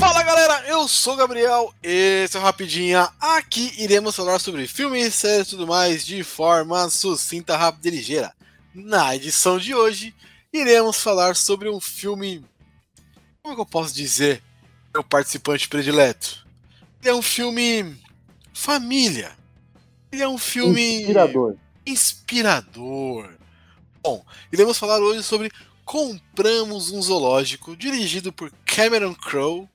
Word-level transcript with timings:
Fala 0.00 0.22
galera, 0.22 0.64
eu 0.66 0.88
sou 0.88 1.12
o 1.12 1.16
Gabriel, 1.16 1.74
esse 1.82 2.34
é 2.34 2.40
o 2.40 2.42
Rapidinha. 2.42 3.10
Aqui 3.20 3.70
iremos 3.76 4.16
falar 4.16 4.38
sobre 4.38 4.66
filmes, 4.66 5.14
séries 5.14 5.48
e 5.48 5.50
tudo 5.50 5.66
mais 5.66 6.06
de 6.06 6.24
forma 6.24 6.88
sucinta, 6.88 7.54
rápida 7.54 7.88
e 7.88 7.90
ligeira. 7.90 8.32
Na 8.74 9.14
edição 9.14 9.58
de 9.58 9.74
hoje, 9.74 10.14
iremos 10.50 11.02
falar 11.02 11.36
sobre 11.36 11.68
um 11.68 11.78
filme. 11.78 12.42
Como 13.42 13.52
é 13.52 13.54
que 13.54 13.60
eu 13.60 13.66
posso 13.66 13.94
dizer, 13.94 14.42
meu 14.94 15.04
participante 15.04 15.68
predileto? 15.68 16.46
Ele 17.02 17.10
é 17.10 17.14
um 17.14 17.20
filme 17.20 17.94
família. 18.54 19.36
Ele 20.10 20.22
é 20.22 20.28
um 20.28 20.38
filme. 20.38 21.02
Inspirador. 21.02 21.56
Inspirador. 21.84 23.34
Bom, 24.02 24.24
iremos 24.50 24.78
falar 24.78 24.98
hoje 24.98 25.22
sobre 25.22 25.52
Compramos 25.84 26.90
um 26.90 27.02
Zoológico, 27.02 27.76
dirigido 27.76 28.32
por 28.32 28.50
Cameron 28.64 29.14
Crowe, 29.14 29.68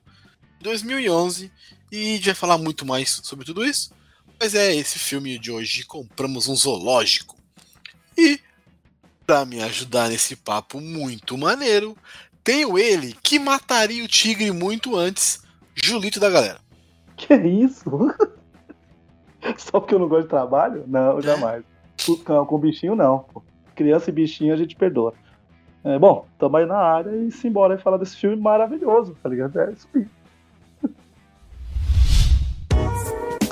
2011, 0.66 1.50
e 1.90 1.96
a 1.96 2.16
gente 2.16 2.26
vai 2.26 2.34
falar 2.34 2.58
muito 2.58 2.84
mais 2.84 3.20
sobre 3.22 3.44
tudo 3.44 3.64
isso. 3.64 3.92
Mas 4.38 4.54
é 4.54 4.74
esse 4.74 4.98
filme 4.98 5.38
de 5.38 5.50
hoje, 5.50 5.84
Compramos 5.84 6.48
um 6.48 6.54
Zoológico. 6.54 7.36
E, 8.18 8.38
para 9.26 9.44
me 9.44 9.62
ajudar 9.62 10.08
nesse 10.08 10.36
papo 10.36 10.80
muito 10.80 11.38
maneiro, 11.38 11.96
tenho 12.44 12.78
ele 12.78 13.16
que 13.22 13.38
mataria 13.38 14.04
o 14.04 14.08
tigre 14.08 14.50
muito 14.52 14.96
antes, 14.96 15.42
Julito 15.74 16.20
da 16.20 16.30
galera. 16.30 16.60
Que 17.16 17.34
isso? 17.34 17.90
Só 19.56 19.80
porque 19.80 19.94
eu 19.94 19.98
não 19.98 20.08
gosto 20.08 20.24
de 20.24 20.30
trabalho? 20.30 20.84
Não, 20.86 21.20
jamais. 21.20 21.64
Com, 22.04 22.44
com 22.44 22.58
bichinho, 22.58 22.94
não. 22.94 23.20
Pô. 23.20 23.42
Criança 23.74 24.10
e 24.10 24.12
bichinho 24.12 24.52
a 24.52 24.56
gente 24.56 24.74
perdoa. 24.74 25.14
É, 25.84 25.98
bom, 25.98 26.26
tamo 26.38 26.56
aí 26.56 26.66
na 26.66 26.78
área 26.78 27.10
e 27.10 27.28
e 27.28 27.78
falar 27.78 27.96
desse 27.96 28.16
filme 28.16 28.36
maravilhoso, 28.36 29.16
tá 29.22 29.28
ligado? 29.28 29.58
É 29.60 29.70
isso 29.70 29.86
aí. 29.94 30.06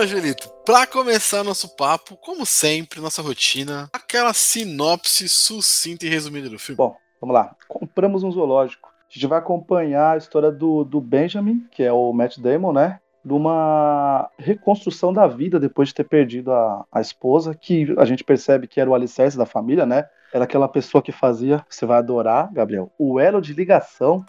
Angelito, 0.00 0.48
para 0.64 0.86
começar 0.86 1.44
nosso 1.44 1.76
papo, 1.76 2.16
como 2.16 2.46
sempre, 2.46 3.02
nossa 3.02 3.20
rotina, 3.20 3.90
aquela 3.92 4.32
sinopse 4.32 5.28
sucinta 5.28 6.06
e 6.06 6.08
resumida 6.08 6.48
do 6.48 6.58
filme. 6.58 6.78
Bom, 6.78 6.96
vamos 7.20 7.34
lá. 7.34 7.54
Compramos 7.68 8.22
um 8.22 8.30
zoológico. 8.30 8.88
A 8.88 9.12
gente 9.12 9.26
vai 9.26 9.38
acompanhar 9.38 10.14
a 10.14 10.16
história 10.16 10.50
do, 10.50 10.84
do 10.84 11.02
Benjamin, 11.02 11.66
que 11.70 11.82
é 11.82 11.92
o 11.92 12.14
Matt 12.14 12.38
Damon, 12.38 12.72
né? 12.72 12.98
De 13.22 13.34
uma 13.34 14.30
reconstrução 14.38 15.12
da 15.12 15.26
vida 15.26 15.60
depois 15.60 15.88
de 15.88 15.96
ter 15.96 16.04
perdido 16.04 16.50
a, 16.50 16.86
a 16.90 17.02
esposa, 17.02 17.54
que 17.54 17.94
a 17.98 18.06
gente 18.06 18.24
percebe 18.24 18.66
que 18.66 18.80
era 18.80 18.88
o 18.88 18.94
alicerce 18.94 19.36
da 19.36 19.44
família, 19.44 19.84
né? 19.84 20.08
Era 20.32 20.44
aquela 20.44 20.66
pessoa 20.66 21.02
que 21.02 21.12
fazia, 21.12 21.62
você 21.68 21.84
vai 21.84 21.98
adorar, 21.98 22.50
Gabriel, 22.50 22.90
o 22.98 23.20
elo 23.20 23.42
de 23.42 23.52
ligação 23.52 24.24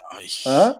hã? 0.45 0.75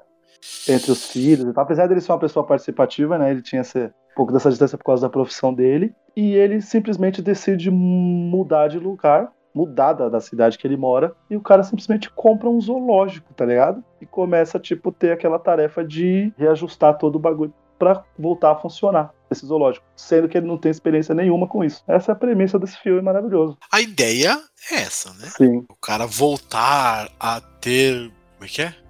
Entre 0.68 0.91
os 0.91 1.12
filhos. 1.12 1.46
Então, 1.46 1.63
apesar 1.63 1.88
dele 1.88 2.02
ser 2.02 2.12
uma 2.12 2.19
pessoa 2.19 2.46
participativa, 2.46 3.18
né? 3.18 3.31
Ele 3.31 3.41
tinha 3.41 3.62
esse, 3.62 3.85
um 3.85 4.16
pouco 4.16 4.31
dessa 4.31 4.50
distância 4.50 4.78
por 4.78 4.85
causa 4.85 5.03
da 5.03 5.09
profissão 5.09 5.53
dele. 5.53 5.94
E 6.16 6.34
ele 6.34 6.62
simplesmente 6.62 7.22
decide 7.22 7.72
mudar 7.72 8.68
de 8.68 8.78
lugar, 8.78 9.31
mudar 9.53 9.94
da, 9.94 10.09
da, 10.09 10.19
cidade 10.19 10.57
que 10.57 10.68
ele 10.68 10.78
mora. 10.78 11.13
E 11.30 11.35
o 11.35 11.41
cara 11.41 11.63
simplesmente 11.63 12.09
compra 12.09 12.50
um 12.50 12.59
zoológico, 12.59 13.34
tá 13.34 13.46
ligado? 13.46 13.84
E 14.01 14.06
começa, 14.06 14.59
tipo, 14.59 14.91
ter 14.91 15.12
aquela 15.12 15.40
tarefa 15.40 15.84
de 15.84 16.34
reajustar 16.38 16.97
todo 16.97 17.16
o 17.16 17.19
bagulho 17.19 17.53
para 17.78 18.03
voltar 18.18 18.51
a 18.51 18.56
funcionar 18.56 19.12
esse 19.31 19.44
zoológico, 19.44 19.84
sendo 19.96 20.30
que 20.30 20.38
ele 20.38 20.46
não 20.46 20.57
tem 20.57 20.69
experiência 20.69 21.16
nenhuma 21.16 21.47
com 21.47 21.63
isso. 21.63 21.84
Essa 21.88 22.12
é 22.12 22.13
a 22.13 22.16
premissa 22.16 22.59
desse 22.59 22.78
filme 22.78 23.01
maravilhoso. 23.01 23.57
A 23.72 23.81
ideia 23.81 24.38
é 24.72 24.75
essa, 24.75 25.12
né? 25.13 25.25
Sim. 25.35 25.66
O 25.68 25.75
cara 25.75 26.06
voltar 26.06 27.09
a 27.19 27.41
ter. 27.41 28.12
Como 28.38 28.46
é 28.46 28.47
que 28.47 28.62
é? 28.62 28.81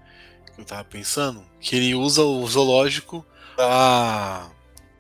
Eu 0.62 0.66
tava 0.66 0.84
pensando, 0.84 1.44
que 1.60 1.76
ele 1.76 1.96
usa 1.96 2.24
o 2.24 2.46
zoológico 2.48 3.26
pra 3.56 4.50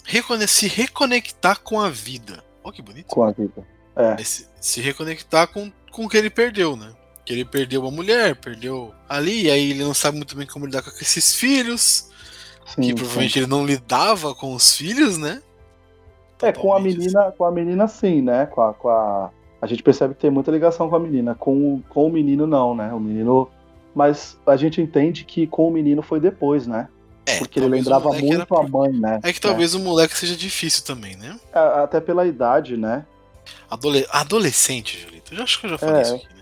recone 0.03 0.47
se 0.47 0.67
reconectar 0.67 1.59
com 1.61 1.79
a 1.79 1.89
vida. 1.89 2.43
Olha 2.63 2.73
que 2.73 2.81
bonito. 2.81 3.07
Com 3.07 3.23
a 3.23 3.31
vida. 3.31 3.65
É. 3.95 4.23
Se, 4.23 4.47
se, 4.59 4.81
reconectar 4.81 5.47
com, 5.47 5.71
com 5.91 6.05
o 6.05 6.09
que 6.09 6.17
ele 6.17 6.29
perdeu, 6.29 6.75
né? 6.75 6.93
Que 7.25 7.33
ele 7.33 7.45
perdeu 7.45 7.81
uma 7.81 7.91
mulher, 7.91 8.35
perdeu 8.35 8.93
ali, 9.07 9.43
e 9.43 9.51
aí 9.51 9.71
ele 9.71 9.83
não 9.83 9.93
sabe 9.93 10.17
muito 10.17 10.35
bem 10.35 10.47
como 10.47 10.65
lidar 10.65 10.81
com 10.81 10.89
esses 10.89 11.35
filhos. 11.35 12.09
Sim, 12.65 12.81
que 12.81 12.93
provavelmente 12.93 13.33
sim. 13.33 13.39
ele 13.39 13.47
não 13.47 13.65
lidava 13.65 14.33
com 14.33 14.53
os 14.53 14.75
filhos, 14.75 15.17
né? 15.17 15.41
É, 16.41 16.51
com 16.51 16.73
a 16.73 16.79
menina, 16.79 17.27
assim. 17.27 17.37
com 17.37 17.45
a 17.45 17.51
menina 17.51 17.87
sim, 17.87 18.21
né? 18.21 18.45
Com 18.47 18.61
a, 18.61 18.73
com 18.73 18.89
a, 18.89 19.29
a 19.61 19.67
gente 19.67 19.83
percebe 19.83 20.15
que 20.15 20.21
tem 20.21 20.31
muita 20.31 20.51
ligação 20.51 20.89
com 20.89 20.95
a 20.95 20.99
menina. 20.99 21.35
Com, 21.35 21.81
com 21.89 22.07
o 22.07 22.11
menino, 22.11 22.47
não, 22.47 22.75
né? 22.75 22.91
O 22.93 22.99
menino 22.99 23.49
mas 23.93 24.37
a 24.45 24.55
gente 24.55 24.81
entende 24.81 25.23
que 25.23 25.47
com 25.47 25.67
o 25.67 25.71
menino 25.71 26.01
foi 26.01 26.19
depois, 26.19 26.67
né? 26.67 26.87
É, 27.25 27.37
Porque 27.37 27.59
ele 27.59 27.67
lembrava 27.67 28.11
muito 28.13 28.55
a 28.55 28.67
mãe, 28.67 28.91
né? 28.91 29.19
É 29.23 29.31
que 29.31 29.39
talvez 29.39 29.73
é. 29.73 29.77
o 29.77 29.79
moleque 29.79 30.17
seja 30.17 30.35
difícil 30.35 30.83
também, 30.83 31.15
né? 31.15 31.39
Até 31.53 31.99
pela 31.99 32.25
idade, 32.25 32.75
né? 32.75 33.05
Adole... 33.69 34.05
Adolescente, 34.11 34.99
Julito. 34.99 35.33
Eu 35.33 35.43
acho 35.43 35.59
que 35.59 35.65
eu 35.67 35.71
já 35.71 35.77
falei 35.77 35.97
é. 35.97 36.01
isso 36.01 36.15
aqui, 36.15 36.27
né? 36.27 36.41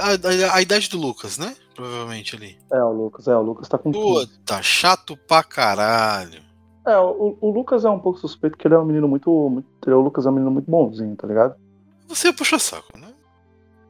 A, 0.00 0.50
a, 0.50 0.56
a, 0.56 0.62
idade 0.62 0.90
do 0.90 0.98
Lucas, 0.98 1.38
né? 1.38 1.54
Provavelmente 1.74 2.34
ali. 2.34 2.58
É, 2.72 2.82
o 2.82 2.90
Lucas, 2.90 3.28
é, 3.28 3.36
o 3.36 3.42
Lucas 3.42 3.68
tá 3.68 3.78
com 3.78 3.92
Puta, 3.92 4.32
tá 4.44 4.60
chato 4.60 5.16
pra 5.16 5.44
caralho. 5.44 6.42
É, 6.84 6.98
o, 6.98 7.36
o, 7.40 7.50
Lucas 7.50 7.84
é 7.84 7.90
um 7.90 7.98
pouco 7.98 8.18
suspeito 8.18 8.56
que 8.56 8.66
ele 8.66 8.74
é 8.74 8.78
um 8.78 8.84
menino 8.84 9.06
muito, 9.06 9.30
muito. 9.30 9.66
O 9.88 10.00
Lucas 10.00 10.26
é 10.26 10.30
um 10.30 10.32
menino 10.32 10.50
muito 10.50 10.68
bonzinho, 10.70 11.14
tá 11.14 11.26
ligado? 11.26 11.54
Você 12.08 12.32
puxa 12.32 12.58
saco, 12.58 12.98
né? 12.98 13.05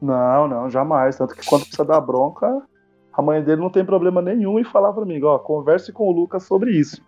Não, 0.01 0.47
não, 0.47 0.69
jamais. 0.69 1.17
Tanto 1.17 1.35
que 1.35 1.45
quando 1.45 1.61
precisa 1.61 1.85
dar 1.85 2.01
bronca, 2.01 2.61
a 3.11 3.21
mãe 3.21 3.43
dele 3.43 3.61
não 3.61 3.69
tem 3.69 3.83
problema 3.83 4.21
nenhum 4.21 4.59
em 4.59 4.63
falar 4.63 4.93
pra 4.93 5.05
mim, 5.05 5.21
ó, 5.23 5.39
converse 5.39 5.91
com 5.91 6.07
o 6.07 6.11
Lucas 6.11 6.43
sobre 6.43 6.71
isso. 6.71 7.01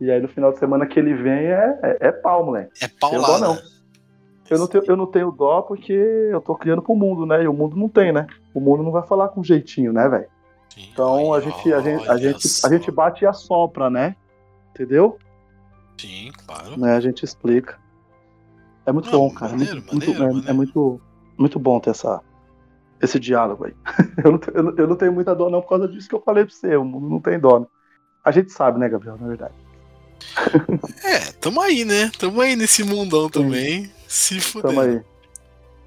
E 0.00 0.10
aí 0.10 0.20
no 0.20 0.28
final 0.28 0.52
de 0.52 0.58
semana 0.58 0.86
que 0.86 0.98
ele 0.98 1.14
vem 1.14 1.46
é, 1.46 1.78
é, 1.82 2.08
é 2.08 2.12
pau, 2.12 2.44
moleque. 2.46 2.72
É 2.82 2.88
paulada. 2.88 3.34
Eu, 3.34 3.40
não. 3.40 3.58
Eu, 4.48 4.58
não 4.58 4.66
tenho, 4.66 4.84
eu 4.86 4.96
não 4.96 5.06
tenho 5.06 5.30
dó 5.30 5.62
porque 5.62 5.92
eu 5.92 6.40
tô 6.40 6.56
criando 6.56 6.82
pro 6.82 6.94
mundo, 6.94 7.26
né? 7.26 7.42
E 7.42 7.48
o 7.48 7.52
mundo 7.52 7.76
não 7.76 7.88
tem, 7.88 8.12
né? 8.12 8.26
O 8.54 8.60
mundo 8.60 8.82
não 8.82 8.90
vai 8.90 9.02
falar 9.02 9.28
com 9.28 9.44
jeitinho, 9.44 9.92
né, 9.92 10.08
velho? 10.08 10.26
Então 10.76 11.34
a 11.34 11.40
gente, 11.40 11.72
a, 11.72 11.80
gente, 11.80 12.08
a, 12.08 12.16
gente, 12.16 12.48
a 12.64 12.68
gente 12.68 12.90
bate 12.90 13.24
e 13.24 13.26
assopra, 13.26 13.90
né? 13.90 14.16
Entendeu? 14.70 15.18
Sim, 15.98 16.30
claro. 16.46 16.78
Né, 16.78 16.96
a 16.96 17.00
gente 17.00 17.24
explica. 17.24 17.78
É 18.86 18.92
muito 18.92 19.10
não, 19.10 19.18
bom, 19.18 19.34
cara. 19.34 19.52
Maneiro, 19.52 19.74
muito, 19.74 19.92
maneiro, 19.92 20.14
muito, 20.14 20.18
maneiro. 20.20 20.46
É, 20.46 20.50
é 20.50 20.52
muito 20.52 21.00
muito 21.40 21.58
bom 21.58 21.80
ter 21.80 21.90
essa, 21.90 22.20
esse 23.00 23.18
diálogo 23.18 23.64
aí. 23.64 23.74
eu, 24.22 24.32
não, 24.32 24.40
eu, 24.52 24.76
eu, 24.76 24.86
não 24.86 24.96
tenho 24.96 25.12
muita 25.12 25.34
dor, 25.34 25.50
não, 25.50 25.62
por 25.62 25.70
causa 25.70 25.88
disso 25.88 26.08
que 26.08 26.14
eu 26.14 26.22
falei 26.22 26.44
pra 26.44 26.54
você. 26.54 26.76
O 26.76 26.84
mundo 26.84 27.08
não 27.08 27.20
tem 27.20 27.40
dó. 27.40 27.60
Né? 27.60 27.66
A 28.22 28.30
gente 28.30 28.52
sabe, 28.52 28.78
né, 28.78 28.88
Gabriel, 28.88 29.16
na 29.18 29.26
verdade. 29.26 29.54
é, 31.02 31.32
tamo 31.40 31.60
aí, 31.60 31.84
né? 31.84 32.10
Tamo 32.18 32.40
aí 32.40 32.54
nesse 32.54 32.84
mundão 32.84 33.24
Sim. 33.24 33.30
também. 33.30 33.90
Se 34.06 34.38
fuder. 34.40 34.68
Tamo 34.70 34.80
aí. 34.82 35.02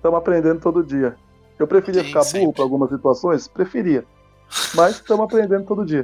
Tamo 0.02 0.18
aprendendo 0.18 0.60
todo 0.60 0.84
dia. 0.84 1.16
Eu 1.60 1.68
preferia 1.68 2.02
Sim, 2.02 2.08
ficar 2.08 2.26
burro 2.26 2.52
para 2.52 2.64
algumas 2.64 2.90
situações? 2.90 3.48
Preferia. 3.48 4.04
Mas 4.74 4.96
estamos 4.96 5.26
aprendendo 5.26 5.66
todo 5.66 5.86
dia. 5.86 6.04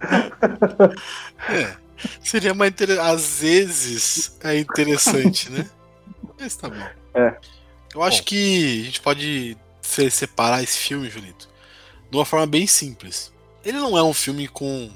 é, 1.48 1.76
seria 2.22 2.52
mais 2.54 2.72
interessante. 2.72 3.06
Às 3.06 3.40
vezes 3.40 4.36
é 4.42 4.58
interessante, 4.58 5.50
né? 5.50 5.68
Mas 6.38 6.56
tá 6.56 6.68
bom. 6.68 6.99
É. 7.14 7.36
Eu 7.94 8.02
acho 8.02 8.18
Bom. 8.18 8.24
que 8.24 8.80
a 8.80 8.84
gente 8.84 9.00
pode 9.00 9.56
separar 9.82 10.62
esse 10.62 10.78
filme, 10.78 11.08
Julito, 11.10 11.48
de 12.10 12.16
uma 12.16 12.24
forma 12.24 12.46
bem 12.46 12.66
simples. 12.66 13.32
Ele 13.64 13.78
não 13.78 13.96
é 13.96 14.02
um 14.02 14.14
filme 14.14 14.46
com. 14.48 14.90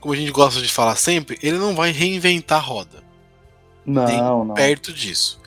Como 0.00 0.14
a 0.14 0.16
gente 0.16 0.30
gosta 0.30 0.60
de 0.60 0.68
falar 0.68 0.96
sempre, 0.96 1.38
ele 1.42 1.58
não 1.58 1.74
vai 1.74 1.90
reinventar 1.90 2.58
a 2.58 2.62
roda. 2.62 3.02
Não, 3.84 4.06
Nem 4.06 4.18
não. 4.18 4.54
Perto 4.54 4.92
disso. 4.92 5.40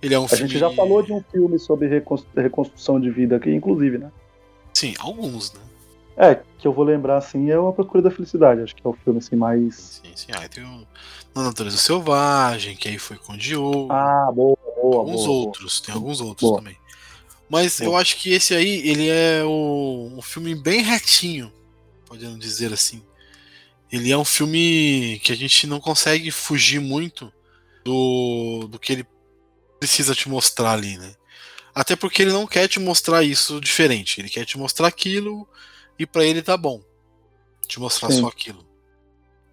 Ele 0.00 0.14
é 0.14 0.18
um 0.18 0.24
a 0.24 0.28
filme. 0.28 0.48
gente 0.48 0.58
já 0.58 0.70
falou 0.70 1.02
de 1.02 1.12
um 1.12 1.22
filme 1.30 1.58
sobre 1.58 1.88
reconstrução 2.34 3.00
de 3.00 3.10
vida 3.10 3.36
aqui, 3.36 3.50
inclusive, 3.54 3.98
né? 3.98 4.10
Sim, 4.74 4.94
alguns, 4.98 5.52
né? 5.52 5.60
É, 6.16 6.40
que 6.58 6.66
eu 6.66 6.72
vou 6.72 6.84
lembrar 6.84 7.18
assim 7.18 7.50
é 7.50 7.54
A 7.54 7.72
Procura 7.72 8.02
da 8.02 8.10
Felicidade. 8.10 8.62
Acho 8.62 8.74
que 8.74 8.84
é 8.84 8.88
o 8.88 8.92
filme 8.92 9.18
assim 9.18 9.36
mais. 9.36 10.00
Sim, 10.04 10.10
sim. 10.14 10.32
Ah, 10.32 10.48
tem 10.48 10.64
o 10.64 10.86
Na 11.34 11.42
Natureza 11.42 11.78
Selvagem, 11.78 12.76
que 12.76 12.88
aí 12.88 12.98
foi 12.98 13.16
com 13.16 13.32
o 13.32 13.36
Diogo. 13.36 13.92
Ah, 13.92 14.30
boa, 14.32 14.56
boa. 14.76 14.96
Alguns 14.98 15.24
boa, 15.24 15.38
outros, 15.46 15.78
boa. 15.78 15.86
tem 15.86 15.94
alguns 15.94 16.20
outros 16.20 16.50
boa. 16.50 16.58
também. 16.58 16.76
Mas 17.48 17.80
eu 17.80 17.94
acho 17.96 18.16
que 18.16 18.32
esse 18.32 18.54
aí, 18.54 18.88
ele 18.88 19.08
é 19.08 19.44
o, 19.44 20.10
um 20.16 20.22
filme 20.22 20.54
bem 20.54 20.80
retinho, 20.80 21.52
podemos 22.06 22.38
dizer 22.38 22.72
assim. 22.72 23.02
Ele 23.90 24.10
é 24.10 24.16
um 24.16 24.24
filme 24.24 25.20
que 25.22 25.32
a 25.32 25.36
gente 25.36 25.66
não 25.66 25.78
consegue 25.78 26.30
fugir 26.30 26.80
muito 26.80 27.30
do, 27.84 28.68
do 28.68 28.78
que 28.78 28.92
ele 28.94 29.06
precisa 29.78 30.14
te 30.14 30.28
mostrar 30.30 30.72
ali, 30.72 30.96
né? 30.96 31.14
Até 31.74 31.96
porque 31.96 32.22
ele 32.22 32.32
não 32.32 32.46
quer 32.46 32.68
te 32.68 32.78
mostrar 32.78 33.22
isso 33.22 33.60
diferente. 33.60 34.20
Ele 34.20 34.28
quer 34.28 34.44
te 34.44 34.58
mostrar 34.58 34.88
aquilo 34.88 35.48
e 35.98 36.06
para 36.06 36.24
ele 36.24 36.42
tá 36.42 36.56
bom. 36.56 36.82
Te 37.66 37.80
mostrar 37.80 38.10
Sim. 38.10 38.20
só 38.20 38.28
aquilo. 38.28 38.66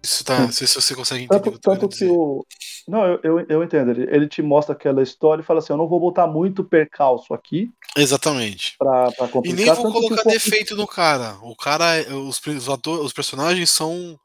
Isso 0.02 0.24
tá, 0.24 0.40
não 0.40 0.52
sei 0.52 0.66
se 0.66 0.80
você 0.80 0.94
consegue 0.94 1.24
entender 1.24 1.42
tanto, 1.42 1.58
tanto 1.58 1.88
que 1.88 2.06
o 2.06 2.44
Não, 2.88 3.04
eu, 3.04 3.20
eu, 3.22 3.46
eu 3.48 3.62
entendo. 3.62 3.90
Ele, 3.90 4.02
ele, 4.10 4.26
te 4.26 4.40
mostra 4.40 4.74
aquela 4.74 5.02
história 5.02 5.42
e 5.42 5.44
fala 5.44 5.58
assim: 5.58 5.72
eu 5.72 5.76
não 5.76 5.88
vou 5.88 6.00
botar 6.00 6.26
muito 6.26 6.64
percalço 6.64 7.34
aqui. 7.34 7.70
Exatamente. 7.96 8.76
Pra, 8.78 9.12
pra 9.12 9.28
e 9.44 9.52
nem 9.52 9.66
vou 9.66 9.92
colocar 9.92 10.22
defeito 10.22 10.74
no 10.74 10.86
cara. 10.86 11.36
O 11.42 11.54
cara, 11.54 11.86
os, 12.16 12.40
os, 12.46 12.68
atores, 12.68 13.04
os 13.04 13.12
personagens 13.12 13.70
são, 13.70 14.18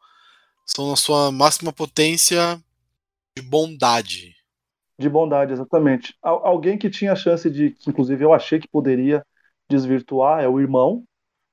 são 0.65 0.89
na 0.89 0.95
sua 0.95 1.29
máxima 1.29 1.73
potência 1.73 2.57
de 3.37 3.43
bondade. 3.43 4.33
De 4.97 5.09
bondade, 5.09 5.51
exatamente. 5.51 6.15
Alguém 6.21 6.77
que 6.77 6.89
tinha 6.89 7.11
a 7.11 7.17
chance 7.17 7.49
de, 7.49 7.71
que 7.71 7.89
inclusive 7.89 8.23
eu 8.23 8.33
achei 8.33 8.59
que 8.59 8.67
poderia 8.67 9.25
desvirtuar, 9.69 10.41
é 10.41 10.47
o 10.47 10.59
irmão, 10.59 11.03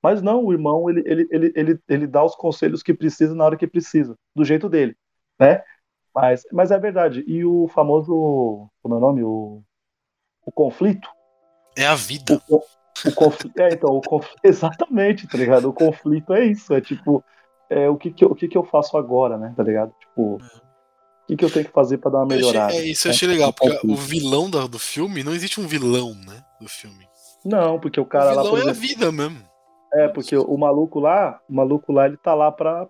mas 0.03 0.21
não, 0.21 0.45
o 0.45 0.53
irmão, 0.53 0.91
ele, 0.91 1.03
ele, 1.07 1.29
ele, 1.31 1.53
ele, 1.55 1.81
ele 1.89 2.07
dá 2.07 2.25
os 2.25 2.35
conselhos 2.35 2.83
que 2.83 2.93
precisa 2.93 3.35
na 3.35 3.45
hora 3.45 3.57
que 3.57 3.67
precisa, 3.67 4.17
do 4.35 4.45
jeito 4.45 4.69
dele, 4.69 4.97
né? 5.39 5.63
Mas, 6.15 6.43
mas 6.53 6.71
é 6.71 6.79
verdade. 6.79 7.25
E 7.27 7.45
o 7.45 7.69
famoso, 7.69 8.69
como 8.83 8.95
é 8.95 8.99
o 8.99 9.01
nome? 9.01 9.23
O, 9.23 9.63
o 10.45 10.53
conflito. 10.53 11.09
É 11.77 11.87
a 11.87 11.95
vida. 11.95 12.43
O, 12.49 12.57
o 13.07 13.13
conflito, 13.15 13.59
é, 13.59 13.73
então, 13.73 13.91
o 13.91 14.01
conflito, 14.01 14.41
exatamente, 14.45 15.27
tá 15.27 15.39
ligado? 15.39 15.69
O 15.69 15.73
conflito 15.73 16.35
é 16.35 16.45
isso, 16.45 16.75
é 16.75 16.81
tipo, 16.81 17.25
é, 17.71 17.89
o, 17.89 17.97
que, 17.97 18.13
que, 18.13 18.25
eu, 18.25 18.31
o 18.31 18.35
que, 18.35 18.49
que 18.49 18.59
eu 18.59 18.65
faço 18.65 18.97
agora, 18.97 19.39
né, 19.39 19.55
tá 19.57 19.63
ligado? 19.63 19.95
Tipo, 19.99 20.39
é. 20.41 20.45
o 20.45 21.27
que, 21.29 21.37
que 21.37 21.45
eu 21.45 21.51
tenho 21.51 21.65
que 21.65 21.73
fazer 21.73 21.99
para 21.99 22.11
dar 22.11 22.19
uma 22.19 22.27
melhorada? 22.27 22.67
Achei, 22.67 22.81
é, 22.81 22.91
isso 22.91 23.09
eu 23.09 23.13
achei 23.13 23.29
né? 23.29 23.35
legal, 23.35 23.53
porque 23.53 23.87
o 23.87 23.97
vilão 23.97 24.51
do, 24.51 24.69
do 24.69 24.79
filme, 24.79 25.25
não 25.25 25.33
existe 25.33 25.61
um 25.61 25.67
vilão, 25.67 26.15
né, 26.15 26.45
do 26.61 26.69
filme. 26.69 27.09
Não, 27.45 27.81
porque 27.81 27.99
o 27.99 28.05
cara 28.05 28.27
o 28.27 28.29
vilão 28.31 28.45
lá. 28.45 28.51
Vilão 28.51 28.69
é 28.69 28.71
a 28.71 28.75
vida 28.75 29.11
mesmo. 29.11 29.52
É, 29.95 30.09
porque 30.09 30.37
o 30.37 30.57
maluco 30.57 30.99
lá, 30.99 31.41
o 31.49 31.55
maluco 31.55 31.93
lá, 31.93 32.07
ele 32.07 32.17
tá 32.17 32.35
lá 32.35 32.51
pra. 32.51 32.87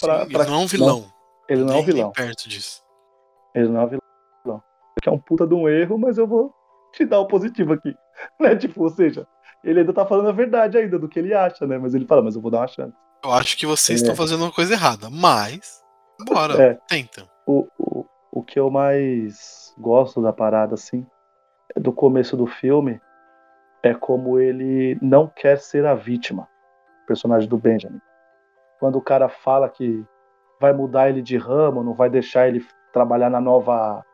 pra, 0.00 0.24
Sim, 0.24 0.32
pra... 0.32 0.40
Ele 0.42 0.50
não 0.50 0.60
é 0.60 0.64
um 0.64 0.66
vilão. 0.66 1.00
Não, 1.00 1.12
ele 1.48 1.64
não 1.64 1.74
é 1.74 1.78
um 1.78 1.82
vilão. 1.82 2.12
perto 2.12 2.48
disso. 2.48 2.82
Ele 3.54 3.68
não 3.68 3.80
é 3.80 3.84
um 3.84 3.88
vilão. 3.88 4.62
Que 5.00 5.08
é 5.08 5.12
um 5.12 5.18
puta 5.18 5.46
de 5.46 5.54
um 5.54 5.68
erro, 5.68 5.98
mas 5.98 6.18
eu 6.18 6.26
vou 6.26 6.52
te 6.92 7.04
dar 7.04 7.20
o 7.20 7.26
positivo 7.26 7.72
aqui. 7.72 7.94
Né? 8.38 8.54
Tipo, 8.54 8.82
ou 8.82 8.90
seja, 8.90 9.26
ele 9.64 9.80
ainda 9.80 9.92
tá 9.92 10.04
falando 10.04 10.28
a 10.28 10.32
verdade 10.32 10.76
ainda 10.76 10.98
do 10.98 11.08
que 11.08 11.18
ele 11.18 11.32
acha, 11.32 11.66
né? 11.66 11.78
Mas 11.78 11.94
ele 11.94 12.06
fala, 12.06 12.22
mas 12.22 12.36
eu 12.36 12.42
vou 12.42 12.50
dar 12.50 12.58
uma 12.58 12.68
chance. 12.68 12.94
Eu 13.24 13.32
acho 13.32 13.56
que 13.56 13.66
vocês 13.66 14.00
é. 14.00 14.02
estão 14.02 14.14
fazendo 14.14 14.42
uma 14.42 14.52
coisa 14.52 14.74
errada, 14.74 15.08
mas. 15.10 15.82
Bora, 16.28 16.62
é. 16.62 16.78
tenta. 16.86 17.26
O, 17.46 17.66
o, 17.78 18.04
o 18.30 18.42
que 18.42 18.60
eu 18.60 18.70
mais 18.70 19.74
gosto 19.78 20.20
da 20.20 20.32
parada, 20.32 20.74
assim, 20.74 21.06
é 21.74 21.80
do 21.80 21.92
começo 21.92 22.36
do 22.36 22.46
filme 22.46 23.00
é 23.82 23.94
como 23.94 24.38
ele 24.38 24.96
não 25.02 25.26
quer 25.26 25.58
ser 25.58 25.84
a 25.84 25.94
vítima, 25.94 26.48
o 27.02 27.06
personagem 27.06 27.48
do 27.48 27.58
Benjamin. 27.58 28.00
Quando 28.78 28.96
o 28.96 29.02
cara 29.02 29.28
fala 29.28 29.68
que 29.68 30.04
vai 30.60 30.72
mudar 30.72 31.08
ele 31.08 31.22
de 31.22 31.36
ramo, 31.36 31.82
não 31.82 31.94
vai 31.94 32.08
deixar 32.08 32.48
ele 32.48 32.64
trabalhar 32.92 33.28
na 33.28 33.40
nova 33.40 34.04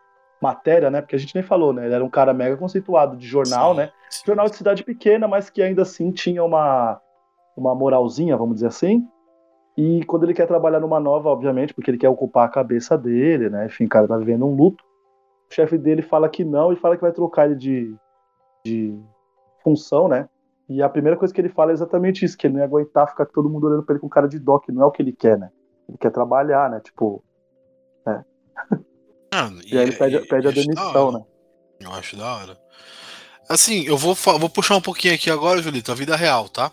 matéria, 0.41 0.91
né? 0.91 1.01
Porque 1.01 1.17
a 1.17 1.19
gente 1.19 1.35
nem 1.35 1.45
falou, 1.45 1.73
né? 1.73 1.85
Ele 1.85 1.95
era 1.95 2.05
um 2.05 2.09
cara 2.09 2.33
mega 2.33 2.57
conceituado 2.57 3.17
de 3.17 3.27
jornal, 3.27 3.73
sim, 3.73 3.81
né? 3.81 3.91
Sim. 4.09 4.23
Jornal 4.27 4.49
de 4.49 4.57
cidade 4.57 4.85
pequena, 4.85 5.29
mas 5.29 5.51
que 5.51 5.61
ainda 5.61 5.83
assim 5.83 6.11
tinha 6.11 6.43
uma, 6.43 7.01
uma 7.57 7.75
moralzinha, 7.75 8.37
vamos 8.37 8.55
dizer 8.57 8.69
assim. 8.69 9.07
E 9.77 10.05
quando 10.07 10.25
ele 10.25 10.35
quer 10.35 10.47
trabalhar 10.47 10.81
numa 10.81 10.99
nova, 10.99 11.29
obviamente, 11.29 11.75
porque 11.75 11.91
ele 11.91 11.99
quer 11.99 12.09
ocupar 12.09 12.47
a 12.47 12.51
cabeça 12.51 12.97
dele, 12.97 13.51
né? 13.51 13.67
Enfim, 13.67 13.85
o 13.85 13.89
cara 13.89 14.09
tá 14.09 14.17
vivendo 14.17 14.47
um 14.47 14.55
luto. 14.55 14.83
O 15.51 15.55
chefe 15.55 15.77
dele 15.79 16.03
fala 16.03 16.29
que 16.29 16.45
não 16.45 16.73
e 16.73 16.77
fala 16.77 16.97
que 16.97 17.03
vai 17.03 17.13
trocar 17.13 17.47
ele 17.47 17.57
de, 17.57 17.95
de 18.65 18.99
função, 19.69 20.09
né? 20.09 20.29
E 20.69 20.83
a 20.83 20.89
primeira 20.89 21.17
coisa 21.17 21.33
que 21.33 21.41
ele 21.41 21.49
fala 21.49 21.71
é 21.71 21.75
exatamente 21.75 22.25
isso, 22.25 22.37
que 22.37 22.47
ele 22.47 22.55
não 22.55 22.61
ia 22.61 22.67
aguentar 22.67 23.09
ficar 23.09 23.27
todo 23.27 23.49
mundo 23.49 23.67
olhando 23.67 23.83
pra 23.83 23.95
ele 23.95 24.01
com 24.01 24.09
cara 24.09 24.29
de 24.29 24.39
dó, 24.39 24.59
que 24.59 24.73
não 24.73 24.83
é 24.83 24.87
o 24.87 24.91
que 24.91 25.03
ele 25.03 25.13
quer, 25.13 25.39
né? 25.39 25.51
Ele 25.89 25.99
quer 25.99 26.11
trabalhar, 26.11 26.71
né? 26.71 26.81
Tipo. 26.81 27.25
Né? 28.07 28.25
Ah, 29.31 29.51
e, 29.63 29.75
e, 29.75 29.79
aí 29.79 29.85
ele 29.85 29.93
pede, 29.93 30.17
e, 30.17 30.27
pede 30.27 30.49
a 30.49 30.51
demissão, 30.51 31.13
né? 31.13 31.23
Eu 31.79 31.93
acho 31.93 32.17
da 32.17 32.35
hora. 32.35 32.59
Assim, 33.47 33.85
eu 33.85 33.95
vou, 33.95 34.15
vou 34.15 34.49
puxar 34.49 34.77
um 34.77 34.81
pouquinho 34.81 35.15
aqui 35.15 35.31
agora, 35.31 35.61
Julito, 35.61 35.93
a 35.93 35.95
vida 35.95 36.17
real, 36.17 36.49
tá? 36.49 36.73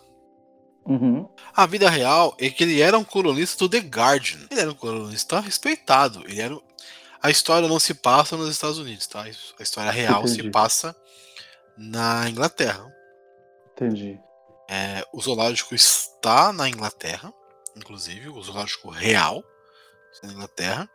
Uhum. 0.85 1.27
A 1.53 1.65
vida 1.65 1.89
real 1.89 2.33
é 2.39 2.49
que 2.49 2.63
ele 2.63 2.79
era 2.79 2.97
um 2.97 3.03
colunista 3.03 3.59
do 3.59 3.69
The 3.69 3.79
Guardian. 3.79 4.39
Ele 4.49 4.61
era 4.61 4.71
um 4.71 4.75
colunista 4.75 5.41
respeitado. 5.41 6.23
Ele 6.29 6.39
era. 6.39 6.57
A 7.21 7.29
história 7.29 7.67
não 7.67 7.77
se 7.77 7.93
passa 7.93 8.37
nos 8.37 8.49
Estados 8.49 8.77
Unidos, 8.77 9.05
tá? 9.05 9.23
A 9.23 9.63
história 9.63 9.91
real 9.91 10.21
Entendi. 10.21 10.43
se 10.43 10.49
passa 10.49 10.95
na 11.77 12.29
Inglaterra. 12.29 12.91
Entendi. 13.73 14.19
É, 14.69 15.05
o 15.13 15.21
zoológico 15.21 15.75
está 15.75 16.51
na 16.51 16.67
Inglaterra, 16.67 17.33
inclusive, 17.75 18.29
o 18.29 18.41
zoológico 18.41 18.89
real 18.89 19.43
na 20.23 20.31
Inglaterra. 20.31 20.89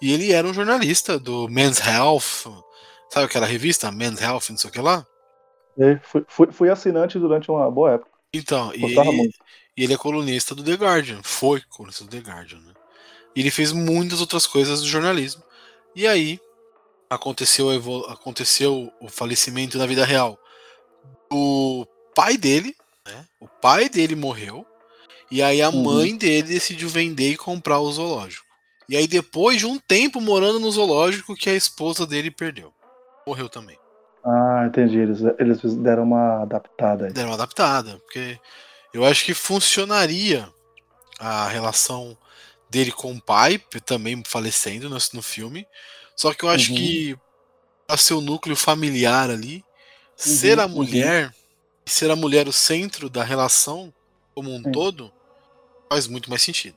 E 0.00 0.12
ele 0.12 0.32
era 0.32 0.46
um 0.46 0.54
jornalista 0.54 1.18
do 1.18 1.48
Men's 1.48 1.78
Health, 1.78 2.64
sabe 3.10 3.26
aquela 3.26 3.46
revista 3.46 3.90
Men's 3.92 4.20
Health, 4.20 4.50
não 4.50 4.58
sei 4.58 4.70
o 4.70 4.72
que 4.72 4.80
lá? 4.80 5.06
É, 5.78 5.98
fui, 6.02 6.24
fui, 6.26 6.52
fui, 6.52 6.70
assinante 6.70 7.18
durante 7.18 7.50
uma 7.50 7.70
boa 7.70 7.92
época. 7.92 8.10
Então, 8.32 8.72
e 8.74 8.84
ele, 8.84 9.32
e 9.76 9.84
ele, 9.84 9.94
é 9.94 9.96
colunista 9.96 10.54
do 10.54 10.64
The 10.64 10.74
Guardian, 10.74 11.22
foi 11.22 11.62
colunista 11.68 12.04
do 12.04 12.10
The 12.10 12.18
Guardian, 12.18 12.60
né? 12.60 12.72
E 13.34 13.40
ele 13.40 13.50
fez 13.50 13.72
muitas 13.72 14.20
outras 14.20 14.46
coisas 14.46 14.80
do 14.80 14.86
jornalismo. 14.86 15.42
E 15.94 16.06
aí, 16.06 16.40
aconteceu, 17.08 17.70
aconteceu 18.08 18.92
o 19.00 19.08
falecimento 19.08 19.78
na 19.78 19.86
vida 19.86 20.04
real 20.04 20.38
do 21.30 21.86
pai 22.14 22.36
dele, 22.36 22.74
né? 23.06 23.24
O 23.40 23.48
pai 23.48 23.88
dele 23.88 24.14
morreu. 24.14 24.66
E 25.30 25.42
aí 25.42 25.60
a 25.60 25.70
uhum. 25.70 25.82
mãe 25.82 26.16
dele 26.16 26.48
decidiu 26.48 26.88
vender 26.88 27.32
e 27.32 27.36
comprar 27.36 27.80
o 27.80 27.90
zoológico. 27.90 28.46
E 28.88 28.96
aí 28.96 29.08
depois 29.08 29.58
de 29.58 29.66
um 29.66 29.78
tempo 29.78 30.20
morando 30.20 30.60
no 30.60 30.70
zoológico 30.70 31.34
que 31.34 31.50
a 31.50 31.54
esposa 31.54 32.06
dele 32.06 32.30
perdeu. 32.30 32.72
Morreu 33.26 33.48
também. 33.48 33.76
Ah, 34.24 34.64
entendi. 34.66 34.98
Eles, 34.98 35.20
eles 35.38 35.60
deram 35.76 36.04
uma 36.04 36.42
adaptada 36.42 37.06
aí. 37.06 37.12
Deram 37.12 37.30
uma 37.30 37.34
adaptada, 37.34 37.98
porque 37.98 38.38
eu 38.94 39.04
acho 39.04 39.24
que 39.24 39.34
funcionaria 39.34 40.48
a 41.18 41.48
relação 41.48 42.16
dele 42.70 42.92
com 42.92 43.12
o 43.12 43.20
pai, 43.20 43.60
também 43.84 44.22
falecendo 44.26 44.88
no, 44.88 44.96
no 45.14 45.22
filme, 45.22 45.66
só 46.16 46.32
que 46.32 46.44
eu 46.44 46.48
acho 46.48 46.72
uhum. 46.72 46.78
que 46.78 47.18
ser 47.98 48.14
o 48.14 48.20
núcleo 48.20 48.56
familiar 48.56 49.30
ali, 49.30 49.56
uhum, 49.56 49.62
ser 50.16 50.58
a 50.58 50.64
uhum. 50.64 50.72
mulher, 50.72 51.26
uhum. 51.26 51.32
ser 51.84 52.10
a 52.10 52.16
mulher 52.16 52.48
o 52.48 52.52
centro 52.52 53.10
da 53.10 53.22
relação 53.22 53.92
como 54.34 54.52
um 54.52 54.62
todo, 54.62 55.12
faz 55.88 56.08
muito 56.08 56.28
mais 56.28 56.42
sentido. 56.42 56.76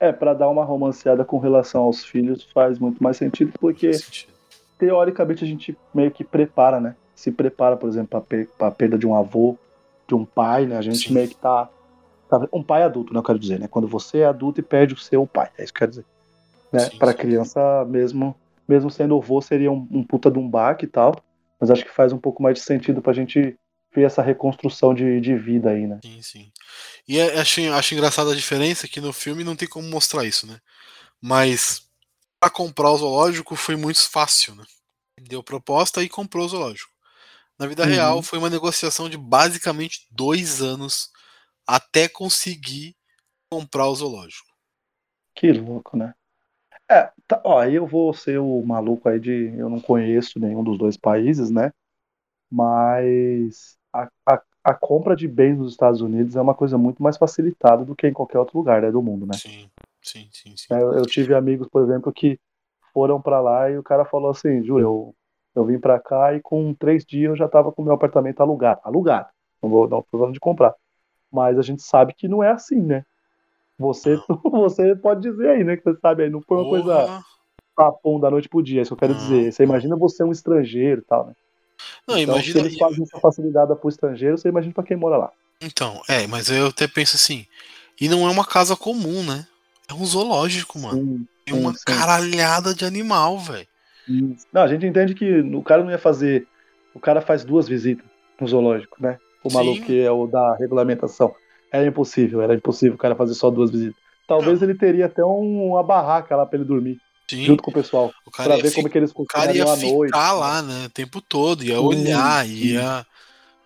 É, 0.00 0.12
para 0.12 0.34
dar 0.34 0.48
uma 0.48 0.64
romanceada 0.64 1.24
com 1.24 1.38
relação 1.38 1.82
aos 1.82 2.04
filhos 2.04 2.44
faz 2.52 2.78
muito 2.78 3.02
mais 3.02 3.16
sentido, 3.16 3.52
porque 3.58 3.92
sentido. 3.92 4.32
teoricamente 4.78 5.44
a 5.44 5.46
gente 5.46 5.76
meio 5.92 6.10
que 6.10 6.24
prepara, 6.24 6.80
né? 6.80 6.96
Se 7.14 7.30
prepara, 7.30 7.76
por 7.76 7.88
exemplo, 7.88 8.24
para 8.58 8.68
a 8.68 8.70
perda 8.70 8.98
de 8.98 9.06
um 9.06 9.14
avô, 9.14 9.56
de 10.06 10.14
um 10.14 10.24
pai, 10.24 10.66
né? 10.66 10.76
A 10.76 10.82
gente 10.82 11.08
Sim. 11.08 11.14
meio 11.14 11.28
que 11.28 11.36
tá, 11.36 11.68
tá, 12.28 12.48
Um 12.52 12.62
pai 12.62 12.82
adulto, 12.82 13.12
né? 13.12 13.18
Eu 13.18 13.22
quero 13.22 13.38
dizer, 13.38 13.58
né? 13.58 13.68
Quando 13.68 13.86
você 13.86 14.18
é 14.18 14.26
adulto 14.26 14.60
e 14.60 14.62
perde 14.62 14.94
o 14.94 14.98
seu 14.98 15.26
pai, 15.26 15.50
é 15.56 15.64
isso 15.64 15.72
que 15.72 15.78
eu 15.78 15.80
quero 15.80 15.90
dizer. 15.90 16.06
Né? 16.72 16.90
Para 16.98 17.14
criança 17.14 17.84
mesmo 17.84 18.34
mesmo 18.66 18.90
sendo 18.90 19.16
o 19.16 19.20
vô, 19.20 19.40
seria 19.40 19.70
um, 19.70 19.86
um 19.90 20.04
puta 20.04 20.30
de 20.30 20.38
um 20.38 20.48
baque 20.48 20.84
e 20.84 20.88
tal. 20.88 21.14
Mas 21.60 21.70
acho 21.70 21.84
que 21.84 21.90
faz 21.90 22.12
um 22.12 22.18
pouco 22.18 22.42
mais 22.42 22.58
de 22.58 22.64
sentido 22.64 23.00
pra 23.00 23.12
gente 23.12 23.56
ver 23.94 24.02
essa 24.02 24.22
reconstrução 24.22 24.92
de, 24.92 25.20
de 25.20 25.36
vida 25.36 25.70
aí, 25.70 25.86
né? 25.86 26.00
Sim, 26.02 26.22
sim. 26.22 26.52
E 27.06 27.18
é, 27.18 27.38
acho, 27.38 27.60
acho 27.72 27.94
engraçada 27.94 28.32
a 28.32 28.36
diferença 28.36 28.88
que 28.88 29.00
no 29.00 29.12
filme 29.12 29.44
não 29.44 29.54
tem 29.54 29.68
como 29.68 29.88
mostrar 29.88 30.24
isso, 30.24 30.46
né? 30.46 30.58
Mas 31.20 31.88
para 32.40 32.50
comprar 32.50 32.90
o 32.90 32.98
zoológico 32.98 33.56
foi 33.56 33.76
muito 33.76 34.08
fácil, 34.10 34.54
né? 34.54 34.64
Deu 35.20 35.42
proposta 35.42 36.02
e 36.02 36.08
comprou 36.08 36.44
o 36.44 36.48
zoológico. 36.48 36.92
Na 37.58 37.66
vida 37.66 37.84
uhum. 37.84 37.88
real 37.88 38.22
foi 38.22 38.38
uma 38.38 38.50
negociação 38.50 39.08
de 39.08 39.16
basicamente 39.16 40.06
dois 40.10 40.60
anos 40.60 41.10
até 41.66 42.08
conseguir 42.08 42.96
comprar 43.50 43.86
o 43.86 43.94
zoológico. 43.94 44.52
Que 45.36 45.52
louco, 45.52 45.96
né? 45.96 46.14
É, 46.90 47.10
tá, 47.26 47.40
ó, 47.44 47.58
aí 47.58 47.74
eu 47.74 47.86
vou 47.86 48.12
ser 48.12 48.38
o 48.38 48.62
maluco 48.62 49.08
aí 49.08 49.18
de. 49.18 49.54
Eu 49.56 49.68
não 49.68 49.80
conheço 49.80 50.38
nenhum 50.38 50.62
dos 50.62 50.78
dois 50.78 50.96
países, 50.96 51.50
né? 51.50 51.72
Mas 52.50 53.76
a, 53.92 54.08
a, 54.26 54.42
a 54.62 54.74
compra 54.74 55.16
de 55.16 55.26
bens 55.26 55.58
nos 55.58 55.72
Estados 55.72 56.00
Unidos 56.00 56.36
é 56.36 56.40
uma 56.40 56.54
coisa 56.54 56.76
muito 56.76 57.02
mais 57.02 57.16
facilitada 57.16 57.84
do 57.84 57.96
que 57.96 58.06
em 58.06 58.12
qualquer 58.12 58.38
outro 58.38 58.58
lugar 58.58 58.82
né, 58.82 58.90
do 58.90 59.02
mundo, 59.02 59.26
né? 59.26 59.34
Sim, 59.34 59.70
sim, 60.02 60.28
sim. 60.32 60.56
sim. 60.56 60.74
É, 60.74 60.80
eu, 60.80 60.92
eu, 60.92 61.02
tive 61.02 61.34
amigos, 61.34 61.68
por 61.68 61.82
exemplo, 61.82 62.12
que 62.12 62.38
foram 62.92 63.20
para 63.20 63.40
lá 63.40 63.70
e 63.70 63.78
o 63.78 63.82
cara 63.82 64.04
falou 64.04 64.30
assim: 64.30 64.62
Júlio, 64.62 64.84
eu, 64.84 65.14
Eu 65.54 65.64
vim 65.64 65.78
pra 65.78 65.98
cá 65.98 66.34
e 66.34 66.40
com 66.40 66.74
três 66.74 67.04
dias 67.04 67.30
eu 67.30 67.36
já 67.36 67.48
tava 67.48 67.72
com 67.72 67.82
o 67.82 67.84
meu 67.84 67.94
apartamento 67.94 68.40
alugado. 68.40 68.80
Alugado. 68.84 69.28
Não 69.62 69.70
vou 69.70 69.88
não 69.88 70.02
tô 70.02 70.18
falando 70.18 70.34
de 70.34 70.40
comprar. 70.40 70.74
Mas 71.32 71.58
a 71.58 71.62
gente 71.62 71.82
sabe 71.82 72.12
que 72.14 72.28
não 72.28 72.42
é 72.42 72.50
assim, 72.50 72.80
né? 72.80 73.04
Você, 73.78 74.16
você 74.50 74.94
pode 74.96 75.22
dizer 75.22 75.50
aí, 75.50 75.64
né? 75.64 75.76
Que 75.76 75.82
você 75.82 75.98
sabe 76.00 76.24
aí, 76.24 76.30
não 76.30 76.40
foi 76.40 76.58
uma 76.58 76.68
coisa 76.68 76.94
Porra. 76.94 77.22
papum 77.74 78.20
da 78.20 78.30
noite 78.30 78.48
pro 78.48 78.62
dia, 78.62 78.80
é 78.80 78.82
isso 78.82 78.90
que 78.90 79.04
eu 79.04 79.08
quero 79.08 79.14
Não. 79.14 79.20
dizer. 79.20 79.52
Você 79.52 79.62
imagina 79.62 79.96
você 79.96 80.22
um 80.22 80.32
estrangeiro 80.32 81.00
e 81.00 81.04
tal, 81.04 81.26
né? 81.26 81.32
Não, 82.06 82.16
então, 82.18 82.34
imagina. 82.34 82.60
se 82.60 82.66
eles 82.66 82.78
fazem 82.78 83.02
essa 83.02 83.18
facilidade 83.20 83.74
pro 83.76 83.88
estrangeiro, 83.88 84.38
você 84.38 84.48
imagina 84.48 84.74
pra 84.74 84.84
quem 84.84 84.96
mora 84.96 85.16
lá. 85.16 85.32
Então, 85.60 86.02
é, 86.08 86.26
mas 86.26 86.50
eu 86.50 86.68
até 86.68 86.86
penso 86.86 87.16
assim. 87.16 87.46
E 88.00 88.08
não 88.08 88.26
é 88.26 88.30
uma 88.30 88.44
casa 88.44 88.76
comum, 88.76 89.22
né? 89.22 89.46
É 89.88 89.94
um 89.94 90.04
zoológico, 90.04 90.78
mano. 90.78 90.98
Sim, 90.98 91.26
Tem 91.44 91.54
uma 91.54 91.74
sim, 91.74 91.84
caralhada 91.84 92.74
de 92.74 92.84
animal, 92.84 93.38
velho. 93.38 93.66
Não, 94.52 94.62
a 94.62 94.68
gente 94.68 94.86
entende 94.86 95.14
que 95.14 95.40
o 95.40 95.62
cara 95.62 95.82
não 95.82 95.90
ia 95.90 95.98
fazer. 95.98 96.46
O 96.94 97.00
cara 97.00 97.20
faz 97.20 97.44
duas 97.44 97.66
visitas 97.66 98.04
no 98.40 98.46
zoológico, 98.46 98.96
né? 99.00 99.18
O 99.42 99.52
maluco 99.52 99.82
que 99.82 100.00
é 100.00 100.10
o 100.10 100.26
da 100.26 100.56
regulamentação. 100.56 101.34
Era 101.74 101.86
impossível, 101.88 102.40
era 102.40 102.54
impossível 102.54 102.94
o 102.94 102.98
cara 102.98 103.16
fazer 103.16 103.34
só 103.34 103.50
duas 103.50 103.70
visitas. 103.70 103.96
Talvez 104.28 104.62
ele 104.62 104.74
teria 104.74 105.06
até 105.06 105.24
um- 105.24 105.70
uma 105.70 105.82
barraca 105.82 106.36
lá 106.36 106.46
pra 106.46 106.56
ele 106.56 106.64
dormir, 106.64 106.98
Sim. 107.28 107.44
junto 107.44 107.64
com 107.64 107.70
o 107.72 107.74
pessoal, 107.74 108.12
O 108.24 108.30
pra 108.30 108.56
ia 108.56 108.62
ver 108.62 108.72
como 108.72 108.86
é 108.86 108.90
que 108.90 108.96
eles 108.98 109.10
O 109.14 109.24
cara 109.24 109.52
ia 109.52 109.66
funcionariam 109.66 109.72
à 109.72 109.76
ficar 109.76 109.92
noite. 109.96 110.12
né? 110.12 110.40
lá, 110.40 110.62
né? 110.62 110.86
O 110.86 110.90
tempo 110.90 111.20
todo, 111.20 111.64
ia 111.64 111.74
Sim, 111.76 111.80
olhar, 111.84 112.46
sim. 112.46 112.52
ia. 112.52 113.06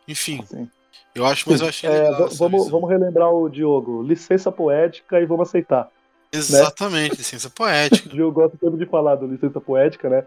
Enfim, 0.09 0.43
Sim. 0.49 0.71
eu 1.15 1.27
acho, 1.27 1.45
mas 1.51 1.61
eu 1.61 1.69
achei 1.69 1.89
É, 1.91 1.93
legal. 2.05 2.29
vamos, 2.31 2.65
visão. 2.65 2.81
vamos 2.81 2.89
relembrar 2.89 3.31
o 3.31 3.47
Diogo. 3.49 4.03
Licença 4.03 4.51
poética 4.51 5.21
e 5.21 5.27
vamos 5.27 5.47
aceitar. 5.47 5.91
Exatamente, 6.33 7.17
licença 7.17 7.51
poética. 7.51 8.09
O 8.09 8.13
Diogo 8.17 8.33
gosta 8.41 8.57
sempre 8.59 8.79
de 8.79 8.87
falar 8.87 9.17
do 9.17 9.27
licença 9.27 9.61
poética, 9.61 10.09
né? 10.09 10.25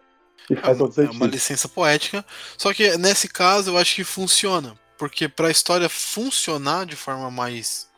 E 0.50 0.54
É 0.54 0.72
uma, 0.72 0.90
é 1.06 1.10
uma 1.12 1.26
licença 1.28 1.68
poética. 1.68 2.24
Só 2.58 2.74
que 2.74 2.96
nesse 2.98 3.28
caso 3.28 3.72
eu 3.72 3.78
acho 3.78 3.96
que 3.96 4.04
funciona. 4.04 4.76
Porque 5.02 5.28
pra 5.28 5.50
história 5.50 5.90
funcionar 5.90 6.86
de 6.86 6.96
forma 6.96 7.32
mais 7.32 7.90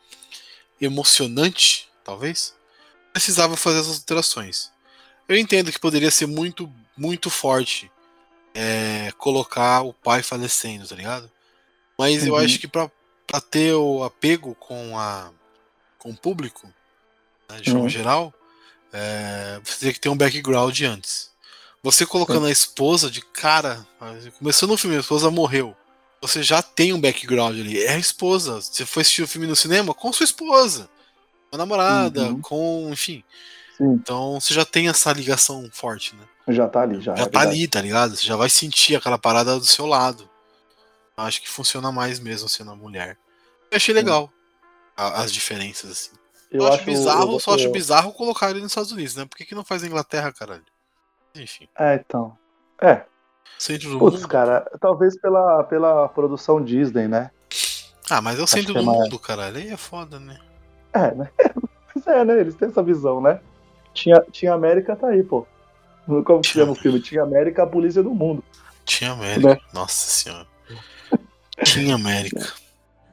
emocionante, 0.80 1.86
talvez, 2.02 2.54
precisava 3.12 3.58
fazer 3.58 3.80
essas 3.80 3.98
alterações. 3.98 4.72
Eu 5.28 5.36
entendo 5.36 5.70
que 5.70 5.78
poderia 5.78 6.10
ser 6.10 6.24
muito, 6.24 6.72
muito 6.96 7.28
forte 7.28 7.92
é, 8.54 9.12
colocar 9.18 9.82
o 9.82 9.92
pai 9.92 10.22
falecendo, 10.22 10.88
tá 10.88 10.94
ligado? 10.96 11.30
Mas 11.98 12.26
eu 12.26 12.36
Uhum. 12.36 12.40
acho 12.40 12.58
que 12.58 12.66
pra 12.66 12.90
ter 13.50 13.74
o 13.74 14.02
apego 14.02 14.54
com, 14.54 14.98
a, 14.98 15.30
com 15.98 16.08
o 16.08 16.16
público, 16.16 16.72
né, 17.50 17.60
de 17.60 17.68
forma 17.68 17.82
Uhum. 17.82 17.90
geral, 17.90 18.34
é, 18.94 19.60
você 19.62 19.78
teria 19.80 19.92
que 19.92 20.00
ter 20.00 20.08
um 20.08 20.16
background 20.16 20.80
antes. 20.80 21.30
Você 21.82 22.06
colocando 22.06 22.46
a 22.46 22.50
esposa 22.50 23.10
de 23.10 23.20
cara, 23.20 23.86
começou 24.38 24.66
no 24.66 24.78
filme, 24.78 24.96
a 24.96 25.00
esposa 25.00 25.30
morreu. 25.30 25.76
Você 26.26 26.42
já 26.42 26.62
tem 26.62 26.92
um 26.92 27.00
background 27.00 27.58
ali. 27.58 27.82
É 27.82 27.94
a 27.94 27.98
esposa. 27.98 28.60
Você 28.60 28.86
foi 28.86 29.02
assistir 29.02 29.22
o 29.22 29.28
filme 29.28 29.46
no 29.46 29.54
cinema 29.54 29.92
com 29.92 30.12
sua 30.12 30.24
esposa, 30.24 30.88
com 31.50 31.56
a 31.56 31.58
namorada, 31.58 32.22
Uhum. 32.28 32.40
com. 32.40 32.88
Enfim. 32.90 33.22
Sim, 33.76 33.92
Então 33.94 34.40
você 34.40 34.54
já 34.54 34.64
tem 34.64 34.88
essa 34.88 35.12
ligação 35.12 35.68
forte, 35.72 36.14
né? 36.16 36.24
já 36.48 36.68
tá 36.68 36.82
ali, 36.82 37.00
já. 37.00 37.14
Já 37.16 37.24
é 37.24 37.26
tá 37.28 37.40
ali, 37.40 37.66
tá 37.68 37.80
ligado? 37.80 38.16
Você 38.16 38.26
já 38.26 38.36
vai 38.36 38.48
sentir 38.50 38.94
aquela 38.96 39.18
parada 39.18 39.58
do 39.58 39.64
seu 39.66 39.86
lado. 39.86 40.28
Eu 41.16 41.24
Acho 41.24 41.40
que 41.42 41.48
funciona 41.48 41.90
mais 41.92 42.18
mesmo 42.20 42.48
sendo 42.48 42.70
a 42.70 42.76
mulher. 42.76 43.16
Eu 43.70 43.76
achei 43.76 43.94
legal 43.94 44.30
a- 44.96 45.22
as 45.22 45.32
diferenças, 45.32 45.90
assim. 45.90 46.10
Eu 46.50 46.60
só 46.62 46.66
acho, 46.68 46.76
acho 46.76 46.84
bizarro, 46.84 47.32
eu- 47.32 47.40
só 47.40 47.54
acho 47.54 47.64
eu- 47.66 47.72
bizarro 47.72 48.12
colocar 48.12 48.50
ele 48.50 48.60
nos 48.60 48.70
Estados 48.72 48.92
Unidos, 48.92 49.16
né? 49.16 49.24
Por 49.24 49.36
que, 49.36 49.44
que 49.44 49.54
não 49.54 49.64
faz 49.64 49.82
na 49.82 49.88
Inglaterra, 49.88 50.32
caralho? 50.32 50.64
Enfim, 51.34 51.66
É, 51.78 51.94
então. 51.96 52.36
É, 52.80 53.04
centro 53.58 53.90
do 53.90 53.98
putz, 53.98 54.20
mundo. 54.20 54.28
cara, 54.28 54.60
talvez 54.80 55.18
pela, 55.20 55.62
pela 55.64 56.08
produção 56.08 56.62
Disney, 56.62 57.08
né? 57.08 57.30
Ah, 58.10 58.20
mas 58.20 58.38
é 58.38 58.42
o 58.42 58.46
centro 58.46 58.76
é 58.76 58.80
do 58.80 58.84
mais- 58.84 58.98
mundo, 58.98 59.18
caralho. 59.18 59.56
Aí 59.56 59.68
é 59.68 59.76
foda, 59.76 60.18
né? 60.20 60.36
É, 60.92 61.14
né? 61.14 61.28
Pois 61.94 62.06
é, 62.08 62.24
né? 62.24 62.40
Eles 62.40 62.56
têm 62.56 62.68
essa 62.68 62.82
visão, 62.82 63.20
né? 63.20 63.38
Tinha, 63.92 64.20
tinha 64.32 64.52
América, 64.52 64.96
tá 64.96 65.08
aí, 65.08 65.22
pô. 65.22 65.46
Como 66.06 66.40
que 66.40 66.48
chama 66.48 66.72
o 66.72 66.74
filme? 66.74 67.00
Tinha 67.00 67.22
América, 67.22 67.62
a 67.62 67.66
polícia 67.68 68.02
do 68.02 68.10
mundo. 68.10 68.42
Tinha 68.84 69.12
América. 69.12 69.48
Né? 69.54 69.60
Nossa 69.72 70.10
senhora. 70.10 70.46
Tinha 71.62 71.94
América. 71.94 72.52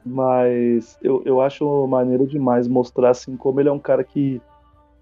Mas 0.04 0.98
eu, 1.00 1.22
eu 1.24 1.40
acho 1.40 1.86
maneiro 1.86 2.26
demais 2.26 2.66
mostrar, 2.66 3.10
assim, 3.10 3.36
como 3.36 3.60
ele 3.60 3.68
é 3.68 3.72
um 3.72 3.78
cara 3.78 4.02
que, 4.02 4.42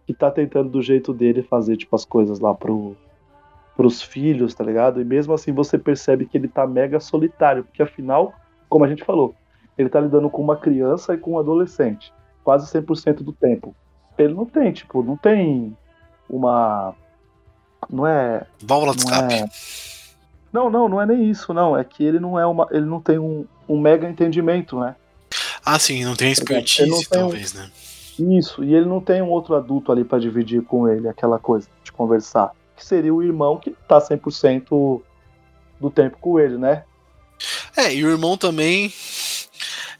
que 0.06 0.12
tá 0.12 0.30
tentando 0.30 0.68
do 0.68 0.82
jeito 0.82 1.14
dele 1.14 1.42
fazer, 1.42 1.78
tipo, 1.78 1.96
as 1.96 2.04
coisas 2.04 2.38
lá 2.38 2.54
pro, 2.54 2.94
pros 3.80 4.02
filhos, 4.02 4.52
tá 4.54 4.62
ligado? 4.62 5.00
E 5.00 5.04
mesmo 5.06 5.32
assim 5.32 5.54
você 5.54 5.78
percebe 5.78 6.26
que 6.26 6.36
ele 6.36 6.48
tá 6.48 6.66
mega 6.66 7.00
solitário, 7.00 7.64
porque 7.64 7.82
afinal, 7.82 8.34
como 8.68 8.84
a 8.84 8.88
gente 8.88 9.02
falou, 9.02 9.34
ele 9.78 9.88
tá 9.88 9.98
lidando 9.98 10.28
com 10.28 10.42
uma 10.42 10.54
criança 10.54 11.14
e 11.14 11.16
com 11.16 11.32
um 11.32 11.38
adolescente, 11.38 12.12
quase 12.44 12.70
100% 12.70 13.22
do 13.22 13.32
tempo. 13.32 13.74
Ele 14.18 14.34
não 14.34 14.44
tem, 14.44 14.70
tipo, 14.70 15.02
não 15.02 15.16
tem 15.16 15.74
uma. 16.28 16.94
Não 17.88 18.06
é. 18.06 18.44
Válvula 18.62 18.94
de 18.94 19.02
Não 19.02 19.12
escape. 19.14 19.34
é... 19.34 19.44
Não, 20.52 20.68
não, 20.68 20.86
não 20.86 21.00
é 21.00 21.06
nem 21.06 21.30
isso, 21.30 21.54
não. 21.54 21.74
É 21.74 21.82
que 21.82 22.04
ele 22.04 22.20
não 22.20 22.38
é 22.38 22.44
uma. 22.44 22.68
Ele 22.70 22.84
não 22.84 23.00
tem 23.00 23.18
um, 23.18 23.46
um 23.66 23.80
mega 23.80 24.06
entendimento, 24.06 24.78
né? 24.78 24.94
Ah, 25.64 25.78
sim, 25.78 26.04
não 26.04 26.14
tem 26.14 26.30
expertise, 26.30 26.86
não 26.86 26.98
tem 26.98 27.18
um- 27.18 27.22
talvez, 27.22 27.54
né? 27.54 27.70
Isso, 28.18 28.62
e 28.62 28.74
ele 28.74 28.84
não 28.84 29.00
tem 29.00 29.22
um 29.22 29.30
outro 29.30 29.54
adulto 29.54 29.90
ali 29.90 30.04
pra 30.04 30.18
dividir 30.18 30.60
com 30.62 30.86
ele 30.86 31.08
aquela 31.08 31.38
coisa 31.38 31.66
de 31.82 31.90
conversar. 31.90 32.52
Que 32.80 32.86
seria 32.86 33.12
o 33.14 33.22
irmão 33.22 33.58
que 33.58 33.72
tá 33.86 33.98
100% 34.00 35.02
do 35.78 35.90
tempo 35.90 36.16
com 36.18 36.40
ele, 36.40 36.56
né? 36.56 36.82
É, 37.76 37.94
e 37.94 38.02
o 38.04 38.08
irmão 38.10 38.38
também. 38.38 38.90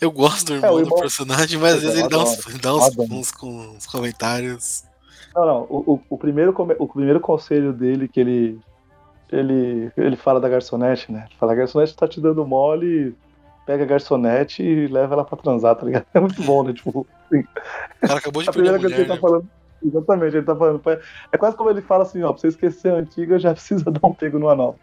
Eu 0.00 0.10
gosto 0.10 0.46
do 0.46 0.54
irmão, 0.54 0.70
É, 0.70 0.72
o 0.72 0.76
do 0.76 0.84
irmão- 0.86 0.98
personagem, 0.98 1.58
mas 1.58 1.74
às 1.74 1.82
vezes 1.82 1.98
ele 1.98 2.08
dá 2.08 2.18
uns, 2.20 2.36
dá 2.58 2.74
uns, 2.74 2.96
uns, 2.98 3.32
uns 3.42 3.86
comentários. 3.86 4.84
Não, 5.36 5.44
não. 5.46 5.60
O, 5.68 6.00
o, 6.08 6.16
primeiro, 6.16 6.54
o 6.78 6.88
primeiro 6.88 7.20
conselho 7.20 7.70
dele 7.74 8.08
que 8.08 8.18
ele. 8.18 8.58
Ele, 9.30 9.92
ele 9.96 10.16
fala 10.16 10.40
da 10.40 10.48
garçonete, 10.48 11.12
né? 11.12 11.26
Ele 11.28 11.36
fala, 11.38 11.52
a 11.52 11.54
garçonete 11.54 11.94
tá 11.94 12.08
te 12.08 12.18
dando 12.20 12.44
mole, 12.46 13.14
pega 13.66 13.84
a 13.84 13.86
garçonete 13.86 14.60
e 14.62 14.88
leva 14.88 15.14
ela 15.14 15.24
pra 15.24 15.36
transar, 15.36 15.76
tá 15.76 15.84
ligado? 15.84 16.06
É 16.14 16.18
muito 16.18 16.42
bom, 16.42 16.64
né? 16.64 16.72
Tipo, 16.72 17.06
O 17.30 18.06
cara 18.08 18.18
acabou 18.18 18.42
de 18.42 18.48
a 18.48 18.52
primeira 18.52 18.78
coisa 18.80 18.94
que 18.94 19.00
ele 19.02 19.08
tá 19.08 19.14
né? 19.14 19.20
falando. 19.20 19.48
Exatamente, 19.84 20.36
ele 20.36 20.46
tá 20.46 20.54
falando. 20.54 20.82
É 21.32 21.38
quase 21.38 21.56
como 21.56 21.70
ele 21.70 21.80
fala 21.82 22.02
assim, 22.04 22.22
ó, 22.22 22.32
pra 22.32 22.40
você 22.40 22.48
esquecer 22.48 22.92
a 22.92 22.96
antiga, 22.96 23.38
já 23.38 23.52
precisa 23.54 23.90
dar 23.90 24.06
um 24.06 24.12
pego 24.14 24.38
no 24.38 24.48
anal. 24.48 24.78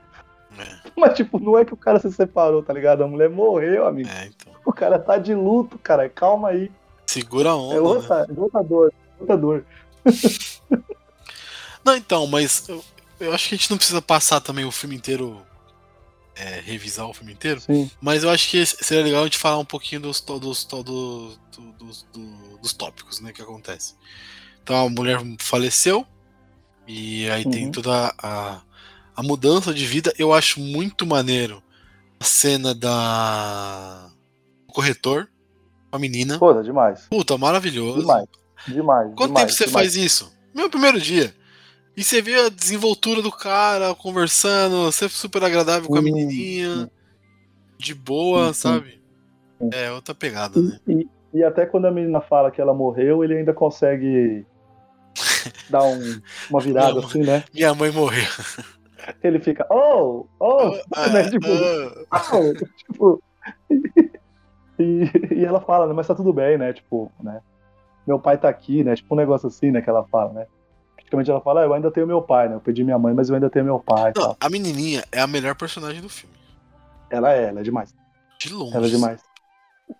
É, 0.58 0.90
Mas, 0.98 1.16
tipo, 1.16 1.40
não 1.40 1.58
é 1.58 1.64
que 1.64 1.74
o 1.74 1.78
cara 1.78 2.00
se 2.00 2.12
separou, 2.12 2.64
tá 2.64 2.74
ligado? 2.74 3.04
A 3.04 3.08
mulher 3.08 3.30
morreu, 3.30 3.86
amigo. 3.88 4.10
é, 4.10 4.26
então. 4.28 4.52
O 4.66 4.74
cara 4.74 4.98
tá 4.98 5.18
de 5.18 5.36
luto, 5.36 5.78
cara. 5.78 6.10
Calma 6.10 6.50
aí. 6.50 6.72
Segura 7.06 7.50
a 7.50 7.54
É 7.54 7.56
onda. 7.56 7.74
né? 7.76 7.80
outra, 7.82 8.28
é 8.28 8.40
outra 8.40 8.64
dor. 8.64 8.94
Outra 9.20 9.38
dor. 9.38 9.66
Não, 11.84 11.96
então, 11.96 12.28
mas 12.28 12.68
eu, 12.68 12.84
eu 13.20 13.34
acho 13.34 13.48
que 13.50 13.56
a 13.56 13.58
gente 13.58 13.70
não 13.72 13.78
precisa 13.78 14.02
passar 14.02 14.42
também 14.42 14.66
o 14.66 14.72
filme 14.72 14.96
inteiro. 14.96 15.42
é, 16.36 16.60
revisar 16.60 17.08
o 17.08 17.14
filme 17.14 17.34
inteiro. 17.34 17.62
Sim. 17.62 17.90
Mas 18.02 18.24
eu 18.24 18.30
acho 18.30 18.50
que 18.50 18.66
seria 18.66 19.04
legal 19.04 19.22
a 19.22 19.26
gente 19.26 19.38
falar 19.38 19.58
um 19.58 19.66
pouquinho 19.66 20.02
dos, 20.02 20.20
dos, 20.22 20.64
to- 20.66 20.84
do- 20.84 21.34
do- 21.56 21.72
dos, 21.74 22.04
do- 22.14 22.58
dos 22.62 22.74
tópicos 22.74 23.20
né, 23.22 23.32
que 23.32 23.42
acontece. 23.42 23.96
Então 24.68 24.86
a 24.86 24.90
mulher 24.90 25.18
faleceu. 25.40 26.06
E 26.86 27.30
aí 27.30 27.50
tem 27.50 27.68
Uhum. 27.68 27.72
toda 27.72 28.14
a, 28.22 28.60
a 29.16 29.24
mudança 29.24 29.74
de 29.74 29.86
vida. 29.86 30.14
Eu 30.20 30.34
acho 30.34 30.60
muito 30.60 31.06
maneiro 31.06 31.64
a 32.20 32.26
cena 32.26 32.76
da. 32.76 34.10
do 34.68 34.74
corretor. 34.74 35.30
A 35.90 35.98
menina. 35.98 36.38
Pô, 36.38 36.54
tá 36.54 36.62
demais. 36.62 37.08
Puta, 37.10 37.38
maravilhoso. 37.38 38.02
Demais. 38.02 38.28
Demais. 38.68 39.08
Quanto 39.16 39.28
demais, 39.30 39.46
tempo 39.46 39.54
você 39.58 39.66
demais. 39.68 39.94
faz 39.94 39.96
isso? 39.96 40.34
Meu 40.54 40.70
primeiro 40.70 41.00
dia. 41.00 41.34
E 41.96 42.04
você 42.04 42.22
vê 42.22 42.36
a 42.36 42.50
desenvoltura 42.50 43.22
do 43.22 43.32
cara 43.32 43.96
conversando, 43.96 44.84
você 44.92 45.08
super 45.08 45.46
agradável 45.46 45.88
com 45.88 45.98
a 45.98 46.02
menininha, 46.02 46.92
de 47.78 47.96
boa, 47.96 48.48
Sim, 48.48 48.54
sim. 48.54 48.60
sabe? 48.60 49.02
Sim. 49.62 49.70
É 49.74 49.92
outra 49.94 50.14
pegada, 50.14 50.62
né? 50.62 50.78
E, 50.86 50.92
e- 50.92 51.10
e 51.36 51.44
até 51.44 51.66
quando 51.66 51.86
a 51.86 51.92
menina 51.92 52.20
fala 52.22 52.52
que 52.52 52.60
ela 52.62 52.74
morreu, 52.74 53.24
ele 53.24 53.38
ainda 53.38 53.54
consegue 53.54 54.46
dar 55.70 55.84
um- 55.84 56.22
uma 56.50 56.60
virada 56.60 57.00
assim, 57.00 57.22
né? 57.24 57.44
Minha 57.54 57.74
mãe 57.74 57.92
morreu. 57.92 58.28
Ele 59.24 59.40
fica, 59.40 59.66
oh, 59.72 60.26
oh, 60.40 60.80
Ah, 60.96 61.08
né? 61.10 61.30
Tipo, 61.30 61.48
ah, 62.12 62.22
oh, 62.36 62.54
tipo, 62.78 63.24
e, 64.80 65.10
e 65.36 65.46
ela 65.46 65.60
fala, 65.62 65.88
né? 65.88 65.94
Mas 65.94 66.08
tá 66.08 66.16
tudo 66.16 66.32
bem, 66.34 66.58
né? 66.58 66.74
Tipo, 66.74 67.12
né? 67.22 67.42
Meu 68.06 68.20
pai 68.20 68.38
tá 68.38 68.48
aqui, 68.50 68.84
né? 68.84 68.96
Tipo 68.96 69.16
um 69.16 69.18
negócio 69.18 69.48
assim, 69.48 69.72
né? 69.72 69.82
Que 69.82 69.90
ela 69.90 70.06
fala, 70.06 70.34
né? 70.34 70.46
Praticamente 70.96 71.32
ela 71.32 71.42
fala, 71.42 71.62
ah, 71.62 71.64
eu 71.66 71.74
ainda 71.74 71.90
tenho 71.92 72.06
meu 72.08 72.22
pai, 72.22 72.50
né? 72.50 72.56
Eu 72.56 72.60
perdi 72.60 72.84
minha 72.84 72.98
mãe, 73.00 73.14
mas 73.14 73.30
eu 73.30 73.36
ainda 73.36 73.50
tenho 73.50 73.66
meu 73.66 73.80
pai 73.80 74.12
Não, 74.16 74.36
a 74.40 74.50
menininha 74.50 75.04
é 75.12 75.20
a 75.22 75.28
melhor 75.28 75.56
personagem 75.56 76.02
do 76.02 76.10
filme. 76.10 76.36
Ela 77.10 77.32
é, 77.34 77.46
ela 77.50 77.62
é 77.62 77.64
demais. 77.64 77.94
De 78.40 78.54
longe. 78.54 78.76
Ela 78.76 78.88
é 78.88 78.90
demais. 78.90 79.22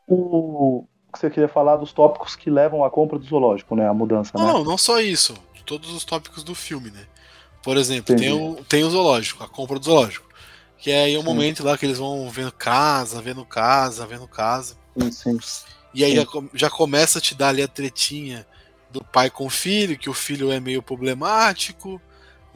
O 0.08 0.86
que 1.12 1.20
você 1.20 1.30
queria 1.30 1.48
falar 1.48 1.78
dos 1.78 1.94
tópicos 1.94 2.36
que 2.36 2.50
levam 2.50 2.84
à 2.84 2.90
compra 2.90 3.18
do 3.18 3.26
zoológico, 3.26 3.76
né? 3.76 3.88
A 3.88 3.94
mudança, 3.94 4.32
né? 4.38 4.44
Não, 4.44 4.64
não 4.64 4.78
só 4.78 5.00
isso. 5.00 5.34
Todos 5.66 5.92
os 5.94 6.06
tópicos 6.06 6.44
do 6.44 6.56
filme, 6.56 6.92
né? 6.92 7.06
Por 7.64 7.76
exemplo, 7.76 8.16
tem 8.16 8.32
o, 8.32 8.56
tem 8.70 8.84
o 8.84 8.90
zoológico, 8.90 9.44
a 9.44 9.48
compra 9.50 9.78
do 9.78 9.86
zoológico. 9.86 10.26
Que 10.78 10.92
é 10.92 11.04
aí 11.06 11.18
o 11.18 11.24
momento 11.24 11.64
lá 11.64 11.78
que 11.78 11.86
eles 11.86 11.98
vão 11.98 12.30
vendo 12.30 12.52
casa, 12.52 13.22
vendo 13.22 13.44
casa, 13.44 14.06
vendo 14.06 14.28
casa. 14.28 14.76
Sim, 14.98 15.12
sim. 15.12 15.40
E 15.94 16.04
aí 16.04 16.12
Sim. 16.12 16.18
já, 16.18 16.26
já 16.54 16.70
começa 16.70 17.20
a 17.20 17.22
te 17.22 17.34
dar 17.34 17.50
ali 17.50 17.62
a 17.62 17.68
tretinha 17.68 18.46
do 18.92 19.04
pai 19.04 19.30
com 19.30 19.46
o 19.46 19.50
filho, 19.50 19.98
que 19.98 20.10
o 20.10 20.14
filho 20.14 20.52
é 20.52 20.60
meio 20.60 20.82
problemático, 20.82 22.00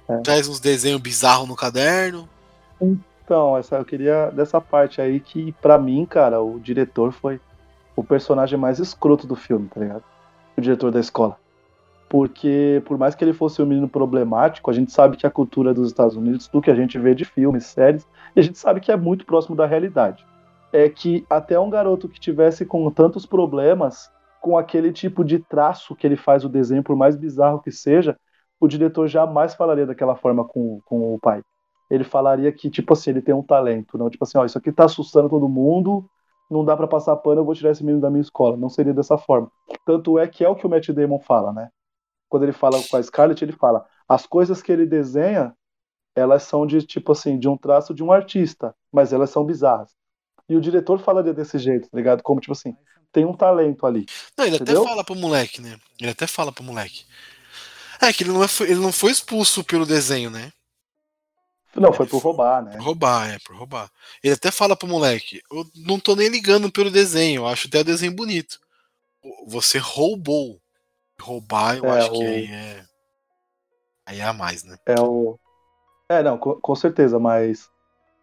É. 0.08 0.18
traz 0.20 0.48
uns 0.48 0.60
desenhos 0.60 1.02
bizarros 1.02 1.48
no 1.48 1.56
caderno. 1.56 2.30
Então, 3.24 3.58
essa, 3.58 3.76
eu 3.78 3.86
queria 3.86 4.30
dessa 4.32 4.62
parte 4.62 5.02
aí 5.02 5.20
que, 5.20 5.52
pra 5.54 5.78
mim, 5.78 6.06
cara, 6.06 6.42
o 6.42 6.60
diretor 6.60 7.12
foi 7.12 7.40
o 8.02 8.04
personagem 8.04 8.60
mais 8.60 8.80
escroto 8.80 9.26
do 9.26 9.36
filme, 9.36 9.68
tá 9.68 9.80
ligado? 9.80 10.04
O 10.58 10.62
diretor 10.62 10.92
da 10.92 11.00
escola. 11.00 11.38
Porque, 12.10 12.82
por 12.86 12.98
mais 12.98 13.16
que 13.16 13.24
ele 13.24 13.32
fosse 13.32 13.62
um 13.62 13.66
menino 13.66 13.88
problemático, 13.88 14.70
a 14.70 14.74
gente 14.74 14.92
sabe 14.92 15.16
que 15.16 15.26
a 15.26 15.32
cultura 15.32 15.74
dos 15.74 15.88
Estados 15.88 16.16
Unidos, 16.16 16.48
do 16.48 16.62
que 16.62 16.70
a 16.70 16.76
gente 16.76 17.00
vê 17.00 17.16
de 17.16 17.24
filmes, 17.24 17.66
séries, 17.68 18.06
e 18.36 18.40
a 18.40 18.44
gente 18.44 18.58
sabe 18.58 18.82
que 18.82 18.92
é 18.92 18.98
muito 18.98 19.26
próximo 19.26 19.56
da 19.56 19.66
realidade. 19.66 20.26
É 20.74 20.90
que 20.90 21.26
até 21.30 21.58
um 21.60 21.70
garoto 21.70 22.10
que 22.10 22.20
tivesse 22.20 22.66
com 22.66 22.90
tantos 22.92 23.26
problemas, 23.26 24.12
com 24.42 24.58
aquele 24.58 24.92
tipo 24.92 25.24
de 25.24 25.40
traço 25.40 25.96
que 25.96 26.06
ele 26.06 26.18
faz 26.18 26.44
o 26.44 26.50
desenho, 26.50 26.84
por 26.84 26.96
mais 26.96 27.16
bizarro 27.16 27.62
que 27.62 27.72
seja, 27.72 28.18
o 28.60 28.68
diretor 28.68 29.08
jamais 29.08 29.54
falaria 29.54 29.86
daquela 29.86 30.16
forma 30.16 30.44
com, 30.44 30.82
com 30.86 31.14
o 31.14 31.20
pai 31.20 31.42
ele 31.92 32.06
falaria 32.06 32.50
que, 32.54 32.70
tipo 32.70 32.94
assim, 32.94 33.10
ele 33.10 33.22
tem 33.22 33.36
um 33.36 33.44
talento, 33.44 33.98
não 33.98 34.10
tipo 34.10 34.24
assim, 34.24 34.38
ó, 34.38 34.46
isso 34.46 34.58
aqui 34.58 34.72
tá 34.72 34.86
assustando 34.86 35.30
todo 35.30 35.50
mundo, 35.50 36.10
não 36.52 36.66
dá 36.66 36.76
pra 36.76 36.88
passar 36.88 37.16
pano, 37.16 37.42
eu 37.42 37.46
vou 37.46 37.56
tirar 37.56 37.72
esse 37.72 37.84
menino 37.84 38.02
da 38.02 38.10
minha 38.10 38.22
escola. 38.22 38.58
Não 38.58 38.70
seria 38.70 38.94
dessa 38.94 39.18
forma. 39.18 39.50
Tanto 39.86 40.20
é 40.20 40.28
que 40.28 40.44
é 40.44 40.50
o 40.50 40.56
que 40.56 40.68
o 40.68 40.70
Matt 40.70 40.90
Damon 40.90 41.20
fala, 41.20 41.54
né? 41.54 41.70
Quando 42.28 42.44
ele 42.44 42.52
fala 42.52 42.82
com 42.84 42.98
a 42.98 43.04
Scarlett, 43.04 43.44
ele 43.44 43.54
fala, 43.54 43.86
as 44.08 44.26
coisas 44.26 44.62
que 44.62 44.72
ele 44.72 44.86
desenha, 44.86 45.56
elas 46.16 46.44
são 46.44 46.68
de, 46.68 46.82
tipo 46.82 47.14
assim, 47.14 47.40
de 47.40 47.48
um 47.48 47.58
traço 47.58 47.94
de 47.94 48.04
um 48.04 48.12
artista, 48.12 48.76
mas 48.92 49.14
elas 49.14 49.30
são 49.30 49.46
bizarras. 49.46 49.96
E 50.50 50.56
o 50.56 50.62
diretor 50.62 51.00
falaria 51.00 51.34
desse 51.34 51.58
jeito, 51.58 51.90
tá 51.90 51.98
ligado? 51.98 52.22
Como, 52.22 52.42
tipo 52.42 52.52
assim, 52.52 52.76
tem 53.12 53.26
um 53.26 53.34
talento 53.34 53.86
ali. 53.86 54.06
Não, 54.38 54.46
ele 54.46 54.58
Entendeu? 54.58 54.82
até 54.82 54.90
fala 54.90 55.04
pro 55.04 55.16
moleque, 55.16 55.62
né? 55.62 55.78
Ele 56.00 56.12
até 56.12 56.28
fala 56.28 56.52
pro 56.52 56.64
moleque. 56.64 57.06
É 58.02 58.12
que 58.12 58.24
ele 58.24 58.32
não, 58.32 58.44
é, 58.44 58.48
ele 58.62 58.80
não 58.80 58.92
foi 58.92 59.12
expulso 59.12 59.64
pelo 59.64 59.86
desenho, 59.86 60.30
né? 60.30 60.52
Não, 61.76 61.94
foi 61.94 62.06
por 62.08 62.20
roubar, 62.22 62.64
né? 62.64 62.78
Por 62.78 62.84
roubar, 62.84 63.30
é, 63.30 63.40
por 63.40 63.56
roubar. 63.56 63.92
Ele 64.24 64.34
até 64.34 64.50
fala 64.52 64.76
pro 64.76 64.88
moleque, 64.88 65.42
eu 65.52 65.70
não 65.76 66.00
tô 66.00 66.16
nem 66.16 66.30
ligando 66.30 66.72
pelo 66.72 66.90
desenho, 66.92 67.42
eu 67.42 67.48
acho 67.48 67.68
até 67.68 67.80
o 67.80 67.84
desenho 67.84 68.14
bonito. 68.16 68.60
Você 69.48 69.78
roubou. 69.80 70.62
Roubar, 71.22 71.78
eu 71.78 71.90
É, 71.90 71.90
acho 71.90 72.12
que 72.12 72.26
o- 72.26 72.26
aí 72.26 72.52
é. 72.52 72.86
Aí 74.06 74.20
é 74.20 74.24
a 74.24 74.34
mais, 74.34 74.64
né? 74.64 74.78
É 74.86 75.00
o. 75.00 75.40
É, 76.10 76.24
não, 76.24 76.38
com, 76.40 76.60
com 76.62 76.76
certeza, 76.76 77.20
mas 77.20 77.72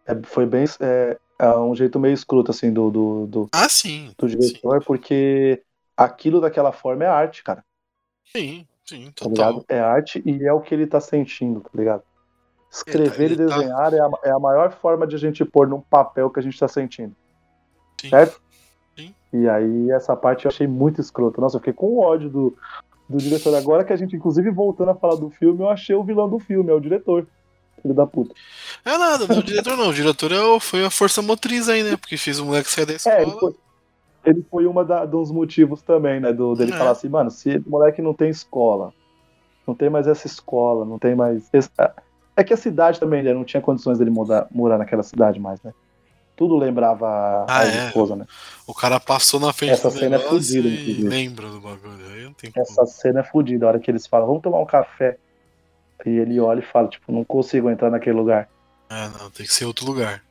é, 0.07 0.13
foi 0.25 0.45
bem. 0.45 0.65
É, 0.81 1.19
é 1.39 1.57
um 1.59 1.75
jeito 1.75 1.99
meio 1.99 2.13
escroto, 2.13 2.51
assim, 2.51 2.73
do, 2.73 2.91
do, 2.91 3.27
do, 3.27 3.51
Ah, 3.51 3.69
sim. 3.69 4.15
do 4.19 4.29
Sim, 4.39 4.59
diretor, 4.59 4.83
porque 4.83 5.63
aquilo 5.97 6.41
daquela 6.41 6.71
forma 6.73 7.03
é 7.05 7.07
arte, 7.07 7.43
cara, 7.43 7.65
sim, 8.23 8.65
sim, 8.85 9.11
tá 9.17 9.25
total. 9.25 9.25
ligado? 9.27 9.65
É 9.69 9.79
arte 9.79 10.21
e 10.25 10.45
é 10.45 10.53
o 10.53 10.61
que 10.61 10.73
ele 10.73 10.87
tá 10.87 10.99
sentindo, 10.99 11.61
tá 11.61 11.69
ligado? 11.73 12.03
Escrever 12.71 13.31
Ele 13.31 13.33
e 13.33 13.47
tá- 13.47 13.57
desenhar 13.57 13.93
é, 13.93 13.99
a, 13.99 14.09
é 14.25 14.31
a 14.31 14.39
maior 14.39 14.71
forma 14.71 15.07
de 15.07 15.15
a 15.15 15.19
gente 15.19 15.43
pôr 15.43 15.67
num 15.67 15.81
papel 15.81 16.29
que 16.29 16.39
a 16.39 16.43
gente 16.43 16.59
tá 16.59 16.67
sentindo, 16.67 17.15
Sim. 17.99 18.09
certo? 18.09 18.39
Sim. 18.97 19.13
E 19.33 19.49
aí, 19.49 19.91
essa 19.91 20.15
parte 20.15 20.45
eu 20.45 20.49
achei 20.49 20.67
muito 20.67 21.01
escroto. 21.01 21.41
Nossa, 21.41 21.55
eu 21.57 21.59
fiquei 21.59 21.73
com 21.73 21.97
ódio 21.97 22.29
do, 22.29 22.57
do 23.07 23.17
diretor. 23.17 23.55
Agora 23.55 23.83
que 23.83 23.91
a 23.93 23.95
gente, 23.95 24.15
inclusive, 24.15 24.51
voltando 24.51 24.91
a 24.91 24.95
falar 24.95 25.15
do 25.15 25.29
filme, 25.31 25.61
eu 25.61 25.69
achei 25.69 25.95
o 25.95 26.03
vilão 26.03 26.29
do 26.29 26.37
filme, 26.39 26.69
é 26.69 26.73
o 26.73 26.79
diretor. 26.79 27.25
Filho 27.81 27.93
da 27.93 28.05
puta. 28.05 28.35
É 28.83 28.97
nada, 28.97 29.25
não 29.25 29.35
é 29.37 29.39
o 29.39 29.43
diretor 29.43 29.77
não. 29.77 29.89
O 29.89 29.93
diretor 29.93 30.31
é 30.33 30.39
o- 30.41 30.59
foi 30.59 30.83
a 30.85 30.89
força 30.91 31.21
motriz 31.21 31.69
aí, 31.69 31.81
né? 31.81 31.95
Porque 31.95 32.17
fez 32.17 32.37
o 32.39 32.45
moleque 32.45 32.69
sair 32.69 32.85
da 32.85 32.93
escola. 32.93 33.15
É, 33.15 33.21
ele 33.23 33.31
foi, 33.31 33.55
ele 34.25 34.45
foi 34.51 34.65
uma 34.67 34.83
da, 34.83 35.05
dos 35.05 35.31
motivos 35.31 35.81
também, 35.81 36.19
né? 36.19 36.33
Do, 36.33 36.53
dele 36.55 36.73
É. 36.73 36.77
falar 36.77 36.91
assim, 36.91 37.07
mano, 37.07 37.31
se 37.31 37.57
o 37.57 37.63
moleque 37.69 38.01
não 38.01 38.13
tem 38.13 38.29
escola, 38.29 38.93
não 39.65 39.73
tem 39.73 39.89
mais 39.89 40.07
essa 40.07 40.27
escola, 40.27 40.83
não 40.85 40.99
tem 40.99 41.15
mais. 41.15 41.49
esse- 41.53 41.71
é 42.39 42.43
que 42.43 42.53
a 42.53 42.57
cidade 42.57 42.99
também, 42.99 43.21
né? 43.23 43.33
Não 43.33 43.43
tinha 43.43 43.61
condições 43.61 43.97
dele 43.97 44.09
mudar, 44.09 44.47
morar 44.51 44.77
naquela 44.77 45.03
cidade 45.03 45.39
mais, 45.39 45.61
né? 45.61 45.73
Tudo 46.35 46.55
lembrava 46.57 47.05
a, 47.07 47.45
Ah, 47.49 47.59
a 47.59 47.65
é? 47.67 47.87
esposa, 47.87 48.15
né? 48.15 48.25
O 48.65 48.73
cara 48.73 48.99
passou 48.99 49.39
na 49.39 49.51
frente 49.51 49.71
Essa 49.73 49.89
do 49.89 49.97
cena 49.97 50.15
é 50.15 50.19
fodida, 50.19 50.67
inclusive. 50.67 51.03
lembra 51.07 51.49
do 51.49 51.59
bagulho. 51.59 52.05
Aí 52.13 52.23
não 52.23 52.33
tem 52.33 52.51
Essa 52.55 52.75
como. 52.75 52.87
cena 52.87 53.19
é 53.19 53.23
fodida, 53.23 53.65
a 53.65 53.69
hora 53.69 53.79
que 53.79 53.91
eles 53.91 54.07
falam, 54.07 54.27
vamos 54.27 54.41
tomar 54.41 54.59
um 54.59 54.65
café. 54.65 55.17
E 56.05 56.09
ele 56.09 56.39
olha 56.39 56.59
e 56.59 56.65
fala, 56.65 56.87
tipo, 56.87 57.11
não 57.11 57.25
consigo 57.25 57.69
entrar 57.69 57.89
naquele 57.89 58.15
lugar. 58.15 58.47
É, 58.89 59.09
não, 59.09 59.29
tem 59.29 59.45
que 59.45 59.53
ser 59.53 59.65
outro 59.65 59.85
lugar. 59.85 60.23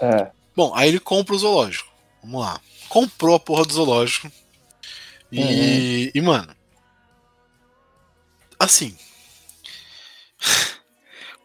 É, 0.00 0.30
Bom, 0.54 0.72
aí 0.74 0.88
ele 0.88 1.00
compra 1.00 1.34
o 1.34 1.38
zoológico. 1.38 1.90
Vamos 2.22 2.40
lá. 2.42 2.60
Comprou 2.88 3.34
a 3.34 3.40
porra 3.40 3.64
do 3.64 3.72
zoológico. 3.72 4.30
E, 5.32 5.40
Uhum. 5.40 6.10
e 6.14 6.20
mano. 6.20 6.54
Assim. 8.58 8.96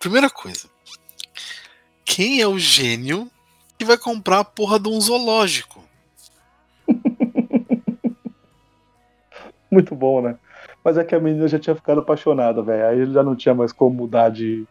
Primeira 0.01 0.29
coisa. 0.31 0.67
Quem 2.03 2.41
é 2.41 2.47
o 2.47 2.57
gênio 2.57 3.29
que 3.77 3.85
vai 3.85 3.97
comprar 3.99 4.39
a 4.39 4.43
porra 4.43 4.79
de 4.79 4.89
um 4.89 4.99
zoológico? 4.99 5.83
muito 9.71 9.95
bom, 9.95 10.21
né? 10.21 10.37
Mas 10.83 10.97
é 10.97 11.03
que 11.03 11.13
a 11.13 11.19
menina 11.19 11.47
já 11.47 11.59
tinha 11.59 11.75
ficado 11.75 12.01
apaixonada, 12.01 12.63
velho. 12.63 12.87
Aí 12.87 12.99
ele 12.99 13.13
já 13.13 13.21
não 13.21 13.35
tinha 13.35 13.53
mais 13.53 13.71
como 13.71 13.95
mudar 13.95 14.29
de. 14.29 14.65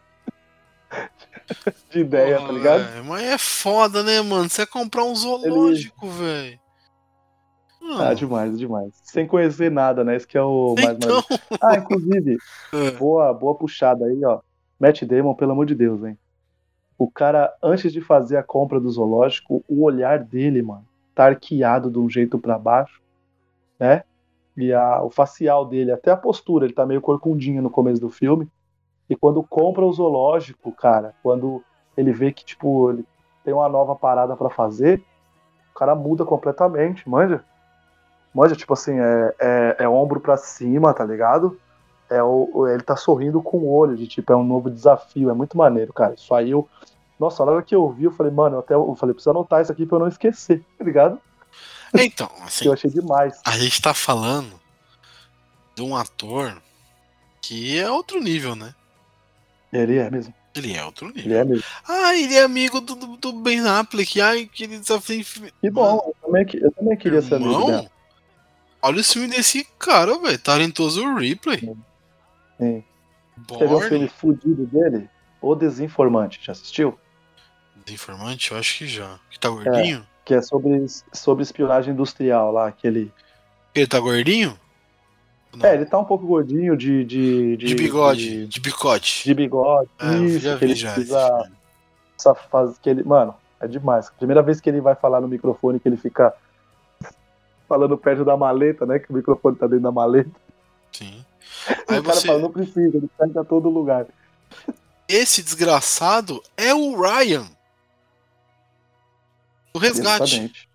de 1.91 2.01
ideia, 2.01 2.37
Porra, 2.39 2.49
tá 2.49 2.53
ligado? 2.53 2.85
velho, 2.85 3.05
Mas 3.05 3.23
é 3.23 3.39
foda, 3.39 4.03
né, 4.03 4.21
mano? 4.21 4.51
Você 4.51 4.67
comprar 4.67 5.05
um 5.05 5.15
zoológico, 5.15 6.09
velho. 6.11 6.59
Ah, 8.01 8.15
demais, 8.15 8.59
demais. 8.59 8.93
Sem 9.05 9.27
conhecer 9.27 9.71
nada, 9.71 10.03
né? 10.05 10.17
Esse 10.17 10.27
que 10.27 10.37
é 10.37 10.43
o 10.43 10.75
mais 10.77 10.97
então. 10.97 11.09
maravilhoso. 11.09 11.41
Ah, 11.63 11.77
inclusive, 11.77 12.37
É. 12.75 12.91
boa, 12.93 13.33
boa 13.33 13.55
puxada 13.55 14.05
aí, 14.07 14.25
ó. 14.25 14.41
Matt 14.81 15.05
Damon, 15.05 15.35
pelo 15.35 15.53
amor 15.53 15.67
de 15.67 15.75
Deus, 15.75 16.03
hein? 16.03 16.19
O 16.97 17.11
cara, 17.11 17.55
antes 17.63 17.93
de 17.93 18.01
fazer 18.01 18.39
a 18.39 18.43
compra 18.43 18.81
do 18.81 18.91
zoológico, 18.91 19.63
o 19.69 19.85
olhar 19.85 20.19
dele, 20.19 20.63
mano, 20.63 20.87
tá 21.15 21.27
arqueado 21.27 21.91
de 21.91 21.99
um 21.99 22.09
jeito 22.09 22.39
pra 22.39 22.59
baixo, 22.59 23.01
né? 23.79 24.03
E 24.57 24.73
a, 24.73 25.03
o 25.03 25.11
facial 25.11 25.67
dele, 25.67 25.93
até 25.93 26.11
a 26.11 26.17
postura, 26.17 26.65
ele 26.65 26.73
tá 26.73 26.87
meio 26.87 27.01
corcundinho 27.01 27.63
no 27.63 27.71
começo 27.71 28.01
do 28.01 28.09
filme. 28.09 28.49
E 29.09 29.15
quando 29.15 29.43
compra 29.43 29.85
o 29.85 29.93
zoológico, 29.93 30.73
cara, 30.73 31.15
quando 31.23 31.63
ele 31.97 32.13
vê 32.13 32.33
que, 32.33 32.45
tipo, 32.45 32.91
ele 32.91 33.05
tem 33.45 33.53
uma 33.53 33.69
nova 33.69 33.95
parada 33.95 34.35
pra 34.35 34.49
fazer, 34.49 35.03
o 35.75 35.79
cara 35.79 35.95
muda 35.95 36.25
completamente, 36.25 37.09
manja? 37.09 37.45
Manja, 38.35 38.57
tipo 38.57 38.73
assim, 38.73 38.99
é, 38.99 39.35
é, 39.39 39.77
é 39.81 39.89
ombro 39.89 40.21
pra 40.21 40.37
cima, 40.37 40.95
tá 40.95 41.05
ligado? 41.05 41.59
É 42.11 42.23
o, 42.23 42.67
ele 42.69 42.83
tá 42.83 42.97
sorrindo 42.97 43.41
com 43.41 43.59
o 43.59 43.73
olho, 43.73 43.97
de 43.97 44.07
tipo, 44.09 44.33
é 44.33 44.37
um 44.37 44.43
novo 44.45 44.69
desafio, 44.69 45.31
é 45.31 45.33
muito 45.33 45.57
maneiro, 45.57 45.93
cara. 45.93 46.15
Isso 46.15 46.35
aí 46.35 46.51
eu. 46.51 46.69
Nossa, 47.19 47.45
na 47.45 47.53
hora 47.53 47.63
que 47.63 47.75
eu 47.75 47.89
vi, 47.91 48.05
eu 48.05 48.13
falei, 48.13 48.33
mano, 48.33 48.57
eu 48.57 48.61
até 48.61 48.75
eu 48.75 48.97
falei, 48.97 49.15
preciso 49.15 49.31
anotar 49.31 49.63
isso 49.63 49.71
aqui 49.71 49.87
pra 49.87 49.97
eu 49.97 50.01
não 50.01 50.09
esquecer, 50.09 50.65
tá 50.77 50.85
ligado? 50.85 51.21
Então, 51.95 52.31
assim, 52.43 52.67
Eu 52.67 52.73
achei 52.73 52.91
demais. 52.91 53.41
a 53.45 53.57
gente 53.59 53.81
tá 53.81 53.93
falando 53.93 54.61
de 55.75 55.83
um 55.83 55.97
ator 55.97 56.61
que 57.41 57.79
é 57.79 57.91
outro 57.91 58.21
nível, 58.21 58.55
né? 58.55 58.75
Ele 59.73 59.99
é 59.99 60.11
mesmo. 60.11 60.35
Ele 60.55 60.75
é 60.75 60.85
outro 60.85 61.09
nível. 61.09 61.25
Ele 61.25 61.35
é 61.35 61.45
mesmo. 61.45 61.65
Ah, 61.87 62.15
ele 62.17 62.35
é 62.35 62.43
amigo 62.43 62.81
do, 62.81 62.95
do, 62.95 63.17
do 63.17 63.33
Ben 63.35 63.61
Affleck. 63.61 64.21
Ai, 64.21 64.49
que 64.53 64.65
ele 64.65 64.79
desafio. 64.79 65.25
Que 65.61 65.71
bom, 65.71 66.03
eu 66.07 66.27
também, 66.27 66.47
eu 66.55 66.73
também 66.73 66.97
queria 66.97 67.23
ser 67.23 67.37
amigo. 67.37 67.53
Irmão, 67.53 67.91
olha 68.83 69.01
o 69.01 69.05
filme 69.05 69.29
desse 69.29 69.65
cara, 69.79 70.19
velho. 70.19 70.39
Talentoso 70.39 71.15
Ripley. 71.15 71.73
Sim. 72.61 72.85
Quer 73.49 73.69
ver 73.69 73.75
um 73.75 73.81
filme 73.81 74.09
fudido 74.09 74.67
dele? 74.67 75.09
O 75.41 75.55
Desinformante, 75.55 76.39
já 76.43 76.53
assistiu? 76.53 76.99
Informante, 77.89 78.53
eu 78.53 78.59
acho 78.59 78.79
que 78.79 78.87
já. 78.87 79.19
Que 79.31 79.41
tá 79.41 79.49
gordinho? 79.49 80.07
Que 80.25 80.35
é 80.35 80.43
sobre, 80.43 80.87
sobre 81.13 81.43
espionagem 81.43 81.93
industrial 81.95 82.53
lá, 82.53 82.69
aquele. 82.69 83.11
Ele 83.75 83.87
tá 83.87 83.99
gordinho? 83.99 84.57
Não. 85.57 85.67
É, 85.67 85.75
ele 85.75 85.87
tá 85.87 85.99
um 85.99 86.05
pouco 86.05 86.27
gordinho 86.27 86.77
de. 86.77 87.05
De, 87.05 87.57
de, 87.57 87.75
bigode, 87.75 88.29
De, 88.31 88.47
de 88.47 88.61
bigode. 88.61 89.23
de 89.25 89.35
bigode. 89.35 89.91
É, 89.99 90.15
Isso, 90.19 90.39
já 90.41 90.57
que 90.59 90.65
ele 90.65 90.75
vi 90.75 90.81
já. 90.81 90.93
precisa- 90.93 91.51
essa 92.19 92.35
fase 92.35 92.79
que 92.79 92.91
ele. 92.91 93.03
Mano, 93.03 93.35
é 93.59 93.67
demais. 93.67 94.11
Primeira 94.11 94.43
vez 94.43 94.61
que 94.61 94.69
ele 94.69 94.81
vai 94.81 94.95
falar 94.95 95.21
no 95.21 95.27
microfone, 95.27 95.81
que 95.81 95.89
ele 95.89 95.97
fica 95.97 96.33
falando 97.69 97.97
perto 97.97 98.25
da 98.25 98.37
maleta, 98.37 98.85
né? 98.87 98.99
Que 98.99 99.11
o 99.11 99.15
microfone 99.15 99.57
tá 99.57 99.67
dentro 99.67 99.83
da 99.85 99.91
maleta. 99.93 100.31
Sim. 100.93 101.25
Aí 101.89 101.99
o 101.99 102.03
cara 102.03 102.15
você. 102.17 102.27
fala, 102.27 102.39
não 102.41 102.53
precisa, 102.53 102.97
ele 102.97 103.11
sai 103.17 103.29
pra 103.29 103.45
todo 103.45 103.69
lugar. 103.69 104.07
Esse 105.09 105.43
desgraçado 105.43 106.43
é 106.57 106.73
o 106.75 107.01
Ryan. 107.01 107.47
O 109.75 109.79
resgate. 109.79 110.23
Exatamente. 110.23 110.69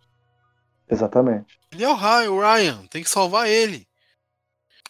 Exatamente. 0.89 1.59
Ele 1.71 1.83
é 1.83 1.89
o 1.89 1.95
Ryan, 1.95 2.31
o 2.31 2.39
Ryan. 2.39 2.85
Tem 2.87 3.03
que 3.03 3.09
salvar 3.09 3.47
ele. 3.47 3.87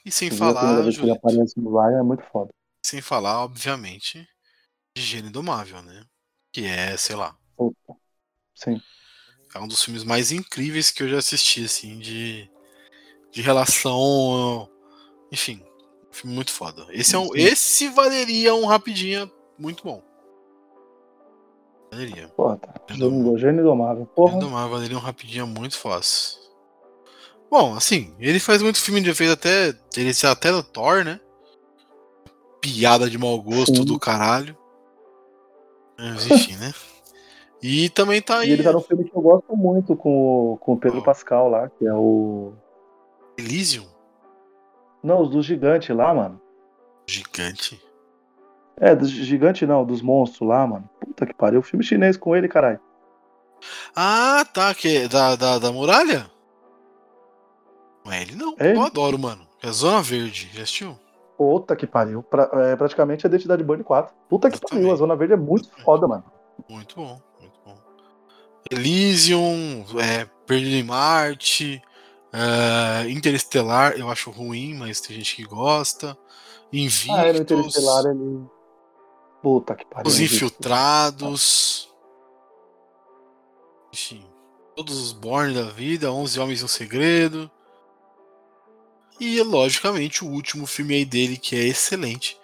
E 0.03 0.11
sem 0.11 0.29
Você 0.29 0.37
falar, 0.37 0.81
vez 0.81 0.97
que 0.97 1.03
ele 1.03 1.11
aparece 1.11 1.59
no 1.59 1.79
Ryan 1.79 1.99
é 1.99 2.03
muito 2.03 2.23
foda. 2.31 2.51
sem 2.85 3.01
falar, 3.01 3.43
obviamente, 3.43 4.27
de 4.95 5.01
Gênio 5.01 5.29
Indomável, 5.29 5.81
né? 5.81 6.03
que 6.51 6.65
é, 6.65 6.95
sei 6.95 7.17
lá, 7.17 7.35
Opa. 7.57 7.95
Sim. 8.53 8.81
é 9.53 9.59
um 9.59 9.67
dos 9.67 9.83
filmes 9.83 10.05
mais 10.05 10.31
incríveis 10.31 10.89
que 10.89 11.03
eu 11.03 11.09
já 11.09 11.17
assisti, 11.17 11.65
assim, 11.65 11.99
de, 11.99 12.49
de 13.29 13.41
relação. 13.41 14.69
Enfim, 15.33 15.61
filme 16.15 16.35
muito 16.35 16.51
foda. 16.51 16.85
Esse, 16.89 17.15
é 17.15 17.19
um, 17.19 17.25
Sim. 17.25 17.31
esse 17.35 17.89
valeria 17.89 18.53
um 18.55 18.65
rapidinho 18.65 19.29
muito 19.57 19.83
bom. 19.83 20.01
Valeria. 21.91 22.27
Porra, 22.29 22.57
tá. 22.57 22.73
Gênio 23.37 23.61
Indomável. 23.61 24.05
Porra. 24.07 24.35
Indomável 24.37 24.69
valeria 24.71 24.97
um 24.97 25.01
rapidinho 25.01 25.47
muito 25.47 25.77
fácil. 25.77 26.39
Bom, 27.49 27.75
assim, 27.75 28.13
ele 28.19 28.39
faz 28.39 28.61
muito 28.61 28.81
filme, 28.81 28.99
ele 28.99 29.13
fez 29.13 29.29
até. 29.31 29.73
Ele 29.95 30.09
está 30.09 30.31
até 30.31 30.51
no 30.51 30.63
Thor, 30.63 31.05
né? 31.05 31.19
Piada 32.59 33.09
de 33.09 33.17
mau 33.17 33.39
gosto 33.41 33.75
Sim. 33.77 33.85
do 33.85 33.99
caralho. 33.99 34.57
Mas 35.97 36.25
enfim, 36.29 36.55
né? 36.57 36.73
E 37.61 37.89
também 37.89 38.21
tá 38.21 38.39
aí. 38.39 38.49
E 38.49 38.51
ele 38.53 38.63
tá 38.63 38.73
num 38.73 38.81
filme 38.81 39.05
que 39.05 39.15
eu 39.15 39.21
gosto 39.21 39.55
muito 39.55 39.95
com, 39.95 40.53
o- 40.53 40.57
com 40.57 40.73
o 40.73 40.77
Pedro 40.77 40.97
Qual? 40.97 41.05
Pascal 41.05 41.49
lá, 41.49 41.69
que 41.69 41.85
é 41.87 41.93
o. 41.93 42.53
Elysium 43.37 43.85
Não, 45.05 45.21
os 45.21 45.29
do 45.29 45.41
gigante 45.41 45.93
lá, 45.93 46.13
mano. 46.13 46.41
gigante. 47.07 47.79
É, 48.77 48.95
dos 48.95 49.09
gigante 49.09 49.65
não, 49.65 49.85
dos 49.85 50.01
monstros 50.01 50.47
lá, 50.49 50.65
mano. 50.67 50.89
Puta 50.99 51.25
que 51.25 51.33
pariu. 51.33 51.61
Filme 51.61 51.83
chinês 51.85 52.17
com 52.17 52.35
ele, 52.35 52.47
caralho. 52.47 52.79
Ah, 53.95 54.45
tá. 54.53 54.73
Que 54.75 55.07
da, 55.07 55.35
da, 55.35 55.59
da 55.59 55.71
muralha? 55.71 56.29
Não 58.03 58.11
é 58.11 58.21
ele, 58.23 58.35
não. 58.35 58.55
É 58.59 58.69
ele? 58.69 58.77
Eu 58.77 58.83
adoro, 58.83 59.17
mano. 59.17 59.47
É 59.63 59.71
Zona 59.71 60.01
Verde. 60.01 60.49
Já 60.53 60.63
assistiu? 60.63 60.99
Puta 61.37 61.75
que 61.75 61.87
pariu. 61.87 62.21
Pra- 62.23 62.49
é 62.71 62.75
praticamente 62.75 63.25
a 63.25 63.29
Identidade 63.29 63.63
Burn 63.63 63.83
4. 63.83 64.13
Puta 64.29 64.49
que 64.49 64.55
Exatamente. 64.57 64.81
pariu. 64.83 64.93
A 64.93 64.97
Zona 64.97 65.15
Verde 65.15 65.33
é 65.33 65.37
muito 65.37 65.65
Exatamente. 65.65 65.85
foda, 65.85 66.07
mano. 66.07 66.23
Muito 66.69 66.95
bom, 66.95 67.21
muito 67.39 67.59
bom. 67.65 67.77
Elysium, 68.71 69.85
é, 69.99 70.25
Perdido 70.45 70.75
em 70.75 70.83
Marte, 70.83 71.81
é, 72.35 73.09
Interestelar, 73.09 73.93
eu 73.93 74.09
acho 74.09 74.29
ruim, 74.29 74.73
mas 74.73 74.99
tem 74.99 75.15
gente 75.15 75.35
que 75.35 75.43
gosta. 75.43 76.17
Invictus, 76.73 77.09
Ah, 77.09 77.27
é 77.27 77.33
no 77.33 77.39
Interestelar 77.39 78.05
ele. 78.05 78.45
Puta 79.41 79.75
que 79.75 79.85
pariu. 79.85 80.07
Os. 80.07 80.19
Infiltrados. 80.19 81.89
Enfim, 83.93 84.25
todos 84.75 84.99
os 84.99 85.13
Born 85.13 85.53
da 85.53 85.69
vida, 85.69 86.11
11 86.11 86.39
Homens 86.39 86.61
e 86.61 86.65
um 86.65 86.67
Segredo. 86.67 87.49
E, 89.17 89.41
logicamente, 89.41 90.25
o 90.25 90.27
último 90.27 90.65
filme 90.65 90.95
aí 90.95 91.05
dele, 91.05 91.37
que 91.37 91.55
é 91.55 91.63
excelente, 91.63 92.37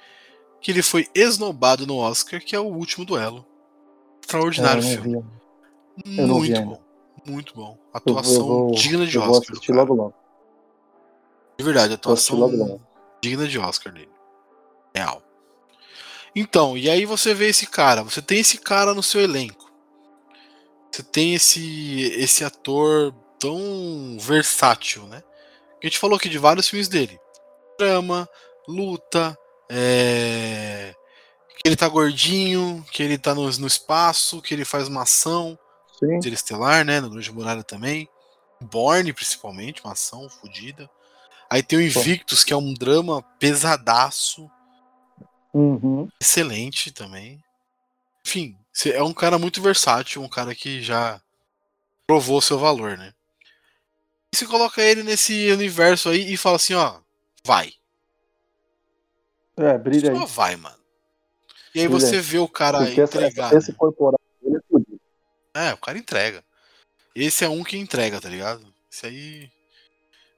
que 0.61 0.71
ele 0.71 0.81
foi 0.81 1.09
esnobado 1.13 1.85
no 1.85 1.97
Oscar, 1.97 2.39
que 2.39 2.55
é 2.55 2.59
o 2.59 2.67
Último 2.67 3.03
Duelo. 3.03 3.45
É, 3.45 4.19
Extraordinário 4.21 4.81
não 4.81 4.89
filme. 4.89 5.25
Muito 6.05 6.61
bom. 6.61 6.90
Muito 7.25 7.53
bom. 7.53 7.77
Atuação 7.93 8.47
vou, 8.47 8.71
digna 8.71 9.05
de 9.05 9.17
vou 9.17 9.29
Oscar. 9.29 9.51
assistir 9.51 9.67
cara. 9.67 9.79
logo 9.79 9.93
logo. 9.93 10.13
De 11.57 11.63
verdade, 11.63 11.89
Vou 11.89 11.95
atuação 11.95 12.37
logo 12.37 12.55
logo. 12.55 12.81
digna 13.21 13.47
de 13.47 13.59
Oscar 13.59 13.93
dele. 13.93 14.09
Real. 14.95 15.21
Então, 16.35 16.77
e 16.77 16.89
aí 16.89 17.05
você 17.05 17.33
vê 17.33 17.49
esse 17.49 17.67
cara, 17.67 18.03
você 18.03 18.21
tem 18.21 18.39
esse 18.39 18.57
cara 18.57 18.93
no 18.93 19.03
seu 19.03 19.21
elenco. 19.21 19.71
Você 20.91 21.03
tem 21.03 21.35
esse 21.35 22.01
esse 22.17 22.43
ator 22.43 23.13
tão 23.39 24.17
versátil, 24.19 25.03
né? 25.07 25.23
A 25.81 25.85
gente 25.85 25.99
falou 25.99 26.17
aqui 26.17 26.29
de 26.29 26.37
vários 26.37 26.67
filmes 26.67 26.87
dele. 26.87 27.19
Drama, 27.77 28.29
luta, 28.67 29.37
é... 29.69 30.93
que 31.57 31.67
ele 31.67 31.75
tá 31.75 31.87
gordinho, 31.87 32.85
que 32.91 33.01
ele 33.01 33.17
tá 33.17 33.33
no, 33.33 33.49
no 33.49 33.67
espaço, 33.67 34.41
que 34.41 34.53
ele 34.53 34.65
faz 34.65 34.87
uma 34.87 35.03
ação. 35.03 35.57
Sim. 36.01 36.15
Interestelar, 36.15 36.83
né? 36.83 36.99
No 36.99 37.09
Grande 37.09 37.31
Muralha 37.31 37.63
também. 37.63 38.09
Borne, 38.59 39.13
principalmente, 39.13 39.83
uma 39.83 39.93
ação 39.93 40.27
fodida. 40.29 40.89
Aí 41.49 41.61
tem 41.61 41.77
o 41.77 41.81
Invictus, 41.81 42.43
que 42.43 42.53
é 42.53 42.57
um 42.57 42.73
drama 42.73 43.21
pesadaço, 43.39 44.49
Uhum. 45.53 46.07
excelente 46.19 46.91
também. 46.91 47.43
Enfim, 48.25 48.57
é 48.85 49.03
um 49.03 49.13
cara 49.13 49.37
muito 49.37 49.61
versátil, 49.61 50.21
um 50.21 50.29
cara 50.29 50.55
que 50.55 50.81
já 50.81 51.21
provou 52.07 52.41
seu 52.41 52.57
valor, 52.57 52.97
né? 52.97 53.13
E 54.33 54.37
você 54.37 54.45
coloca 54.45 54.81
ele 54.81 55.03
nesse 55.03 55.51
universo 55.51 56.07
aí 56.07 56.31
e 56.31 56.37
fala 56.37 56.55
assim, 56.55 56.73
ó, 56.73 57.01
vai. 57.43 57.73
É, 59.57 59.77
brilha 59.77 60.15
Só 60.15 60.23
aí. 60.23 60.27
vai, 60.27 60.55
mano. 60.55 60.77
E 61.75 61.81
aí 61.81 61.87
Brilha 61.87 61.99
você 61.99 62.21
vê 62.21 62.37
o 62.37 62.47
cara 62.47 62.79
Porque 62.79 63.01
entregar. 63.01 63.47
essa, 63.47 63.57
esse 63.57 63.71
né? 63.71 63.77
corporal. 63.77 64.20
É, 65.53 65.73
o 65.73 65.77
cara 65.77 65.97
entrega. 65.97 66.43
Esse 67.15 67.43
é 67.43 67.49
um 67.49 67.63
que 67.63 67.77
entrega, 67.77 68.21
tá 68.21 68.29
ligado? 68.29 68.65
Esse 68.91 69.05
aí 69.05 69.51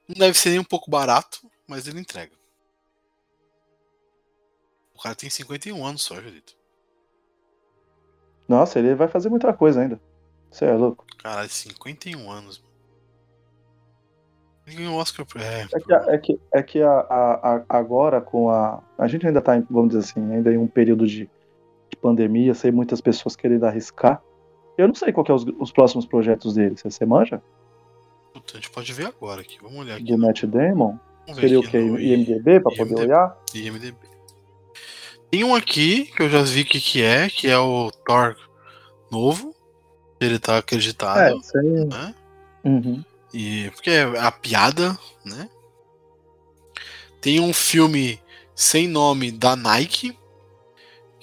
não 0.07 0.15
deve 0.15 0.37
ser 0.37 0.49
nem 0.49 0.59
um 0.59 0.63
pouco 0.63 0.89
barato, 0.89 1.39
mas 1.67 1.87
ele 1.87 1.99
entrega. 1.99 2.31
O 4.95 5.01
cara 5.01 5.15
tem 5.15 5.29
51 5.29 5.85
anos 5.85 6.01
só, 6.03 6.15
Julito. 6.21 6.55
Nossa, 8.47 8.79
ele 8.79 8.95
vai 8.95 9.07
fazer 9.07 9.29
muita 9.29 9.53
coisa 9.53 9.81
ainda. 9.81 9.99
Você 10.51 10.65
é 10.65 10.73
louco. 10.73 11.05
Caralho, 11.17 11.49
51 11.49 12.29
anos. 12.31 12.59
mano. 12.59 12.73
Ganhou 14.65 14.95
Oscar. 14.97 15.25
pra- 15.25 15.43
É, 15.43 15.63
É 15.63 15.79
que, 15.79 15.93
é 15.93 16.17
que, 16.17 16.39
é 16.53 16.63
que 16.63 16.81
a, 16.81 16.91
a- 16.91 17.55
a- 17.57 17.65
agora 17.69 18.21
com 18.21 18.49
a. 18.49 18.81
A 18.97 19.07
gente 19.07 19.27
ainda 19.27 19.41
tá, 19.41 19.57
em, 19.57 19.61
vamos 19.69 19.89
dizer 19.89 19.99
assim, 20.11 20.33
ainda 20.33 20.51
em 20.53 20.57
um 20.57 20.67
período 20.67 21.05
de, 21.05 21.29
de 21.89 21.97
pandemia, 22.01 22.53
sem 22.53 22.71
muitas 22.71 23.01
pessoas 23.01 23.35
querendo 23.35 23.65
arriscar. 23.65 24.21
Eu 24.77 24.87
não 24.87 24.95
sei 24.95 25.11
qual 25.13 25.23
que 25.23 25.31
é 25.31 25.35
os, 25.35 25.45
os 25.59 25.71
próximos 25.71 26.05
projetos 26.05 26.55
dele. 26.55 26.75
Você, 26.75 26.89
você 26.89 27.05
manja? 27.05 27.41
puta, 28.33 28.53
a 28.53 28.55
gente 28.55 28.71
pode 28.71 28.91
ver 28.93 29.05
agora 29.05 29.41
aqui. 29.41 29.57
Vamos 29.61 29.79
olhar 29.79 29.95
aqui. 29.95 30.05
Do 30.05 30.17
Matt 30.17 30.43
Damon? 30.45 30.97
Seria 31.35 31.59
o 31.59 31.63
no 31.63 31.99
IMDB 31.99 32.59
pra 32.59 32.75
poder 32.75 32.95
olhar? 32.95 33.37
IMDb. 33.53 33.95
Tem 35.29 35.43
um 35.43 35.55
aqui 35.55 36.05
que 36.15 36.21
eu 36.23 36.29
já 36.29 36.41
vi 36.41 36.61
o 36.61 36.65
que, 36.65 36.81
que 36.81 37.01
é, 37.01 37.29
que 37.29 37.47
é 37.47 37.57
o 37.57 37.91
Thor 38.05 38.35
novo. 39.11 39.55
Ele 40.19 40.37
tá 40.39 40.55
É, 40.55 40.57
acreditado, 40.59 41.37
isso 41.39 41.57
aí. 41.57 41.85
né? 41.85 42.15
Uhum. 42.63 43.03
E 43.33 43.69
porque 43.71 43.89
é 43.89 44.03
a 44.19 44.31
piada, 44.31 44.97
né? 45.25 45.49
Tem 47.21 47.39
um 47.39 47.53
filme 47.53 48.19
sem 48.55 48.87
nome 48.87 49.31
da 49.31 49.55
Nike, 49.55 50.17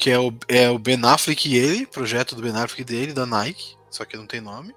que 0.01 0.09
é 0.11 0.19
o, 0.19 0.33
é 0.49 0.71
o 0.71 0.79
Ben 0.79 0.99
Affleck 1.05 1.47
e 1.47 1.59
ele, 1.59 1.87
projeto 1.87 2.35
do 2.35 2.41
Ben 2.41 2.57
Affleck 2.57 2.83
dele, 2.83 3.13
da 3.13 3.27
Nike, 3.27 3.77
só 3.91 4.07
que 4.07 4.17
não 4.17 4.27
tem 4.27 4.41
nome. 4.41 4.75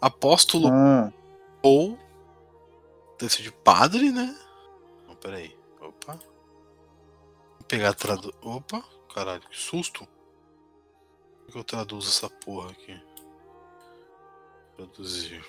Apóstolo 0.00 0.68
Ah, 0.68 1.12
ou 1.60 1.98
deve 3.18 3.42
de 3.42 3.50
padre, 3.50 4.12
né? 4.12 4.38
Não, 5.08 5.16
peraí. 5.16 5.56
Opa. 5.80 6.14
Vou 6.14 7.66
pegar 7.66 7.88
a 7.88 7.94
tradu... 7.94 8.32
Opa, 8.40 8.84
caralho, 9.12 9.42
que 9.50 9.58
susto. 9.58 10.06
Como 11.40 11.52
que 11.52 11.58
eu 11.58 11.64
traduzo 11.64 12.08
essa 12.08 12.30
porra 12.30 12.70
aqui? 12.70 12.96
Traduzir. 14.76 15.44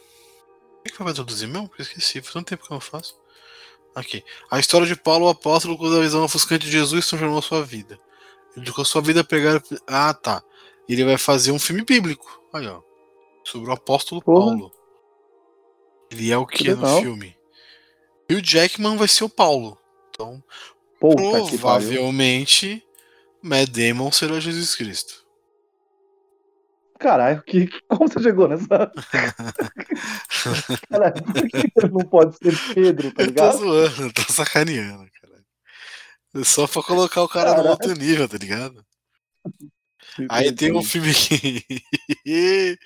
O 0.80 0.84
que 0.84 0.92
que 0.92 1.04
vai 1.04 1.14
traduzir 1.14 1.48
mesmo? 1.48 1.70
Eu 1.78 1.84
esqueci, 1.84 2.20
faz 2.20 2.34
tanto 2.34 2.48
tempo 2.48 2.66
que 2.66 2.72
eu 2.72 2.76
não 2.76 2.82
faço. 2.82 3.16
Aqui. 3.94 4.26
A 4.50 4.60
história 4.60 4.88
de 4.88 4.96
Paulo, 4.96 5.28
o 5.28 5.30
apóstolo, 5.30 5.78
quando 5.78 5.98
a 5.98 6.02
visão 6.02 6.24
ofuscante 6.24 6.66
de 6.66 6.72
Jesus 6.72 7.08
transformou 7.08 7.44
sua 7.44 7.64
vida. 7.64 8.00
Ele 8.56 8.64
dedicou 8.64 8.86
sua 8.86 9.02
vida 9.02 9.22
a 9.22 9.24
pegar. 9.24 9.62
Ah, 9.88 10.14
tá. 10.14 10.44
Ele 10.88 11.04
vai 11.04 11.18
fazer 11.18 11.52
um 11.52 11.60
filme 11.60 11.84
bíblico. 11.84 12.42
Aí, 12.54 12.68
ó. 12.68 12.82
Sobre 13.44 13.70
o 13.70 13.74
apóstolo 13.74 14.22
Porra. 14.22 14.46
Paulo. 14.46 14.72
Ele 16.12 16.32
é 16.32 16.38
o 16.38 16.46
que, 16.46 16.60
Que 16.64 16.70
no 16.72 16.76
legal. 16.82 17.02
filme? 17.02 17.36
E 18.30 18.36
o 18.36 18.44
Jackman 18.44 18.98
vai 18.98 19.08
ser 19.08 19.24
o 19.24 19.30
Paulo. 19.30 19.78
Então, 20.10 20.44
pariu. 21.00 21.46
provavelmente, 21.48 22.84
Matt 23.42 23.70
Damon 23.70 24.12
será 24.12 24.40
Jesus 24.40 24.76
Cristo. 24.76 25.26
Caralho, 26.98 27.44
que, 27.44 27.68
como 27.90 28.08
você 28.08 28.22
chegou 28.24 28.48
nessa. 28.48 28.68
Caralho, 30.90 31.24
por 31.24 31.50
que 31.50 31.88
não 31.92 32.06
pode 32.06 32.38
ser 32.38 32.74
Pedro, 32.74 33.12
tá 33.12 33.24
eu 33.24 33.28
tô 33.28 33.32
ligado? 33.32 33.58
zoando, 33.58 34.02
eu 34.04 34.14
tô 34.14 34.22
sacaneando, 34.32 35.06
cara. 35.22 35.25
Só 36.44 36.68
pra 36.68 36.84
colocar 36.84 37.22
o 37.24 37.30
cara 37.30 37.52
no 37.52 37.56
Caralho. 37.58 37.72
outro 37.72 37.94
nível, 37.94 38.28
tá 38.28 38.38
ligado? 38.38 38.86
Aí 40.30 40.54
tem 40.54 40.74
um 40.76 40.84
filme 40.84 41.12
aqui. 41.12 41.66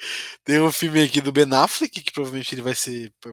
tem 0.44 0.62
um 0.62 0.72
filme 0.72 1.04
aqui 1.04 1.22
do 1.22 1.32
Ben 1.32 1.52
Affleck, 1.54 2.02
que 2.02 2.12
provavelmente 2.12 2.54
ele 2.54 2.62
vai 2.62 2.76
ser 2.76 3.12
pra 3.20 3.32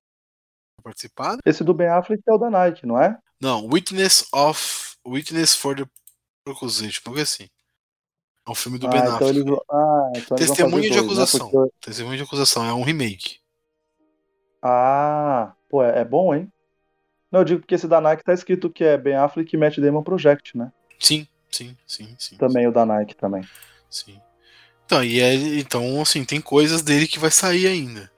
participar. 0.82 1.38
Esse 1.44 1.64
do 1.64 1.74
Ben 1.74 1.88
Affleck 1.88 2.22
é 2.26 2.32
o 2.32 2.38
da 2.38 2.50
Nike, 2.50 2.86
não 2.86 3.00
é? 3.00 3.18
Não, 3.40 3.66
Witness 3.66 4.26
of. 4.32 4.96
Witness 5.06 5.54
for 5.54 5.76
the 5.76 5.84
Accusation, 6.48 7.00
algo 7.06 7.20
assim. 7.20 7.48
É 8.46 8.50
um 8.50 8.54
filme 8.54 8.78
do 8.78 8.88
Ben 8.88 9.00
ah, 9.00 9.04
então 9.04 9.14
Affleck. 9.16 9.38
eles 9.38 9.58
ah, 9.70 10.12
então 10.16 10.36
eles 10.36 10.48
vão 10.48 10.56
Testemunha 10.56 10.70
fazer 10.76 10.82
de 10.82 10.88
dois, 10.88 10.94
né? 10.94 11.02
acusação. 11.24 11.50
Porque- 11.50 11.74
Testemunha 11.80 12.16
de 12.16 12.22
acusação, 12.22 12.64
é 12.64 12.72
um 12.72 12.82
remake. 12.82 13.38
Ah, 14.62 15.54
pô, 15.68 15.82
é, 15.82 16.00
é 16.00 16.04
bom, 16.04 16.34
hein? 16.34 16.50
Não, 17.30 17.40
eu 17.40 17.44
digo 17.44 17.60
porque 17.60 17.74
esse 17.74 17.88
da 17.88 18.00
Nike 18.00 18.24
tá 18.24 18.32
escrito 18.32 18.70
que 18.70 18.84
é 18.84 18.96
Ben 18.96 19.16
Affleck 19.16 19.54
e 19.54 19.58
Matt 19.58 19.78
Damon 19.78 20.02
Project, 20.02 20.56
né? 20.56 20.70
Sim, 20.98 21.26
sim, 21.50 21.76
sim, 21.86 22.14
sim. 22.18 22.36
Também 22.36 22.66
o 22.66 22.72
da 22.72 22.86
Nike 22.86 23.16
também. 23.16 23.42
Sim. 23.90 24.20
Então, 24.84 25.02
e 25.02 25.20
é, 25.20 25.34
então, 25.34 26.00
assim, 26.00 26.24
tem 26.24 26.40
coisas 26.40 26.82
dele 26.82 27.08
que 27.08 27.18
vai 27.18 27.30
sair 27.30 27.66
ainda. 27.66 28.10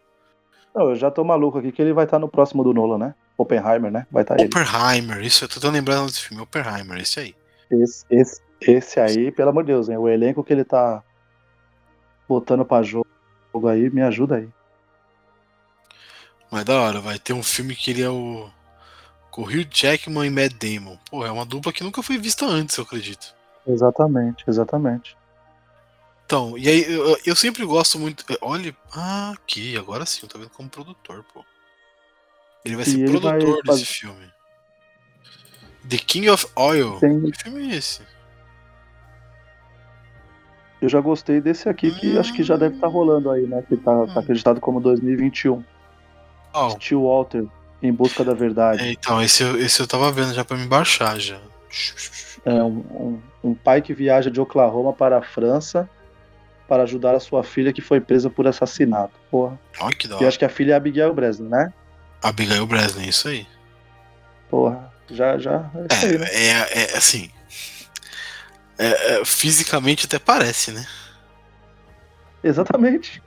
Não, 0.75 0.91
eu 0.91 0.97
já 0.97 1.11
tô 1.11 1.25
maluco 1.25 1.59
aqui 1.59 1.73
que 1.73 1.81
ele 1.81 1.95
vai 1.95 2.05
estar 2.05 2.19
no 2.19 2.29
próximo 2.29 2.63
do 2.63 2.75
Nolan, 2.75 2.99
né? 2.99 3.15
Oppenheimer, 3.37 3.91
né? 3.91 4.07
Vai 4.11 4.23
estar 4.23 4.39
ele. 4.39 4.49
Oppenheimer, 4.49 5.25
isso, 5.25 5.45
eu 5.45 5.49
tô 5.49 5.59
tão 5.59 5.71
lembrando 5.71 6.07
desse 6.07 6.21
filme, 6.21 6.43
Oppenheimer, 6.43 7.01
esse 7.01 7.21
aí. 7.21 7.35
Esse, 7.71 8.05
esse, 8.11 8.41
esse 8.61 9.01
aí, 9.01 9.33
pelo 9.33 9.51
amor 9.51 9.65
de 9.65 9.73
Deus, 9.73 9.89
hein? 9.89 9.97
O 9.97 10.09
elenco 10.09 10.45
que 10.45 10.53
ele 10.53 10.65
tá 10.65 11.03
botando 12.29 12.65
pra 12.65 12.83
jogo 12.83 13.07
aí, 13.69 13.89
me 13.91 14.03
ajuda 14.03 14.37
aí. 14.37 14.49
Mas 16.51 16.65
da 16.65 16.81
hora, 16.81 17.01
vai 17.01 17.19
ter 17.19 17.33
um 17.33 17.43
filme 17.43 17.75
que 17.75 17.91
ele 17.91 18.03
é 18.03 18.11
o. 18.11 18.51
Com 19.39 19.43
o 19.45 19.47
Hugh 19.47 19.69
Jackman 19.71 20.27
e 20.27 20.31
Matt 20.31 20.55
Damon. 20.55 20.99
Pô, 21.09 21.25
é 21.25 21.31
uma 21.31 21.47
dupla 21.47 21.73
que 21.73 21.85
nunca 21.85 22.03
foi 22.03 22.19
vista 22.19 22.45
antes, 22.45 22.77
eu 22.77 22.83
acredito. 22.83 23.33
Exatamente, 23.65 24.43
exatamente. 24.49 25.17
Então, 26.27 26.59
e 26.59 26.69
aí 26.69 26.93
eu, 26.93 27.17
eu 27.25 27.37
sempre 27.37 27.65
gosto 27.65 28.01
muito. 28.01 28.25
Olha. 28.43 28.75
Ah, 28.93 29.31
aqui, 29.37 29.77
agora 29.79 30.05
sim, 30.05 30.21
eu 30.25 30.29
tô 30.29 30.41
vendo 30.41 30.51
como 30.51 30.69
produtor, 30.69 31.25
pô. 31.33 31.45
Ele 32.65 32.75
vai 32.75 32.83
E 32.85 32.89
ser 32.89 32.99
ele 32.99 33.11
produtor 33.13 33.31
vai 33.31 33.39
desse 33.55 33.67
fazer- 33.67 33.85
filme. 33.85 34.33
The 35.89 35.99
King 35.99 36.31
of 36.31 36.45
Oil. 36.57 36.99
Tem- 36.99 37.31
Que 37.31 37.39
filme 37.45 37.71
é 37.73 37.77
esse? 37.77 38.03
Eu 40.83 40.89
já 40.89 41.01
gostei 41.01 41.41
desse 41.41 41.69
aqui 41.69 41.93
que 41.93 42.19
acho 42.19 42.33
que 42.33 42.43
já 42.43 42.57
deve 42.57 42.75
estar 42.75 42.89
rolando 42.89 43.31
aí, 43.31 43.47
né? 43.47 43.63
Que 43.69 43.77
tá, 43.77 44.05
tá 44.09 44.19
acreditado 44.19 44.61
como 44.61 44.81
2021. 44.81 45.65
Oh, 46.53 46.71
Steel 46.71 47.03
Walter, 47.05 47.47
Em 47.83 47.93
Busca 47.93 48.25
da 48.25 48.35
Verdade. 48.35 48.83
é, 48.83 48.91
então, 48.93 49.23
esse, 49.23 49.43
eu- 49.43 49.59
esse 49.61 49.81
eu 49.81 49.87
tava 49.87 50.11
vendo 50.11 50.35
já 50.35 50.45
pra 50.45 50.57
me 50.57 50.67
baixar 50.67 51.19
já. 51.19 51.41
É 52.45 52.53
um, 52.63 52.79
um, 53.43 53.51
um 53.51 53.55
pai 53.55 53.81
que 53.83 53.93
viaja 53.95 54.31
de 54.31 54.41
Oklahoma 54.41 54.93
para 54.93 55.19
a 55.19 55.23
França 55.23 55.89
para 56.67 56.83
ajudar 56.83 57.15
a 57.15 57.21
sua 57.21 57.43
filha 57.45 57.73
que 57.73 57.81
foi 57.81 58.01
presa 58.01 58.29
por 58.29 58.47
assassinato. 58.47 59.13
Porra. 59.31 59.59
Olha 59.81 59.95
que 59.97 60.07
da 60.09 60.15
E 60.15 60.19
hora. 60.19 60.29
acho 60.29 60.39
que 60.39 60.45
a 60.45 60.49
filha 60.49 60.73
é 60.73 60.77
Abigail 60.77 61.15
Breslin, 61.15 61.49
né? 61.49 61.73
Abigail 62.23 62.67
Breslin, 62.67 63.09
isso 63.09 63.29
aí. 63.29 63.47
Porra. 64.51 64.93
Já, 65.11 65.39
já. 65.39 65.71
É 65.75 65.95
isso 65.95 66.07
aí, 66.07 66.19
né? 66.19 66.27
É, 66.31 66.51
é, 66.51 66.93
é 66.93 66.97
assim. 66.97 67.31
é, 68.79 69.15
é, 69.21 69.25
fisicamente 69.25 70.05
até 70.07 70.19
parece, 70.19 70.73
né? 70.73 70.87
Exatamente. 72.43 73.23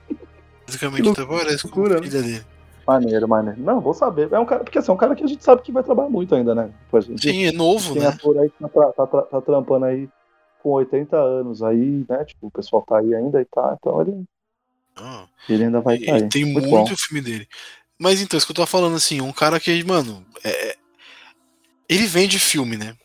Fisicamente 0.66 1.08
até 1.08 1.24
parece 1.26 1.68
com 1.68 1.84
a 1.84 1.88
filha 2.02 2.22
dele. 2.22 2.46
Maneiro, 2.86 3.28
maneiro. 3.28 3.60
Não, 3.60 3.80
vou 3.80 3.94
saber. 3.94 4.32
É 4.32 4.38
um 4.38 4.44
cara, 4.46 4.64
porque 4.64 4.78
assim, 4.78 4.90
é 4.90 4.94
um 4.94 4.98
cara 4.98 5.14
que 5.14 5.22
a 5.22 5.26
gente 5.26 5.44
sabe 5.44 5.62
que 5.62 5.70
vai 5.72 5.82
trabalhar 5.82 6.10
muito 6.10 6.34
ainda, 6.34 6.54
né? 6.54 6.72
Tipo, 6.84 6.96
a 6.96 7.00
gente 7.00 7.22
Sim, 7.30 7.44
é 7.44 7.52
novo, 7.52 7.94
tem 7.94 8.02
né? 8.02 8.08
ator 8.08 8.38
aí 8.38 8.50
que 8.50 8.68
tá, 8.68 8.92
tá 8.92 9.06
tra- 9.06 9.22
tá 9.22 9.40
trampando 9.40 9.84
aí 9.84 10.08
com 10.58 10.70
80 10.70 11.16
anos 11.16 11.62
aí, 11.62 12.04
né? 12.08 12.24
Tipo, 12.24 12.46
o 12.48 12.50
pessoal 12.50 12.82
tá 12.82 12.98
aí 12.98 13.14
ainda 13.14 13.40
e 13.40 13.44
tá, 13.44 13.76
então 13.78 14.00
ele, 14.00 14.24
Ah, 14.96 15.26
ele 15.48 15.64
ainda 15.64 15.80
vai 15.80 15.96
e- 15.96 16.04
e 16.06 16.10
aí. 16.10 16.28
tem 16.28 16.44
muito, 16.44 16.68
muito, 16.68 16.96
filme 16.96 17.20
dele. 17.20 17.48
Mas 17.98 18.20
então, 18.20 18.36
isso 18.36 18.46
que 18.46 18.52
eu 18.52 18.56
tô 18.56 18.66
falando, 18.66 18.96
assim, 18.96 19.20
um 19.20 19.32
cara 19.32 19.60
que, 19.60 19.84
mano, 19.84 20.24
é- 20.44 20.76
ele 21.88 22.06
vende 22.06 22.38
filme, 22.38 22.76
né? 22.76 22.96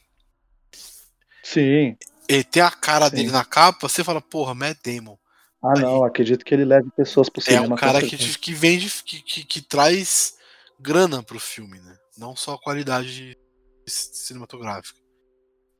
Sim. 1.43 1.95
Ele 2.27 2.43
tem 2.43 2.61
a 2.61 2.71
cara 2.71 3.09
Sim. 3.09 3.15
dele 3.15 3.31
na 3.31 3.45
capa, 3.45 3.87
você 3.87 4.03
fala, 4.03 4.21
porra, 4.21 4.53
Matt 4.53 4.77
Damon. 4.83 5.17
Ah, 5.61 5.73
não, 5.79 6.03
acredito 6.03 6.45
que 6.45 6.53
ele 6.53 6.65
leve 6.65 6.89
pessoas 6.95 7.29
pro 7.29 7.41
É 7.41 7.45
cinema. 7.45 7.65
um 7.65 7.69
com 7.69 7.75
cara 7.75 7.99
que, 8.01 8.15
que 8.37 8.53
vende, 8.53 8.89
que, 9.03 9.21
que, 9.21 9.43
que 9.43 9.61
traz 9.61 10.37
grana 10.79 11.23
pro 11.23 11.39
filme, 11.39 11.79
né? 11.79 11.97
Não 12.17 12.35
só 12.35 12.53
a 12.53 12.59
qualidade 12.59 13.37
cinematográfica. 13.85 14.99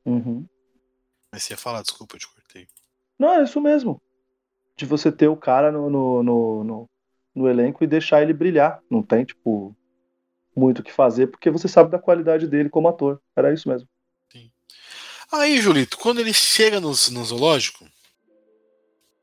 Uhum. 0.05 0.47
Mas 1.31 1.43
você 1.43 1.53
ia 1.53 1.57
falar, 1.57 1.81
desculpa, 1.81 2.15
eu 2.15 2.19
te 2.19 2.27
cortei. 2.27 2.67
Não, 3.19 3.33
é 3.33 3.43
isso 3.43 3.59
mesmo. 3.61 4.01
De 4.75 4.85
você 4.85 5.11
ter 5.11 5.27
o 5.27 5.37
cara 5.37 5.71
no, 5.71 5.89
no, 5.89 6.23
no, 6.23 6.63
no, 6.63 6.89
no 7.35 7.49
elenco 7.49 7.83
e 7.83 7.87
deixar 7.87 8.21
ele 8.21 8.33
brilhar. 8.33 8.81
Não 8.89 9.03
tem, 9.03 9.25
tipo, 9.25 9.75
muito 10.55 10.79
o 10.79 10.83
que 10.83 10.91
fazer, 10.91 11.27
porque 11.27 11.49
você 11.51 11.67
sabe 11.67 11.91
da 11.91 11.99
qualidade 11.99 12.47
dele 12.47 12.69
como 12.69 12.87
ator. 12.87 13.21
Era 13.35 13.53
isso 13.53 13.69
mesmo. 13.69 13.87
Aí, 15.31 15.59
Julito, 15.59 15.97
quando 15.97 16.19
ele 16.19 16.33
chega 16.33 16.79
no, 16.79 16.87
no 16.87 16.93
zoológico, 17.25 17.85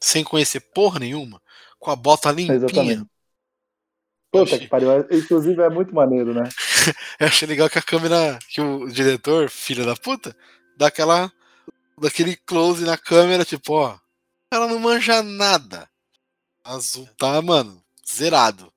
sem 0.04 0.22
conhecer 0.22 0.60
porra 0.60 1.00
nenhuma, 1.00 1.40
com 1.78 1.90
a 1.90 1.96
bota 1.96 2.30
limpinha, 2.30 2.56
Exatamente. 2.56 3.06
Puta 4.30 4.58
que 4.58 4.66
pariu. 4.66 4.90
Inclusive 5.10 5.62
é 5.62 5.70
muito 5.70 5.94
maneiro, 5.94 6.34
né? 6.34 6.42
eu 7.20 7.26
achei 7.28 7.48
legal 7.48 7.70
que 7.70 7.78
a 7.78 7.82
câmera, 7.82 8.38
que 8.50 8.60
o 8.60 8.86
diretor, 8.88 9.48
filho 9.48 9.86
da 9.86 9.94
puta, 9.96 10.36
dá 10.76 10.88
aquela, 10.88 11.32
daquele 11.96 12.36
close 12.36 12.84
na 12.84 12.98
câmera, 12.98 13.44
tipo, 13.44 13.74
ó, 13.74 13.96
ela 14.52 14.66
não 14.66 14.78
manja 14.78 15.22
nada. 15.22 15.88
Azul 16.62 17.08
tá, 17.16 17.40
mano, 17.40 17.82
zerado. 18.06 18.72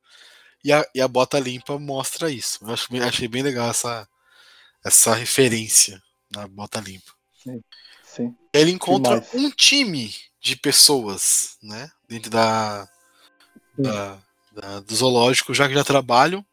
E 0.63 0.71
a, 0.71 0.85
e 0.93 1.01
a 1.01 1.07
bota 1.07 1.39
limpa 1.39 1.77
mostra 1.79 2.31
isso. 2.31 2.59
Eu 2.61 2.73
acho, 2.73 2.87
achei 3.03 3.27
bem 3.27 3.41
legal 3.41 3.69
essa, 3.69 4.07
essa 4.85 5.13
referência 5.13 6.01
na 6.31 6.47
bota 6.47 6.79
limpa. 6.79 7.11
Sim. 8.03 8.35
Ele 8.53 8.71
encontra 8.71 9.25
um 9.33 9.49
time 9.49 10.13
de 10.41 10.56
pessoas, 10.56 11.58
né? 11.62 11.89
Dentro 12.08 12.30
da, 12.30 12.88
da- 13.78 14.19
da- 14.52 14.80
do 14.80 14.95
zoológico, 14.95 15.54
já 15.54 15.67
que 15.67 15.73
já 15.73 15.84
trabalham. 15.84 16.45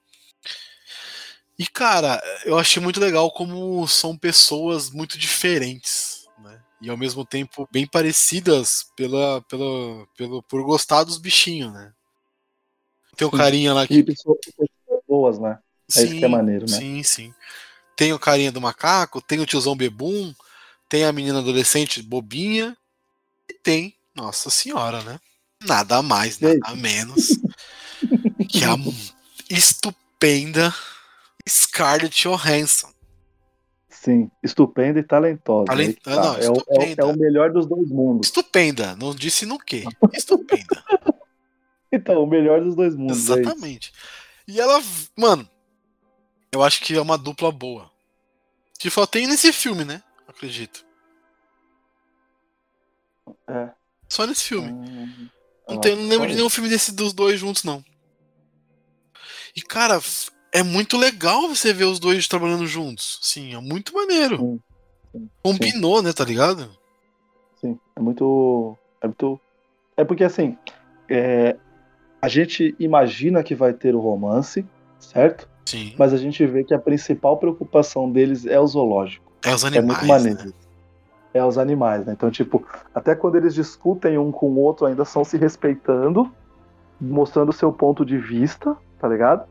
E, 1.58 1.66
cara, 1.66 2.20
eu 2.44 2.58
achei 2.58 2.82
muito 2.82 2.98
legal 2.98 3.30
como 3.30 3.86
são 3.86 4.16
pessoas 4.16 4.90
muito 4.90 5.16
diferentes, 5.16 6.26
né? 6.38 6.60
E 6.80 6.90
ao 6.90 6.96
mesmo 6.96 7.24
tempo 7.24 7.68
bem 7.70 7.86
parecidas 7.86 8.86
pela, 8.96 9.40
pela, 9.42 10.06
pelo, 10.16 10.42
por 10.42 10.62
gostar 10.64 11.04
dos 11.04 11.18
bichinhos, 11.18 11.72
né? 11.72 11.92
Tem 13.16 13.26
um 13.26 13.30
Sim. 13.30 13.36
carinha 13.36 13.72
lá 13.72 13.86
que. 13.86 14.02
pessoas, 14.02 14.38
pessoas 14.44 15.00
boas, 15.06 15.38
né? 15.38 15.58
É 15.96 16.02
isso 16.02 16.16
que 16.16 16.24
é 16.24 16.28
maneiro, 16.28 16.66
né? 16.68 16.76
Sim, 16.76 17.02
sim. 17.02 17.34
Tem 17.96 18.12
o 18.12 18.18
carinha 18.18 18.50
do 18.50 18.60
macaco, 18.60 19.22
tem 19.22 19.38
o 19.38 19.46
tiozão 19.46 19.76
bebum, 19.76 20.34
tem 20.88 21.04
a 21.04 21.12
menina 21.12 21.38
adolescente 21.38 22.02
bobinha 22.02 22.76
e 23.50 23.54
tem, 23.54 23.94
nossa 24.14 24.50
senhora, 24.50 25.02
né? 25.02 25.18
Nada 25.66 26.02
mais, 26.02 26.38
nada 26.40 26.74
menos 26.76 27.38
que 28.48 28.64
a 28.64 28.76
estupenda 29.48 30.74
Scarlett 31.48 32.22
Johansson. 32.22 32.92
Sim. 33.88 34.30
Estupenda 34.42 35.00
e 35.00 35.02
talentosa. 35.02 35.64
Talen- 35.66 35.88
Aí 35.88 35.94
que 35.94 36.10
Ah, 36.10 36.14
tá. 36.14 36.22
não, 36.22 36.34
é, 36.36 36.50
o, 36.50 36.54
é, 36.68 36.78
o, 36.78 36.94
é 36.98 37.04
o 37.04 37.16
melhor 37.16 37.50
dos 37.52 37.66
dois 37.66 37.88
mundos. 37.88 38.28
Estupenda, 38.28 38.94
não 38.96 39.14
disse 39.14 39.46
no 39.46 39.58
quê? 39.58 39.84
Estupenda. 40.12 40.84
Então, 41.96 42.24
o 42.24 42.26
melhor 42.26 42.60
dos 42.60 42.74
dois 42.74 42.92
mundos. 42.96 43.30
é. 43.30 43.34
Exatamente. 43.34 43.92
E 44.48 44.60
ela, 44.60 44.82
mano, 45.16 45.48
eu 46.50 46.60
acho 46.60 46.80
que 46.82 46.92
é 46.96 47.00
uma 47.00 47.16
dupla 47.16 47.52
boa. 47.52 47.88
Que 48.80 48.90
só 48.90 49.06
tem 49.06 49.28
nesse 49.28 49.52
filme, 49.52 49.84
né? 49.84 50.02
Acredito. 50.26 50.84
É. 53.48 53.70
Só 54.08 54.26
nesse 54.26 54.44
filme. 54.44 54.70
Hum, 54.70 55.28
Não, 55.68 55.80
tem, 55.80 55.96
não 55.96 56.08
lembro 56.08 56.28
de 56.28 56.34
nenhum 56.34 56.50
filme 56.50 56.68
desse 56.68 56.92
dos 56.94 57.12
dois 57.12 57.40
juntos, 57.40 57.64
não. 57.64 57.82
E, 59.56 59.62
cara, 59.62 60.00
é 60.52 60.62
muito 60.62 60.96
legal 60.96 61.48
você 61.48 61.72
ver 61.72 61.84
os 61.84 61.98
dois 61.98 62.26
trabalhando 62.28 62.66
juntos. 62.66 63.18
Sim, 63.22 63.54
é 63.54 63.60
muito 63.60 63.94
maneiro. 63.94 64.36
Sim, 64.38 64.60
sim, 65.12 65.30
Combinou, 65.42 66.02
né, 66.02 66.12
tá 66.12 66.24
ligado? 66.24 66.68
Sim, 67.60 67.78
é 67.96 68.00
muito. 68.00 68.76
É 69.00 69.06
muito. 69.06 69.40
É 69.96 70.04
porque 70.04 70.24
assim, 70.24 70.58
é, 71.08 71.56
a 72.20 72.28
gente 72.28 72.74
imagina 72.78 73.42
que 73.44 73.54
vai 73.54 73.72
ter 73.72 73.94
o 73.94 74.00
romance, 74.00 74.66
certo? 74.98 75.48
Sim. 75.64 75.94
Mas 75.96 76.12
a 76.12 76.16
gente 76.16 76.44
vê 76.46 76.62
que 76.64 76.74
a 76.74 76.78
principal 76.78 77.38
preocupação 77.38 78.10
deles 78.10 78.44
é 78.44 78.58
o 78.60 78.66
zoológico. 78.66 79.32
É 79.44 79.54
os 79.54 79.62
É 79.64 79.68
animais. 79.68 79.86
muito 80.00 80.06
maneiro. 80.06 80.44
né? 80.48 80.52
É 81.34 81.44
os 81.44 81.58
animais, 81.58 82.06
né? 82.06 82.12
Então, 82.12 82.30
tipo, 82.30 82.64
até 82.94 83.12
quando 83.14 83.34
eles 83.34 83.52
discutem 83.54 84.16
um 84.16 84.30
com 84.30 84.46
o 84.52 84.58
outro, 84.60 84.86
ainda 84.86 85.02
estão 85.02 85.24
se 85.24 85.36
respeitando, 85.36 86.30
mostrando 87.00 87.48
o 87.48 87.52
seu 87.52 87.72
ponto 87.72 88.04
de 88.06 88.16
vista, 88.16 88.76
tá 89.00 89.08
ligado? 89.08 89.44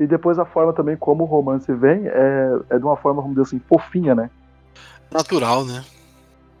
E 0.00 0.06
depois 0.06 0.38
a 0.38 0.46
forma 0.46 0.72
também 0.72 0.96
como 0.96 1.24
o 1.24 1.26
romance 1.26 1.70
vem 1.74 2.06
é, 2.06 2.58
é 2.70 2.78
de 2.78 2.84
uma 2.84 2.96
forma, 2.96 3.20
vamos 3.20 3.36
dizer 3.36 3.46
assim, 3.48 3.58
fofinha, 3.68 4.14
né? 4.14 4.30
Natural, 5.12 5.66
né? 5.66 5.84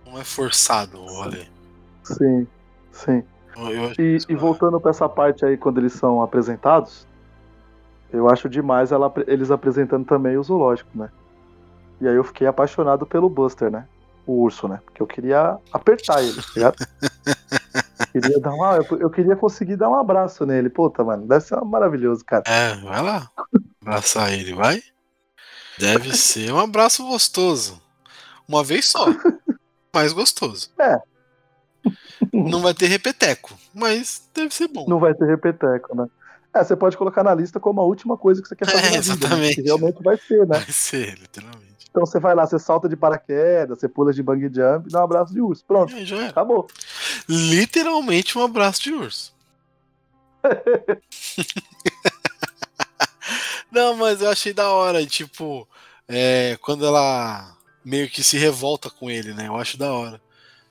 Não 0.04 0.18
é 0.20 0.24
forçado, 0.24 0.98
olha. 1.02 1.46
Sim, 2.04 2.46
sim. 2.92 3.22
Eu- 3.56 3.92
E, 3.98 4.18
e 4.28 4.34
voltando 4.34 4.78
pra 4.80 4.90
essa 4.90 5.08
parte 5.08 5.46
aí, 5.46 5.56
quando 5.56 5.78
eles 5.78 5.94
são 5.94 6.20
apresentados, 6.20 7.06
eu 8.12 8.28
acho 8.28 8.48
demais 8.50 8.92
ela- 8.92 9.12
eles 9.26 9.50
apresentando 9.50 10.04
também 10.04 10.36
o 10.36 10.42
zoológico, 10.42 10.90
né? 10.94 11.08
E 12.00 12.06
aí 12.08 12.14
eu 12.14 12.24
fiquei 12.24 12.46
apaixonado 12.46 13.06
pelo 13.06 13.28
Buster, 13.30 13.70
né? 13.70 13.86
O 14.28 14.42
urso, 14.42 14.68
né? 14.68 14.78
Porque 14.84 15.00
eu 15.00 15.06
queria 15.06 15.56
apertar 15.72 16.22
ele, 16.22 16.34
tá 16.34 16.48
ligado? 16.54 16.76
queria 18.12 18.38
dar 18.38 18.52
uma, 18.52 18.76
eu, 18.76 18.98
eu 18.98 19.08
queria 19.08 19.34
conseguir 19.34 19.76
dar 19.76 19.88
um 19.88 19.94
abraço 19.94 20.44
nele. 20.44 20.68
Puta, 20.68 21.02
mano, 21.02 21.26
deve 21.26 21.42
ser 21.42 21.58
maravilhoso, 21.62 22.22
cara. 22.26 22.42
É, 22.46 22.76
vai 22.76 23.02
lá. 23.02 23.30
Abraçar 23.80 24.30
ele, 24.34 24.54
vai? 24.54 24.82
Deve 25.78 26.14
ser 26.14 26.52
um 26.52 26.58
abraço 26.58 27.06
gostoso. 27.06 27.80
Uma 28.46 28.62
vez 28.62 28.90
só. 28.90 29.06
Mais 29.94 30.12
gostoso. 30.12 30.70
Não 32.30 32.60
vai 32.60 32.74
ter 32.74 32.86
repeteco, 32.86 33.54
mas 33.72 34.28
deve 34.34 34.54
ser 34.54 34.68
bom. 34.68 34.84
Não 34.86 34.98
vai 34.98 35.14
ter 35.14 35.24
repeteco, 35.24 35.96
né? 35.96 36.06
É, 36.54 36.64
você 36.64 36.74
pode 36.76 36.96
colocar 36.96 37.22
na 37.22 37.34
lista 37.34 37.60
como 37.60 37.80
a 37.80 37.84
última 37.84 38.16
coisa 38.16 38.40
que 38.42 38.48
você 38.48 38.56
quer 38.56 38.66
fazer 38.70 38.78
É, 38.78 38.82
na 38.82 38.88
vida, 38.88 38.94
né? 38.96 38.98
exatamente. 39.16 39.54
Que 39.56 39.62
realmente 39.62 40.02
vai 40.02 40.16
ser, 40.16 40.46
né? 40.46 40.58
Vai 40.58 40.72
ser, 40.72 41.18
literalmente. 41.18 41.68
Então 41.90 42.04
você 42.04 42.18
vai 42.20 42.34
lá, 42.34 42.46
você 42.46 42.58
salta 42.58 42.88
de 42.88 42.96
paraquedas, 42.96 43.78
você 43.78 43.88
pula 43.88 44.12
de 44.12 44.22
bang 44.22 44.42
jump 44.42 44.90
dá 44.90 45.00
um 45.00 45.04
abraço 45.04 45.32
de 45.32 45.40
urso. 45.40 45.64
Pronto, 45.64 45.94
É, 45.96 46.04
já 46.04 46.28
acabou. 46.28 46.66
Literalmente 47.28 48.36
um 48.38 48.42
abraço 48.42 48.82
de 48.82 48.92
urso. 48.92 49.34
Não, 53.70 53.94
mas 53.96 54.22
eu 54.22 54.30
achei 54.30 54.52
da 54.52 54.70
hora, 54.70 55.04
tipo, 55.04 55.68
é, 56.06 56.56
quando 56.62 56.86
ela 56.86 57.54
meio 57.84 58.08
que 58.08 58.22
se 58.22 58.38
revolta 58.38 58.90
com 58.90 59.10
ele, 59.10 59.34
né? 59.34 59.48
Eu 59.48 59.56
acho 59.56 59.76
da 59.76 59.92
hora. 59.92 60.20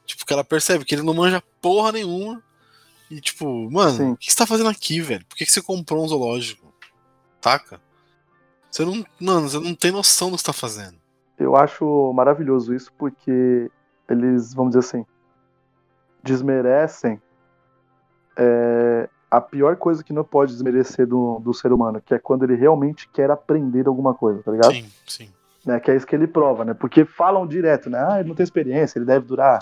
Tipo, 0.06 0.26
que 0.26 0.34
ela 0.34 0.44
percebe 0.44 0.86
que 0.86 0.96
ele 0.96 1.04
não 1.04 1.13
manja 1.13 1.44
porra 1.62 1.92
nenhuma. 1.92 2.42
E 3.10 3.22
tipo, 3.22 3.70
mano, 3.72 3.91
Sim. 3.91 4.12
o 4.12 4.17
que 4.17 4.32
você 4.32 4.38
tá 4.38 4.46
fazendo 4.46 4.70
aqui, 4.70 5.00
velho? 5.00 5.26
Por 5.26 5.38
que 5.38 5.46
que 5.46 5.52
você 5.52 5.62
comprou 5.62 6.04
um 6.04 6.08
zoológico? 6.08 6.74
Taca? 7.39 7.80
Você 8.70 8.84
não. 8.84 9.06
Mano, 9.20 9.50
você 9.50 9.60
não 9.60 9.74
tem 9.74 9.91
noção 9.91 10.30
do 10.30 10.36
que 10.36 10.41
você 10.41 10.48
tá 10.48 10.54
fazendo. 10.54 10.98
Eu 11.38 11.56
acho 11.56 12.12
maravilhoso 12.13 12.74
isso 12.74 12.91
porque 12.98 13.72
eles, 14.10 14.54
vamos 14.54 14.72
dizer 14.72 14.80
assim, 14.80 15.06
desmerecem 16.24 17.22
é, 18.36 19.10
a 19.30 19.39
pior 19.39 19.76
coisa 19.76 20.04
que 20.04 20.13
não 20.13 20.24
pode 20.24 20.54
desmerecer 20.54 21.06
do, 21.06 21.39
do 21.39 21.54
ser 21.54 21.72
humano, 21.72 22.02
que 22.02 22.13
é 22.13 22.20
quando 22.20 22.43
ele 22.43 22.56
realmente 22.56 23.08
quer 23.10 23.30
aprender 23.30 23.88
alguma 23.88 24.13
coisa, 24.13 24.41
tá 24.43 24.52
ligado? 24.52 24.74
Sim, 24.74 24.91
sim. 25.06 25.30
Né, 25.65 25.80
que 25.80 25.91
é 25.91 25.96
isso 25.96 26.08
que 26.08 26.15
ele 26.15 26.28
prova, 26.28 26.63
né? 26.63 26.74
Porque 26.74 27.04
falam 27.04 27.46
direto, 27.46 27.89
né? 27.89 28.00
Ah, 28.00 28.20
ele 28.20 28.30
não 28.30 28.36
tem 28.36 28.43
experiência, 28.43 28.98
ele 28.98 29.06
deve 29.06 29.26
durar 29.26 29.60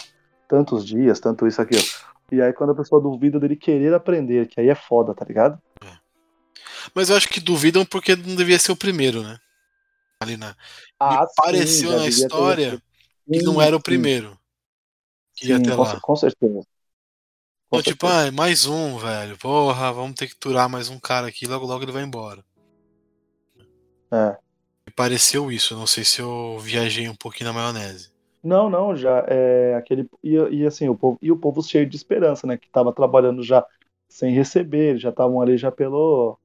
tantos 0.47 0.85
dias, 0.85 1.19
tanto 1.19 1.47
isso, 1.47 1.61
aquilo. 1.61 1.83
E 2.31 2.41
aí 2.41 2.51
quando 2.53 2.71
a 2.71 2.75
pessoa 2.75 3.01
duvida 3.01 3.39
dele 3.39 3.55
querer 3.55 3.93
aprender, 3.93 4.47
que 4.47 4.59
aí 4.59 4.69
é 4.69 4.75
foda, 4.75 5.13
tá 5.13 5.23
ligado? 5.25 5.61
Mas 6.93 7.09
eu 7.09 7.15
acho 7.15 7.27
que 7.29 7.39
duvidam 7.39 7.85
porque 7.85 8.15
não 8.15 8.35
devia 8.35 8.59
ser 8.59 8.71
o 8.71 8.75
primeiro, 8.75 9.23
né? 9.23 9.37
Ali 10.21 10.37
na. 10.37 10.55
Ah, 10.99 11.25
sim, 11.27 11.33
pareceu 11.35 11.91
já 11.91 11.97
na 11.97 12.03
devia 12.03 12.17
ter- 12.17 12.25
história 12.25 12.81
que 13.31 13.39
Sim, 13.39 13.45
não 13.45 13.61
era 13.61 13.75
o 13.75 13.79
sim, 13.79 13.83
primeiro. 13.83 14.39
Que 15.35 15.47
ia 15.47 15.57
sim, 15.57 15.63
ter 15.63 15.75
com, 15.75 15.81
lá. 15.83 15.99
com 15.99 16.15
certeza. 16.15 16.61
Com 17.69 17.79
Então, 17.79 17.81
tipo, 17.81 18.07
certeza. 18.07 18.29
ah, 18.29 18.31
mais 18.31 18.65
um, 18.65 18.97
velho. 18.97 19.37
Porra, 19.37 19.91
vamos 19.91 20.15
ter 20.15 20.27
que 20.27 20.35
turar 20.35 20.69
mais 20.69 20.89
um 20.89 20.99
cara 20.99 21.27
aqui, 21.27 21.45
logo 21.45 21.65
logo 21.65 21.83
ele 21.83 21.91
vai 21.91 22.03
embora. 22.03 22.43
É. 24.11 24.37
Me 24.87 24.93
pareceu 24.95 25.51
isso, 25.51 25.75
não 25.75 25.87
sei 25.87 26.03
se 26.05 26.21
eu 26.21 26.59
viajei 26.59 27.09
um 27.09 27.15
pouquinho 27.15 27.47
na 27.51 27.53
maionese. 27.53 28.11
Não, 28.45 28.69
não, 28.69 28.95
já 28.95 29.25
é 29.27 29.75
aquele 29.75 30.07
e, 30.23 30.35
e 30.35 30.65
assim 30.67 30.87
o 30.87 30.95
povo 30.95 31.17
e 31.21 31.31
o 31.31 31.37
povo 31.37 31.63
cheio 31.63 31.87
de 31.89 31.95
esperança, 31.95 32.45
né? 32.45 32.57
Que 32.57 32.69
tava 32.69 32.93
trabalhando 32.93 33.41
já 33.43 33.65
sem 34.07 34.33
receber, 34.33 34.97
já 34.97 35.09
estavam 35.09 35.41
ali 35.41 35.57
já 35.57 35.71
pelo 35.71 36.37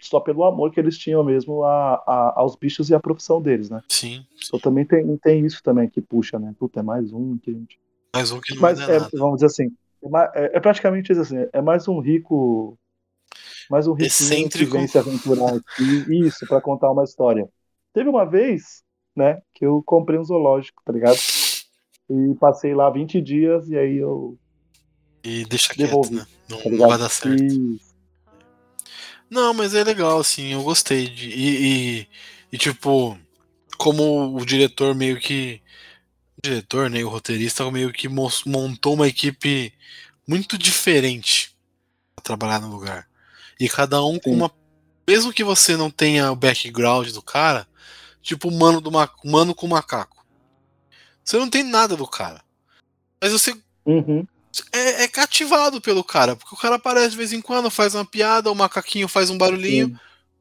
só 0.00 0.20
pelo 0.20 0.44
amor 0.44 0.72
que 0.72 0.80
eles 0.80 0.98
tinham 0.98 1.24
mesmo 1.24 1.64
a, 1.64 1.94
a- 1.96 2.34
aos 2.36 2.56
bichos 2.56 2.90
e 2.90 2.94
a 2.94 3.00
profissão 3.00 3.40
deles, 3.42 3.70
né? 3.70 3.82
Sim, 3.88 4.26
Então 4.46 4.58
sim. 4.58 4.64
também 4.64 4.84
tem, 4.86 5.16
tem 5.18 5.46
isso 5.46 5.62
também 5.62 5.88
que 5.88 6.00
puxa, 6.02 6.38
né? 6.38 6.54
Puta, 6.58 6.80
é 6.80 6.82
mais 6.82 7.12
um 7.12 7.38
que 7.38 7.50
a 7.50 7.54
gente. 7.54 7.78
Mais 8.14 8.30
um 8.32 8.40
que 8.40 8.54
não 8.54 8.62
Mas 8.62 8.78
dar 8.78 8.88
é, 8.88 8.98
nada. 9.00 9.10
vamos 9.14 9.36
dizer 9.36 9.46
assim, 9.46 9.76
é, 10.34 10.44
é- 10.46 10.56
é 10.56 10.60
praticamente 10.60 11.12
isso 11.12 11.20
assim, 11.22 11.36
é 11.52 11.62
mais 11.62 11.88
um 11.88 12.00
rico, 12.00 12.78
mais 13.70 13.86
um 13.86 13.94
riquinho 13.94 14.50
que 14.50 14.66
vem 14.66 14.86
se 14.86 14.98
aventurar 14.98 15.56
aqui, 15.56 16.04
isso, 16.08 16.46
pra 16.46 16.60
contar 16.60 16.90
uma 16.90 17.04
história. 17.04 17.48
Teve 17.92 18.08
uma 18.08 18.24
vez, 18.24 18.82
né, 19.14 19.40
que 19.54 19.64
eu 19.64 19.82
comprei 19.84 20.18
um 20.18 20.24
zoológico, 20.24 20.82
tá 20.84 20.92
ligado? 20.92 21.18
E 22.10 22.34
passei 22.38 22.74
lá 22.74 22.90
20 22.90 23.20
dias 23.20 23.68
e 23.68 23.76
aí 23.76 23.96
eu 23.96 24.38
E 25.24 25.44
deixa 25.44 25.72
quieto, 25.72 25.88
Devolvi, 25.88 26.16
né? 26.16 26.26
Não, 26.48 26.58
tá 26.58 26.70
não 26.70 26.88
vai 26.88 26.98
dar 26.98 27.08
certo. 27.08 27.42
E 27.42 27.80
Não, 29.30 29.54
mas 29.54 29.74
é 29.74 29.82
legal, 29.82 30.20
assim, 30.20 30.52
eu 30.52 30.62
gostei. 30.62 31.08
De, 31.08 31.28
e, 31.28 31.64
e, 32.00 32.08
e, 32.52 32.58
tipo, 32.58 33.18
como 33.78 34.36
o 34.36 34.44
diretor 34.44 34.94
meio 34.94 35.18
que. 35.18 35.60
O 36.36 36.42
diretor, 36.42 36.90
né? 36.90 37.02
O 37.02 37.08
roteirista 37.08 37.70
meio 37.70 37.92
que 37.92 38.08
montou 38.08 38.94
uma 38.94 39.08
equipe 39.08 39.72
muito 40.26 40.58
diferente 40.58 41.56
pra 42.14 42.22
trabalhar 42.22 42.60
no 42.60 42.68
lugar. 42.68 43.08
E 43.58 43.68
cada 43.68 44.04
um 44.04 44.18
com 44.18 44.30
Sim. 44.30 44.36
uma. 44.36 44.50
Mesmo 45.08 45.32
que 45.32 45.42
você 45.42 45.76
não 45.76 45.90
tenha 45.90 46.30
o 46.30 46.36
background 46.36 47.10
do 47.10 47.22
cara, 47.22 47.66
tipo 48.22 48.48
o 48.48 48.52
mano, 48.52 48.80
do 48.80 48.90
ma... 48.90 49.08
mano 49.24 49.54
com 49.54 49.66
macaco. 49.68 50.24
Você 51.24 51.38
não 51.38 51.50
tem 51.50 51.62
nada 51.62 51.96
do 51.96 52.06
cara. 52.06 52.42
Mas 53.20 53.32
você 53.32 53.54
Uhum, 53.84 54.24
é, 54.72 55.04
é 55.04 55.08
cativado 55.08 55.80
pelo 55.80 56.04
cara, 56.04 56.36
porque 56.36 56.54
o 56.54 56.58
cara 56.58 56.76
aparece 56.76 57.10
de 57.10 57.16
vez 57.16 57.32
em 57.32 57.40
quando, 57.40 57.70
faz 57.70 57.94
uma 57.94 58.04
piada, 58.04 58.50
o 58.50 58.54
macaquinho 58.54 59.08
faz 59.08 59.30
um 59.30 59.38
barulhinho 59.38 59.88
sim, 59.88 59.96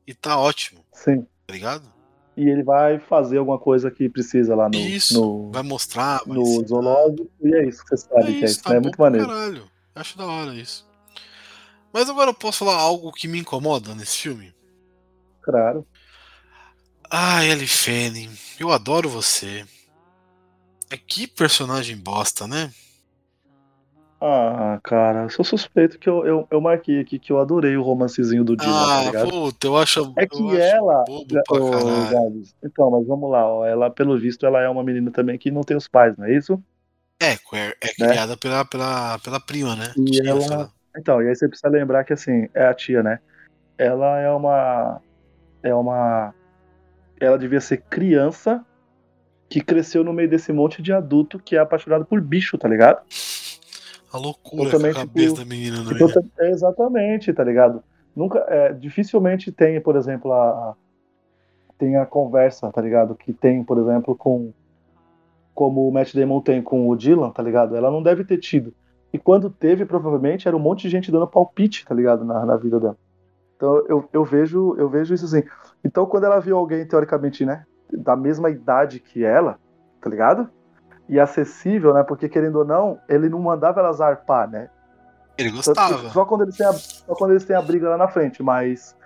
e 0.06 0.14
tá 0.14 0.38
ótimo, 0.38 0.86
sim. 0.94 1.26
tá 1.48 1.54
ligado? 1.54 1.92
E 2.36 2.48
ele 2.48 2.64
vai 2.64 3.00
fazer 3.00 3.38
alguma 3.38 3.60
coisa 3.60 3.90
que 3.92 4.08
precisa 4.10 4.56
lá 4.56 4.70
no, 4.70 4.76
Isso, 4.76 5.20
no, 5.20 5.52
vai 5.52 5.64
mostrar, 5.64 6.22
vai 6.26 6.38
no 6.38 6.44
ensinar. 6.44 6.68
zoológico, 6.68 7.32
e 7.42 7.54
é 7.56 7.68
isso 7.68 7.84
que 7.84 7.96
você 7.96 8.08
É 8.08 8.10
sabe 8.10 8.26
que 8.34 8.46
é 8.46 8.46
isso, 8.46 8.54
isso, 8.54 8.64
tá 8.64 8.70
né? 8.72 8.78
É 8.78 8.80
muito 8.80 9.00
maneiro. 9.02 9.28
caralho. 9.28 9.72
Acho 9.96 10.18
da 10.18 10.26
hora 10.26 10.54
isso. 10.56 10.88
Mas 11.92 12.10
agora 12.10 12.30
eu 12.30 12.34
posso 12.34 12.60
falar 12.60 12.76
algo 12.76 13.12
que 13.12 13.28
me 13.28 13.40
incomoda 13.40 13.94
nesse 13.94 14.18
filme? 14.20 14.54
Claro. 15.42 15.86
Ellie 17.44 17.68
Fanning, 17.68 18.30
eu 18.60 18.72
adoro 18.72 19.10
você. 19.10 19.66
É 20.90 20.98
que 20.98 21.28
personagem 21.28 21.98
bosta, 21.98 22.48
né? 22.48 22.72
Ah, 24.24 24.80
cara, 24.84 25.24
eu 25.24 25.30
sou 25.30 25.44
suspeito 25.44 25.98
que 25.98 26.08
eu, 26.08 26.26
eu, 26.26 26.48
eu 26.52 26.62
marquei 26.62 27.00
aqui 27.00 27.18
que 27.18 27.32
eu 27.32 27.40
adorei 27.40 27.76
o 27.76 27.82
romancezinho 27.82 28.44
do 28.44 28.56
Dylan, 28.56 28.72
tá 28.72 28.86
Ah, 28.86 29.04
ligado? 29.06 29.32
puta, 29.32 29.68
eu 29.68 29.78
acho. 29.78 30.14
É 30.16 30.28
que 30.28 30.58
ela. 30.58 31.04
Gabs, 32.12 32.54
então, 32.64 32.92
mas 32.92 33.08
vamos 33.08 33.32
lá, 33.32 33.48
ó, 33.48 33.66
ela, 33.66 33.90
pelo 33.90 34.20
visto, 34.20 34.46
ela 34.46 34.62
é 34.62 34.70
uma 34.70 34.84
menina 34.84 35.10
também 35.10 35.40
que 35.40 35.50
não 35.50 35.62
tem 35.62 35.76
os 35.76 35.88
pais, 35.88 36.16
não 36.18 36.26
é 36.26 36.36
isso? 36.38 36.62
É, 37.20 37.32
é, 37.34 37.38
é 37.82 37.88
Né? 38.00 38.08
criada 38.10 38.38
pela, 38.38 38.64
pela, 38.64 39.18
pela 39.20 39.40
prima, 39.40 39.76
né? 39.76 39.92
E 39.98 40.12
Tia, 40.12 40.30
ela-. 40.30 40.70
Então, 40.96 41.22
e 41.22 41.28
aí 41.28 41.36
você 41.36 41.48
precisa 41.48 41.70
lembrar 41.70 42.04
que, 42.04 42.14
assim, 42.14 42.48
é 42.54 42.66
a 42.66 42.74
tia, 42.74 43.02
né? 43.02 43.20
Ela 43.78 44.20
é 44.20 44.30
uma. 44.30 45.02
É 45.64 45.74
uma. 45.74 46.34
Ela 47.22 47.38
devia 47.38 47.62
ser 47.62 47.78
criança 47.90 48.66
que 49.48 49.62
cresceu 49.62 50.04
no 50.04 50.14
meio 50.14 50.30
desse 50.30 50.52
monte 50.52 50.82
de 50.82 50.92
adulto 50.94 51.38
que 51.40 51.56
é 51.56 51.60
apaixonado 51.60 52.06
por 52.06 52.20
bicho, 52.22 52.58
tá 52.58 52.68
ligado? 52.68 53.02
A 54.12 54.18
loucura 54.18 54.70
com 54.72 54.78
a 54.78 54.94
cabeça 54.94 55.28
tipo, 55.36 55.40
da 55.40 55.46
menina 55.46 55.84
meio. 55.84 56.12
tá- 56.14 56.22
é 56.40 56.50
exatamente, 56.52 57.32
tá 57.34 57.44
ligado? 57.44 57.84
Nunca, 58.16 58.40
é, 58.50 58.74
dificilmente 58.74 59.52
tem, 59.52 59.80
por 59.80 59.96
exemplo, 59.96 60.32
a, 60.34 60.50
a- 60.50 60.76
tem 61.78 61.96
a 61.98 62.06
conversa, 62.06 62.70
tá 62.72 62.82
ligado? 62.82 63.16
Que 63.16 63.32
tem, 63.34 63.64
por 63.64 63.78
exemplo, 63.78 64.16
com 64.16 64.52
como 65.54 65.88
o 65.88 65.92
Matt 65.92 66.14
Damon 66.16 66.42
tem 66.42 66.62
com 66.62 66.88
o 66.90 66.96
Dylan, 66.96 67.30
tá 67.30 67.44
ligado? 67.44 67.76
Ela 67.76 67.92
não 67.92 68.02
deve 68.02 68.24
ter 68.24 68.38
tido. 68.38 68.74
E 69.14 69.20
quando 69.20 69.50
teve, 69.50 69.86
provavelmente, 69.86 70.48
era 70.48 70.56
um 70.56 70.60
monte 70.62 70.84
de 70.84 70.90
gente 70.90 71.12
dando 71.12 71.28
palpite, 71.28 71.86
tá 71.86 71.94
ligado? 71.94 72.24
Na, 72.24 72.46
na 72.46 72.56
vida 72.56 72.80
dela. 72.80 72.98
Então 73.62 73.86
eu, 73.88 74.10
eu 74.12 74.26
vejo 74.26 74.76
eu 74.76 74.90
vejo 74.90 75.14
isso 75.14 75.26
assim. 75.26 75.44
Então 75.86 76.08
quando 76.08 76.24
ela 76.24 76.40
viu 76.40 76.58
alguém, 76.58 76.84
teoricamente, 76.84 77.46
né? 77.46 77.64
Da 77.94 78.16
mesma 78.16 78.50
idade 78.50 79.00
que 79.00 79.24
ela, 79.24 79.60
tá 80.02 80.10
ligado? 80.10 80.50
E 81.08 81.20
acessível, 81.20 81.94
né? 81.94 82.02
Porque 82.02 82.28
querendo 82.28 82.56
ou 82.56 82.66
não, 82.66 82.98
ele 83.08 83.30
não 83.30 83.40
mandava 83.40 83.80
ela 83.80 83.94
zarpar, 83.94 84.50
né? 84.50 84.68
Ele 85.38 85.52
gostava. 85.52 86.10
Só 86.10 86.26
quando 86.26 86.42
eles 86.42 86.58
têm 86.58 86.66
a, 86.66 86.74
só 86.74 87.14
quando 87.14 87.32
eles 87.32 87.46
têm 87.46 87.56
a 87.56 87.62
briga 87.62 87.90
lá 87.90 87.98
na 87.98 88.08
frente, 88.08 88.42
mas 88.42 88.98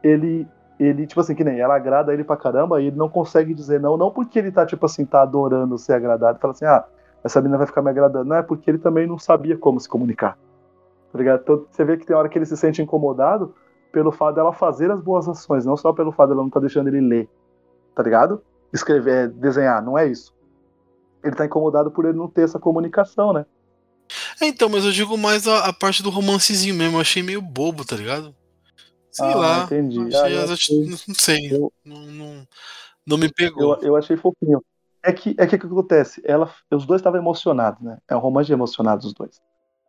ele 0.00 0.46
ele 0.78 1.08
tipo 1.08 1.20
assim 1.20 1.34
que 1.34 1.42
nem 1.42 1.58
ela 1.58 1.74
agrada 1.74 2.12
ele 2.12 2.22
pra 2.22 2.36
caramba 2.36 2.80
e 2.80 2.86
ele 2.86 2.96
não 2.96 3.08
consegue 3.08 3.52
dizer 3.52 3.80
não, 3.80 3.96
não 3.96 4.12
porque 4.12 4.38
ele 4.38 4.52
tá 4.52 4.64
tipo 4.64 4.86
assim 4.86 5.04
tá 5.04 5.22
adorando 5.22 5.76
ser 5.76 5.94
agradado, 5.94 6.38
fala 6.38 6.52
assim: 6.52 6.66
"Ah, 6.66 6.84
essa 7.24 7.40
menina 7.40 7.58
vai 7.58 7.66
ficar 7.66 7.82
me 7.82 7.90
agradando". 7.90 8.26
Não 8.26 8.36
é 8.36 8.42
porque 8.42 8.70
ele 8.70 8.78
também 8.78 9.08
não 9.08 9.18
sabia 9.18 9.58
como 9.58 9.80
se 9.80 9.88
comunicar. 9.88 10.38
Tá 11.12 11.18
ligado? 11.18 11.40
Então 11.42 11.66
você 11.68 11.84
vê 11.84 11.96
que 11.96 12.06
tem 12.06 12.14
hora 12.14 12.28
que 12.28 12.38
ele 12.38 12.46
se 12.46 12.56
sente 12.56 12.80
incomodado 12.80 13.54
pelo 13.94 14.10
fato 14.10 14.34
dela 14.34 14.52
fazer 14.52 14.90
as 14.90 15.00
boas 15.00 15.28
ações, 15.28 15.64
não 15.64 15.76
só 15.76 15.92
pelo 15.92 16.10
fato 16.10 16.30
dela 16.30 16.42
não 16.42 16.50
tá 16.50 16.58
deixando 16.58 16.88
ele 16.88 17.00
ler. 17.00 17.30
Tá 17.94 18.02
ligado? 18.02 18.42
Escrever, 18.72 19.28
desenhar, 19.30 19.80
não 19.80 19.96
é 19.96 20.04
isso. 20.08 20.34
Ele 21.22 21.36
tá 21.36 21.46
incomodado 21.46 21.92
por 21.92 22.04
ele 22.04 22.18
não 22.18 22.28
ter 22.28 22.42
essa 22.42 22.58
comunicação, 22.58 23.32
né? 23.32 23.46
É, 24.42 24.46
então, 24.46 24.68
mas 24.68 24.84
eu 24.84 24.90
digo 24.90 25.16
mais 25.16 25.46
a, 25.46 25.66
a 25.68 25.72
parte 25.72 26.02
do 26.02 26.10
romancezinho 26.10 26.74
mesmo. 26.74 26.96
Eu 26.96 27.00
achei 27.00 27.22
meio 27.22 27.40
bobo, 27.40 27.84
tá 27.84 27.94
ligado? 27.94 28.34
Sei 29.12 29.24
Ah, 29.26 29.36
lá. 29.36 29.62
entendi. 29.64 30.00
Achei 30.14 30.38
Ah, 30.38 30.52
achei- 30.52 30.86
Não 31.08 31.14
sei. 31.14 31.54
eu- 31.54 31.72
Não, 31.84 32.02
não, 32.06 32.48
não 33.06 33.16
me 33.16 33.32
pegou. 33.32 33.76
Eu, 33.76 33.80
eu 33.82 33.96
achei 33.96 34.16
fofinho. 34.16 34.60
É 35.04 35.12
que 35.12 35.36
é 35.38 35.46
que 35.46 35.54
o 35.54 35.58
que 35.60 35.66
acontece? 35.66 36.20
Ela, 36.24 36.50
os 36.72 36.84
dois 36.84 36.98
estavam 37.00 37.20
emocionados, 37.20 37.80
né? 37.80 37.98
É 38.08 38.16
um 38.16 38.20
romance 38.20 38.48
de 38.48 38.52
emocionados 38.54 39.06
os 39.06 39.14
dois. 39.14 39.40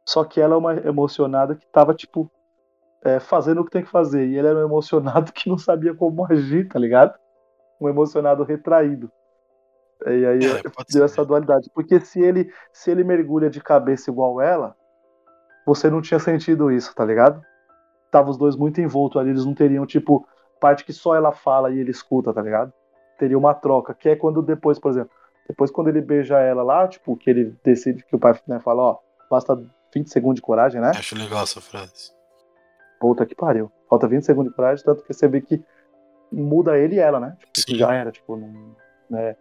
Só 0.08 0.24
que 0.24 0.40
ela 0.40 0.54
é 0.54 0.58
uma 0.58 0.74
emocionada 0.76 1.56
que 1.56 1.66
tava, 1.72 1.94
tipo, 1.96 2.30
é, 3.06 3.20
fazendo 3.20 3.62
o 3.62 3.66
que 3.66 3.72
tem 3.72 3.84
que 3.84 3.90
fazer. 3.90 4.26
E 4.26 4.38
ele 4.38 4.48
era 4.48 4.58
um 4.58 4.66
emocionado 4.66 5.32
que 5.34 5.48
não 5.48 5.58
sabia 5.58 5.94
como 5.94 6.26
agir, 6.26 6.68
tá 6.68 6.80
ligado? 6.80 7.14
Um 7.80 7.88
emocionado 7.88 8.44
retraído. 8.44 9.12
E 10.08 10.26
aí 10.26 10.40
É, 10.46 10.62
deu 10.92 11.06
essa 11.06 11.24
dualidade. 11.24 11.70
Porque 11.74 12.00
se 12.00 12.20
ele, 12.20 12.52
se 12.74 12.90
ele 12.90 13.04
mergulha 13.04 13.50
de 13.50 13.62
cabeça 13.62 14.10
igual 14.10 14.42
ela, 14.42 14.76
você 15.66 15.90
não 15.90 16.02
tinha 16.02 16.20
sentido 16.20 16.72
isso, 16.72 16.94
tá 16.96 17.06
ligado? 17.06 17.42
Tava 18.12 18.32
os 18.32 18.38
dois 18.38 18.56
muito 18.56 18.82
envoltos 18.82 19.22
ali, 19.22 19.30
eles 19.30 19.46
não 19.46 19.54
teriam, 19.54 19.86
tipo, 19.86 20.28
parte 20.60 20.84
que 20.84 20.94
só 20.94 21.16
ela 21.16 21.32
fala 21.32 21.72
e 21.72 21.80
ele 21.80 21.92
escuta, 21.92 22.34
tá 22.34 22.42
ligado? 22.42 22.74
Teria 23.20 23.38
uma 23.38 23.54
troca, 23.54 23.94
que 23.94 24.10
é 24.10 24.16
quando 24.16 24.42
depois, 24.42 24.80
por 24.80 24.92
exemplo, 24.92 25.12
depois 25.48 25.72
quando 25.72 25.90
ele 25.90 26.02
beija 26.02 26.40
ela 26.40 26.64
lá, 26.64 26.88
tipo, 26.88 27.16
que 27.16 27.30
ele 27.30 27.56
decide 27.64 28.04
que 28.04 28.16
o 28.16 28.20
pai 28.20 28.40
né, 28.48 28.60
fala, 28.60 28.82
ó, 28.82 28.98
basta 29.30 29.56
20 29.94 30.10
segundos 30.10 30.36
de 30.36 30.42
coragem, 30.42 30.82
né? 30.82 30.92
Acho 30.92 31.16
legal 31.18 31.44
essa 31.44 31.60
frase. 31.60 32.16
Puta 33.06 33.26
que 33.26 33.36
pariu. 33.36 33.72
Falta 33.88 34.08
20 34.08 34.26
segundos 34.26 34.52
de 34.52 34.56
coragem, 34.56 34.84
tanto 34.84 35.04
que 35.04 35.14
você 35.14 35.28
vê 35.28 35.40
que 35.42 35.64
muda 36.32 36.76
ele 36.78 36.96
e 36.96 37.00
ela, 37.00 37.20
né? 37.20 37.38
Tipo, 37.54 37.78
já 37.78 37.94
era, 37.94 38.12
tipo, 38.12 38.36
não, 38.36 38.76
né? 39.10 39.36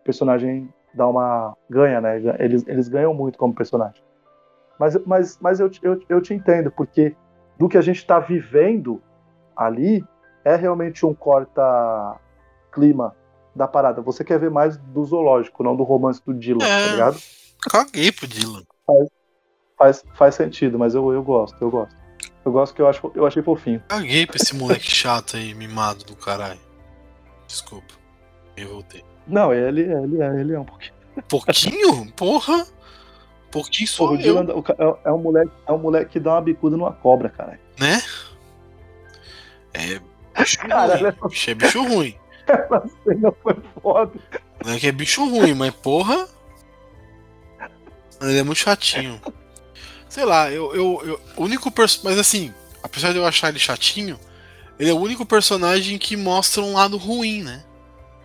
O 0.00 0.04
personagem 0.04 0.72
dá 0.94 1.06
uma. 1.06 1.54
ganha, 1.68 2.00
né? 2.00 2.16
Eles, 2.38 2.66
eles 2.66 2.88
ganham 2.88 3.12
muito 3.12 3.38
como 3.38 3.54
personagem. 3.54 4.02
Mas, 4.78 4.96
mas, 5.04 5.38
mas 5.38 5.60
eu, 5.60 5.68
te- 5.68 5.80
eu, 5.82 6.00
eu 6.08 6.22
te 6.22 6.32
entendo, 6.32 6.70
porque 6.70 7.14
do 7.58 7.68
que 7.68 7.76
a 7.76 7.82
gente 7.82 8.06
tá 8.06 8.18
vivendo 8.18 9.02
ali 9.54 10.02
é 10.42 10.56
realmente 10.56 11.04
um 11.04 11.12
corta-clima 11.14 13.14
da 13.54 13.68
parada. 13.68 14.00
Você 14.00 14.24
quer 14.24 14.38
ver 14.38 14.50
mais 14.50 14.78
do 14.78 15.04
zoológico, 15.04 15.62
não 15.62 15.76
do 15.76 15.82
romance 15.82 16.24
do 16.24 16.32
Dylan, 16.32 16.64
É. 16.64 16.86
tá 16.86 16.92
ligado? 16.92 17.18
Caguei 17.70 18.10
pro 18.10 18.26
Dylan. 18.26 18.62
Faz, 19.76 20.02
faz 20.14 20.34
sentido, 20.34 20.78
mas 20.78 20.94
eu, 20.94 21.12
eu 21.12 21.22
gosto, 21.22 21.62
eu 21.62 21.70
gosto. 21.70 21.94
Eu 22.44 22.52
gosto 22.52 22.74
que 22.74 22.80
eu, 22.80 22.88
acho, 22.88 23.12
eu 23.14 23.26
achei 23.26 23.42
fofinho. 23.42 23.82
Caguei 23.88 24.26
pra 24.26 24.36
esse 24.36 24.54
moleque 24.56 24.90
chato 24.90 25.36
aí, 25.36 25.54
mimado 25.54 26.04
do 26.04 26.16
caralho. 26.16 26.58
Desculpa. 27.46 27.94
Eu 28.56 28.68
voltei. 28.68 29.04
Não, 29.26 29.52
ele, 29.52 29.82
ele, 29.82 30.22
é, 30.22 30.40
ele 30.40 30.54
é 30.54 30.58
um 30.58 30.64
pouquinho. 30.64 30.94
Pouquinho? 31.28 32.12
Porra! 32.12 32.66
Pouquinho 33.50 33.88
só 33.88 34.06
Porra, 34.06 34.22
eu, 34.22 34.44
Dylan 34.44 34.64
é, 34.78 35.08
é 35.08 35.12
um 35.12 35.18
moleque, 35.18 35.52
é 35.66 35.72
um 35.72 35.78
moleque 35.78 36.10
que 36.12 36.20
dá 36.20 36.34
uma 36.34 36.40
bicuda 36.40 36.76
numa 36.76 36.92
cobra, 36.92 37.28
cara. 37.28 37.60
né? 37.78 38.00
É 39.74 40.00
bicho 40.38 40.58
Caralho. 40.66 41.10
ruim. 41.20 41.28
Bicho 41.30 41.50
é 41.50 41.54
bicho 41.54 41.82
ruim. 41.82 42.16
Essa 42.46 42.82
cena 43.04 43.32
foi 43.42 43.56
foda. 43.82 44.12
Não 44.64 44.72
é 44.72 44.78
que 44.78 44.86
é 44.86 44.92
bicho 44.92 45.28
ruim, 45.28 45.54
mas 45.54 45.74
porra. 45.74 46.28
Ele 48.22 48.38
é 48.38 48.42
muito 48.42 48.58
chatinho. 48.58 49.20
Sei 50.10 50.24
lá, 50.24 50.50
eu. 50.50 50.74
eu, 50.74 51.02
eu 51.04 51.20
o 51.36 51.44
único 51.44 51.70
personagem. 51.70 52.16
Mas 52.16 52.18
assim, 52.18 52.52
apesar 52.82 53.12
de 53.12 53.18
eu 53.18 53.24
achar 53.24 53.48
ele 53.48 53.60
chatinho, 53.60 54.18
ele 54.78 54.90
é 54.90 54.92
o 54.92 54.98
único 54.98 55.24
personagem 55.24 55.96
que 55.98 56.16
mostra 56.16 56.62
um 56.62 56.74
lado 56.74 56.96
ruim, 56.96 57.44
né? 57.44 57.64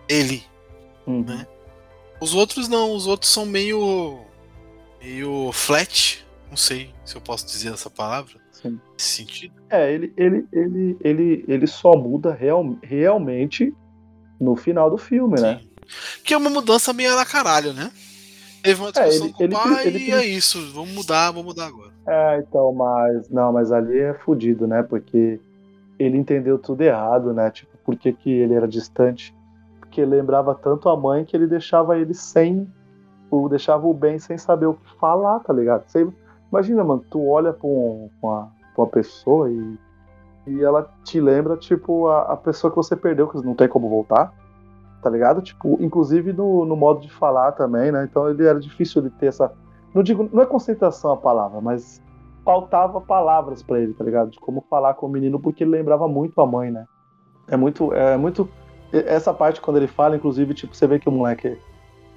Ele. 0.08 0.42
Uhum. 1.06 1.22
Né? 1.22 1.46
Os 2.20 2.34
outros 2.34 2.66
não, 2.66 2.92
os 2.92 3.06
outros 3.06 3.30
são 3.30 3.46
meio. 3.46 4.18
meio 5.00 5.52
flat. 5.52 6.26
Não 6.50 6.56
sei 6.56 6.92
se 7.04 7.14
eu 7.14 7.20
posso 7.20 7.46
dizer 7.46 7.72
essa 7.72 7.88
palavra. 7.88 8.34
Sim. 8.50 8.80
Nesse 8.92 9.08
sentido. 9.08 9.54
É, 9.70 9.92
ele, 9.92 10.12
ele, 10.16 10.46
ele, 10.52 10.96
ele, 11.00 11.44
ele 11.46 11.66
só 11.68 11.92
muda 11.92 12.34
real, 12.34 12.76
realmente 12.82 13.72
no 14.40 14.56
final 14.56 14.90
do 14.90 14.98
filme, 14.98 15.40
né? 15.40 15.60
Sim. 15.60 15.68
Que 16.24 16.34
é 16.34 16.36
uma 16.36 16.50
mudança 16.50 16.92
meio 16.92 17.14
na 17.14 17.24
caralho, 17.24 17.72
né? 17.72 17.92
Teve 18.66 18.80
uma 18.80 18.88
É, 18.88 18.92
discussão 18.92 19.24
ele- 19.26 19.32
com 19.34 19.42
ele- 19.44 19.54
o 19.54 19.58
pai 19.58 19.86
ele- 19.86 19.98
e 19.98 20.12
é 20.12 20.26
isso. 20.26 20.72
Vamos 20.72 20.92
mudar, 20.92 21.30
vamos 21.30 21.46
mudar 21.46 21.66
agora. 21.66 21.90
É, 22.06 22.38
então, 22.38 22.72
mas. 22.72 23.28
Não, 23.30 23.52
mas 23.52 23.72
ali 23.72 23.98
é 23.98 24.14
fudido, 24.14 24.66
né? 24.66 24.82
Porque 24.82 25.40
ele 25.98 26.16
entendeu 26.18 26.58
tudo 26.58 26.82
errado, 26.82 27.32
né? 27.32 27.50
Tipo, 27.50 27.76
por 27.84 27.96
que, 27.96 28.12
que 28.12 28.30
ele 28.30 28.54
era 28.54 28.68
distante? 28.68 29.34
Porque 29.80 30.00
ele 30.00 30.16
lembrava 30.16 30.54
tanto 30.54 30.88
a 30.88 30.96
mãe 30.96 31.24
que 31.24 31.36
ele 31.36 31.46
deixava 31.46 31.98
ele 31.98 32.12
sem. 32.14 32.66
O, 33.30 33.48
deixava 33.48 33.86
o 33.86 33.92
bem 33.94 34.18
sem 34.18 34.38
saber 34.38 34.66
o 34.66 34.74
que 34.74 34.98
falar, 35.00 35.40
tá 35.40 35.52
ligado? 35.52 35.84
Você, 35.88 36.06
imagina, 36.50 36.84
mano, 36.84 37.04
tu 37.10 37.26
olha 37.28 37.52
pra, 37.52 37.66
um, 37.66 38.08
uma, 38.22 38.52
pra 38.74 38.84
uma 38.84 38.86
pessoa 38.86 39.50
e, 39.50 39.76
e 40.46 40.62
ela 40.62 40.88
te 41.02 41.20
lembra, 41.20 41.56
tipo, 41.56 42.06
a, 42.06 42.22
a 42.34 42.36
pessoa 42.36 42.70
que 42.70 42.76
você 42.76 42.94
perdeu, 42.94 43.26
que 43.26 43.44
não 43.44 43.54
tem 43.54 43.66
como 43.66 43.88
voltar, 43.88 44.32
tá 45.06 45.10
ligado? 45.10 45.40
Tipo, 45.40 45.78
inclusive 45.80 46.32
no, 46.32 46.64
no 46.64 46.74
modo 46.74 47.00
de 47.00 47.08
falar 47.08 47.52
também, 47.52 47.92
né? 47.92 48.02
Então 48.10 48.28
ele 48.28 48.44
era 48.44 48.58
difícil 48.58 49.00
ele 49.00 49.10
ter 49.10 49.26
essa. 49.26 49.52
Não 49.94 50.02
digo, 50.02 50.28
não 50.32 50.42
é 50.42 50.46
concentração 50.46 51.12
a 51.12 51.16
palavra, 51.16 51.60
mas 51.60 52.02
faltava 52.44 53.00
palavras 53.00 53.62
pra 53.62 53.78
ele, 53.78 53.94
tá 53.94 54.02
ligado? 54.02 54.30
De 54.32 54.40
como 54.40 54.64
falar 54.68 54.94
com 54.94 55.06
o 55.06 55.08
menino, 55.08 55.38
porque 55.38 55.62
ele 55.62 55.70
lembrava 55.70 56.08
muito 56.08 56.40
a 56.40 56.46
mãe, 56.46 56.72
né? 56.72 56.86
É 57.46 57.56
muito, 57.56 57.94
é 57.94 58.16
muito. 58.16 58.48
Essa 58.92 59.32
parte 59.32 59.60
quando 59.60 59.76
ele 59.76 59.86
fala, 59.86 60.16
inclusive, 60.16 60.54
tipo, 60.54 60.74
você 60.74 60.88
vê 60.88 60.98
que 60.98 61.08
o 61.08 61.12
moleque 61.12 61.56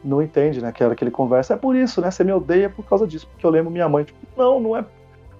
não 0.03 0.19
entende, 0.19 0.59
né? 0.63 0.71
Que 0.71 0.83
hora 0.83 0.95
que 0.95 1.03
ele 1.03 1.11
conversa, 1.11 1.53
é 1.53 1.57
por 1.57 1.75
isso, 1.75 2.01
né? 2.01 2.09
Você 2.09 2.23
me 2.23 2.31
odeia 2.33 2.71
por 2.71 2.83
causa 2.85 3.05
disso, 3.05 3.27
porque 3.27 3.45
eu 3.45 3.51
lembro 3.51 3.69
minha 3.69 3.87
mãe. 3.87 4.03
Tipo, 4.03 4.19
não, 4.35 4.59
não 4.59 4.75
é. 4.75 4.83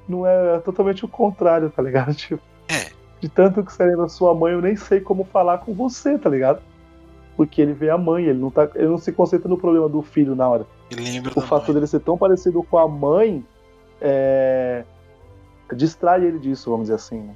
Não 0.08 0.28
é, 0.28 0.58
é 0.58 0.60
totalmente 0.60 1.04
o 1.04 1.08
contrário, 1.08 1.72
tá 1.72 1.82
ligado? 1.82 2.14
Tipo, 2.16 2.44
É. 2.68 2.92
de 3.20 3.28
tanto 3.28 3.64
que 3.64 3.74
você 3.74 3.84
lembra 3.84 4.08
sua 4.08 4.36
mãe, 4.36 4.54
eu 4.54 4.62
nem 4.62 4.76
sei 4.76 5.00
como 5.00 5.24
falar 5.24 5.58
com 5.60 5.74
você, 5.74 6.16
tá 6.16 6.30
ligado? 6.30 6.62
Porque 7.40 7.62
ele 7.62 7.72
vê 7.72 7.90
a 7.90 7.98
mãe, 7.98 8.26
ele 8.26 8.38
não, 8.38 8.52
tá, 8.52 8.70
ele 8.76 8.90
não 8.90 8.98
se 8.98 9.14
concentra 9.14 9.48
no 9.48 9.58
problema 9.58 9.88
do 9.88 10.02
filho 10.02 10.36
na 10.36 10.46
hora. 10.46 10.68
O 11.34 11.40
fato 11.40 11.68
mãe. 11.68 11.74
dele 11.76 11.88
ser 11.88 12.02
tão 12.02 12.18
parecido 12.18 12.62
com 12.64 12.78
a 12.78 12.86
mãe 12.86 13.46
é, 14.02 14.84
distrai 15.74 16.26
ele 16.26 16.38
disso, 16.38 16.70
vamos 16.70 16.88
dizer 16.88 16.96
assim. 16.96 17.20
Né? 17.20 17.34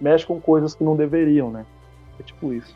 Mexe 0.00 0.24
com 0.24 0.40
coisas 0.40 0.74
que 0.74 0.82
não 0.82 0.96
deveriam, 0.96 1.50
né? 1.50 1.66
É 2.18 2.22
tipo 2.22 2.54
isso. 2.54 2.72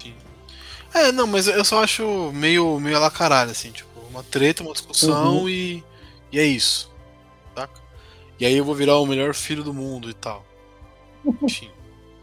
É, 0.93 1.11
não, 1.11 1.27
mas 1.27 1.49
eu 1.49 1.65
só 1.65 1.83
acho 1.83 2.31
meio, 2.35 2.79
meio 2.79 3.03
a 3.03 3.11
caralho, 3.11 3.51
assim, 3.51 3.71
tipo, 3.71 3.89
uma 4.11 4.23
treta, 4.23 4.63
uma 4.63 4.75
discussão 4.75 5.39
Uhum. 5.45 5.49
e, 5.49 5.83
e 6.31 6.39
é 6.39 6.45
isso. 6.45 6.93
Saca? 7.57 7.81
E 8.39 8.45
aí 8.45 8.59
eu 8.59 8.65
vou 8.67 8.75
virar 8.75 8.99
o 8.99 9.07
melhor 9.07 9.33
filho 9.33 9.65
do 9.65 9.73
mundo 9.73 10.11
e 10.11 10.13
tal. 10.13 10.45
Enfim. 11.43 11.71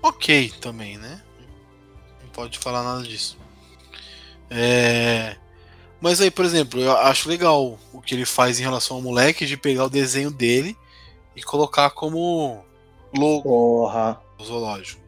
ok 0.04 0.54
também, 0.62 1.00
né? 1.00 1.20
Não 2.22 2.30
pode 2.30 2.60
falar 2.60 2.84
nada 2.84 3.02
disso. 3.02 3.44
É. 4.50 5.36
Mas 6.00 6.22
aí, 6.22 6.30
por 6.30 6.46
exemplo, 6.46 6.80
eu 6.80 6.92
acho 6.92 7.28
legal 7.30 7.80
o 7.92 8.02
que 8.02 8.14
ele 8.14 8.26
faz 8.26 8.60
em 8.60 8.64
relação 8.64 8.98
ao 8.98 9.04
moleque 9.04 9.46
de 9.46 9.58
pegar 9.58 9.86
o 9.86 9.90
desenho 9.90 10.30
dele 10.30 10.78
e 11.36 11.42
colocar 11.42 11.90
como 11.90 12.64
logo 13.18 13.44
Porra. 13.44 14.22
do 14.38 14.44
zoológico. 14.44 15.02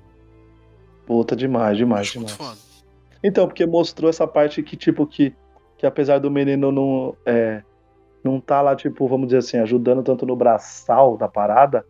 Puta, 1.06 1.36
demais, 1.36 1.78
demais, 1.78 2.08
Acho 2.08 2.20
demais. 2.20 2.84
Então, 3.24 3.48
porque 3.48 3.66
mostrou 3.66 4.10
essa 4.10 4.28
parte 4.28 4.62
que, 4.62 4.76
tipo, 4.76 5.06
que, 5.06 5.34
que 5.78 5.86
apesar 5.86 6.20
do 6.20 6.30
menino 6.30 6.72
não, 6.72 7.16
é, 7.26 7.64
não 8.24 8.40
tá 8.40 8.62
lá, 8.62 8.76
tipo, 8.76 9.08
vamos 9.08 9.28
dizer 9.28 9.40
assim, 9.40 9.58
ajudando 9.58 10.04
tanto 10.04 10.26
no 10.26 10.36
braçal 10.36 11.18
da 11.18 11.28
parada, 11.28 11.86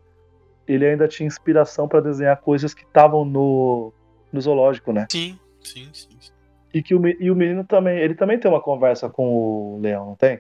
ele 0.68 0.86
ainda 0.86 1.08
tinha 1.08 1.26
inspiração 1.26 1.88
pra 1.88 2.00
desenhar 2.00 2.38
coisas 2.38 2.74
que 2.74 2.84
estavam 2.84 3.26
no, 3.26 3.92
no 4.32 4.42
zoológico, 4.42 4.92
né? 4.92 5.08
Sim, 5.10 5.40
sim, 5.64 5.90
sim. 5.94 6.10
sim. 6.20 6.37
E 6.78 6.84
que 6.84 6.94
o, 6.94 7.08
e 7.08 7.32
o 7.32 7.36
menino 7.36 7.64
também, 7.64 7.98
ele 7.98 8.14
também 8.14 8.40
tem 8.40 8.50
uma 8.50 8.62
conversa 8.62 9.10
com 9.10 9.28
o 9.28 9.80
leão, 9.82 10.06
não 10.06 10.16
tem? 10.16 10.38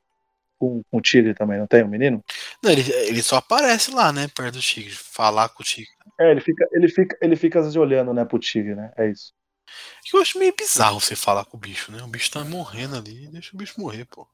Com, 0.60 0.82
com 0.90 0.98
o 0.98 1.02
tigre 1.02 1.34
também, 1.34 1.58
não 1.58 1.68
tem, 1.68 1.84
o 1.84 1.88
menino? 1.88 2.24
Não, 2.64 2.72
ele, 2.72 2.82
ele 3.08 3.22
só 3.22 3.38
aparece 3.38 3.92
lá, 3.92 4.12
né, 4.12 4.28
perto 4.28 4.56
do 4.56 4.62
tigre, 4.62 4.92
falar 4.92 5.50
com 5.50 5.62
o 5.62 5.66
tigre. 5.66 5.92
É, 6.20 6.32
ele 6.32 6.42
fica, 6.42 6.68
ele 6.72 6.88
fica, 6.88 7.18
ele 7.22 7.36
fica 7.36 7.60
às 7.60 7.66
vezes 7.66 7.76
olhando, 7.76 8.14
né, 8.14 8.26
pro 8.26 8.40
tigre, 8.40 8.76
né? 8.76 8.92
É 8.98 9.10
isso. 9.10 9.34
Eu 10.14 10.22
acho 10.22 10.40
meio 10.40 10.54
bizarro 10.56 11.00
você 11.00 11.16
falar 11.16 11.46
com 11.46 11.58
o 11.58 11.60
bicho, 11.60 11.92
né? 11.92 12.02
O 12.04 12.08
bicho 12.08 12.32
tá 12.32 12.44
morrendo 12.44 12.96
ali, 12.96 13.28
deixa 13.28 13.54
o 13.54 13.58
bicho 13.58 13.80
morrer, 13.80 14.06
pô. 14.06 14.28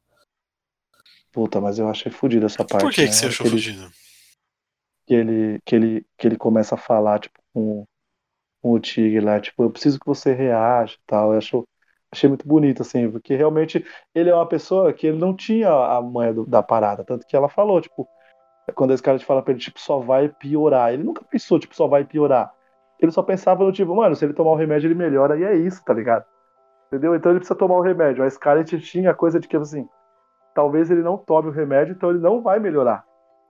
Puta, 1.32 1.60
mas 1.60 1.80
eu 1.80 1.90
achei 1.90 2.12
fodido 2.12 2.46
essa 2.46 2.64
parte. 2.64 2.84
Por 2.84 2.94
que, 2.94 3.02
né? 3.02 3.08
que 3.08 3.16
você 3.16 3.26
achou 3.26 3.46
que 3.46 3.54
ele, 3.54 3.62
fugido? 3.62 3.92
que 5.08 5.14
ele, 5.14 5.60
que 5.66 5.76
ele 5.76 6.06
que 6.18 6.28
ele 6.28 6.38
começa 6.38 6.76
a 6.76 6.78
falar, 6.78 7.20
tipo, 7.20 7.40
com, 7.54 7.86
com 8.62 8.72
o 8.72 8.80
tigre 8.80 9.20
lá, 9.20 9.40
tipo, 9.40 9.64
eu 9.64 9.72
preciso 9.72 10.00
que 10.00 10.06
você 10.06 10.34
reaja 10.34 10.94
e 10.94 11.06
tal. 11.08 11.32
Eu 11.32 11.40
acho, 11.40 11.68
achei 12.14 12.30
muito 12.30 12.48
bonito, 12.48 12.82
assim, 12.82 13.10
porque 13.12 13.36
realmente 13.36 13.86
ele 14.16 14.30
é 14.30 14.36
uma 14.36 14.48
pessoa 14.48 14.94
que 14.94 15.08
ele 15.08 15.18
não 15.18 15.36
tinha 15.36 15.70
a 15.70 16.02
manha 16.02 16.34
do- 16.34 16.46
da 16.46 16.64
parada, 16.64 17.04
tanto 17.04 17.26
que 17.26 17.36
ela 17.36 17.50
falou, 17.50 17.82
tipo, 17.82 18.08
quando 18.76 18.94
esse 18.94 19.04
cara 19.04 19.20
te 19.20 19.26
fala 19.26 19.42
pra 19.42 19.52
ele, 19.52 19.60
tipo, 19.60 19.80
só 19.80 20.00
vai 20.00 20.30
piorar. 20.30 20.94
Ele 20.94 21.04
nunca 21.04 21.24
pensou, 21.30 21.60
tipo, 21.60 21.76
só 21.76 21.88
vai 21.88 22.06
piorar. 22.06 22.52
Ele 23.00 23.12
só 23.12 23.22
pensava 23.22 23.64
no 23.64 23.72
tipo, 23.74 23.94
mano, 23.94 24.16
se 24.16 24.24
ele 24.24 24.34
tomar 24.34 24.52
o 24.52 24.56
remédio, 24.56 24.88
ele 24.88 24.96
melhora, 24.96 25.38
e 25.38 25.44
é 25.44 25.56
isso, 25.56 25.84
tá 25.84 25.94
ligado? 25.94 26.24
Entendeu? 26.88 27.16
Então 27.16 27.32
ele 27.32 27.40
precisa 27.40 27.58
tomar 27.58 27.76
o 27.76 27.82
remédio. 27.82 28.24
A 28.24 28.30
Scarlett 28.30 28.80
tinha 28.80 29.12
a 29.12 29.16
coisa 29.16 29.40
de 29.40 29.48
que, 29.48 29.58
assim, 29.58 29.86
talvez 30.54 30.90
ele 30.90 31.02
não 31.02 31.18
tome 31.18 31.50
o 31.50 31.52
remédio, 31.52 31.94
então 31.94 32.12
ele 32.12 32.20
não 32.20 32.42
vai 32.42 32.60
melhorar. 32.60 33.04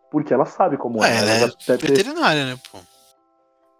Porque 0.10 0.34
ela 0.34 0.46
sabe 0.46 0.78
como 0.78 1.04
é. 1.04 1.10
É, 1.12 1.38
ela 1.38 1.46
é 1.46 1.50
ter 1.50 1.78
veterinária, 1.78 2.46
né, 2.46 2.56
pô? 2.72 2.80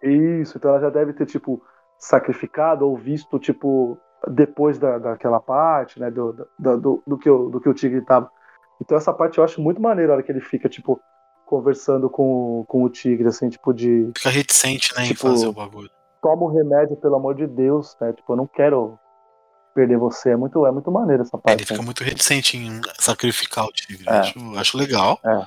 isso, 0.02 0.58
então 0.58 0.70
ela 0.70 0.80
já 0.80 0.90
deve 0.90 1.14
ter, 1.14 1.24
tipo, 1.24 1.62
sacrificado 1.98 2.86
ou 2.86 2.96
visto, 2.96 3.38
tipo, 3.38 3.98
depois 4.30 4.78
da, 4.78 4.98
daquela 4.98 5.40
parte, 5.40 5.98
né, 6.00 6.10
do, 6.10 6.32
do, 6.58 6.76
do, 6.78 7.02
do 7.06 7.18
que 7.18 7.28
o, 7.28 7.48
do 7.50 7.60
que 7.60 7.68
o 7.68 7.74
tigre 7.74 8.00
tava. 8.02 8.30
Então 8.80 8.96
essa 8.96 9.12
parte 9.12 9.38
eu 9.38 9.44
acho 9.44 9.60
muito 9.60 9.80
maneira, 9.80 10.12
a 10.12 10.14
hora 10.16 10.22
que 10.22 10.32
ele 10.32 10.40
fica, 10.40 10.68
tipo, 10.68 11.00
conversando 11.46 12.08
com, 12.10 12.64
com 12.66 12.82
o 12.82 12.88
tigre, 12.90 13.28
assim, 13.28 13.48
tipo, 13.48 13.72
de 13.72 14.10
Fica 14.16 14.30
reticente, 14.30 14.94
né, 14.96 15.04
em 15.04 15.08
Tipo, 15.08 15.28
fazer 15.28 15.46
o 15.46 15.52
bagulho. 15.52 15.90
toma 16.22 16.42
o 16.44 16.52
remédio, 16.52 16.96
pelo 16.96 17.16
amor 17.16 17.34
de 17.34 17.46
Deus, 17.46 17.96
né, 18.00 18.12
tipo, 18.12 18.32
eu 18.32 18.36
não 18.36 18.46
quero 18.46 18.98
perder 19.74 19.96
você. 19.98 20.30
É 20.30 20.36
muito, 20.36 20.64
é 20.66 20.70
muito 20.70 20.90
maneiro 20.90 21.22
essa 21.22 21.36
parte. 21.36 21.56
Ele 21.58 21.66
fica 21.66 21.80
né? 21.80 21.84
muito 21.84 22.04
reticente 22.04 22.56
em 22.56 22.80
sacrificar 22.98 23.66
o 23.66 23.72
tigre. 23.72 24.04
É. 24.08 24.18
Acho, 24.18 24.38
acho 24.56 24.78
legal, 24.78 25.18
É, 25.24 25.42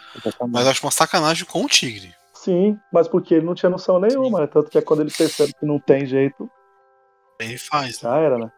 mas 0.50 0.68
acho 0.68 0.86
uma 0.86 0.92
sacanagem 0.92 1.46
com 1.46 1.64
o 1.64 1.68
tigre. 1.68 2.14
Sim, 2.34 2.78
mas 2.94 3.08
porque 3.08 3.34
ele 3.36 3.46
não 3.46 3.56
tinha 3.56 3.70
noção 3.70 4.00
nenhuma, 4.00 4.42
né? 4.42 4.48
Tanto 4.48 4.70
que 4.70 4.78
é 4.78 4.82
quando 4.82 5.02
ele 5.02 5.12
percebe 5.12 5.54
que 5.60 5.66
não 5.66 5.80
tem 5.80 6.06
jeito, 6.06 6.50
Ele 7.40 7.58
faz. 7.58 8.02
né? 8.02 8.10
já 8.10 8.18
era, 8.18 8.38
né? 8.38 8.52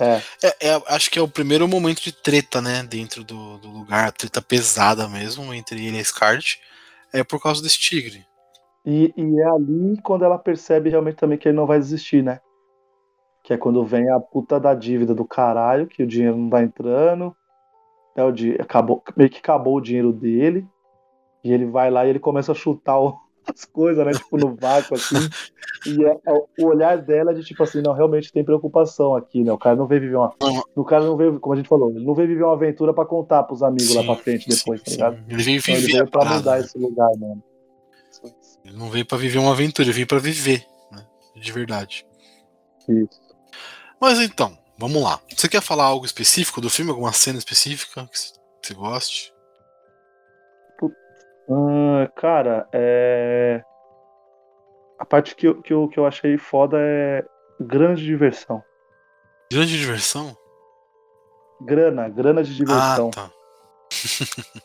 É, 0.00 0.26
É, 0.42 0.68
é, 0.70 0.82
acho 0.88 1.10
que 1.10 1.18
é 1.18 1.22
o 1.22 1.28
primeiro 1.28 1.66
momento 1.68 2.02
de 2.02 2.12
treta, 2.12 2.60
né? 2.60 2.82
Dentro 2.82 3.24
do, 3.24 3.58
do 3.58 3.68
lugar, 3.70 4.12
treta 4.12 4.40
pesada 4.42 5.08
mesmo, 5.08 5.52
entre 5.54 5.84
ele 5.84 5.96
e 5.98 6.00
a 6.00 6.04
Scarlet. 6.04 6.60
É 7.12 7.22
por 7.24 7.40
causa 7.42 7.62
desse 7.62 7.78
tigre. 7.78 8.26
e, 8.84 9.12
e 9.16 9.40
é 9.40 9.44
ali 9.46 10.00
quando 10.02 10.24
ela 10.24 10.38
percebe 10.38 10.88
realmente 10.90 11.16
também 11.16 11.36
que 11.38 11.48
ele 11.48 11.56
não 11.56 11.66
vai 11.66 11.78
desistir, 11.80 12.22
né? 12.22 12.40
Que 13.44 13.54
é 13.54 13.56
quando 13.58 13.84
vem 13.84 14.10
a 14.10 14.20
puta 14.20 14.58
da 14.60 14.74
dívida 14.74 15.14
do 15.14 15.24
caralho, 15.24 15.86
que 15.86 16.02
o 16.02 16.06
dinheiro 16.06 16.36
não 16.36 16.48
tá 16.50 16.62
entrando. 16.62 17.36
É 18.16 18.24
o 18.24 18.32
di- 18.32 18.54
acabou, 18.60 19.02
meio 19.16 19.30
que 19.30 19.38
acabou 19.38 19.76
o 19.76 19.80
dinheiro 19.80 20.12
dele. 20.12 20.66
E 21.44 21.52
ele 21.52 21.66
vai 21.66 21.90
lá 21.90 22.06
e 22.06 22.10
ele 22.10 22.20
começa 22.20 22.52
a 22.52 22.54
chutar 22.54 23.00
o- 23.00 23.18
as 23.46 23.64
coisas, 23.64 24.04
né? 24.06 24.12
Tipo, 24.12 24.36
no 24.36 24.54
vácuo, 24.56 24.94
assim. 24.96 25.16
E 25.86 26.04
é- 26.04 26.16
é 26.26 26.32
o 26.60 26.66
olhar 26.66 26.98
dela 26.98 27.32
é 27.32 27.34
de 27.34 27.42
tipo 27.44 27.62
assim, 27.62 27.80
não, 27.82 27.92
realmente 27.92 28.32
tem 28.32 28.44
preocupação 28.44 29.14
aqui, 29.16 29.42
né? 29.42 29.52
O 29.52 29.58
cara 29.58 29.74
não 29.76 29.86
veio 29.86 30.00
viver 30.02 30.16
uma. 30.16 30.32
O 30.76 30.84
cara 30.84 31.04
não 31.04 31.16
veio, 31.16 31.38
como 31.40 31.54
a 31.54 31.56
gente 31.56 31.68
falou, 31.68 31.90
ele 31.90 32.04
não 32.04 32.14
veio 32.14 32.28
viver 32.28 32.44
uma 32.44 32.54
aventura 32.54 32.94
pra 32.94 33.04
contar 33.04 33.42
pros 33.44 33.62
amigos 33.62 33.94
lá 33.94 34.02
Sim, 34.02 34.06
pra 34.06 34.16
frente 34.16 34.44
sim, 34.44 34.58
depois, 34.58 34.80
tá 34.82 34.90
sim. 34.90 34.96
ligado? 34.96 35.24
Ele 35.28 35.42
veio 35.42 35.58
Então 35.58 35.74
ele 35.74 35.80
viver 35.80 35.92
veio 35.92 36.04
a 36.04 36.06
pra 36.06 36.24
mudar 36.24 36.58
né? 36.58 36.60
esse 36.64 36.78
lugar, 36.78 37.10
mano. 37.18 37.42
Ele 38.64 38.76
não 38.76 38.90
veio 38.90 39.04
pra 39.06 39.18
viver 39.18 39.38
uma 39.38 39.52
aventura, 39.52 39.86
ele 39.86 39.92
veio 39.94 40.06
pra 40.06 40.18
viver, 40.18 40.64
né? 40.92 41.04
De 41.34 41.50
verdade. 41.52 42.06
Isso. 42.88 43.20
Mas 44.00 44.20
então, 44.20 44.56
vamos 44.78 45.02
lá. 45.02 45.20
Você 45.36 45.48
quer 45.48 45.60
falar 45.62 45.84
algo 45.84 46.04
específico 46.06 46.60
do 46.60 46.70
filme? 46.70 46.90
Alguma 46.90 47.12
cena 47.12 47.38
específica 47.38 48.08
que 48.12 48.18
você 48.68 48.74
goste? 48.74 49.31
Ah, 51.52 52.08
cara, 52.16 52.68
é. 52.72 53.62
A 54.98 55.04
parte 55.04 55.34
que 55.34 55.48
eu, 55.48 55.60
que, 55.60 55.72
eu, 55.72 55.88
que 55.88 55.98
eu 55.98 56.06
achei 56.06 56.38
foda 56.38 56.78
é 56.80 57.24
grande 57.60 58.04
diversão. 58.04 58.62
Grande 59.52 59.78
diversão? 59.78 60.36
Grana, 61.60 62.08
grana 62.08 62.42
de 62.42 62.54
diversão. 62.54 63.10
Ah, 63.16 63.28
tá. 63.28 63.30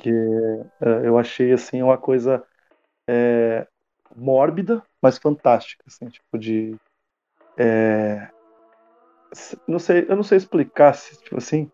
Que 0.00 0.10
é, 0.80 1.08
eu 1.08 1.18
achei 1.18 1.52
assim 1.52 1.82
uma 1.82 1.98
coisa 1.98 2.44
é, 3.04 3.66
mórbida, 4.14 4.80
mas 5.02 5.18
fantástica, 5.18 5.82
assim, 5.88 6.06
tipo 6.08 6.38
de. 6.38 6.76
é, 7.56 8.28
não 9.66 9.80
sei, 9.80 10.06
eu 10.08 10.14
não 10.14 10.22
sei 10.22 10.38
explicar, 10.38 10.94
se, 10.94 11.20
tipo 11.20 11.36
assim, 11.36 11.68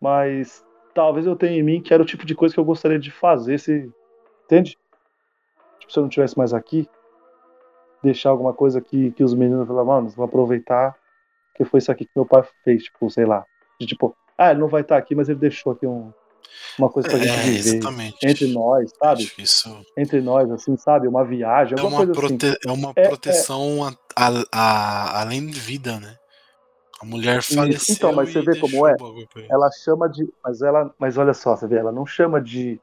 mas 0.00 0.65
talvez 0.96 1.26
eu 1.26 1.36
tenha 1.36 1.58
em 1.58 1.62
mim 1.62 1.82
que 1.82 1.92
era 1.92 2.02
o 2.02 2.06
tipo 2.06 2.24
de 2.24 2.34
coisa 2.34 2.54
que 2.54 2.58
eu 2.58 2.64
gostaria 2.64 2.98
de 2.98 3.10
fazer, 3.10 3.58
se. 3.60 3.88
Entende? 4.46 4.78
Tipo, 5.78 5.92
se 5.92 5.98
eu 5.98 6.02
não 6.02 6.08
tivesse 6.08 6.36
mais 6.38 6.54
aqui, 6.54 6.88
deixar 8.02 8.30
alguma 8.30 8.54
coisa 8.54 8.80
que, 8.80 9.12
que 9.12 9.22
os 9.22 9.34
meninos 9.34 9.66
falam, 9.68 9.84
mano, 9.84 10.08
vão 10.08 10.24
aproveitar 10.24 10.96
que 11.54 11.64
foi 11.64 11.78
isso 11.78 11.92
aqui 11.92 12.04
que 12.04 12.10
meu 12.16 12.24
pai 12.26 12.42
fez, 12.64 12.84
tipo, 12.84 13.10
sei 13.10 13.26
lá. 13.26 13.44
De 13.78 13.86
tipo, 13.86 14.16
ah, 14.38 14.50
ele 14.50 14.60
não 14.60 14.68
vai 14.68 14.80
estar 14.80 14.96
aqui, 14.96 15.14
mas 15.14 15.28
ele 15.28 15.38
deixou 15.38 15.72
aqui 15.72 15.86
um, 15.86 16.12
uma 16.78 16.88
coisa 16.88 17.08
pra 17.08 17.18
gente 17.18 17.30
É, 17.30 17.42
viver. 17.42 17.58
exatamente. 17.58 18.16
Entre 18.26 18.46
nós, 18.52 18.90
sabe? 19.02 19.30
Isso 19.38 19.84
Entre 19.98 20.20
nós, 20.20 20.50
assim, 20.50 20.76
sabe? 20.76 21.08
Uma 21.08 21.24
viagem, 21.24 21.78
é 21.78 21.82
uma, 21.82 21.96
coisa 21.96 22.12
assim. 22.12 22.38
prote- 22.38 22.58
é 22.66 22.72
uma 22.72 22.92
É, 22.96 23.08
proteção 23.08 23.84
a- 23.84 23.94
a- 24.16 24.44
a- 24.52 25.20
além 25.20 25.46
de 25.46 25.58
vida, 25.58 25.98
né? 26.00 26.16
A 27.00 27.04
mulher 27.04 27.42
faleceu. 27.42 27.94
Então, 27.94 28.12
mas 28.12 28.32
você 28.32 28.40
vê 28.40 28.58
como 28.58 28.86
é? 28.86 28.96
Ela 29.50 29.70
chama 29.70 30.08
de. 30.08 30.28
Mas 30.42 30.62
ela. 30.62 30.90
Mas 30.98 31.16
olha 31.18 31.34
só, 31.34 31.54
você 31.56 31.66
vê, 31.66 31.76
ela 31.76 31.92
não 31.92 32.06
chama 32.06 32.40
de 32.40 32.80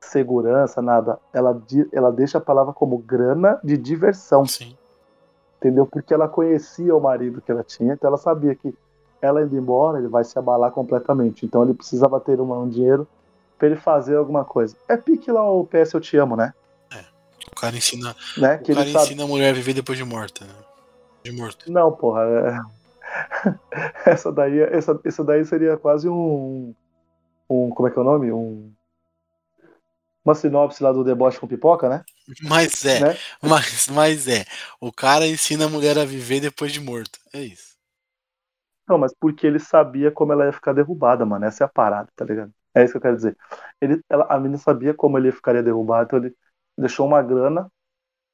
segurança, 0.00 0.80
nada. 0.82 1.18
Ela, 1.32 1.60
ela 1.92 2.10
deixa 2.10 2.38
a 2.38 2.40
palavra 2.40 2.72
como 2.72 2.98
grana 2.98 3.60
de 3.62 3.76
diversão, 3.76 4.44
Sim. 4.46 4.76
entendeu? 5.58 5.86
Porque 5.86 6.12
ela 6.12 6.28
conhecia 6.28 6.94
o 6.96 7.00
marido 7.00 7.40
que 7.40 7.52
ela 7.52 7.62
tinha, 7.62 7.92
então 7.94 8.08
ela 8.08 8.16
sabia 8.18 8.54
que 8.54 8.74
ela 9.20 9.42
indo 9.42 9.56
embora, 9.56 9.98
ele 9.98 10.08
vai 10.08 10.24
se 10.24 10.36
abalar 10.38 10.72
completamente. 10.72 11.46
Então 11.46 11.62
ele 11.62 11.74
precisava 11.74 12.18
ter 12.18 12.40
um 12.40 12.68
dinheiro 12.68 13.06
pra 13.58 13.68
ele 13.68 13.76
fazer 13.76 14.16
alguma 14.16 14.44
coisa. 14.44 14.76
É 14.88 14.96
pique 14.96 15.30
lá 15.30 15.48
o 15.48 15.64
PS 15.64 15.94
Eu 15.94 16.00
Te 16.00 16.16
Amo, 16.16 16.34
né? 16.36 16.52
O 17.50 17.54
cara 17.54 17.76
ensina, 17.76 18.16
né? 18.38 18.56
o 18.56 18.58
Que 18.62 18.72
cara 18.72 18.84
ele 18.86 18.92
sabe. 18.92 19.04
ensina 19.04 19.24
a 19.24 19.26
mulher 19.26 19.50
a 19.50 19.52
viver 19.52 19.74
depois 19.74 19.96
de 19.98 20.04
morta, 20.04 20.44
né? 20.44 20.54
De 21.22 21.30
morto. 21.32 21.70
Não, 21.70 21.92
porra. 21.92 22.22
é- 22.22 22.81
essa, 24.06 24.32
daí, 24.32 24.60
essa, 24.60 24.98
essa 25.04 25.24
daí 25.24 25.44
seria 25.44 25.76
quase 25.76 26.08
um, 26.08 26.74
um. 27.48 27.70
Como 27.70 27.88
é 27.88 27.90
que 27.90 27.98
é 27.98 28.02
o 28.02 28.04
nome? 28.04 28.32
Um. 28.32 28.72
Uma 30.24 30.34
sinopse 30.36 30.82
lá 30.82 30.92
do 30.92 31.02
deboche 31.02 31.40
com 31.40 31.48
pipoca, 31.48 31.88
né? 31.88 32.04
Mas 32.44 32.84
é, 32.84 33.00
né? 33.00 33.16
mas, 33.42 33.88
mas 33.88 34.28
é. 34.28 34.44
O 34.80 34.92
cara 34.92 35.26
ensina 35.26 35.64
a 35.64 35.68
mulher 35.68 35.98
a 35.98 36.04
viver 36.04 36.40
depois 36.40 36.72
de 36.72 36.80
morto. 36.80 37.18
É 37.32 37.40
isso. 37.40 37.72
Não, 38.88 38.98
mas 38.98 39.12
porque 39.18 39.46
ele 39.46 39.58
sabia 39.58 40.12
como 40.12 40.32
ela 40.32 40.46
ia 40.46 40.52
ficar 40.52 40.72
derrubada, 40.72 41.26
mano. 41.26 41.44
Essa 41.44 41.64
é 41.64 41.66
a 41.66 41.68
parada, 41.68 42.08
tá 42.14 42.24
ligado? 42.24 42.52
É 42.74 42.84
isso 42.84 42.92
que 42.92 42.98
eu 42.98 43.02
quero 43.02 43.16
dizer. 43.16 43.36
Ele, 43.80 44.00
ela, 44.08 44.26
a 44.28 44.38
menina 44.38 44.58
sabia 44.58 44.94
como 44.94 45.18
ele 45.18 45.32
ficaria 45.32 45.62
derrubado, 45.62 46.04
então 46.04 46.18
ele 46.18 46.34
deixou 46.78 47.06
uma 47.06 47.22
grana 47.22 47.70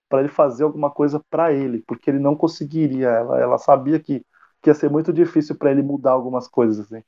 pra 0.09 0.21
ele 0.21 0.29
fazer 0.29 0.65
alguma 0.65 0.91
coisa 0.91 1.23
pra 1.31 1.53
ele, 1.53 1.83
porque 1.87 2.11
ele 2.11 2.19
não 2.19 2.37
conseguiria. 2.37 3.09
Ela, 3.09 3.41
ela 3.41 3.59
sabia 3.59 4.01
que, 4.01 4.25
que 4.63 4.71
ia 4.71 4.75
ser 4.75 4.91
muito 4.91 5.13
difícil 5.13 5.57
pra 5.57 5.71
ele 5.71 5.83
mudar 5.83 6.13
algumas 6.13 6.49
coisas, 6.49 6.81
assim. 6.81 7.03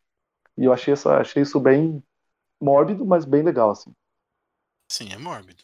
E 0.57 0.65
eu 0.65 0.73
achei, 0.73 0.93
essa, 0.93 1.17
achei 1.17 1.43
isso 1.43 1.59
bem 1.59 2.03
mórbido, 2.61 3.05
mas 3.05 3.25
bem 3.25 3.43
legal, 3.43 3.71
assim. 3.71 3.93
Sim, 4.91 5.13
é 5.13 5.19
mórbido. 5.19 5.63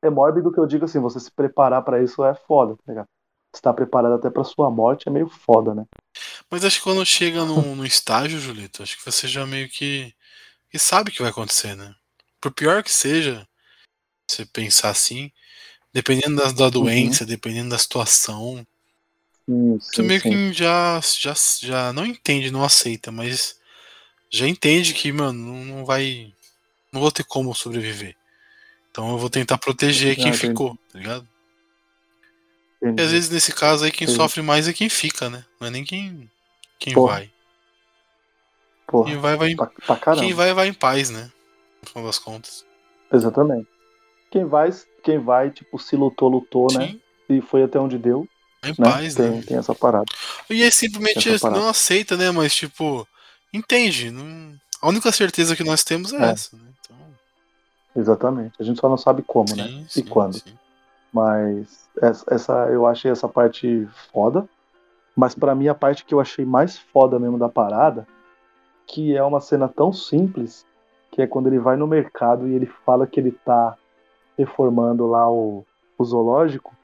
É 0.00 0.10
mórbido 0.10 0.52
que 0.52 0.58
eu 0.58 0.66
digo 0.66 0.84
assim, 0.84 0.98
você 0.98 1.20
se 1.20 1.30
preparar 1.30 1.82
pra 1.82 2.02
isso 2.02 2.24
é 2.24 2.34
foda, 2.34 2.76
tá 2.76 2.82
ligado? 2.88 3.08
Estar 3.54 3.72
preparado 3.74 4.14
até 4.14 4.30
pra 4.30 4.44
sua 4.44 4.70
morte 4.70 5.08
é 5.08 5.12
meio 5.12 5.28
foda, 5.28 5.74
né? 5.74 5.84
Mas 6.50 6.64
acho 6.64 6.78
que 6.78 6.84
quando 6.84 7.04
chega 7.04 7.44
no, 7.44 7.76
no 7.76 7.86
estágio, 7.86 8.38
Julito, 8.38 8.82
acho 8.82 8.96
que 8.96 9.04
você 9.04 9.28
já 9.28 9.46
meio 9.46 9.68
que, 9.68 10.12
que 10.70 10.78
sabe 10.78 11.10
o 11.10 11.12
que 11.12 11.22
vai 11.22 11.30
acontecer, 11.30 11.76
né? 11.76 11.94
Por 12.40 12.52
pior 12.52 12.82
que 12.82 12.90
seja, 12.90 13.46
você 14.28 14.44
pensar 14.46 14.90
assim, 14.90 15.30
dependendo 15.92 16.36
da, 16.36 16.50
da 16.50 16.70
doença, 16.70 17.24
dependendo 17.24 17.70
da 17.70 17.78
situação, 17.78 18.66
Sim, 19.48 19.78
você 19.80 20.02
sim, 20.02 20.08
meio 20.08 20.20
sim. 20.20 20.30
que 20.30 20.52
já, 20.52 21.00
já, 21.18 21.34
já 21.60 21.92
não 21.92 22.06
entende, 22.06 22.50
não 22.50 22.64
aceita, 22.64 23.10
mas 23.10 23.58
já 24.30 24.46
entende 24.46 24.94
que, 24.94 25.12
mano, 25.12 25.64
não, 25.64 25.84
vai. 25.84 26.32
Não 26.92 27.00
vou 27.00 27.10
ter 27.10 27.24
como 27.24 27.54
sobreviver. 27.54 28.16
Então 28.90 29.10
eu 29.10 29.18
vou 29.18 29.30
tentar 29.30 29.58
proteger 29.58 30.18
Ah, 30.18 30.22
quem 30.22 30.32
ficou, 30.32 30.78
tá 30.92 30.98
ligado? 30.98 31.28
Entendi. 32.82 33.00
E 33.00 33.04
às 33.04 33.10
vezes 33.12 33.30
nesse 33.30 33.52
caso 33.52 33.84
aí 33.84 33.90
quem 33.90 34.06
Sim. 34.06 34.14
sofre 34.14 34.42
mais 34.42 34.68
é 34.68 34.72
quem 34.72 34.88
fica, 34.88 35.30
né? 35.30 35.44
Não 35.60 35.68
é 35.68 35.70
nem 35.70 35.84
quem, 35.84 36.30
quem 36.78 36.94
Porra. 36.94 37.12
vai. 37.14 37.30
Porra, 38.86 39.10
Quem 39.10 39.18
vai, 39.18 39.36
vai 39.36 39.48
em 39.48 39.56
pra. 39.56 39.70
Quem 40.18 40.34
vai, 40.34 40.52
vai 40.52 40.68
em 40.68 40.74
paz, 40.74 41.08
né? 41.08 41.30
No 41.82 41.88
final 41.88 42.04
das 42.04 42.18
contas. 42.18 42.66
Exatamente. 43.10 43.68
Quem 44.30 44.44
vai, 44.44 44.70
quem 45.02 45.18
vai, 45.18 45.50
tipo, 45.50 45.78
se 45.78 45.96
lutou, 45.96 46.28
lutou, 46.28 46.72
né? 46.72 46.88
Sim, 46.88 47.00
E 47.28 47.40
foi 47.40 47.62
até 47.62 47.78
onde 47.78 47.98
deu, 47.98 48.26
em 48.64 48.68
né? 48.68 48.74
paz, 48.78 49.14
tem, 49.14 49.30
né? 49.30 49.42
tem 49.46 49.56
essa 49.56 49.74
parada. 49.74 50.04
E 50.48 50.62
aí 50.62 50.70
simplesmente 50.70 51.28
Essa 51.28 51.46
parada. 51.48 51.60
não 51.60 51.68
aceita, 51.68 52.16
né? 52.16 52.30
Mas 52.30 52.54
tipo, 52.54 53.06
entende. 53.52 54.10
Não... 54.10 54.54
A 54.80 54.88
única 54.88 55.10
certeza 55.12 55.54
que 55.56 55.64
nós 55.64 55.82
temos 55.84 56.12
é, 56.12 56.16
É. 56.16 56.30
essa, 56.30 56.56
né? 56.56 56.62
Então, 56.80 56.96
Exatamente. 57.96 58.54
A 58.60 58.64
gente 58.64 58.80
só 58.80 58.88
não 58.88 58.96
sabe 58.98 59.22
como, 59.22 59.48
sim, 59.48 59.56
né? 59.56 59.84
sim, 59.88 60.00
e 60.00 60.02
quando. 60.04 60.34
sim. 60.34 60.54
Mas 61.12 61.88
essa, 62.00 62.24
essa- 62.34 62.66
eu 62.70 62.86
achei 62.86 63.10
essa 63.10 63.28
parte 63.28 63.86
foda. 64.12 64.48
Mas 65.14 65.34
pra 65.34 65.54
mim 65.54 65.68
a 65.68 65.74
parte 65.74 66.04
que 66.06 66.14
eu 66.14 66.20
achei 66.20 66.44
mais 66.44 66.78
foda 66.78 67.18
mesmo 67.18 67.38
da 67.38 67.48
parada, 67.48 68.06
que 68.86 69.14
é 69.14 69.22
uma 69.22 69.40
cena 69.42 69.68
tão 69.68 69.92
simples, 69.92 70.64
que 71.10 71.20
é 71.20 71.26
quando 71.26 71.48
ele 71.48 71.58
vai 71.58 71.76
no 71.76 71.86
mercado 71.86 72.48
e 72.48 72.54
ele 72.54 72.64
fala 72.86 73.06
que 73.06 73.20
ele 73.20 73.32
tá 73.44 73.76
reformando 74.38 75.06
lá 75.06 75.30
o, 75.30 75.66
o 75.98 76.04
zoológico, 76.04 76.74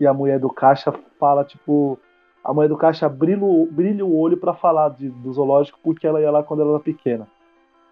e 0.00 0.06
a 0.06 0.14
mulher 0.14 0.40
do 0.40 0.48
caixa 0.50 0.92
fala, 1.18 1.44
tipo, 1.44 1.98
a 2.42 2.52
mulher 2.54 2.68
do 2.68 2.76
caixa 2.76 3.08
brilha, 3.08 3.44
o- 3.44 3.68
brilha 3.70 4.04
o 4.04 4.18
olho 4.18 4.36
pra 4.38 4.54
falar 4.54 4.88
de, 4.90 5.10
do 5.10 5.32
zoológico 5.32 5.78
porque 5.84 6.06
ela 6.06 6.20
ia 6.20 6.30
lá 6.30 6.42
quando 6.42 6.62
ela 6.62 6.70
era 6.72 6.80
pequena. 6.80 7.28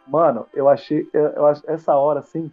Mano, 0.06 0.46
eu 0.54 0.68
achei, 0.68 1.06
eu, 1.12 1.22
eu 1.22 1.46
essa 1.66 1.94
hora, 1.94 2.20
assim, 2.20 2.50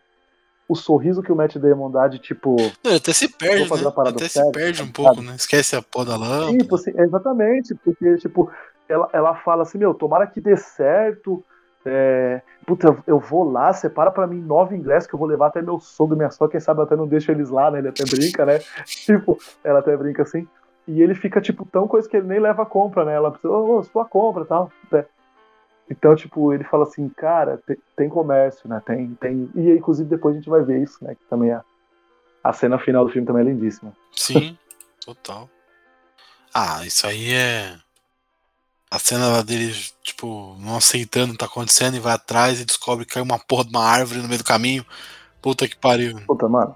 o 0.68 0.76
sorriso 0.76 1.22
que 1.22 1.32
o 1.32 1.36
Matt 1.36 1.56
Damon 1.56 1.90
dá 1.90 2.08
de, 2.08 2.20
tipo, 2.20 2.58
Não, 2.84 2.96
até 2.96 3.14
se 3.14 3.30
perde, 3.30 3.72
né? 3.74 3.92
Até 3.98 4.28
se 4.28 4.34
séria, 4.34 4.52
perde 4.52 4.82
um 4.82 4.86
sabe? 4.86 4.94
pouco, 4.94 5.22
né? 5.22 5.36
Esquece 5.36 5.76
a 5.76 5.82
porra 5.82 6.06
da 6.06 6.18
lâmpada. 6.18 6.58
Tipo 6.58 6.76
assim, 6.76 6.92
exatamente, 7.00 7.76
porque, 7.76 8.18
tipo, 8.18 8.52
ela, 8.90 9.10
ela 9.14 9.36
fala 9.36 9.64
assim, 9.64 9.78
meu, 9.78 9.94
tomara 9.94 10.28
que 10.28 10.42
dê 10.42 10.58
certo. 10.58 11.44
É, 11.86 12.42
puta, 12.66 12.98
eu- 13.06 13.20
vou 13.20 13.50
lá, 13.50 13.72
separa 13.74 14.12
pra 14.12 14.28
mim 14.28 14.42
nove 14.42 14.76
ingressos 14.76 15.08
que 15.08 15.16
eu 15.16 15.20
vou 15.20 15.28
levar 15.28 15.48
até 15.48 15.62
meu 15.62 15.80
sogro 15.80 16.16
minha 16.16 16.32
sogra, 16.32 16.52
quem 16.52 16.60
sabe 16.60 16.82
até 16.82 16.96
não 16.96 17.08
deixa 17.08 17.32
eles 17.32 17.50
lá, 17.50 17.70
né? 17.70 17.80
Ele 17.80 17.90
até 17.90 18.04
brinca, 18.06 18.46
né? 18.46 18.60
Tipo, 18.86 19.38
ela 19.64 19.80
até 19.80 19.96
brinca 19.96 20.24
assim. 20.24 20.48
E 20.88 21.02
ele 21.02 21.16
fica, 21.16 21.42
tipo, 21.42 21.66
tão 21.66 21.88
coisa 21.88 22.08
que 22.08 22.16
ele 22.18 22.28
nem 22.28 22.40
leva 22.40 22.64
a 22.64 22.66
compra, 22.66 23.06
né? 23.06 23.14
Ela 23.14 23.32
precisa, 23.32 23.52
ô, 23.52 23.78
oh, 23.80 23.84
sua 23.84 24.06
compra 24.06 24.44
e 24.44 24.48
tal. 24.48 24.72
Né? 24.92 25.06
Então, 25.90 26.16
tipo, 26.16 26.54
ele 26.54 26.64
fala 26.64 26.84
assim, 26.84 27.10
cara, 27.10 27.60
tem, 27.66 27.78
tem, 27.96 28.10
comércio, 28.10 28.68
né? 28.68 28.82
Tem, 28.86 29.14
tem. 29.16 29.50
E 29.56 29.72
inclusive 29.72 30.10
depois 30.10 30.36
a 30.36 30.40
gente 30.40 30.50
vai 30.50 30.62
ver 30.64 30.82
isso, 30.82 31.04
né? 31.04 31.16
Que 31.16 31.26
também 31.30 31.52
a, 31.52 31.64
a 32.44 32.54
cena 32.54 32.78
final 32.78 33.06
do 33.06 33.12
filme 33.12 33.28
também 33.28 33.44
é 33.44 33.46
lindíssima. 33.46 33.94
Sim, 34.16 34.58
total. 35.04 35.50
Ah, 36.54 36.86
isso 36.86 37.06
aí 37.06 37.34
é. 37.34 37.78
A 38.90 39.00
cena 39.00 39.44
dele, 39.44 39.74
tipo, 40.04 40.56
não 40.60 40.78
aceitando 40.78 41.30
o 41.30 41.32
que 41.32 41.40
tá 41.40 41.46
acontecendo 41.46 41.96
e 41.96 42.00
vai 42.00 42.14
atrás 42.14 42.62
e 42.62 42.66
descobre 42.66 43.06
que 43.06 43.14
caiu 43.14 43.24
uma 43.24 43.40
porra 43.40 43.66
de 43.66 43.72
uma 43.72 43.84
árvore 43.84 44.22
no 44.22 44.28
meio 44.28 44.40
do 44.40 44.46
caminho. 44.46 44.86
Puta 45.42 45.68
que 45.68 45.76
pariu. 45.78 46.18
Puta, 46.28 46.48
mano. 46.48 46.76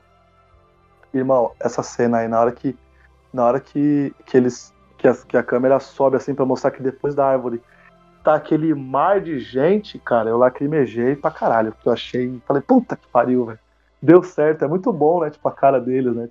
Irmão, 1.14 1.52
essa 1.60 1.82
cena 1.82 2.20
aí, 2.20 2.28
na 2.28 2.40
hora 2.40 2.52
que. 2.52 2.78
Na 3.34 3.46
hora 3.46 3.60
que, 3.60 4.14
que 4.26 4.38
eles. 4.38 4.74
Que 4.98 5.08
a, 5.08 5.16
que 5.16 5.38
a 5.38 5.44
câmera 5.44 5.80
sobe 5.80 6.18
assim 6.18 6.36
para 6.36 6.46
mostrar 6.46 6.72
que 6.72 6.84
depois 6.84 7.16
da 7.16 7.26
árvore 7.26 7.62
tá 8.24 8.36
aquele 8.36 8.74
mar 8.74 9.22
de 9.22 9.40
gente, 9.40 9.98
cara, 9.98 10.30
eu 10.30 10.38
lacrimejei 10.38 11.16
pra 11.16 11.32
caralho. 11.32 11.72
Porque 11.72 11.88
eu 11.88 11.94
achei. 11.94 12.42
Falei, 12.46 12.62
puta 12.62 12.96
que 12.96 13.08
pariu, 13.08 13.46
velho. 13.46 13.60
Deu 14.02 14.24
certo, 14.24 14.66
é 14.66 14.68
muito 14.68 14.92
bom, 14.92 15.22
né? 15.22 15.30
Tipo, 15.30 15.48
a 15.48 15.52
cara 15.52 15.80
deles, 15.80 16.16
né? 16.16 16.30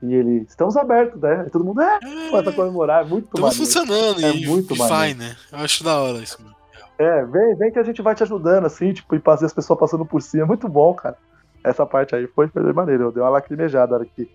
E 0.00 0.14
ele, 0.14 0.46
estamos 0.48 0.76
abertos, 0.76 1.20
né? 1.20 1.44
E 1.46 1.50
todo 1.50 1.64
mundo, 1.64 1.80
é, 1.80 1.98
é 2.32 2.42
pra 2.42 2.52
comemorar, 2.52 3.04
é 3.04 3.08
muito 3.08 3.26
Estamos 3.26 3.56
funcionando 3.56 4.24
é 4.24 4.30
e, 4.30 4.46
muito 4.46 4.74
e 4.74 4.78
vai, 4.78 5.12
né? 5.12 5.36
Eu 5.50 5.58
acho 5.58 5.82
da 5.82 5.98
hora 5.98 6.18
isso, 6.18 6.40
mano. 6.40 6.54
É, 6.98 7.24
vem, 7.24 7.54
vem 7.56 7.72
que 7.72 7.78
a 7.78 7.82
gente 7.82 8.02
vai 8.02 8.14
te 8.14 8.22
ajudando, 8.22 8.66
assim, 8.66 8.92
tipo, 8.92 9.14
e 9.14 9.20
fazer 9.20 9.46
as 9.46 9.52
pessoas 9.52 9.78
passando 9.78 10.04
por 10.04 10.20
cima. 10.20 10.44
É 10.44 10.46
muito 10.46 10.68
bom, 10.68 10.92
cara. 10.94 11.16
Essa 11.62 11.84
parte 11.84 12.14
aí 12.14 12.26
foi, 12.28 12.48
foi 12.48 12.72
maneiro. 12.72 13.04
Eu 13.04 13.12
dei 13.12 13.22
uma 13.22 13.28
lacrimejada 13.28 13.96
aqui. 13.96 14.28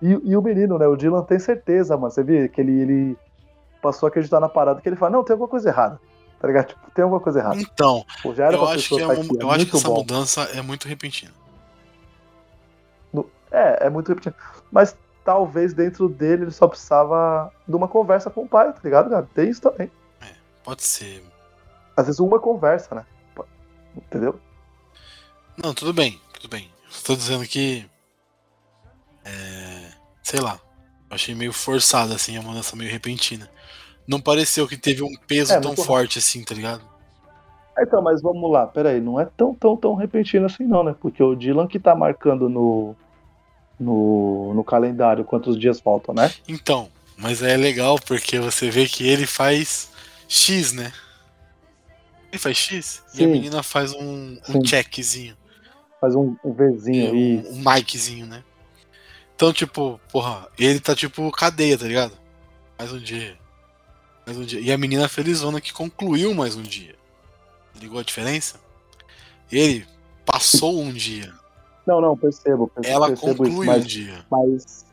E, 0.00 0.08
e 0.24 0.36
o 0.36 0.42
menino, 0.42 0.78
né? 0.78 0.86
O 0.86 0.96
Dylan 0.96 1.22
tem 1.22 1.38
certeza, 1.38 1.96
mano. 1.96 2.10
Você 2.10 2.22
vê 2.22 2.48
que 2.48 2.60
ele, 2.60 2.80
ele 2.80 3.16
passou 3.80 4.06
a 4.06 4.10
acreditar 4.10 4.40
na 4.40 4.48
parada 4.48 4.80
que 4.80 4.88
ele 4.88 4.96
fala, 4.96 5.12
não, 5.12 5.24
tem 5.24 5.32
alguma 5.32 5.48
coisa 5.48 5.68
errada. 5.68 6.00
Tá 6.40 6.48
ligado? 6.48 6.68
Tipo, 6.68 6.90
tem 6.90 7.02
alguma 7.02 7.20
coisa 7.20 7.38
errada. 7.38 7.56
Então, 7.56 8.04
Pô, 8.22 8.32
eu 8.32 8.68
acho 8.68 8.88
que, 8.88 9.00
é 9.00 9.06
um, 9.06 9.28
eu 9.40 9.52
é 9.52 9.54
acho 9.54 9.66
que 9.66 9.76
essa 9.76 9.88
bom. 9.88 9.96
mudança 9.96 10.42
é 10.54 10.60
muito 10.60 10.88
repentina. 10.88 11.30
É, 13.50 13.86
é 13.86 13.90
muito 13.90 14.08
repentino. 14.08 14.34
Mas 14.70 14.96
talvez 15.24 15.72
dentro 15.74 16.08
dele 16.08 16.44
ele 16.44 16.50
só 16.50 16.66
precisava 16.66 17.52
de 17.66 17.74
uma 17.74 17.88
conversa 17.88 18.30
com 18.30 18.42
o 18.42 18.48
pai, 18.48 18.72
tá 18.72 18.80
ligado, 18.82 19.10
cara? 19.10 19.28
Tem 19.34 19.48
isso 19.48 19.60
também. 19.60 19.90
É, 20.20 20.34
pode 20.64 20.82
ser. 20.82 21.22
Às 21.96 22.06
vezes 22.06 22.20
uma 22.20 22.38
conversa, 22.38 22.94
né? 22.94 23.06
Entendeu? 23.96 24.38
Não, 25.62 25.74
tudo 25.74 25.92
bem, 25.92 26.20
tudo 26.32 26.48
bem. 26.48 26.70
Estou 26.90 27.14
dizendo 27.14 27.44
que. 27.46 27.88
É, 29.24 29.92
sei 30.22 30.40
lá. 30.40 30.58
Achei 31.10 31.34
meio 31.34 31.52
forçado, 31.52 32.14
assim, 32.14 32.38
a 32.38 32.42
mudança 32.42 32.74
meio 32.74 32.90
repentina. 32.90 33.50
Não 34.08 34.20
pareceu 34.20 34.66
que 34.66 34.78
teve 34.78 35.02
um 35.02 35.14
peso 35.26 35.52
é, 35.52 35.60
tão 35.60 35.76
forte 35.76 36.18
assim, 36.18 36.42
tá 36.42 36.54
ligado? 36.54 36.82
Então, 37.78 38.02
mas 38.02 38.20
vamos 38.20 38.50
lá, 38.50 38.66
peraí, 38.66 39.00
não 39.00 39.20
é 39.20 39.24
tão, 39.24 39.54
tão, 39.54 39.76
tão 39.76 39.94
repentino 39.94 40.46
assim 40.46 40.64
não, 40.64 40.82
né? 40.82 40.94
Porque 40.98 41.22
o 41.22 41.34
Dylan 41.34 41.66
que 41.66 41.78
tá 41.78 41.94
marcando 41.94 42.48
no, 42.48 42.94
no, 43.82 44.54
no 44.54 44.64
calendário 44.64 45.24
quantos 45.24 45.58
dias 45.58 45.80
faltam, 45.80 46.14
né? 46.14 46.32
Então, 46.48 46.88
mas 47.16 47.42
é 47.42 47.56
legal 47.56 47.98
porque 48.06 48.38
você 48.38 48.70
vê 48.70 48.86
que 48.86 49.06
ele 49.06 49.26
faz 49.26 49.90
X, 50.28 50.72
né? 50.72 50.92
Ele 52.30 52.38
faz 52.38 52.56
X 52.56 53.02
Sim. 53.08 53.22
e 53.22 53.24
a 53.24 53.28
menina 53.28 53.62
faz 53.62 53.92
um, 53.92 54.38
um 54.48 54.64
checkzinho. 54.64 55.36
Faz 56.00 56.14
um, 56.14 56.34
um 56.42 56.52
Vzinho 56.52 57.12
aí. 57.12 57.44
Um, 57.46 57.58
um 57.58 57.62
Mikezinho, 57.62 58.26
né? 58.26 58.42
Então, 59.34 59.52
tipo, 59.52 60.00
porra, 60.10 60.48
ele 60.58 60.80
tá 60.80 60.94
tipo 60.94 61.30
cadeia, 61.30 61.76
tá 61.76 61.86
ligado? 61.86 62.16
Mais 62.78 62.92
um 62.92 62.98
dia. 62.98 63.36
Mais 64.26 64.38
um 64.38 64.44
dia. 64.44 64.60
E 64.60 64.72
a 64.72 64.78
menina 64.78 65.08
felizona 65.08 65.60
que 65.60 65.72
concluiu 65.72 66.32
mais 66.34 66.56
um 66.56 66.62
dia. 66.62 66.94
Ligou 67.80 67.98
a 67.98 68.02
diferença? 68.02 68.60
Ele 69.50 69.86
passou 70.24 70.80
um 70.80 70.92
dia. 70.92 71.32
Não, 71.86 72.00
não, 72.00 72.16
percebo. 72.16 72.68
percebo 72.68 72.94
Ela 72.94 73.08
percebo 73.08 73.36
conclui 73.36 73.50
isso, 73.50 73.64
mas, 73.64 73.84
um 73.84 73.86
dia. 73.86 74.26
Mas 74.30 74.86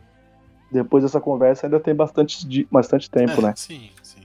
depois 0.72 1.04
dessa 1.04 1.20
conversa 1.20 1.68
ainda 1.68 1.80
tem 1.80 1.96
bastante, 1.96 2.68
bastante 2.72 3.10
tempo, 3.10 3.40
é, 3.40 3.42
né? 3.42 3.54
Sim, 3.56 3.90
sim. 4.02 4.22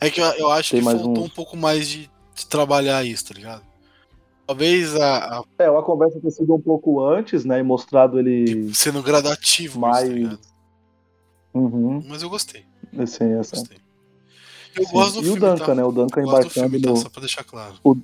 É 0.00 0.10
que 0.10 0.20
eu, 0.20 0.26
eu 0.32 0.50
acho 0.50 0.72
tem 0.72 0.80
que 0.80 0.84
faltou 0.84 1.18
um... 1.18 1.24
um 1.24 1.28
pouco 1.28 1.56
mais 1.56 1.88
de, 1.88 2.10
de, 2.34 2.46
trabalhar 2.46 3.04
isso, 3.04 3.26
tá 3.26 3.34
ligado? 3.34 3.62
Talvez 4.46 4.96
a, 4.96 5.38
a, 5.38 5.44
É, 5.58 5.66
a 5.66 5.82
conversa 5.82 6.20
ter 6.20 6.30
sido 6.30 6.54
um 6.54 6.60
pouco 6.60 7.04
antes, 7.04 7.44
né? 7.44 7.60
E 7.60 7.62
mostrado 7.62 8.18
ele. 8.18 8.72
Sendo 8.74 9.02
gradativo, 9.02 9.78
mais. 9.78 10.08
Isso, 10.08 10.36
tá 10.36 10.48
uhum. 11.54 12.02
Mas 12.08 12.22
eu 12.22 12.30
gostei. 12.30 12.64
Sim, 13.06 13.32
essa. 13.38 13.56
Gostei. 13.56 13.78
Eu 14.76 14.84
Sim. 14.86 14.92
gosto 14.92 15.14
do 15.14 15.20
e 15.20 15.24
filme, 15.24 15.38
o 15.38 15.50
Duncan, 15.50 15.66
tá? 15.66 15.74
né? 15.74 15.84
O 15.84 15.92
Duncan 15.92 16.22
embarcando 16.22 16.50
filme, 16.50 16.80
tá? 16.80 16.90
no. 16.90 16.96
Só 16.96 17.08
pra 17.08 17.20
deixar 17.20 17.44
claro. 17.44 17.74
O... 17.84 17.96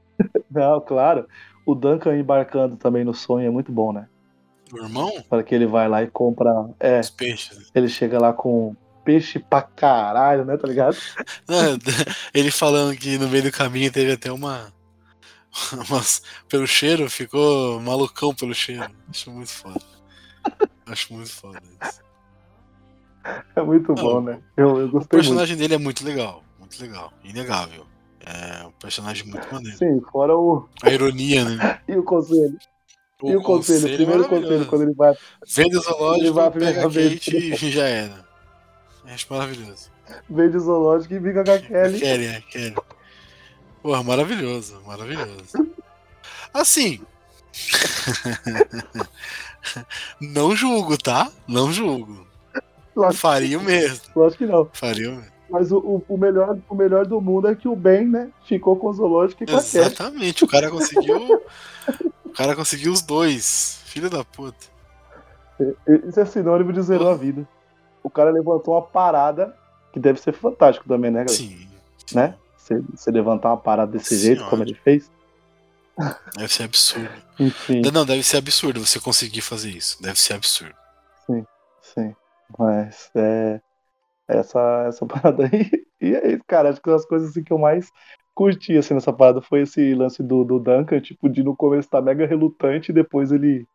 Não, 0.50 0.80
claro 0.80 1.26
o 1.64 1.74
Duncan 1.74 2.16
embarcando 2.16 2.76
também 2.76 3.04
no 3.04 3.14
sonho 3.14 3.46
é 3.46 3.50
muito 3.50 3.70
bom, 3.72 3.92
né? 3.92 4.08
O 4.72 4.78
irmão? 4.78 5.12
Para 5.28 5.42
que 5.42 5.54
ele 5.54 5.66
vai 5.66 5.88
lá 5.88 6.02
e 6.02 6.06
compra. 6.06 6.50
É. 6.78 7.00
Os 7.00 7.10
peixes. 7.10 7.70
Ele 7.74 7.88
chega 7.88 8.18
lá 8.18 8.32
com 8.32 8.76
peixe 9.04 9.38
pra 9.38 9.62
caralho, 9.62 10.44
né? 10.44 10.56
Tá 10.56 10.68
ligado? 10.68 10.96
ele 12.32 12.50
falando 12.50 12.96
que 12.96 13.18
no 13.18 13.28
meio 13.28 13.44
do 13.44 13.52
caminho 13.52 13.90
teve 13.90 14.12
até 14.12 14.30
uma. 14.30 14.72
Mas 15.90 16.22
pelo 16.48 16.66
cheiro, 16.66 17.10
ficou 17.10 17.80
malucão 17.80 18.34
pelo 18.34 18.54
cheiro. 18.54 18.88
Acho 19.08 19.30
muito 19.30 19.50
foda. 19.50 19.80
Acho 20.86 21.12
muito 21.12 21.30
foda 21.30 21.60
isso. 21.82 22.00
É 23.54 23.62
muito 23.62 23.92
Não, 23.92 24.02
bom, 24.02 24.20
né? 24.20 24.40
Eu, 24.56 24.78
eu 24.78 24.88
gostei 24.88 25.18
O 25.18 25.20
personagem 25.20 25.56
muito. 25.56 25.68
dele 25.68 25.74
é 25.74 25.78
muito 25.78 26.04
legal. 26.04 26.42
Muito 26.58 26.80
legal. 26.80 27.12
Inegável. 27.22 27.86
É 28.26 28.66
um 28.66 28.72
personagem 28.72 29.26
muito 29.26 29.52
maneiro. 29.52 29.78
Sim, 29.78 30.00
fora 30.12 30.36
o. 30.36 30.68
A 30.82 30.90
ironia, 30.90 31.44
né? 31.44 31.80
e 31.88 31.96
o 31.96 32.02
conselho. 32.02 32.58
O 33.22 33.30
e 33.30 33.36
o 33.36 33.42
conselho, 33.42 33.80
conselho 33.80 33.94
o 33.94 33.96
primeiro 33.96 34.28
conselho, 34.28 34.66
quando 34.66 34.82
ele 34.82 34.94
vai. 34.94 35.14
Vende 35.46 35.76
o 35.76 35.80
zoológico, 35.80 36.24
ele 36.24 36.30
vai 36.30 36.50
pega 36.50 36.80
a 36.80 36.82
Kate 36.84 37.36
e 37.36 37.56
já 37.70 37.86
era. 37.86 38.24
Acho 39.06 39.26
maravilhoso. 39.30 39.90
Vende 40.28 40.56
o 40.56 40.60
zoológico 40.60 41.14
e 41.14 41.20
fica 41.20 41.44
com 41.44 41.50
a 41.50 41.58
Kelly. 41.58 42.00
Kelly, 42.00 42.26
é, 42.26 42.40
Kelly. 42.42 42.76
Porra, 43.82 44.02
maravilhoso, 44.02 44.80
maravilhoso. 44.86 45.74
Assim. 46.52 47.00
não 50.20 50.54
julgo, 50.54 50.96
tá? 50.96 51.30
Não 51.48 51.72
julgo. 51.72 52.26
Lógico, 52.94 53.20
Faria 53.20 53.58
o 53.58 53.62
mesmo. 53.62 54.00
Lógico 54.14 54.44
que 54.44 54.50
não. 54.50 54.68
Faria 54.72 55.10
o 55.10 55.16
mesmo. 55.16 55.39
Mas 55.50 55.72
o, 55.72 56.02
o, 56.08 56.16
melhor, 56.16 56.56
o 56.68 56.74
melhor 56.74 57.06
do 57.06 57.20
mundo 57.20 57.48
é 57.48 57.54
que 57.54 57.66
o 57.66 57.74
Ben, 57.74 58.06
né, 58.06 58.30
ficou 58.44 58.76
com 58.76 58.88
o 58.88 58.92
zoológico 58.92 59.42
e 59.42 59.46
com 59.46 59.56
Exatamente, 59.56 60.44
o 60.44 60.48
cara 60.48 60.70
conseguiu. 60.70 61.42
o 62.24 62.30
cara 62.30 62.54
conseguiu 62.54 62.92
os 62.92 63.02
dois. 63.02 63.82
Filho 63.86 64.08
da 64.08 64.24
puta. 64.24 64.68
Isso 66.06 66.20
é 66.20 66.24
sinônimo 66.24 66.72
de 66.72 66.80
zerou 66.80 67.10
a 67.10 67.16
vida. 67.16 67.46
O 68.02 68.08
cara 68.08 68.30
levantou 68.30 68.74
uma 68.74 68.82
parada 68.82 69.54
que 69.92 69.98
deve 69.98 70.20
ser 70.20 70.32
fantástico 70.32 70.88
também, 70.88 71.10
né, 71.10 71.24
galera? 71.24 71.36
Sim. 71.36 71.68
sim. 72.06 72.16
Né? 72.16 72.34
Você, 72.94 73.10
levantar 73.10 73.48
uma 73.48 73.56
parada 73.56 73.90
desse 73.90 74.16
Senhora. 74.16 74.26
jeito, 74.26 74.48
como 74.48 74.62
ele 74.62 74.74
fez. 74.74 75.10
Deve 76.36 76.52
ser 76.52 76.62
absurdo. 76.62 77.10
Enfim. 77.38 77.82
Não, 77.92 78.06
deve 78.06 78.22
ser 78.22 78.36
absurdo 78.36 78.86
você 78.86 79.00
conseguir 79.00 79.40
fazer 79.40 79.70
isso. 79.70 80.00
Deve 80.00 80.18
ser 80.18 80.34
absurdo. 80.34 80.74
Sim, 81.26 81.44
sim. 81.82 82.14
Mas 82.56 83.10
é 83.16 83.60
essa, 84.38 84.86
essa 84.88 85.06
parada 85.06 85.44
aí. 85.44 85.70
E 86.00 86.14
é 86.14 86.32
isso, 86.32 86.44
cara. 86.46 86.70
Acho 86.70 86.80
que 86.80 86.90
as 86.90 87.04
coisas 87.04 87.30
assim, 87.30 87.42
que 87.42 87.52
eu 87.52 87.58
mais 87.58 87.90
curti 88.34 88.76
assim, 88.76 88.94
nessa 88.94 89.12
parada 89.12 89.42
foi 89.42 89.62
esse 89.62 89.94
lance 89.94 90.22
do, 90.22 90.44
do 90.44 90.58
Duncan, 90.58 91.00
tipo, 91.00 91.28
de 91.28 91.42
no 91.42 91.56
começo 91.56 91.88
estar 91.88 91.98
tá 91.98 92.04
mega 92.04 92.26
relutante 92.26 92.90
e 92.90 92.94
depois 92.94 93.32
ele. 93.32 93.66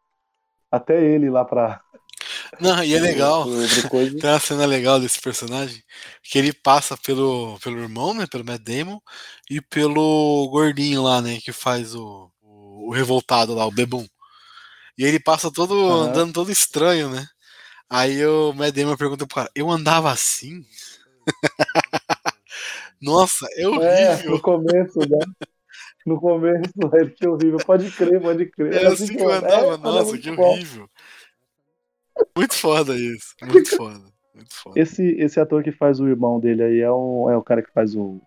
Até 0.71 1.03
ele 1.03 1.29
lá 1.29 1.45
pra. 1.45 1.79
Não, 2.59 2.83
e 2.83 2.95
é 2.95 2.99
legal. 2.99 3.45
Tem 4.19 4.29
uma 4.29 4.39
cena 4.39 4.65
legal 4.65 4.99
desse 4.99 5.21
personagem 5.21 5.83
que 6.23 6.37
ele 6.37 6.53
passa 6.53 6.97
pelo, 6.97 7.59
pelo 7.59 7.79
irmão, 7.79 8.13
né? 8.13 8.25
Pelo 8.29 8.45
Matt 8.45 8.61
Damon 8.61 8.99
e 9.49 9.61
pelo 9.61 10.47
gordinho 10.49 11.03
lá, 11.03 11.21
né? 11.21 11.39
Que 11.43 11.51
faz 11.51 11.93
o, 11.95 12.31
o, 12.41 12.89
o 12.89 12.91
revoltado 12.91 13.53
lá, 13.53 13.65
o 13.65 13.71
Bebum. 13.71 14.05
E 14.97 15.03
ele 15.03 15.19
passa 15.19 15.51
todo 15.51 15.73
uhum. 15.73 16.03
andando 16.03 16.33
todo 16.33 16.51
estranho, 16.51 17.09
né? 17.09 17.25
Aí 17.89 18.25
o 18.25 18.53
Matt 18.53 18.73
Damon 18.73 18.97
pergunta 18.97 19.27
pro 19.27 19.35
cara, 19.35 19.51
eu 19.55 19.69
andava 19.69 20.11
assim? 20.11 20.65
Nossa, 23.01 23.45
é, 23.51 23.63
é 23.63 23.67
horrível. 23.67 23.89
É, 23.89 24.23
no 24.23 24.41
começo, 24.41 24.99
né? 24.99 25.19
No 26.05 26.19
começo, 26.19 26.71
ele 26.93 27.09
que 27.11 27.27
horrível. 27.27 27.57
Pode 27.65 27.91
crer, 27.91 28.21
pode 28.21 28.45
crer. 28.47 28.73
É 28.73 28.85
assim, 28.87 29.05
assim 29.05 29.15
que 29.15 29.21
eu 29.21 29.31
andava, 29.31 29.73
é, 29.73 29.77
nossa, 29.77 30.17
que 30.17 30.29
horrível. 30.29 30.89
Muito 32.35 32.53
foda 32.53 32.95
isso, 32.95 33.35
muito 33.43 33.75
foda. 33.75 34.15
Muito 34.33 34.53
foda. 34.53 34.79
Esse, 34.79 35.03
esse 35.19 35.39
ator 35.39 35.63
que 35.63 35.71
faz 35.71 35.99
o 35.99 36.07
irmão 36.07 36.39
dele 36.39 36.63
aí 36.63 36.79
é 36.79 36.91
o, 36.91 37.29
é 37.29 37.37
o 37.37 37.43
cara 37.43 37.61
que 37.61 37.71
faz 37.71 37.95
o. 37.95 38.21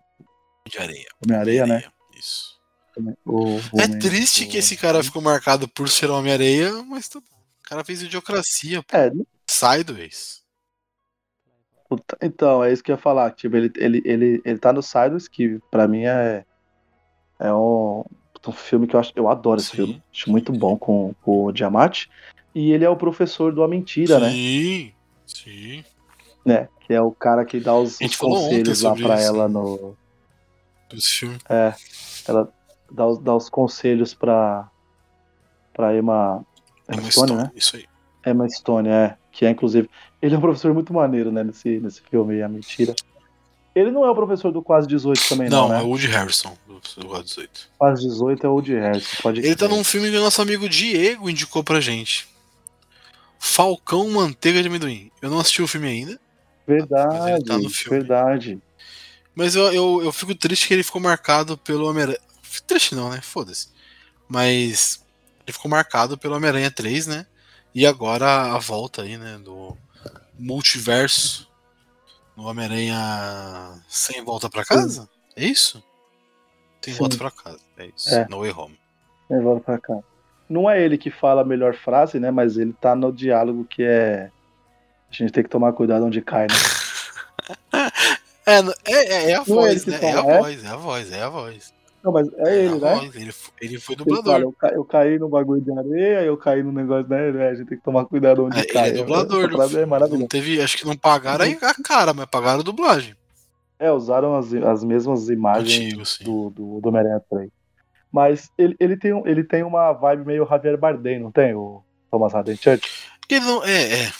De 0.67 0.77
areia. 0.77 1.07
Homem-Areia, 1.23 1.65
né? 1.65 1.83
Isso. 2.17 2.59
O, 3.25 3.55
o 3.55 3.81
é 3.81 3.87
triste 3.99 4.43
o... 4.43 4.49
que 4.49 4.57
esse 4.57 4.75
cara 4.75 5.03
ficou 5.03 5.21
marcado 5.21 5.67
por 5.67 5.87
ser 5.89 6.09
Homem-Areia, 6.09 6.83
mas 6.83 7.07
tudo. 7.07 7.25
O 7.25 7.69
cara 7.69 7.83
fez 7.83 8.01
idiocracia. 8.01 8.83
É, 8.91 9.11
Sideways. 9.49 10.39
Puta, 11.89 12.17
Então, 12.21 12.63
é 12.63 12.71
isso 12.71 12.83
que 12.83 12.91
eu 12.91 12.95
ia 12.95 13.01
falar. 13.01 13.31
Tipo, 13.31 13.55
ele, 13.57 13.71
ele, 13.75 14.01
ele, 14.05 14.41
ele 14.45 14.59
tá 14.59 14.71
no 14.71 14.81
Silos, 14.83 15.27
que 15.27 15.59
pra 15.71 15.87
mim 15.87 16.03
é, 16.05 16.45
é 17.39 17.51
um, 17.53 18.03
um 18.47 18.51
filme 18.51 18.85
que 18.85 18.95
eu, 18.95 18.99
acho, 18.99 19.11
eu 19.15 19.27
adoro 19.27 19.59
esse 19.59 19.71
Sim. 19.71 19.75
filme. 19.75 20.03
Acho 20.13 20.29
muito 20.29 20.51
bom 20.53 20.77
com, 20.77 21.13
com 21.23 21.45
o 21.45 21.51
Diamante. 21.51 22.09
E 22.53 22.71
ele 22.71 22.85
é 22.85 22.89
o 22.89 22.95
professor 22.97 23.51
do 23.53 23.63
A 23.63 23.67
Mentira, 23.67 24.19
né? 24.19 24.29
sim, 24.31 24.93
sim. 25.25 25.83
né? 26.45 26.67
Que 26.81 26.93
é 26.93 27.01
o 27.01 27.11
cara 27.11 27.45
que 27.45 27.59
dá 27.59 27.75
os, 27.75 27.99
os 28.01 28.15
conselhos 28.15 28.81
lá 28.81 28.93
pra 28.95 29.15
isso. 29.15 29.23
ela 29.27 29.47
no. 29.47 29.95
Esse 30.91 31.09
filme. 31.19 31.37
É. 31.47 31.73
Ela 32.27 32.51
dá 32.91 33.05
os, 33.05 33.19
dá 33.19 33.35
os 33.35 33.49
conselhos 33.49 34.13
pra. 34.15 34.69
pra 35.73 35.95
Emma. 35.95 36.43
Emma 36.91 37.01
Stone, 37.01 37.07
história. 37.09 37.35
né? 37.35 37.51
Isso 37.55 37.75
aí. 37.77 37.85
Emma 38.25 38.49
Stone, 38.49 38.89
é. 38.89 39.15
Que 39.31 39.45
é, 39.45 39.49
inclusive. 39.49 39.89
Ele 40.21 40.35
é 40.35 40.37
um 40.37 40.41
professor 40.41 40.73
muito 40.73 40.93
maneiro, 40.93 41.31
né? 41.31 41.43
Nesse, 41.43 41.79
nesse 41.79 42.01
filme, 42.01 42.41
A 42.41 42.49
Mentira. 42.49 42.95
Ele 43.75 43.91
não 43.91 44.03
é 44.03 44.09
o 44.09 44.15
professor 44.15 44.51
do 44.51 44.61
Quase 44.61 44.87
18 44.87 45.29
também, 45.29 45.47
não, 45.49 45.67
Não, 45.67 45.69
né? 45.75 45.79
é 45.79 45.83
o 45.83 45.87
Woody 45.87 46.07
Harrison, 46.07 46.57
do 46.67 47.07
God 47.07 47.23
18. 47.23 47.69
Quase 47.77 48.01
18 48.07 48.45
é 48.45 48.49
o 48.49 48.61
de 48.61 48.73
Harrison, 48.73 49.17
pode 49.21 49.39
Ele 49.39 49.55
tá 49.55 49.67
crer. 49.67 49.77
num 49.77 49.83
filme 49.83 50.09
que 50.09 50.17
o 50.17 50.21
nosso 50.21 50.41
amigo 50.41 50.67
Diego 50.67 51.29
indicou 51.29 51.63
pra 51.63 51.79
gente. 51.79 52.27
Falcão 53.39 54.09
Manteiga 54.09 54.61
de 54.61 54.67
Amendoim. 54.67 55.11
Eu 55.21 55.29
não 55.29 55.39
assisti 55.39 55.61
o 55.61 55.67
filme 55.67 55.87
ainda, 55.87 56.19
Verdade, 56.67 57.45
tá 57.45 57.55
filme. 57.57 57.71
verdade. 57.99 58.59
mas 59.33 59.55
eu, 59.55 59.71
eu, 59.73 60.01
eu 60.03 60.11
fico 60.11 60.35
triste 60.35 60.67
que 60.67 60.73
ele 60.73 60.83
ficou 60.83 60.99
marcado 61.01 61.57
pelo 61.57 61.87
Homem-Aranha. 61.89 62.19
Triste 62.67 62.95
não, 62.95 63.09
né? 63.09 63.21
Foda-se. 63.21 63.69
Mas 64.27 65.03
ele 65.45 65.53
ficou 65.53 65.69
marcado 65.71 66.17
pelo 66.17 66.35
Homem-Aranha 66.35 66.69
3, 66.69 67.07
né? 67.07 67.25
E 67.73 67.85
agora 67.85 68.53
a 68.53 68.57
volta 68.57 69.03
aí, 69.03 69.17
né? 69.17 69.39
Do 69.43 69.77
multiverso. 70.37 71.47
No 72.35 72.45
Homem-Aranha 72.45 73.81
sem 73.87 74.23
volta 74.23 74.49
pra 74.49 74.63
casa? 74.63 75.09
É 75.35 75.45
isso? 75.45 75.83
Tem 76.81 76.93
Sim. 76.93 76.99
volta 76.99 77.17
pra 77.17 77.31
casa. 77.31 77.59
É 77.77 77.85
isso. 77.87 78.15
É. 78.15 78.27
No 78.29 78.39
Way 78.39 78.51
Home. 78.51 78.79
É, 79.29 79.39
volta 79.39 79.61
pra 79.61 79.77
cá. 79.77 79.99
Não 80.49 80.69
é 80.69 80.81
ele 80.81 80.97
que 80.97 81.11
fala 81.11 81.41
a 81.41 81.45
melhor 81.45 81.75
frase, 81.75 82.19
né? 82.19 82.31
Mas 82.31 82.57
ele 82.57 82.73
tá 82.73 82.95
no 82.95 83.11
diálogo 83.11 83.65
que 83.65 83.83
é. 83.83 84.31
A 85.11 85.13
gente 85.13 85.31
tem 85.31 85.43
que 85.43 85.49
tomar 85.49 85.73
cuidado 85.73 86.05
onde 86.05 86.21
cai, 86.21 86.47
né? 86.47 86.55
É, 88.49 88.57
é, 88.91 89.31
é, 89.31 89.35
a 89.35 89.41
é 89.41 89.43
voz, 89.43 89.85
né? 89.85 89.99
É 90.01 90.11
a 90.11 90.19
é? 90.19 90.39
voz, 90.39 90.63
é 90.63 90.67
a 90.67 90.75
voz, 90.75 91.11
é 91.11 91.21
a 91.21 91.29
voz. 91.29 91.73
Não, 92.03 92.11
mas 92.11 92.27
é 92.33 92.65
ele, 92.65 92.79
né? 92.79 92.97
Ele, 93.13 93.31
ele 93.61 93.79
foi 93.79 93.95
Ele 93.95 94.15
fala, 94.15 94.15
dublador. 94.15 94.41
eu, 94.41 94.53
ca- 94.53 94.69
eu 94.73 94.85
caí 94.85 95.19
no 95.19 95.27
bagulho 95.27 95.61
de 95.61 95.71
areia, 95.71 96.23
eu 96.23 96.37
caí 96.37 96.63
no 96.63 96.71
negócio, 96.71 97.07
né? 97.09 97.31
né, 97.31 97.49
A 97.49 97.55
gente 97.55 97.67
tem 97.67 97.77
que 97.77 97.83
tomar 97.83 98.05
cuidado 98.05 98.45
onde 98.45 98.57
É, 98.57 98.63
cai. 98.63 98.89
ele 98.89 98.99
é 98.99 99.01
dublador. 99.01 99.49
Do 99.49 99.55
frase 99.55 99.79
é 99.79 99.85
não 99.85 100.27
teve, 100.27 100.61
acho 100.61 100.77
que 100.77 100.85
não 100.85 100.95
pagaram 100.95 101.45
a 101.45 101.73
cara, 101.83 102.13
mas 102.13 102.25
pagaram 102.27 102.61
a 102.61 102.63
dublagem. 102.63 103.15
É, 103.77 103.91
usaram 103.91 104.35
as, 104.35 104.53
as 104.53 104.83
mesmas 104.83 105.29
imagens 105.29 106.19
do, 106.19 106.49
do, 106.49 106.79
do 106.81 106.89
Homem-Aranha 106.89 107.21
3. 107.29 107.49
Mas 108.11 108.49
ele, 108.57 108.75
ele, 108.79 108.97
tem, 108.97 109.11
ele 109.25 109.43
tem 109.43 109.63
uma 109.63 109.93
vibe 109.93 110.25
meio 110.25 110.47
Javier 110.47 110.77
Bardem, 110.77 111.19
não 111.19 111.31
tem? 111.31 111.53
O 111.53 111.83
Thomas 112.09 112.33
Haden 112.33 112.55
Church? 112.57 112.89
Ele 113.29 113.45
não, 113.45 113.63
é, 113.63 114.03
é. 114.05 114.11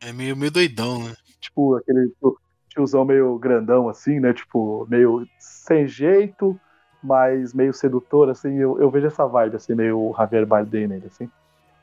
É 0.00 0.12
meio, 0.12 0.36
meio 0.36 0.50
doidão, 0.52 1.02
né? 1.04 1.14
Tipo, 1.40 1.74
aquele 1.76 2.08
tio- 2.20 2.38
tiozão 2.68 3.04
meio 3.04 3.36
grandão, 3.38 3.88
assim, 3.88 4.20
né? 4.20 4.32
Tipo, 4.32 4.86
meio 4.88 5.26
sem 5.38 5.88
jeito, 5.88 6.60
mas 7.02 7.52
meio 7.54 7.72
sedutor, 7.72 8.28
assim. 8.28 8.56
Eu, 8.56 8.80
eu 8.80 8.90
vejo 8.90 9.06
essa 9.06 9.26
vibe, 9.26 9.56
assim, 9.56 9.74
meio 9.74 10.14
Javier 10.16 10.46
Bardem 10.46 10.88
nele, 10.88 11.06
assim. 11.06 11.28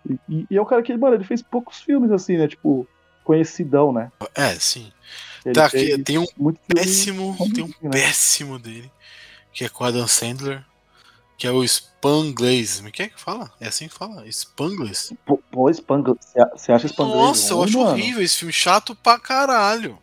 E, 0.09 0.19
e- 0.29 0.47
e 0.51 0.57
é 0.57 0.61
um 0.61 0.65
cara 0.65 0.83
que, 0.83 0.95
mano, 0.97 1.15
ele 1.15 1.23
fez 1.23 1.41
poucos 1.41 1.77
filmes, 1.81 2.11
assim, 2.11 2.37
né? 2.37 2.47
Tipo, 2.47 2.87
conhecidão, 3.23 3.91
né? 3.91 4.11
É, 4.35 4.53
sim. 4.59 4.91
Tá, 5.53 5.65
aqui, 5.65 5.97
tem 6.03 6.17
um 6.17 6.25
muito 6.37 6.59
filme 6.65 6.75
péssimo, 6.75 7.37
tem 7.53 7.63
um 7.63 7.67
né? 7.81 7.89
péssimo 7.91 8.59
dele, 8.59 8.91
que 9.53 9.65
é 9.65 9.69
com 9.69 9.83
Adam 9.83 10.07
Sandler, 10.07 10.63
que 11.37 11.47
é 11.47 11.51
o 11.51 11.63
Spanglaze. 11.63 12.77
Como 12.77 12.89
é 12.89 12.91
que 12.91 13.03
é 13.03 13.09
que 13.09 13.19
fala? 13.21 13.51
É 13.59 13.67
assim 13.67 13.87
que 13.87 13.93
fala? 13.93 14.25
Spanglaze? 14.31 15.15
Pô, 15.25 15.39
pô 15.51 15.71
você 15.71 16.71
acha 16.71 16.87
Spangler 16.87 17.17
Nossa, 17.19 17.53
eu 17.53 17.63
acho 17.63 17.77
mano? 17.77 17.91
horrível 17.91 18.21
esse 18.23 18.37
filme, 18.37 18.53
chato 18.53 18.95
pra 18.95 19.19
caralho. 19.19 19.97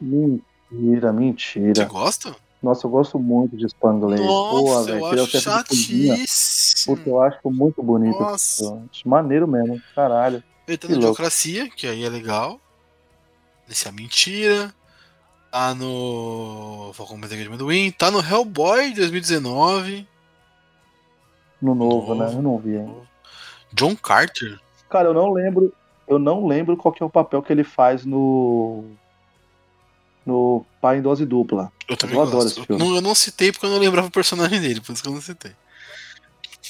Mentira, 0.00 1.12
Você 1.12 1.12
mentira. 1.12 1.84
gosta? 1.84 2.47
Nossa, 2.62 2.86
eu 2.86 2.90
gosto 2.90 3.18
muito 3.18 3.56
de 3.56 3.66
Spangler. 3.68 4.18
Pô, 4.18 4.62
Nossa, 4.62 4.84
velho, 4.92 4.98
eu 4.98 5.24
acho 5.24 5.40
chatíssimo. 5.40 6.96
Puta, 6.96 7.08
eu 7.08 7.22
acho 7.22 7.50
muito 7.50 7.82
bonito. 7.82 8.18
Nossa. 8.18 8.82
Acho 8.90 9.08
maneiro 9.08 9.46
mesmo, 9.46 9.80
caralho. 9.94 10.42
Ele 10.66 10.76
tá 10.76 10.86
Que 10.88 10.94
no 10.94 11.00
louco. 11.00 11.14
Diocracia, 11.16 11.70
que 11.70 11.86
aí 11.86 12.04
é 12.04 12.08
legal. 12.08 12.60
Esse 13.70 13.86
é 13.86 13.90
a 13.90 13.92
mentira. 13.92 14.74
Tá 15.52 15.74
no 15.74 16.90
Falcão 16.94 17.16
Manteiga 17.16 17.42
de 17.42 17.48
Amendoim. 17.48 17.90
Tá 17.92 18.10
no 18.10 18.20
Hellboy 18.20 18.92
2019. 18.92 20.06
No 21.62 21.74
novo, 21.74 22.14
Novo. 22.14 22.14
né? 22.16 22.32
Eu 22.34 22.42
não 22.42 22.58
vi 22.58 22.76
ainda. 22.76 23.08
John 23.72 23.94
Carter. 23.96 24.58
Cara, 24.90 25.08
eu 25.08 25.14
não 25.14 25.32
lembro. 25.32 25.72
Eu 26.06 26.18
não 26.18 26.46
lembro 26.46 26.76
qual 26.76 26.92
que 26.92 27.02
é 27.02 27.06
o 27.06 27.10
papel 27.10 27.42
que 27.42 27.52
ele 27.52 27.64
faz 27.64 28.04
no. 28.04 28.84
No 30.28 30.64
Pai 30.80 30.98
em 30.98 31.02
Dose 31.02 31.24
Dupla. 31.24 31.72
Eu 31.88 31.96
também 31.96 32.16
Eu 32.16 32.22
adoro 32.22 32.46
esse 32.46 32.62
filme. 32.62 32.82
Não, 32.82 32.94
eu 32.94 33.00
não 33.00 33.14
citei 33.14 33.50
porque 33.50 33.64
eu 33.64 33.70
não 33.70 33.78
lembrava 33.78 34.08
o 34.08 34.10
personagem 34.10 34.60
dele, 34.60 34.80
por 34.80 34.92
isso 34.92 35.02
que 35.02 35.08
eu 35.08 35.14
não 35.14 35.20
citei. 35.22 35.52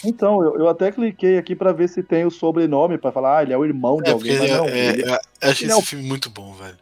Então, 0.05 0.41
eu, 0.45 0.57
eu 0.59 0.69
até 0.69 0.93
cliquei 0.93 1.37
aqui 1.39 1.57
pra 1.57 1.73
ver 1.73 1.89
se 1.89 2.03
tem 2.05 2.25
o 2.25 2.31
sobrenome, 2.31 2.99
pra 2.99 3.11
falar, 3.11 3.39
ah, 3.39 3.43
ele 3.43 3.53
é 3.53 3.59
o 3.59 3.65
irmão 3.65 4.01
de 4.01 4.11
É, 4.11 4.13
alguém, 4.13 4.33
mas 4.39 4.43
ele 4.45 4.53
é- 4.53 4.57
não. 4.57 4.65
é- 4.69 4.87
ele- 4.91 5.03
é- 5.03 5.09
eu 5.09 5.51
achei 5.51 5.67
ele 5.67 5.73
é 5.73 5.77
esse 5.77 5.87
filme 5.87 6.05
muito 6.07 6.31
bom, 6.31 6.53
velho. 6.55 6.77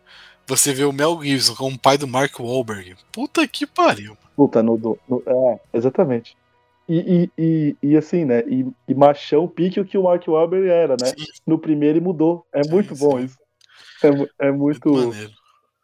Você 0.47 0.74
vê 0.74 0.85
o 0.85 0.93
Mel 0.93 1.18
Gibson 1.22 1.55
como 1.55 1.79
pai 1.79 1.97
do 1.97 2.07
Mark 2.07 2.39
Wahlberg. 2.39 2.95
Puta 3.11 3.49
que 3.49 3.66
pariu. 3.66 4.16
Puta, 4.37 4.62
no, 4.62 4.77
no- 5.09 5.22
É, 5.27 5.61
exatamente. 5.72 6.37
E, 6.89 7.31
e, 7.39 7.43
e, 7.43 7.77
e 7.83 7.97
assim, 7.97 8.24
né? 8.27 8.41
E, 8.47 8.64
e 8.87 8.95
machão 8.95 9.49
pique 9.49 9.81
o 9.81 9.85
que 9.85 9.99
o 9.99 10.05
Mark 10.05 10.22
Wahlberg 10.29 10.68
era, 10.68 10.95
né? 11.01 11.07
Sim, 11.07 11.24
No 11.47 11.59
primeiro 11.59 11.99
ele 11.99 12.05
mudou. 12.05 12.47
É 12.53 12.62
Sim, 12.62 12.70
muito 12.70 12.95
bom 12.95 13.18
sim. 13.18 13.24
isso. 13.24 13.37
É, 14.05 14.47
é 14.49 14.53
muito. 14.53 14.89
muito 14.91 15.09
maneiro. 15.09 15.33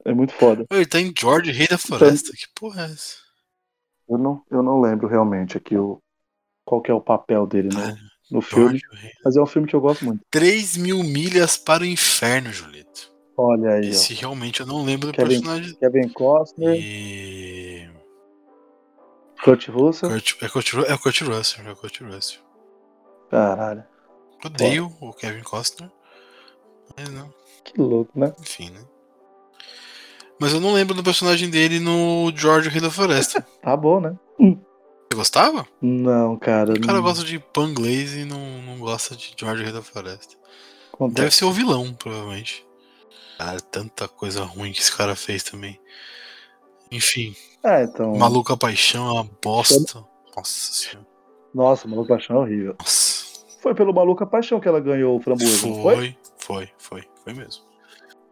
É 0.04 0.12
muito 0.12 0.32
foda. 0.34 0.64
Ele 0.70 0.86
tá 0.86 1.00
em 1.00 1.12
George, 1.16 1.50
Rei 1.52 1.68
da 1.68 1.78
Floresta. 1.78 2.32
Que 2.32 2.46
porra 2.54 2.82
é 2.82 2.92
essa? 2.92 3.16
Eu 4.08 4.18
não, 4.18 4.42
eu 4.50 4.62
não 4.62 4.80
lembro 4.80 5.06
realmente 5.08 5.56
aqui 5.56 5.76
o, 5.76 5.98
qual 6.64 6.82
é 6.86 6.92
o 6.92 7.00
papel 7.00 7.46
dele 7.46 7.68
no, 7.68 7.96
no 8.38 8.40
filme. 8.42 8.78
George, 8.78 8.82
Rei. 9.00 9.12
Mas 9.24 9.36
é 9.36 9.40
um 9.40 9.46
filme 9.46 9.68
que 9.68 9.74
eu 9.76 9.80
gosto 9.80 10.04
muito. 10.04 10.20
3 10.30 10.76
mil 10.76 11.02
milhas 11.04 11.56
para 11.56 11.82
o 11.82 11.86
inferno, 11.86 12.52
Julito. 12.52 13.12
Olha 13.36 13.74
aí, 13.74 13.88
Esse 13.90 14.12
realmente 14.14 14.60
eu 14.60 14.66
não 14.66 14.84
lembro 14.84 15.08
do 15.08 15.14
Kevin- 15.14 15.40
personagem. 15.40 15.72
ó. 15.74 15.78
Kevin 15.78 16.08
Costner, 16.10 16.74
E. 16.78 17.90
Kurt 19.42 19.68
Russell. 19.68 20.10
Kurt, 20.10 20.42
é, 20.42 20.48
Kurt, 20.48 20.74
é 20.88 20.94
o 20.94 20.98
Kurt 20.98 21.20
Russell, 21.22 21.66
é 21.66 21.72
o 21.72 21.76
Kurt 21.76 22.00
Russell. 22.00 22.40
Caralho. 23.30 23.84
Odeio 24.44 24.92
o 25.00 25.12
Kevin 25.14 25.42
Costner. 25.42 25.90
Mas 26.96 27.08
não, 27.08 27.32
Que 27.64 27.80
louco, 27.80 28.18
né? 28.18 28.32
enfim, 28.40 28.70
né? 28.70 28.84
Mas 30.42 30.52
eu 30.52 30.58
não 30.58 30.72
lembro 30.72 30.92
do 30.92 31.04
personagem 31.04 31.48
dele 31.48 31.78
no 31.78 32.32
George 32.34 32.68
Rei 32.68 32.80
da 32.80 32.90
Floresta. 32.90 33.46
Tá 33.62 33.76
bom, 33.76 34.00
né? 34.00 34.18
Você 34.36 35.14
gostava? 35.14 35.64
Não, 35.80 36.36
cara. 36.36 36.72
O 36.72 36.80
cara 36.80 36.94
não 36.94 37.02
gosta 37.02 37.22
de 37.24 37.38
Panglaze 37.38 38.22
e 38.22 38.24
não, 38.24 38.60
não 38.62 38.76
gosta 38.78 39.14
de 39.14 39.34
George 39.38 39.62
Rei 39.62 39.72
da 39.72 39.82
Floresta. 39.82 40.34
acontece. 40.92 41.14
Deve 41.22 41.32
ser 41.32 41.44
o 41.44 41.52
vilão, 41.52 41.94
provavelmente. 41.94 42.66
Cara, 43.38 43.60
tanta 43.60 44.08
coisa 44.08 44.42
ruim 44.42 44.72
que 44.72 44.80
esse 44.80 44.90
cara 44.90 45.14
fez 45.14 45.44
também. 45.44 45.78
Enfim, 46.90 47.36
É, 47.62 47.84
então. 47.84 48.16
Maluca 48.16 48.56
Paixão 48.56 49.06
é 49.06 49.12
uma 49.12 49.30
bosta. 49.40 50.04
Nossa 50.36 50.72
senhora. 50.74 51.06
Nossa, 51.54 51.86
Maluca 51.86 52.14
Paixão 52.14 52.34
é 52.34 52.40
horrível. 52.40 52.74
Nossa. 52.80 53.22
Foi 53.60 53.76
pelo 53.76 53.94
Maluca 53.94 54.26
Paixão 54.26 54.58
que 54.58 54.66
ela 54.66 54.80
ganhou 54.80 55.16
o 55.16 55.20
framboesa, 55.22 55.56
foi? 55.60 55.76
Foi, 55.76 56.16
foi, 56.36 56.70
foi, 56.78 57.02
foi 57.22 57.32
mesmo. 57.32 57.62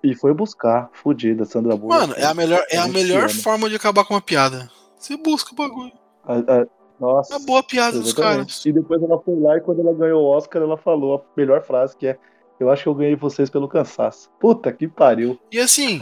E 0.02 0.14
foi 0.14 0.32
buscar. 0.32 0.88
Fudida, 0.92 1.44
Sandra 1.44 1.76
Bullock. 1.76 2.00
Mano, 2.00 2.14
é 2.16 2.24
a 2.24 2.32
melhor, 2.34 2.64
é 2.70 2.78
a 2.78 2.88
melhor 2.88 3.28
forma 3.28 3.68
de 3.68 3.76
acabar 3.76 4.04
com 4.04 4.14
uma 4.14 4.20
piada. 4.20 4.70
Você 4.98 5.16
busca 5.16 5.52
o 5.52 5.54
bagulho. 5.54 5.92
A- 6.24 6.34
a- 6.38 6.66
Nossa. 6.98 7.32
É 7.34 7.36
a 7.36 7.40
boa 7.40 7.62
piada 7.62 7.98
dos 7.98 8.08
Exatamente. 8.12 8.36
caras. 8.38 8.66
E 8.66 8.72
depois 8.72 9.02
ela 9.02 9.18
foi 9.20 9.38
lá 9.40 9.56
e 9.56 9.60
quando 9.60 9.80
ela 9.80 9.94
ganhou 9.94 10.22
o 10.22 10.26
Oscar, 10.36 10.60
ela 10.62 10.76
falou 10.76 11.16
a 11.16 11.40
melhor 11.40 11.62
frase 11.62 11.96
que 11.96 12.06
é 12.06 12.18
Eu 12.58 12.70
acho 12.70 12.82
que 12.82 12.88
eu 12.90 12.94
ganhei 12.94 13.16
vocês 13.16 13.48
pelo 13.48 13.66
cansaço. 13.66 14.28
Puta 14.38 14.70
que 14.70 14.86
pariu. 14.86 15.38
E 15.50 15.58
assim, 15.58 15.98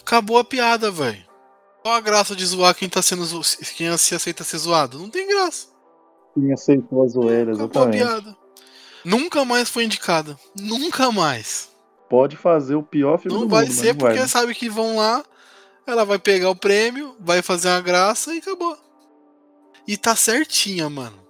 acabou 0.00 0.38
a 0.38 0.44
piada, 0.44 0.90
velho. 0.90 1.24
Qual 1.84 1.94
a 1.94 2.00
graça 2.00 2.34
de 2.34 2.44
zoar 2.44 2.74
quem 2.74 2.88
tá 2.88 3.00
sendo 3.00 3.24
zo... 3.24 3.40
quem 3.76 3.96
se 3.96 4.12
aceita 4.12 4.42
ser 4.42 4.58
zoado? 4.58 4.98
Não 4.98 5.08
tem 5.08 5.28
graça. 5.28 5.68
Quem 6.34 6.52
aceitou 6.52 7.04
a 7.04 7.06
zoeira, 7.06 7.52
Acabou 7.52 7.82
a 7.84 7.86
exatamente. 7.90 7.98
piada. 8.22 8.36
Nunca 9.04 9.44
mais 9.44 9.68
foi 9.70 9.84
indicada. 9.84 10.36
Nunca 10.58 11.12
mais. 11.12 11.68
Pode 12.08 12.36
fazer 12.36 12.74
o 12.74 12.82
pior 12.82 13.18
filme 13.18 13.36
Não 13.36 13.46
do 13.46 13.50
vai 13.50 13.64
mundo, 13.64 13.74
ser 13.74 13.94
não 13.94 14.00
vai, 14.00 14.10
porque 14.10 14.20
né? 14.20 14.26
sabe 14.28 14.54
que 14.54 14.68
vão 14.68 14.96
lá, 14.96 15.24
ela 15.86 16.04
vai 16.04 16.18
pegar 16.18 16.50
o 16.50 16.56
prêmio, 16.56 17.16
vai 17.20 17.42
fazer 17.42 17.68
uma 17.68 17.80
graça 17.80 18.34
e 18.34 18.38
acabou. 18.38 18.76
E 19.86 19.96
tá 19.96 20.14
certinha, 20.16 20.88
mano. 20.88 21.24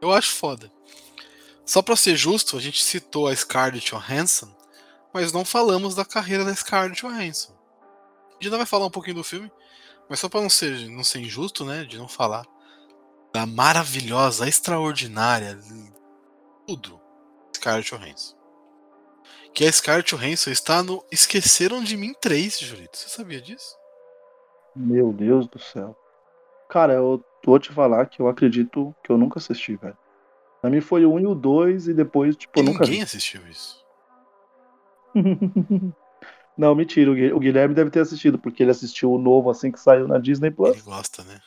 Eu 0.00 0.12
acho 0.12 0.30
foda. 0.32 0.70
Só 1.64 1.80
pra 1.80 1.96
ser 1.96 2.16
justo, 2.16 2.56
a 2.56 2.60
gente 2.60 2.82
citou 2.82 3.26
a 3.26 3.34
Scarlett 3.34 3.90
Johansson, 3.90 4.54
mas 5.12 5.32
não 5.32 5.44
falamos 5.44 5.94
da 5.94 6.04
carreira 6.04 6.44
da 6.44 6.54
Scarlett 6.54 7.00
Johansson. 7.00 7.52
A 7.52 8.32
gente 8.34 8.44
ainda 8.46 8.58
vai 8.58 8.66
falar 8.66 8.86
um 8.86 8.90
pouquinho 8.90 9.16
do 9.16 9.24
filme, 9.24 9.50
mas 10.08 10.20
só 10.20 10.28
pra 10.28 10.40
não 10.40 10.50
ser, 10.50 10.88
não 10.90 11.02
ser 11.04 11.20
injusto, 11.20 11.64
né? 11.64 11.84
De 11.84 11.96
não 11.96 12.08
falar 12.08 12.44
da 13.32 13.46
maravilhosa, 13.46 14.48
extraordinária, 14.48 15.58
tudo, 16.66 17.00
Scarlett 17.56 17.88
Johansson. 17.90 18.36
Que 19.54 19.66
a 19.66 19.72
Scarlett 19.72 20.14
Johansson 20.14 20.50
está 20.50 20.82
no 20.82 21.04
Esqueceram 21.12 21.82
de 21.82 21.96
Mim 21.96 22.12
3, 22.20 22.58
Julito. 22.58 22.96
Você 22.98 23.08
sabia 23.08 23.40
disso? 23.40 23.76
Meu 24.74 25.12
Deus 25.12 25.46
do 25.46 25.58
céu. 25.60 25.96
Cara, 26.68 26.94
eu 26.94 27.24
vou 27.44 27.58
te 27.60 27.70
falar 27.72 28.06
que 28.06 28.20
eu 28.20 28.26
acredito 28.28 28.94
que 29.04 29.12
eu 29.12 29.18
nunca 29.18 29.38
assisti, 29.38 29.76
velho. 29.76 29.96
Pra 30.60 30.70
mim 30.70 30.80
foi 30.80 31.04
o 31.04 31.12
1 31.14 31.20
e 31.20 31.26
o 31.26 31.34
2 31.34 31.88
e 31.88 31.94
depois, 31.94 32.34
tipo, 32.36 32.58
E 32.58 32.60
eu 32.60 32.64
nunca 32.64 32.80
ninguém 32.84 32.98
vi. 32.98 33.04
assistiu 33.04 33.46
isso. 33.48 33.84
Não, 36.56 36.74
mentira, 36.74 37.10
o 37.10 37.14
Gui- 37.14 37.32
o 37.32 37.38
Guilherme 37.38 37.74
deve 37.74 37.90
ter 37.90 38.00
assistido, 38.00 38.38
porque 38.38 38.62
ele 38.62 38.70
assistiu 38.70 39.12
o 39.12 39.18
novo 39.18 39.50
assim 39.50 39.70
que 39.70 39.78
saiu 39.78 40.06
na 40.08 40.18
Disney 40.18 40.50
Plus. 40.50 40.72
Ele 40.72 40.82
gosta, 40.82 41.22
né? 41.24 41.40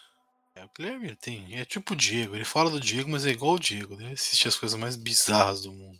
É, 0.55 0.63
o 0.65 0.69
Guilherme 0.77 1.15
tem. 1.15 1.57
É 1.59 1.65
tipo 1.65 1.93
o 1.93 1.95
Diego. 1.95 2.35
Ele 2.35 2.43
fala 2.45 2.69
do 2.69 2.79
Diego, 2.79 3.09
mas 3.09 3.25
é 3.25 3.29
igual 3.29 3.53
o 3.55 3.59
Diego. 3.59 3.93
Ele 3.95 4.13
assiste 4.13 4.47
as 4.47 4.55
coisas 4.57 4.77
mais 4.79 4.95
bizarras 4.95 5.61
do 5.61 5.71
mundo. 5.73 5.97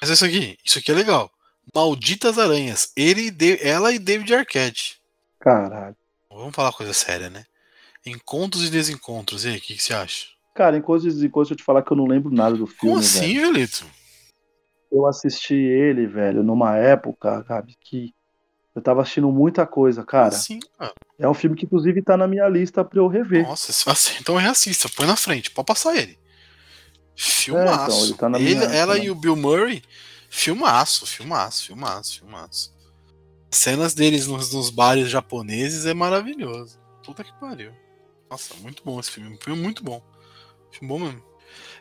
Mas 0.00 0.10
é 0.10 0.14
isso 0.14 0.24
aqui. 0.24 0.56
Isso 0.64 0.78
aqui 0.78 0.90
é 0.90 0.94
legal. 0.94 1.30
Malditas 1.74 2.38
Aranhas. 2.38 2.92
Ele 2.96 3.30
e 3.40 3.58
ela 3.62 3.92
e 3.92 3.98
David 3.98 4.34
Arquette. 4.34 5.00
Caralho. 5.38 5.96
Vamos 6.30 6.54
falar 6.54 6.72
coisa 6.72 6.92
séria, 6.92 7.28
né? 7.30 7.44
Encontros 8.06 8.64
e 8.64 8.70
desencontros. 8.70 9.44
E 9.44 9.48
aí, 9.48 9.56
o 9.58 9.60
que, 9.60 9.74
que 9.76 9.82
você 9.82 9.92
acha? 9.94 10.26
Cara, 10.54 10.80
coisas 10.80 11.22
e 11.22 11.28
coisas 11.28 11.50
eu 11.50 11.56
te 11.56 11.62
falar 11.62 11.82
que 11.82 11.92
eu 11.92 11.96
não 11.96 12.06
lembro 12.06 12.30
nada 12.32 12.56
do 12.56 12.66
filme, 12.66 12.78
Como 12.80 12.98
assim, 12.98 13.34
velho. 13.34 13.46
Julito? 13.46 13.86
Eu 14.90 15.06
assisti 15.06 15.54
ele, 15.54 16.06
velho, 16.06 16.42
numa 16.42 16.76
época, 16.76 17.42
Gabi, 17.48 17.76
que 17.80 18.12
eu 18.74 18.82
tava 18.82 19.02
assistindo 19.02 19.30
muita 19.30 19.64
coisa, 19.66 20.04
cara. 20.04 20.28
Assim, 20.28 20.58
cara? 20.78 20.92
É 21.18 21.28
um 21.28 21.34
filme 21.34 21.56
que 21.56 21.64
inclusive 21.64 22.02
tá 22.02 22.16
na 22.16 22.26
minha 22.26 22.48
lista 22.48 22.84
pra 22.84 22.98
eu 22.98 23.06
rever. 23.06 23.46
Nossa, 23.46 23.90
assim, 23.90 24.14
então 24.20 24.36
reassista. 24.36 24.88
Põe 24.88 25.06
na 25.06 25.16
frente. 25.16 25.50
Pode 25.50 25.66
passar 25.66 25.96
ele. 25.96 26.12
então, 26.12 26.20
Filmaço. 27.16 28.04
ele 28.06 28.14
tá 28.14 28.28
na 28.28 28.38
Ele- 28.38 28.54
minha- 28.56 28.70
ela 28.70 28.96
tá 28.96 29.04
e 29.04 29.10
o 29.10 29.14
Bill 29.14 29.36
Murray. 29.36 29.82
Filmaço, 30.30 31.04
filmaço, 31.06 31.66
filmaço, 31.66 32.20
filmaço. 32.20 32.72
As 33.52 33.58
cenas 33.58 33.94
deles 33.94 34.28
nos, 34.28 34.54
nos 34.54 34.70
bares 34.70 35.10
japoneses 35.10 35.84
é 35.84 35.92
maravilhoso. 35.92 36.78
Puta 37.04 37.24
que 37.24 37.32
pariu. 37.40 37.72
Nossa, 38.30 38.54
muito 38.62 38.82
bom 38.84 39.00
esse 39.00 39.10
filme. 39.10 39.34
Um 39.34 39.38
filme 39.38 39.60
muito 39.60 39.82
bom. 39.82 40.00
Filme 40.70 40.88
bom 40.88 41.00
mesmo. 41.00 41.22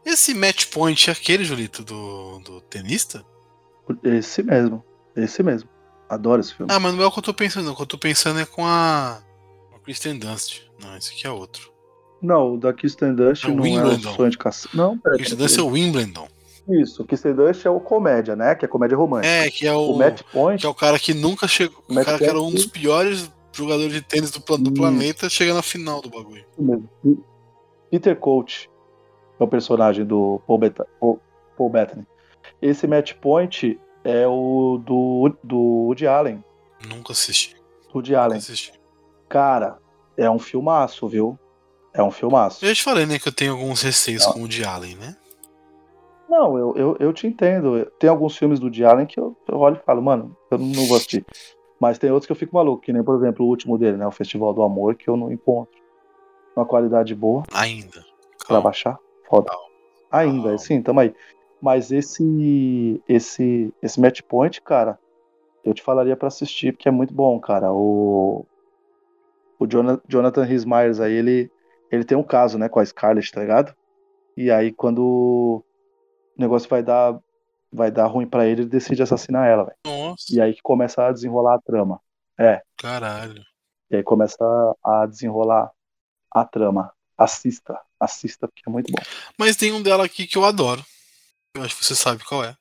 Esse 0.03 0.33
match 0.33 0.65
point 0.71 1.09
é 1.09 1.13
aquele, 1.13 1.45
Julito, 1.45 1.83
do, 1.83 2.39
do 2.39 2.61
tenista? 2.61 3.23
Esse 4.03 4.41
mesmo. 4.41 4.83
Esse 5.15 5.43
mesmo. 5.43 5.69
Adoro 6.09 6.41
esse 6.41 6.55
filme. 6.55 6.73
Ah, 6.73 6.79
mas 6.79 6.95
não 6.95 7.03
é 7.03 7.05
o 7.05 7.11
que 7.11 7.19
eu 7.19 7.23
tô 7.23 7.33
pensando. 7.35 7.65
não. 7.65 7.73
O 7.73 7.75
que 7.75 7.83
eu 7.83 7.87
tô 7.87 7.99
pensando 7.99 8.39
é 8.39 8.45
com 8.45 8.65
a. 8.65 9.21
Com 9.69 9.75
a 9.75 9.79
Kristen 9.81 10.17
Dunst. 10.17 10.63
Não, 10.81 10.97
esse 10.97 11.11
aqui 11.11 11.27
é 11.27 11.29
outro. 11.29 11.71
Não, 12.19 12.55
o 12.55 12.57
da 12.57 12.73
Kirsten 12.73 13.13
Dunst 13.13 13.45
É 13.45 13.47
o 13.47 13.55
não 13.55 13.65
é 13.65 13.95
o 13.95 13.99
sonho 13.99 14.31
de 14.31 14.37
caçamba. 14.37 14.75
Não, 14.75 14.97
pera, 14.97 15.17
Kristen 15.17 15.37
Dunst 15.37 15.57
é 15.57 15.61
o 15.61 15.67
Wimbledon. 15.67 16.27
Isso, 16.69 17.01
o 17.01 17.05
Kirsten 17.05 17.33
Dunst 17.33 17.65
é 17.65 17.69
o 17.69 17.79
comédia, 17.79 18.35
né? 18.35 18.53
Que 18.55 18.65
é 18.65 18.67
comédia 18.67 18.95
romântica. 18.97 19.27
É, 19.33 19.49
que 19.49 19.65
é 19.65 19.73
o. 19.73 19.91
O 19.91 19.97
Matt 19.97 20.21
Point, 20.31 20.61
Que 20.61 20.65
é 20.67 20.69
o 20.69 20.73
cara 20.75 20.99
que 20.99 21.13
nunca 21.13 21.47
chegou. 21.47 21.83
O 21.89 21.93
Matt 21.93 22.05
cara 22.05 22.17
que 22.17 22.25
era 22.25 22.39
um 22.39 22.51
dos 22.51 22.65
piores 22.65 23.31
jogadores 23.51 23.91
de 23.91 24.01
tênis 24.01 24.31
do, 24.31 24.39
do 24.57 24.71
planeta, 24.73 25.29
chega 25.29 25.53
na 25.53 25.61
final 25.61 26.01
do 26.01 26.09
bagulho. 26.09 26.45
Peter 27.89 28.15
Coach 28.15 28.69
é 29.39 29.43
o 29.43 29.47
personagem 29.47 30.05
do 30.05 30.41
Paul, 30.45 30.59
Bet 30.59 30.75
Paul, 30.99 31.19
Paul 31.57 31.69
Bettany. 31.69 32.05
Esse 32.61 32.87
Match 32.87 33.13
Point 33.15 33.79
é 34.03 34.27
o 34.27 34.81
do, 34.85 35.35
do 35.43 35.57
Woody 35.57 36.07
Allen. 36.07 36.43
Nunca 36.87 37.13
assisti. 37.13 37.55
Woody 37.93 38.11
Nunca 38.11 38.23
Allen. 38.23 38.37
assisti. 38.37 38.73
Cara, 39.27 39.77
é 40.17 40.29
um 40.29 40.39
filmaço, 40.39 41.07
viu? 41.07 41.37
É 41.93 42.03
um 42.03 42.11
filmaço. 42.11 42.63
Eu 42.63 42.69
já 42.69 42.75
te 42.75 42.83
falei, 42.83 43.05
né, 43.05 43.17
que 43.17 43.27
eu 43.27 43.31
tenho 43.31 43.53
alguns 43.53 43.81
receios 43.81 44.25
Não. 44.25 44.33
com 44.33 44.43
o 44.43 44.47
de 44.47 44.63
Allen, 44.63 44.95
né? 44.95 45.15
Não, 46.29 46.57
eu, 46.57 46.73
eu, 46.75 46.97
eu 46.99 47.11
te 47.13 47.25
entendo. 47.25 47.85
Tem 47.97 48.09
alguns 48.09 48.37
filmes 48.37 48.59
do 48.59 48.67
Woody 48.67 49.07
que 49.07 49.19
eu, 49.19 49.35
eu 49.47 49.57
olho 49.57 49.77
e 49.77 49.85
falo, 49.85 50.01
mano, 50.01 50.37
eu 50.51 50.59
não 50.59 50.85
vou 50.85 50.95
assistir. 50.95 51.25
Mas 51.79 51.97
tem 51.97 52.11
outros 52.11 52.27
que 52.27 52.31
eu 52.31 52.35
fico 52.35 52.55
maluco, 52.55 52.83
que 52.83 52.93
nem, 52.93 53.03
por 53.03 53.15
exemplo, 53.15 53.45
o 53.45 53.49
último 53.49 53.77
dele, 53.77 53.97
né? 53.97 54.05
O 54.05 54.11
Festival 54.11 54.53
do 54.53 54.61
Amor, 54.61 54.95
que 54.95 55.09
eu 55.09 55.17
não 55.17 55.31
encontro 55.31 55.79
uma 56.55 56.65
qualidade 56.65 57.15
boa 57.15 57.43
Ainda. 57.53 58.01
pra 58.39 58.47
Calma. 58.47 58.63
baixar. 58.63 58.99
Foda. 59.27 59.49
Ainda, 60.11 60.43
Calma. 60.43 60.57
sim, 60.57 60.81
tamo 60.81 60.99
aí. 60.99 61.15
Mas 61.61 61.91
esse, 61.91 63.01
esse, 63.07 63.73
esse 63.81 63.99
Match 63.99 64.21
Point, 64.21 64.61
cara, 64.61 64.99
eu 65.63 65.73
te 65.73 65.81
falaria 65.81 66.15
pra 66.15 66.27
assistir, 66.27 66.73
porque 66.73 66.87
é 66.87 66.91
muito 66.91 67.13
bom, 67.13 67.39
cara. 67.39 67.71
O, 67.71 68.45
o 69.57 69.65
Jonathan, 70.07 70.43
Rhys 70.43 70.63
Meyers 70.65 70.99
aí, 70.99 71.13
ele, 71.13 71.51
ele 71.91 72.03
tem 72.03 72.17
um 72.17 72.23
caso, 72.23 72.57
né, 72.57 72.69
com 72.69 72.79
a 72.79 72.85
Scarlett, 72.85 73.31
tá 73.31 73.41
ligado? 73.41 73.73
E 74.37 74.51
aí, 74.51 74.71
quando 74.71 75.63
negócio 76.39 76.69
vai 76.69 76.81
dar, 76.83 77.19
vai 77.71 77.91
dar 77.91 78.07
ruim 78.07 78.27
pra 78.27 78.45
ele, 78.45 78.61
ele 78.63 78.69
decide 78.69 79.01
assassinar 79.03 79.47
ela, 79.47 79.65
velho. 79.65 79.77
Nossa, 79.85 80.25
E 80.33 80.41
aí 80.41 80.53
que 80.53 80.61
começa 80.61 81.05
a 81.07 81.11
desenrolar 81.11 81.55
a 81.55 81.61
trama. 81.61 82.01
É, 82.37 82.61
caralho. 82.77 83.43
e 83.91 83.97
aí 83.97 84.03
começa 84.03 84.37
a 84.83 85.05
desenrolar 85.05 85.71
a 86.31 86.45
trama. 86.45 86.93
Assista, 87.17 87.77
assista, 87.99 88.47
porque 88.47 88.63
é 88.65 88.71
muito 88.71 88.89
bom. 88.91 89.01
Mas 89.37 89.57
tem 89.57 89.73
um 89.73 89.83
dela 89.83 90.05
aqui 90.05 90.25
que 90.25 90.37
eu 90.37 90.45
adoro. 90.45 90.85
Eu 91.53 91.63
acho 91.63 91.75
que 91.77 91.83
você 91.83 91.95
sabe 91.95 92.23
qual 92.23 92.43
é. 92.45 92.55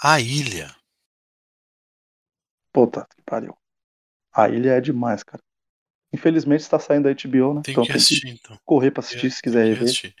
A 0.00 0.20
Ilha. 0.20 0.72
Puta 2.72 3.06
que 3.16 3.22
pariu. 3.22 3.56
A 4.32 4.48
ilha 4.50 4.72
é 4.72 4.80
demais, 4.82 5.22
cara. 5.22 5.42
Infelizmente 6.12 6.60
está 6.60 6.78
saindo 6.78 7.04
da 7.04 7.10
HBO, 7.10 7.54
né? 7.54 7.62
Tem 7.64 7.72
então 7.72 7.84
que 7.84 7.88
tem 7.88 7.92
que 7.92 7.92
assistir, 7.96 8.28
então. 8.28 8.58
correr 8.66 8.90
pra 8.90 9.00
assistir 9.00 9.30
se 9.30 9.40
quiser 9.40 9.64
rever. 9.64 9.84
assistir. 9.84 10.14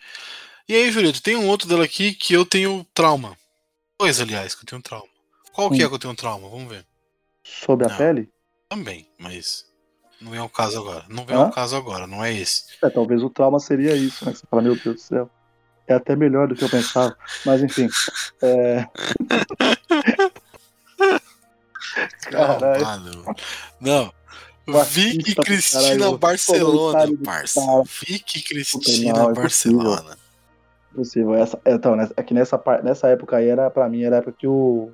E 0.68 0.74
aí, 0.74 0.90
Julito, 0.90 1.22
tem 1.22 1.36
um 1.36 1.46
outro 1.48 1.68
dela 1.68 1.84
aqui 1.84 2.12
que 2.12 2.34
eu 2.34 2.44
tenho 2.44 2.84
trauma. 2.92 3.36
Dois, 4.00 4.20
aliás, 4.20 4.54
que 4.54 4.62
eu 4.62 4.66
tenho 4.66 4.82
trauma. 4.82 5.06
Qual 5.52 5.70
que 5.70 5.82
é 5.82 5.88
que 5.88 5.94
eu 5.94 5.98
tenho 5.98 6.14
trauma? 6.14 6.48
Vamos 6.48 6.68
ver. 6.68 6.84
Sobre 7.42 7.86
a 7.86 7.88
Não. 7.88 7.96
pele? 7.96 8.28
Também, 8.68 9.08
mas 9.18 9.64
não 10.20 10.34
é 10.34 10.42
o 10.42 10.48
caso 10.48 10.78
agora. 10.78 11.04
Não 11.08 11.24
vem 11.24 11.36
Hã? 11.36 11.44
ao 11.44 11.52
caso 11.52 11.76
agora, 11.76 12.06
não 12.06 12.24
é 12.24 12.32
esse. 12.34 12.64
É, 12.82 12.90
talvez 12.90 13.22
o 13.22 13.30
trauma 13.30 13.60
seria 13.60 13.94
isso, 13.94 14.24
né? 14.24 14.32
Você 14.34 14.44
fala, 14.50 14.62
meu 14.62 14.74
Deus 14.74 14.96
do 14.96 15.00
céu. 15.00 15.30
É 15.86 15.94
até 15.94 16.16
melhor 16.16 16.48
do 16.48 16.56
que 16.56 16.64
eu 16.64 16.68
pensava. 16.68 17.16
Mas 17.44 17.62
enfim. 17.62 17.88
É... 18.42 18.88
Caralho. 22.22 22.84
Calma. 23.22 23.36
Não. 23.80 24.12
Vicky 24.88 25.34
pra 25.36 25.44
Cristina 25.44 26.18
Barcelona, 26.18 27.06
parça. 27.24 27.60
Vicky 28.02 28.40
Puta, 28.40 28.48
Cristina 28.48 29.22
é. 29.22 29.32
Barcelona. 29.32 30.18
Possível. 30.96 31.34
Essa, 31.34 31.60
então, 31.66 31.94
né, 31.94 32.08
é 32.16 32.22
que 32.22 32.32
nessa, 32.34 32.60
nessa 32.82 33.08
época 33.08 33.36
aí 33.36 33.48
era, 33.48 33.70
pra 33.70 33.88
mim, 33.88 34.02
era 34.02 34.16
a 34.16 34.18
época 34.18 34.34
que 34.38 34.46
o. 34.48 34.90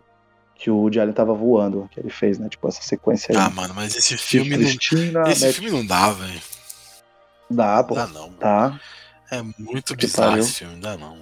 Que 0.54 0.70
o 0.70 0.76
Woody 0.76 1.00
Allen 1.00 1.14
tava 1.14 1.32
voando, 1.34 1.88
que 1.90 1.98
ele 1.98 2.10
fez, 2.10 2.38
né? 2.38 2.48
Tipo, 2.48 2.68
essa 2.68 2.82
sequência 2.82 3.32
aí. 3.32 3.36
Ah, 3.40 3.48
mano, 3.50 3.72
mas 3.74 3.96
esse 3.96 4.16
filme 4.16 4.50
não. 4.50 4.58
Cristina, 4.58 5.22
Esse 5.28 5.46
Matt- 5.46 5.54
filme 5.56 5.70
não 5.70 5.84
dá, 5.86 6.10
velho. 6.12 6.40
Dá, 7.50 7.82
pô. 7.82 7.94
dá 7.94 8.06
não. 8.06 8.30
Tá. 8.32 8.78
É 9.30 9.42
muito 9.58 9.96
Que 9.96 10.06
bizarro 10.06 10.30
pariu. 10.30 10.44
esse 10.44 10.52
filme, 10.54 10.76
dá 10.76 10.96
não. 10.96 11.16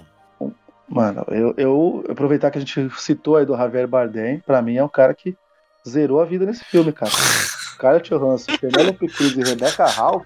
Mano, 0.87 1.25
eu, 1.29 1.53
eu 1.57 2.03
aproveitar 2.09 2.51
que 2.51 2.57
a 2.57 2.61
gente 2.61 2.89
citou 2.99 3.37
aí 3.37 3.45
do 3.45 3.55
Javier 3.55 3.87
Bardem, 3.87 4.39
pra 4.45 4.61
mim 4.61 4.75
é 4.75 4.83
um 4.83 4.89
cara 4.89 5.13
que 5.13 5.35
zerou 5.87 6.21
a 6.21 6.25
vida 6.25 6.45
nesse 6.45 6.63
filme, 6.65 6.91
cara. 6.91 7.11
Scarlett 7.73 8.09
Johansson, 8.09 8.57
Penelope 8.57 9.07
Cruz 9.07 9.35
e 9.35 9.41
Rebecca 9.41 9.85
Hall, 9.87 10.23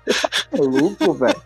é 0.52 0.58
louco, 0.58 1.14
velho. 1.14 1.42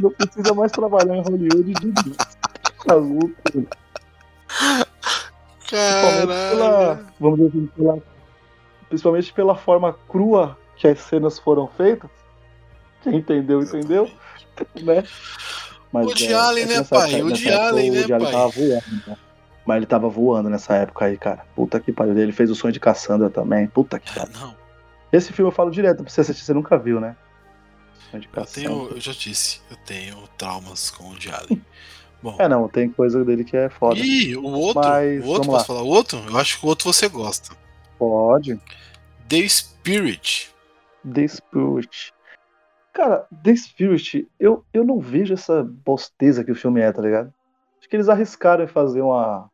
Não 0.00 0.10
precisa 0.10 0.54
mais 0.54 0.72
trabalhar 0.72 1.16
em 1.16 1.22
Hollywood 1.22 1.72
de 1.74 1.92
Deus. 1.92 2.16
Tá 2.86 2.94
louco, 2.94 3.30
pela, 5.70 7.00
vamos 7.18 7.38
dizer 7.38 7.48
assim, 7.48 7.66
pela, 7.76 7.98
principalmente 8.88 9.32
pela 9.32 9.54
forma 9.54 9.96
crua 10.08 10.58
que 10.76 10.88
as 10.88 10.98
cenas 10.98 11.38
foram 11.38 11.68
feitas. 11.68 12.10
Quem 13.02 13.16
entendeu, 13.16 13.62
entendeu, 13.62 14.10
né? 14.82 15.04
Mas, 15.92 16.06
Woody 16.06 16.32
é, 16.32 16.34
Allen, 16.34 16.64
é 16.64 16.66
né, 16.66 16.84
pai? 16.84 17.12
nessa 17.22 17.48
época 17.48 17.68
Allen, 17.68 17.90
o 17.90 17.94
né, 17.94 18.08
pai? 18.08 18.18
tava 18.18 18.48
voando, 18.48 19.06
né? 19.06 19.16
Mas 19.66 19.76
ele 19.76 19.86
tava 19.86 20.08
voando 20.08 20.50
nessa 20.50 20.74
época 20.74 21.04
aí, 21.04 21.16
cara. 21.16 21.44
Puta 21.54 21.80
que 21.80 21.92
pariu. 21.92 22.16
Ele 22.16 22.32
fez 22.32 22.50
o 22.50 22.54
sonho 22.54 22.72
de 22.72 22.80
Cassandra 22.80 23.30
também. 23.30 23.66
Puta 23.68 23.98
que 23.98 24.12
pariu. 24.12 24.32
Não, 24.38 24.54
Esse 25.12 25.32
filme 25.32 25.48
eu 25.48 25.54
falo 25.54 25.70
direto 25.70 26.02
pra 26.02 26.10
você 26.10 26.20
assistir, 26.20 26.44
você 26.44 26.54
nunca 26.54 26.78
viu, 26.78 27.00
né? 27.00 27.16
Eu 28.12 28.46
tenho, 28.46 28.88
eu 28.90 29.00
já 29.00 29.12
disse, 29.12 29.60
eu 29.70 29.76
tenho 29.86 30.16
traumas 30.36 30.90
com 30.90 31.04
o 31.04 31.16
Allen. 31.32 31.62
Bom, 32.22 32.36
É, 32.38 32.46
não, 32.48 32.68
tem 32.68 32.90
coisa 32.90 33.24
dele 33.24 33.44
que 33.44 33.56
é 33.56 33.70
foda. 33.70 33.98
e 33.98 34.36
o 34.36 34.44
outro, 34.44 34.82
Mas, 34.82 35.24
o 35.24 35.28
outro, 35.28 35.50
posso 35.50 35.52
lá. 35.52 35.64
falar 35.64 35.82
o 35.82 35.86
outro? 35.88 36.18
Eu 36.28 36.36
acho 36.36 36.58
que 36.58 36.66
o 36.66 36.68
outro 36.68 36.92
você 36.92 37.08
gosta. 37.08 37.56
Pode. 37.98 38.60
The 39.26 39.48
Spirit. 39.48 40.50
The 41.10 41.26
Spirit. 41.28 42.12
Cara, 42.92 43.26
The 43.42 43.56
Spirit, 43.56 44.28
eu, 44.38 44.64
eu 44.74 44.84
não 44.84 45.00
vejo 45.00 45.32
essa 45.32 45.62
bosteza 45.62 46.44
que 46.44 46.52
o 46.52 46.54
filme 46.56 46.80
é, 46.82 46.92
tá 46.92 47.00
ligado? 47.00 47.32
Acho 47.78 47.88
que 47.88 47.96
eles 47.96 48.08
arriscaram 48.10 48.64
em 48.64 48.68
fazer 48.68 49.00
uma, 49.00 49.48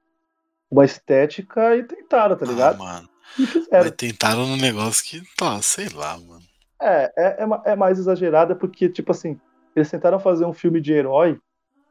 uma 0.69 0.85
estética 0.85 1.77
e 1.77 1.85
tentaram, 1.85 2.37
tá 2.37 2.47
ligado? 2.47 2.83
Ah, 2.83 2.85
mano. 2.85 3.09
E 3.39 3.47
fizeram. 3.47 3.85
Mas 3.85 3.91
tentaram 3.93 4.43
um 4.45 4.57
negócio 4.57 5.05
que, 5.05 5.23
tá, 5.37 5.61
sei 5.63 5.89
lá, 5.91 6.19
mano. 6.19 6.36
É, 6.81 7.13
é, 7.17 7.45
é, 7.45 7.73
é 7.73 7.77
mais 7.77 7.99
exagerada 7.99 8.55
porque, 8.55 8.89
tipo 8.89 9.11
assim, 9.13 9.39
eles 9.75 9.91
tentaram 9.91 10.19
fazer 10.19 10.45
um 10.45 10.53
filme 10.53 10.81
de 10.81 10.93
herói 10.93 11.39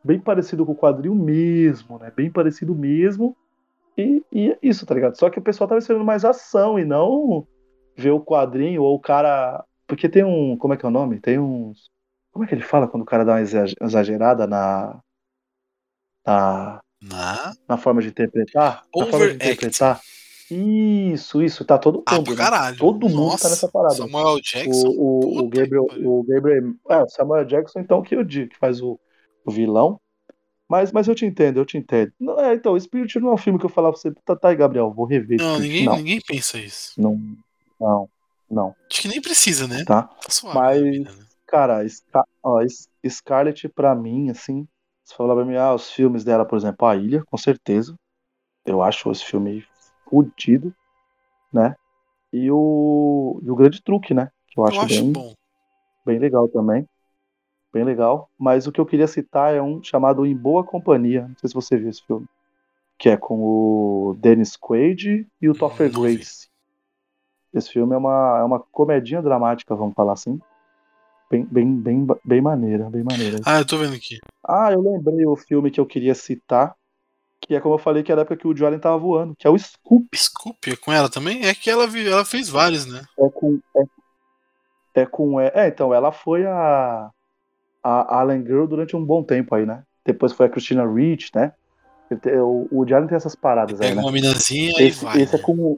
bem 0.04 0.20
parecido 0.20 0.66
com 0.66 0.74
o 0.74 0.76
quadril 0.76 1.16
mesmo, 1.16 1.98
né? 1.98 2.12
Bem 2.16 2.32
parecido 2.32 2.76
mesmo. 2.76 3.36
E, 3.98 4.24
e 4.32 4.52
é 4.52 4.58
isso, 4.62 4.86
tá 4.86 4.94
ligado? 4.94 5.18
Só 5.18 5.30
que 5.30 5.40
o 5.40 5.42
pessoal 5.42 5.68
tava 5.68 5.80
esperando 5.80 6.06
mais 6.06 6.24
ação 6.26 6.78
e 6.78 6.86
não 6.86 7.48
ver 7.96 8.12
o 8.12 8.20
quadrinho 8.20 8.84
ou 8.84 8.96
o 8.96 9.00
cara. 9.00 9.64
Porque 9.88 10.10
tem 10.10 10.24
um. 10.24 10.58
Como 10.58 10.74
é 10.74 10.78
que 10.78 10.86
é 10.86 10.90
o 10.90 10.92
nome? 10.92 11.20
Tem 11.20 11.40
uns. 11.40 11.90
Como 12.32 12.44
é 12.44 12.48
que 12.48 12.54
ele 12.54 12.62
fala 12.62 12.88
quando 12.88 13.04
o 13.04 13.06
cara 13.06 13.24
dá 13.24 13.34
uma 13.34 13.42
exa- 13.42 13.74
exagerada 13.82 14.46
na. 14.46 15.00
Na, 16.26 16.82
Na... 17.02 17.54
na 17.68 17.78
forma 17.78 18.02
de 18.02 18.10
interpretar? 18.10 18.84
Na 18.96 19.06
forma 19.06 19.28
de 19.28 19.36
Overact. 19.36 19.46
interpretar. 19.46 20.02
Isso, 20.52 21.41
isso, 21.41 21.66
tá 21.66 21.78
todo 21.78 22.04
Ah, 22.06 22.16
mundo. 22.16 22.24
pra 22.26 22.34
né? 22.34 22.38
caralho. 22.38 22.78
Todo 22.78 23.10
mundo 23.10 23.30
Nossa, 23.32 23.43
tá 23.43 23.50
nessa 23.50 23.68
parada. 23.68 23.96
Samuel 23.96 24.39
Jackson. 24.41 24.88
O, 24.89 25.38
o, 25.39 25.39
o 25.39 25.50
Gabriel, 25.50 25.86
o 26.04 26.24
Gabriel, 26.24 26.74
é, 26.89 27.08
Samuel 27.08 27.46
Jackson, 27.46 27.80
então, 27.80 28.02
que 28.02 28.16
eu 28.16 28.24
digo, 28.24 28.50
que 28.52 28.58
faz 28.58 28.82
o, 28.82 29.00
o 29.46 29.52
vilão. 29.52 30.00
Mas, 30.68 30.91
mas 30.91 31.08
eu 31.08 31.14
te 31.16 31.26
entendo, 31.26 31.60
eu 31.60 31.66
te 31.66 31.78
entendo. 31.78 32.12
Não, 32.20 32.39
é, 32.39 32.54
então, 32.56 32.80
Spirit 32.80 33.20
não 33.20 33.30
é 33.30 33.34
um 33.34 33.38
filme 33.38 33.60
que 33.60 33.66
eu 33.66 33.70
falava 33.70 33.93
pra 33.93 34.02
você, 34.02 34.12
tá, 34.26 34.36
tá 34.36 34.50
aí, 34.50 34.56
Gabriel, 34.56 34.91
vou 34.91 35.06
rever. 35.06 35.38
Não, 35.39 35.56
Spirit. 35.56 35.68
ninguém, 35.68 35.86
não, 35.86 35.96
ninguém 35.98 36.22
pensa 36.22 36.58
isso. 36.58 37.00
não, 37.00 37.20
não, 37.80 38.10
não, 38.50 38.76
Acho 38.91 39.02
que 39.04 39.08
nem 39.08 39.22
precisa, 39.22 39.68
né? 39.68 39.84
tá? 39.86 40.04
Tá 40.04 40.30
suave. 40.30 40.58
Mas- 40.58 40.82
vida, 40.82 41.12
né? 41.12 41.26
Cara, 41.48 41.88
Scar 41.88 42.26
ó, 42.43 42.60
Scarlett, 43.08 43.70
pra 43.70 43.93
mim, 43.93 44.32
assim, 44.32 44.68
se 45.04 45.16
falar 45.16 45.36
pra 45.36 45.46
mim, 45.46 45.56
ah, 45.56 45.76
os 45.76 45.91
filmes 45.91 46.24
dela, 46.24 46.43
por 46.43 46.58
exemplo, 46.58 46.88
A 46.88 46.96
Ilha, 46.96 47.24
com 47.30 47.38
certeza. 47.38 47.93
Eu 48.66 48.82
acho 48.82 49.12
esse 49.12 49.24
filme 49.24 49.64
fudido, 50.10 50.74
né? 51.51 51.76
E 52.32 52.51
o, 52.51 53.39
e 53.43 53.49
o 53.49 53.56
Grande 53.56 53.82
Truque, 53.82 54.14
né? 54.14 54.30
Que 54.47 54.60
eu 54.60 54.64
Eu 54.64 54.70
acho, 54.70 54.80
acho 54.82 54.88
bem, 55.03 55.12
bom. 55.12 55.34
bem 56.06 56.20
legal 56.20 56.47
também. 56.47 56.88
Bem 57.74 57.84
legal. 57.84 58.30
Mas 58.38 58.68
o 58.68 58.72
que 58.72 58.80
eu 58.80 58.86
queria 58.86 59.08
citar 59.08 59.53
é 59.53 59.62
um 59.62 59.84
chamado 59.84 60.26
Em 60.26 60.36
Boa 60.36 60.64
Companhia. 60.64 61.28
Não 61.28 61.36
sei 61.38 61.49
se 61.49 61.53
você 61.53 61.78
viu 61.78 61.89
esse 61.89 62.03
filme. 62.06 62.26
Que 62.97 63.10
é 63.10 63.18
com 63.18 63.38
o 63.41 64.16
Dennis 64.20 64.56
Quaid 64.56 65.28
e 65.41 65.49
o 65.49 65.53
Topher 65.53 65.89
vi. 65.89 65.99
Grace. 65.99 66.47
Esse 67.53 67.72
filme 67.72 67.93
é 67.93 67.97
uma, 67.97 68.39
é 68.39 68.43
uma 68.43 68.60
comedinha 68.60 69.22
dramática, 69.22 69.76
vamos 69.76 69.93
falar 69.93 70.14
assim. 70.14 70.39
Bem, 71.30 71.43
bem, 71.45 71.76
bem, 71.76 72.08
bem 72.24 72.41
maneira, 72.41 72.89
bem 72.89 73.03
maneira. 73.03 73.39
Ah, 73.45 73.60
eu 73.60 73.66
tô 73.66 73.78
vendo 73.78 73.95
aqui. 73.95 74.20
Ah, 74.43 74.72
eu 74.72 74.82
lembrei 74.82 75.26
o 75.26 75.36
filme 75.36 75.72
que 75.72 75.80
eu 75.80 75.86
queria 75.86 76.14
citar. 76.14 76.76
Que 77.48 77.56
é 77.56 77.60
como 77.60 77.76
eu 77.76 77.80
falei, 77.80 78.02
que 78.02 78.12
era 78.12 78.22
a 78.22 78.24
época 78.24 78.38
que 78.38 78.48
o 78.48 78.56
Jordan 78.58 78.80
tava 78.80 78.98
voando, 78.98 79.36
que 79.38 79.46
é 79.46 79.50
o 79.50 79.58
Scoop. 79.58 80.08
Scoop 80.18 80.72
é 80.72 80.76
com 80.76 80.91
ela 80.91 81.10
também? 81.10 81.46
É 81.46 81.54
que 81.54 81.70
ela, 81.70 81.84
ela 81.98 82.26
fez 82.26 82.50
vários, 82.50 82.86
né? 82.86 83.04
É 83.20 83.30
com. 83.30 83.60
É, 83.76 85.02
é 85.02 85.06
com. 85.06 85.39
É, 85.39 85.52
é, 85.54 85.68
então, 85.68 85.93
ela 85.93 86.12
foi 86.12 86.46
a. 86.46 87.10
A 87.84 88.20
Allen 88.20 88.43
Girl 88.43 88.66
durante 88.66 88.96
um 88.96 89.06
bom 89.06 89.24
tempo 89.24 89.54
aí, 89.54 89.64
né? 89.64 89.84
Depois 90.04 90.34
foi 90.34 90.48
a 90.48 90.50
Christina 90.50 90.91
Ricci, 90.91 91.30
né? 91.36 91.54
O, 92.41 92.68
o 92.82 92.88
Jordan 92.88 93.06
tem 93.08 93.16
essas 93.16 93.36
paradas 93.36 93.80
aí, 93.80 93.89
Pega 93.89 93.96
né? 93.98 94.02
uma 94.02 94.12
minazinha 94.12 94.74
e 94.82 94.89
vai. 94.91 95.22
esse 95.22 95.36
é 95.36 95.38
né? 95.38 95.43
com. 95.43 95.78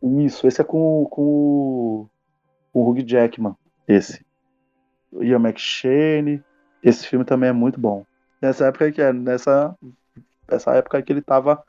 o- 0.00 0.20
Isso, 0.20 0.46
esse 0.46 0.60
é 0.60 0.64
com, 0.64 1.02
o- 1.02 1.08
com, 1.08 1.22
o- 1.22 2.08
com 2.72 2.80
o 2.80 2.90
Hugh 2.90 3.02
Jackman. 3.04 3.56
Esse. 3.88 4.24
Ian 5.20 5.40
McShane. 5.40 6.42
Esse 6.80 7.06
filme 7.08 7.24
também 7.24 7.48
é 7.48 7.52
muito 7.52 7.80
bom. 7.80 8.04
Nessa 8.40 8.66
época 8.66 8.92
que 8.92 9.02
é, 9.02 9.12
nessa, 9.12 9.74
essa 10.48 10.74
época 10.74 11.00
que 11.02 11.12
ele 11.12 11.22
tava 11.22 11.62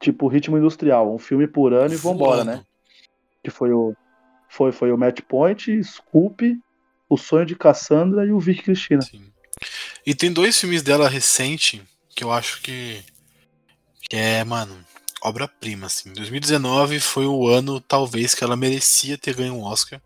tipo 0.00 0.28
ritmo 0.28 0.56
industrial, 0.56 1.14
um 1.14 1.18
filme 1.18 1.46
por 1.46 1.72
ano 1.72 1.94
e 1.94 1.96
vambora, 1.96 2.44
Voando. 2.44 2.50
né? 2.58 2.64
Que 3.42 3.50
foi 3.50 3.72
o 3.72 3.94
foi 4.48 4.72
foi 4.72 4.92
o 4.92 4.98
Match 4.98 5.20
Point, 5.22 5.82
Scoop, 5.82 6.58
O 7.08 7.16
Sonho 7.16 7.46
de 7.46 7.56
Cassandra 7.56 8.24
e 8.24 8.32
o 8.32 8.38
Vic 8.38 8.62
Cristina. 8.62 9.02
Sim. 9.02 9.32
E 10.04 10.14
tem 10.14 10.32
dois 10.32 10.58
filmes 10.58 10.82
dela 10.82 11.08
recente 11.08 11.82
que 12.14 12.22
eu 12.22 12.32
acho 12.32 12.62
que, 12.62 13.02
que 14.00 14.16
é, 14.16 14.44
mano, 14.44 14.76
obra-prima, 15.22 15.86
assim. 15.86 16.12
2019 16.12 17.00
foi 17.00 17.26
o 17.26 17.48
ano, 17.48 17.80
talvez, 17.80 18.34
que 18.34 18.44
ela 18.44 18.56
merecia 18.56 19.18
ter 19.18 19.34
ganho 19.34 19.54
um 19.54 19.62
Oscar. 19.62 20.00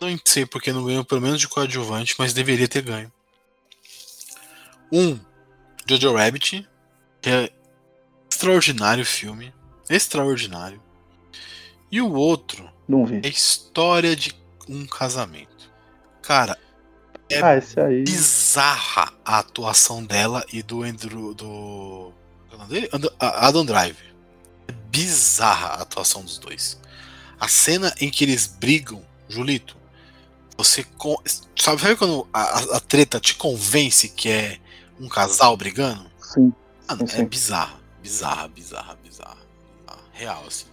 Não 0.00 0.16
sei 0.24 0.46
porque 0.46 0.72
não 0.72 0.84
ganhou 0.84 1.04
pelo 1.04 1.20
menos 1.20 1.40
de 1.40 1.48
coadjuvante, 1.48 2.14
mas 2.18 2.32
deveria 2.32 2.68
ter 2.68 2.82
ganho. 2.82 3.12
Um, 4.92 5.18
Jojo 5.88 6.14
Rabbit, 6.14 6.68
é 7.30 7.50
extraordinário 8.30 9.04
filme. 9.04 9.52
Extraordinário. 9.88 10.82
E 11.90 12.00
o 12.00 12.12
outro 12.12 12.70
Não 12.88 13.04
vi. 13.04 13.20
é 13.22 13.28
História 13.28 14.16
de 14.16 14.34
um 14.68 14.86
Casamento. 14.86 15.70
Cara, 16.22 16.58
é 17.30 17.38
Ah, 17.40 17.56
bizarra 18.04 19.12
a 19.24 19.38
atuação 19.38 20.04
dela 20.04 20.44
e 20.52 20.62
do 20.62 20.82
Andrew. 20.82 21.34
do. 21.34 22.12
é 22.52 22.66
dele? 22.66 22.88
Adam 23.18 23.64
Driver. 23.64 24.14
É 24.68 24.72
bizarra 24.90 25.68
a 25.68 25.82
atuação 25.82 26.22
dos 26.24 26.38
dois. 26.38 26.78
A 27.38 27.48
cena 27.48 27.94
em 28.00 28.10
que 28.10 28.24
eles 28.24 28.46
brigam, 28.46 29.04
Julito, 29.28 29.76
você. 30.56 30.84
con- 30.96 31.20
Sabe, 31.56 31.80
sabe 31.80 31.96
quando 31.96 32.26
a- 32.32 32.76
a 32.76 32.80
treta 32.80 33.20
te 33.20 33.34
convence 33.34 34.08
que 34.08 34.28
é 34.28 34.58
um 34.98 35.08
casal 35.08 35.56
brigando? 35.56 36.10
Sim. 36.20 36.52
Mano, 36.88 37.04
é 37.04 37.06
sim. 37.06 37.24
bizarra, 37.26 37.80
bizarra, 38.02 38.48
bizarra. 38.48 39.38
Real, 40.12 40.44
assim. 40.46 40.66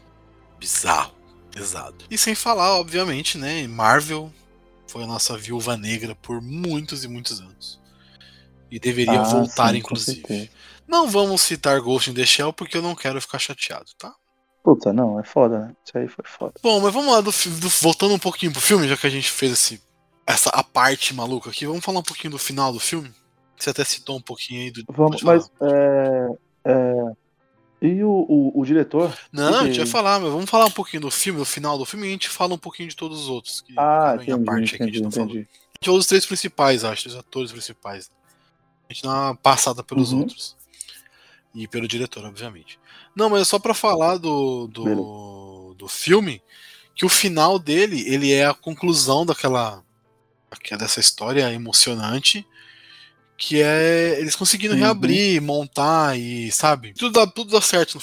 Bizarro, 0.60 1.14
pesado. 1.52 2.06
E 2.10 2.18
sem 2.18 2.36
falar, 2.36 2.76
obviamente, 2.80 3.38
né? 3.38 3.68
Marvel 3.68 4.32
foi 4.88 5.04
a 5.04 5.08
nossa 5.08 5.36
viúva 5.38 5.76
negra 5.76 6.14
por 6.16 6.42
muitos 6.42 7.04
e 7.04 7.08
muitos 7.08 7.40
anos. 7.40 7.80
E 8.70 8.80
deveria 8.80 9.20
Ah, 9.20 9.24
voltar, 9.24 9.72
sim, 9.72 9.78
inclusive. 9.80 10.50
Não 10.88 11.10
vamos 11.10 11.42
citar 11.42 11.80
Ghost 11.82 12.10
in 12.12 12.14
the 12.14 12.26
Shell 12.26 12.54
porque 12.54 12.78
eu 12.78 12.82
não 12.82 12.94
quero 12.96 13.20
ficar 13.20 13.40
chateado, 13.40 13.86
tá? 13.98 14.14
Puta, 14.64 14.94
não, 14.94 15.20
é 15.20 15.24
foda, 15.24 15.60
né? 15.60 15.76
Isso 15.84 15.98
aí 15.98 16.08
foi 16.08 16.24
foda. 16.26 16.54
Bom, 16.62 16.80
mas 16.80 16.94
vamos 16.94 17.12
lá, 17.12 17.20
do, 17.22 17.32
do- 17.32 17.70
voltando 17.82 18.14
um 18.14 18.20
pouquinho 18.20 18.52
pro 18.52 18.62
filme, 18.62 18.88
já 18.88 18.96
que 18.96 19.08
a 19.08 19.10
gente 19.10 19.32
fez 19.32 19.54
esse, 19.54 19.82
essa 20.28 20.50
a 20.52 20.64
parte 20.64 21.14
maluca 21.16 21.50
aqui, 21.50 21.66
vamos 21.66 21.84
falar 21.84 22.00
um 22.00 22.04
pouquinho 22.04 22.32
do 22.32 22.38
final 22.38 22.72
do 22.72 22.80
filme? 22.80 23.12
Você 23.64 23.70
até 23.70 23.84
citou 23.84 24.18
um 24.18 24.22
pouquinho 24.22 24.62
aí 24.62 24.72
do. 24.72 24.84
Vamos, 24.90 25.22
mas 25.22 25.52
é, 25.62 26.28
é, 26.66 27.12
e 27.82 28.04
o, 28.04 28.10
o, 28.28 28.60
o 28.60 28.66
diretor? 28.66 29.16
Não, 29.32 29.60
a 29.62 29.64
gente 29.66 29.72
que- 29.74 29.78
vai 29.80 29.86
falar, 29.88 30.20
mas 30.20 30.32
vamos 30.32 30.50
falar 30.50 30.66
um 30.66 30.72
pouquinho 30.72 31.02
do 31.04 31.12
filme, 31.12 31.40
do 31.40 31.46
final 31.46 31.78
do 31.78 31.86
filme, 31.86 32.06
e 32.06 32.10
a 32.10 32.12
gente 32.14 32.30
fala 32.30 32.54
um 32.54 32.58
pouquinho 32.58 32.90
de 32.90 32.96
todos 32.96 33.22
os 33.22 33.28
outros. 33.30 33.62
Que 33.62 33.74
Ah, 33.78 34.14
entendi, 34.16 34.44
parte 34.46 34.76
aqui, 34.76 34.84
a 34.84 34.86
entendi, 34.88 34.94
gente 34.98 35.04
não 35.04 35.12
falou. 35.12 35.28
entendi. 35.30 35.48
A 35.52 35.54
gente 35.78 35.86
falou 35.86 36.00
dos 36.00 36.08
três 36.08 36.26
principais, 36.26 36.84
acho, 36.84 37.08
dos 37.08 37.16
atores 37.18 37.52
principais. 37.52 38.12
A 38.90 38.94
gente 38.94 39.04
dá 39.04 39.10
uma 39.10 39.36
passada 39.36 39.84
pelos 39.84 40.12
Uhum. 40.12 40.20
outros. 40.22 40.56
E 41.54 41.68
pelo 41.68 41.88
diretor, 41.88 42.24
obviamente. 42.26 42.80
Não, 43.16 43.30
mas 43.30 43.42
é 43.42 43.46
só 43.46 43.60
pra 43.60 43.74
falar 43.74 44.18
do, 44.18 44.68
do, 44.68 45.76
do 45.78 45.88
filme, 45.88 46.42
que 46.96 47.06
o 47.06 47.10
final 47.10 47.60
dele, 47.60 48.04
ele 48.08 48.32
é 48.32 48.46
a 48.46 48.54
conclusão 48.54 49.26
daquela, 49.26 49.84
daquela- 50.50 50.80
dessa 50.82 51.00
história 51.00 51.52
emocionante, 51.52 52.46
que 53.42 53.60
é 53.60 54.20
eles 54.20 54.36
conseguindo 54.36 54.76
Uhum. 54.76 54.82
reabrir, 54.82 55.42
montar 55.42 56.16
e, 56.16 56.52
sabe? 56.52 56.94
Tudo 56.94 57.12
dá, 57.12 57.26
tudo 57.26 57.52
dá 57.52 57.60
certo 57.60 57.96
no, 57.96 58.02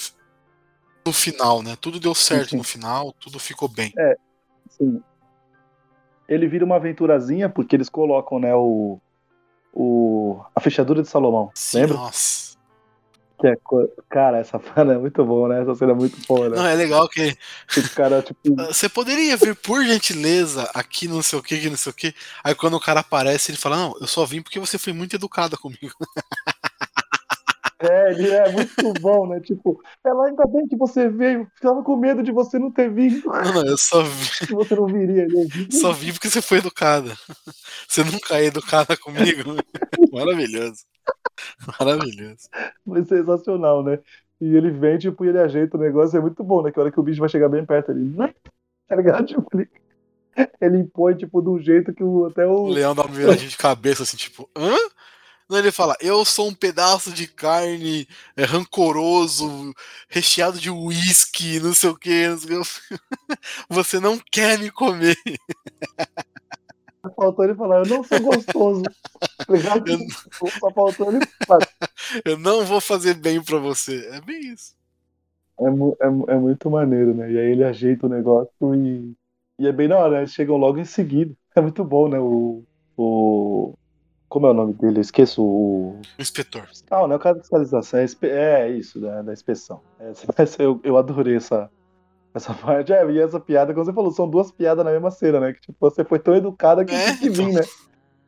no 1.07 1.13
final, 1.13 1.63
né? 1.63 1.77
Tudo 1.79 1.97
deu 1.97 2.13
certo 2.13 2.49
sim. 2.49 2.57
no 2.57 2.63
final, 2.63 3.13
tudo 3.13 3.39
ficou 3.39 3.69
bem. 3.69 3.93
Sim. 4.69 5.01
Ele 6.27 6.45
vira 6.45 6.65
uma 6.65 6.75
aventurazinha 6.75 7.47
porque 7.47 7.73
eles 7.73 7.87
colocam, 7.87 8.37
né, 8.37 8.53
o, 8.53 8.99
o 9.73 10.41
a 10.53 10.59
fechadura 10.59 11.01
de 11.01 11.07
Salomão. 11.07 11.49
Sim, 11.55 11.79
Lembra? 11.79 11.95
Nossa. 11.95 12.48
Que 13.39 13.47
é, 13.47 13.57
cara, 14.09 14.39
essa 14.39 14.59
cena 14.75 14.93
é 14.93 14.97
muito 14.97 15.23
boa, 15.23 15.47
né? 15.47 15.61
Essa 15.61 15.73
cena 15.73 15.93
é 15.93 15.95
muito 15.95 16.17
boa, 16.27 16.49
né? 16.49 16.57
Não, 16.57 16.65
é 16.65 16.75
legal 16.75 17.07
que 17.07 17.37
Esse 17.69 17.89
cara, 17.95 18.21
tipo, 18.23 18.55
você 18.55 18.89
poderia 18.89 19.37
vir, 19.37 19.55
por 19.55 19.83
gentileza, 19.83 20.69
aqui 20.73 21.07
não 21.07 21.21
sei 21.21 21.39
o 21.39 21.43
que, 21.43 21.55
aqui 21.55 21.69
não 21.69 21.77
sei 21.77 21.91
o 21.91 21.95
que. 21.95 22.13
Aí 22.43 22.53
quando 22.53 22.75
o 22.75 22.81
cara 22.81 22.99
aparece, 22.99 23.51
ele 23.51 23.57
fala: 23.57 23.77
Não, 23.77 23.95
eu 24.01 24.07
só 24.07 24.25
vim 24.25 24.41
porque 24.41 24.59
você 24.59 24.77
foi 24.77 24.91
muito 24.91 25.15
educada 25.15 25.55
comigo. 25.55 25.93
é, 27.79 28.11
ele 28.11 28.29
é 28.29 28.51
muito 28.51 28.93
bom, 28.99 29.25
né? 29.25 29.39
Tipo, 29.39 29.81
ela 30.05 30.27
ainda 30.27 30.45
bem 30.45 30.67
que 30.67 30.75
você 30.75 31.07
veio, 31.07 31.47
ficava 31.55 31.81
com 31.81 31.95
medo 31.95 32.21
de 32.21 32.33
você 32.33 32.59
não 32.59 32.69
ter 32.69 32.91
vindo, 32.91 33.25
Não, 33.25 33.53
não, 33.53 33.65
eu 33.65 33.77
só 33.77 34.03
vim, 34.03 34.47
que 34.47 34.53
você 34.53 34.75
não 34.75 34.85
viria. 34.85 35.25
Viu. 35.29 35.67
só 35.71 35.93
vim 35.93 36.11
porque 36.11 36.29
você 36.29 36.41
foi 36.41 36.57
educada. 36.57 37.17
Você 37.87 38.03
nunca 38.03 38.37
é 38.37 38.45
educada 38.45 38.97
comigo. 38.97 39.55
Maravilhoso. 40.11 40.83
Maravilhoso. 41.79 42.49
Foi 42.85 43.03
sensacional, 43.05 43.83
né? 43.83 43.99
E 44.41 44.55
ele 44.55 44.71
vem, 44.71 44.97
tipo, 44.97 45.25
e 45.25 45.29
ele 45.29 45.39
ajeita 45.39 45.77
o 45.77 45.79
negócio, 45.79 46.17
é 46.17 46.21
muito 46.21 46.43
bom, 46.43 46.61
né? 46.63 46.71
Que 46.71 46.79
hora 46.79 46.91
que 46.91 46.99
o 46.99 47.03
bicho 47.03 47.19
vai 47.19 47.29
chegar 47.29 47.49
bem 47.49 47.65
perto, 47.65 47.91
ele. 47.91 48.01
"Né?" 48.17 48.33
Tá 48.87 48.95
ligado? 48.95 49.25
Tipo, 49.27 49.45
ele, 49.53 49.69
ele 50.61 50.77
impõe, 50.79 51.15
tipo, 51.15 51.41
de 51.41 51.49
um 51.49 51.59
jeito 51.59 51.93
que 51.93 52.03
o, 52.03 52.25
até 52.27 52.45
O 52.45 52.51
o. 52.63 52.67
leão 52.67 52.95
dá 52.95 53.03
uma 53.03 53.13
viradinha 53.15 53.49
de 53.49 53.57
cabeça 53.57 54.03
assim, 54.03 54.17
tipo, 54.17 54.49
hã? 54.55 54.75
Não, 55.49 55.57
ele 55.59 55.71
fala, 55.71 55.95
eu 55.99 56.23
sou 56.25 56.47
um 56.49 56.53
pedaço 56.53 57.11
de 57.11 57.27
carne 57.27 58.07
é, 58.37 58.43
rancoroso, 58.45 59.73
recheado 60.09 60.59
de 60.59 60.69
uísque, 60.71 61.59
não 61.59 61.73
sei 61.73 61.89
o 61.89 61.95
que. 61.97 62.25
Você 63.69 63.99
não 63.99 64.19
quer 64.31 64.59
me 64.59 64.71
comer. 64.71 65.17
Faltou 67.15 67.45
ele 67.45 67.55
falar, 67.55 67.79
eu 67.79 67.85
não 67.85 68.03
sou 68.03 68.19
gostoso. 68.19 68.83
eu... 69.49 70.51
Só 70.59 70.71
faltou 70.71 71.11
ele 71.11 71.25
falar. 71.45 71.67
Eu 72.25 72.39
não 72.39 72.65
vou 72.65 72.81
fazer 72.81 73.13
bem 73.13 73.43
pra 73.43 73.59
você. 73.59 74.07
É 74.11 74.21
bem 74.21 74.53
isso. 74.53 74.73
É, 75.59 75.65
é, 75.65 76.35
é, 76.35 76.39
muito 76.39 76.69
maneiro, 76.69 77.13
né? 77.13 77.31
E 77.31 77.37
aí 77.37 77.51
ele 77.51 77.63
ajeita 77.63 78.07
o 78.07 78.09
negócio 78.09 78.75
e, 78.75 79.13
e 79.59 79.67
é 79.67 79.71
bem 79.71 79.87
na 79.87 79.97
hora, 79.97 80.11
né? 80.13 80.17
Eles 80.19 80.33
chegam 80.33 80.57
logo 80.57 80.79
em 80.79 80.85
seguida. 80.85 81.33
É 81.55 81.61
muito 81.61 81.83
bom, 81.83 82.07
né? 82.07 82.17
O, 82.19 82.63
o... 82.95 83.73
Como 84.29 84.45
é 84.45 84.51
o 84.51 84.53
nome 84.53 84.71
dele? 84.73 84.99
Eu 84.99 85.01
esqueço 85.01 85.43
o. 85.43 85.99
O 86.17 86.21
inspetor. 86.21 86.69
Ah, 86.89 87.05
não 87.07 87.13
é 87.13 87.15
o 87.15 87.19
cara 87.19 87.35
de 87.35 87.41
fiscalização. 87.41 87.99
É, 87.99 88.05
é 88.21 88.69
isso, 88.69 89.01
né? 89.01 89.23
da 89.23 89.33
inspeção. 89.33 89.81
É, 89.99 90.13
eu, 90.59 90.79
eu 90.83 90.95
adorei 90.95 91.35
essa, 91.35 91.69
essa 92.39 92.53
parte. 92.53 92.91
É, 92.91 93.09
e 93.11 93.19
essa 93.19 93.39
piada, 93.39 93.73
como 93.73 93.85
você 93.85 93.93
falou, 93.93 94.11
são 94.11 94.29
duas 94.29 94.51
piadas 94.51 94.83
na 94.83 94.91
mesma 94.91 95.11
cena, 95.11 95.39
né? 95.39 95.53
Que 95.53 95.61
tipo, 95.61 95.77
você 95.79 96.03
foi 96.03 96.19
tão 96.19 96.35
educada 96.35 96.83
que 96.83 96.93
é, 96.93 97.05
tem 97.05 97.17
que 97.17 97.29
vir, 97.29 97.53
né? 97.53 97.61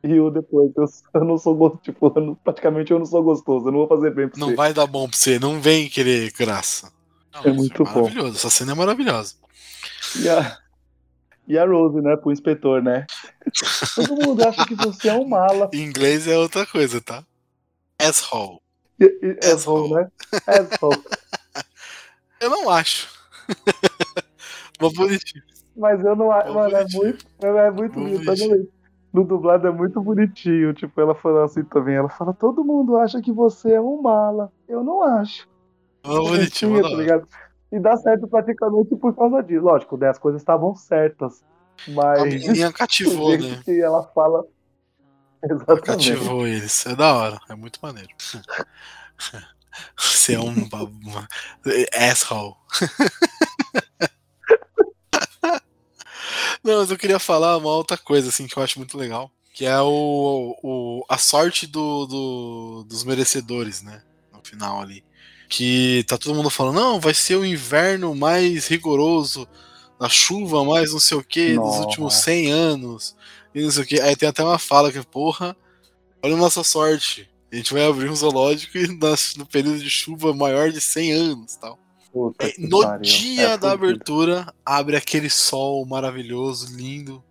E 0.04 0.12
eu 0.16 0.30
depois, 0.30 0.72
eu, 0.76 0.84
eu 1.14 1.24
não 1.24 1.38
sou 1.38 1.54
gostoso, 1.54 1.82
tipo, 1.82 2.12
eu 2.14 2.22
não, 2.22 2.34
praticamente 2.34 2.90
eu 2.90 2.98
não 2.98 3.06
sou 3.06 3.22
gostoso, 3.22 3.68
eu 3.68 3.72
não 3.72 3.78
vou 3.80 3.88
fazer 3.88 4.12
bem 4.12 4.28
pra 4.28 4.38
não 4.38 4.46
você. 4.46 4.50
Não 4.50 4.56
vai 4.56 4.74
dar 4.74 4.86
bom 4.86 5.08
pra 5.08 5.16
você, 5.16 5.38
não 5.38 5.60
vem 5.60 5.88
querer 5.88 6.32
graça. 6.32 6.92
Não, 7.32 7.42
é 7.44 7.52
muito 7.52 7.82
é 7.82 7.84
maravilhoso, 7.84 8.30
bom. 8.30 8.36
essa 8.36 8.50
cena 8.50 8.72
é 8.72 8.74
maravilhosa. 8.74 9.34
E 10.16 10.28
a, 10.28 10.58
e 11.46 11.56
a 11.56 11.64
Rose, 11.64 12.00
né, 12.00 12.16
pro 12.16 12.32
inspetor, 12.32 12.82
né? 12.82 13.06
Todo 13.94 14.16
mundo 14.16 14.44
acha 14.44 14.66
que 14.66 14.74
você 14.74 15.08
é 15.08 15.14
um 15.14 15.26
mala. 15.26 15.70
Em 15.72 15.82
inglês 15.82 16.26
é 16.26 16.36
outra 16.36 16.66
coisa, 16.66 17.00
tá? 17.00 17.24
Asshole. 18.00 18.58
E, 19.00 19.04
e, 19.04 19.52
asshole, 19.52 19.94
né? 19.94 20.08
Asshole. 20.46 21.02
eu 22.40 22.50
não 22.50 22.68
acho. 22.68 23.08
Vou. 24.90 25.08
Mas 25.76 26.04
eu 26.04 26.16
não 26.16 26.30
acho. 26.30 26.52
Mano, 26.52 26.76
é 26.76 26.86
muito, 26.92 27.26
é 27.40 27.70
muito 27.70 27.94
bonito. 27.94 28.72
No 29.12 29.24
dublado 29.24 29.66
é 29.66 29.70
muito 29.70 30.00
bonitinho. 30.00 30.72
Tipo, 30.72 31.00
ela 31.00 31.14
falando 31.14 31.44
assim 31.44 31.64
também. 31.64 31.96
Ela 31.96 32.08
fala: 32.08 32.32
todo 32.32 32.64
mundo 32.64 32.96
acha 32.96 33.20
que 33.20 33.32
você 33.32 33.72
é 33.72 33.80
um 33.80 34.00
mala. 34.00 34.50
Eu 34.68 34.82
não 34.82 35.02
acho. 35.02 35.48
Oh, 36.04 36.24
bonitinho, 36.24 36.82
tá 36.82 36.88
ligado? 36.88 37.28
E 37.70 37.78
dá 37.78 37.96
certo 37.96 38.26
praticamente 38.26 38.96
por 38.96 39.14
causa 39.14 39.42
disso. 39.42 39.62
Lógico, 39.62 39.96
né, 39.96 40.08
as 40.08 40.18
coisas 40.18 40.42
estavam 40.42 40.74
certas. 40.74 41.44
Mas. 41.88 42.20
A 42.20 42.24
menina 42.24 42.72
cativou, 42.74 43.38
né? 43.38 43.60
Que 43.64 43.80
ela 43.80 44.02
fala. 44.14 44.44
Exatamente. 45.44 45.82
Cativou 45.82 46.46
eles. 46.46 46.86
É 46.86 46.94
da 46.94 47.14
hora. 47.14 47.38
É 47.48 47.54
muito 47.54 47.78
maneiro. 47.82 48.10
Você 49.96 50.34
é 50.34 50.40
um. 50.40 50.54
Asshole. 51.94 52.54
Não, 56.62 56.78
mas 56.78 56.90
eu 56.90 56.96
queria 56.96 57.18
falar 57.18 57.56
uma 57.56 57.70
outra 57.70 57.98
coisa 57.98 58.28
assim 58.28 58.46
que 58.46 58.56
eu 58.56 58.62
acho 58.62 58.78
muito 58.78 58.96
legal, 58.96 59.30
que 59.52 59.64
é 59.64 59.80
o, 59.80 60.56
o 60.62 61.04
a 61.08 61.18
sorte 61.18 61.66
do, 61.66 62.06
do, 62.06 62.84
dos 62.88 63.04
merecedores, 63.04 63.82
né? 63.82 64.02
No 64.32 64.40
final 64.44 64.80
ali, 64.80 65.04
que 65.48 66.04
tá 66.06 66.16
todo 66.16 66.34
mundo 66.34 66.50
falando, 66.50 66.76
não, 66.76 67.00
vai 67.00 67.14
ser 67.14 67.36
o 67.36 67.44
inverno 67.44 68.14
mais 68.14 68.68
rigoroso, 68.68 69.48
a 69.98 70.08
chuva 70.08 70.64
mais 70.64 70.92
não 70.92 71.00
sei 71.00 71.16
o 71.16 71.24
que 71.24 71.54
dos 71.54 71.76
últimos 71.78 72.14
100 72.14 72.50
anos 72.50 73.16
e 73.54 73.62
não 73.62 73.70
sei 73.70 73.82
o 73.82 73.86
que. 73.86 74.00
Aí 74.00 74.16
tem 74.16 74.28
até 74.28 74.42
uma 74.42 74.58
fala 74.58 74.92
que 74.92 75.04
porra, 75.06 75.56
olha 76.22 76.34
a 76.34 76.38
nossa 76.38 76.62
sorte. 76.64 77.28
A 77.52 77.56
gente 77.56 77.72
vai 77.74 77.84
abrir 77.84 78.08
um 78.08 78.16
zoológico 78.16 78.78
e 78.78 78.86
no 79.36 79.46
período 79.46 79.78
de 79.78 79.90
chuva 79.90 80.32
maior 80.32 80.70
de 80.70 80.80
100 80.80 81.12
anos 81.12 81.56
tal. 81.56 81.78
Puta 82.12 82.46
é, 82.46 82.52
no 82.58 82.82
pariu. 82.82 83.00
dia 83.00 83.48
é 83.50 83.58
da 83.58 83.72
abertura, 83.72 84.52
abre 84.64 84.96
aquele 84.96 85.30
sol 85.30 85.84
maravilhoso, 85.86 86.76
lindo. 86.76 87.24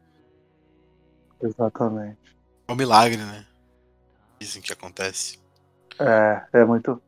Exatamente. 1.42 2.18
É 2.68 2.72
um 2.72 2.76
milagre, 2.76 3.18
né? 3.18 3.46
Dizem 4.40 4.62
que 4.62 4.74
acontece. 4.74 5.40
É, 6.00 6.42
é 6.54 6.66
muito. 6.66 7.00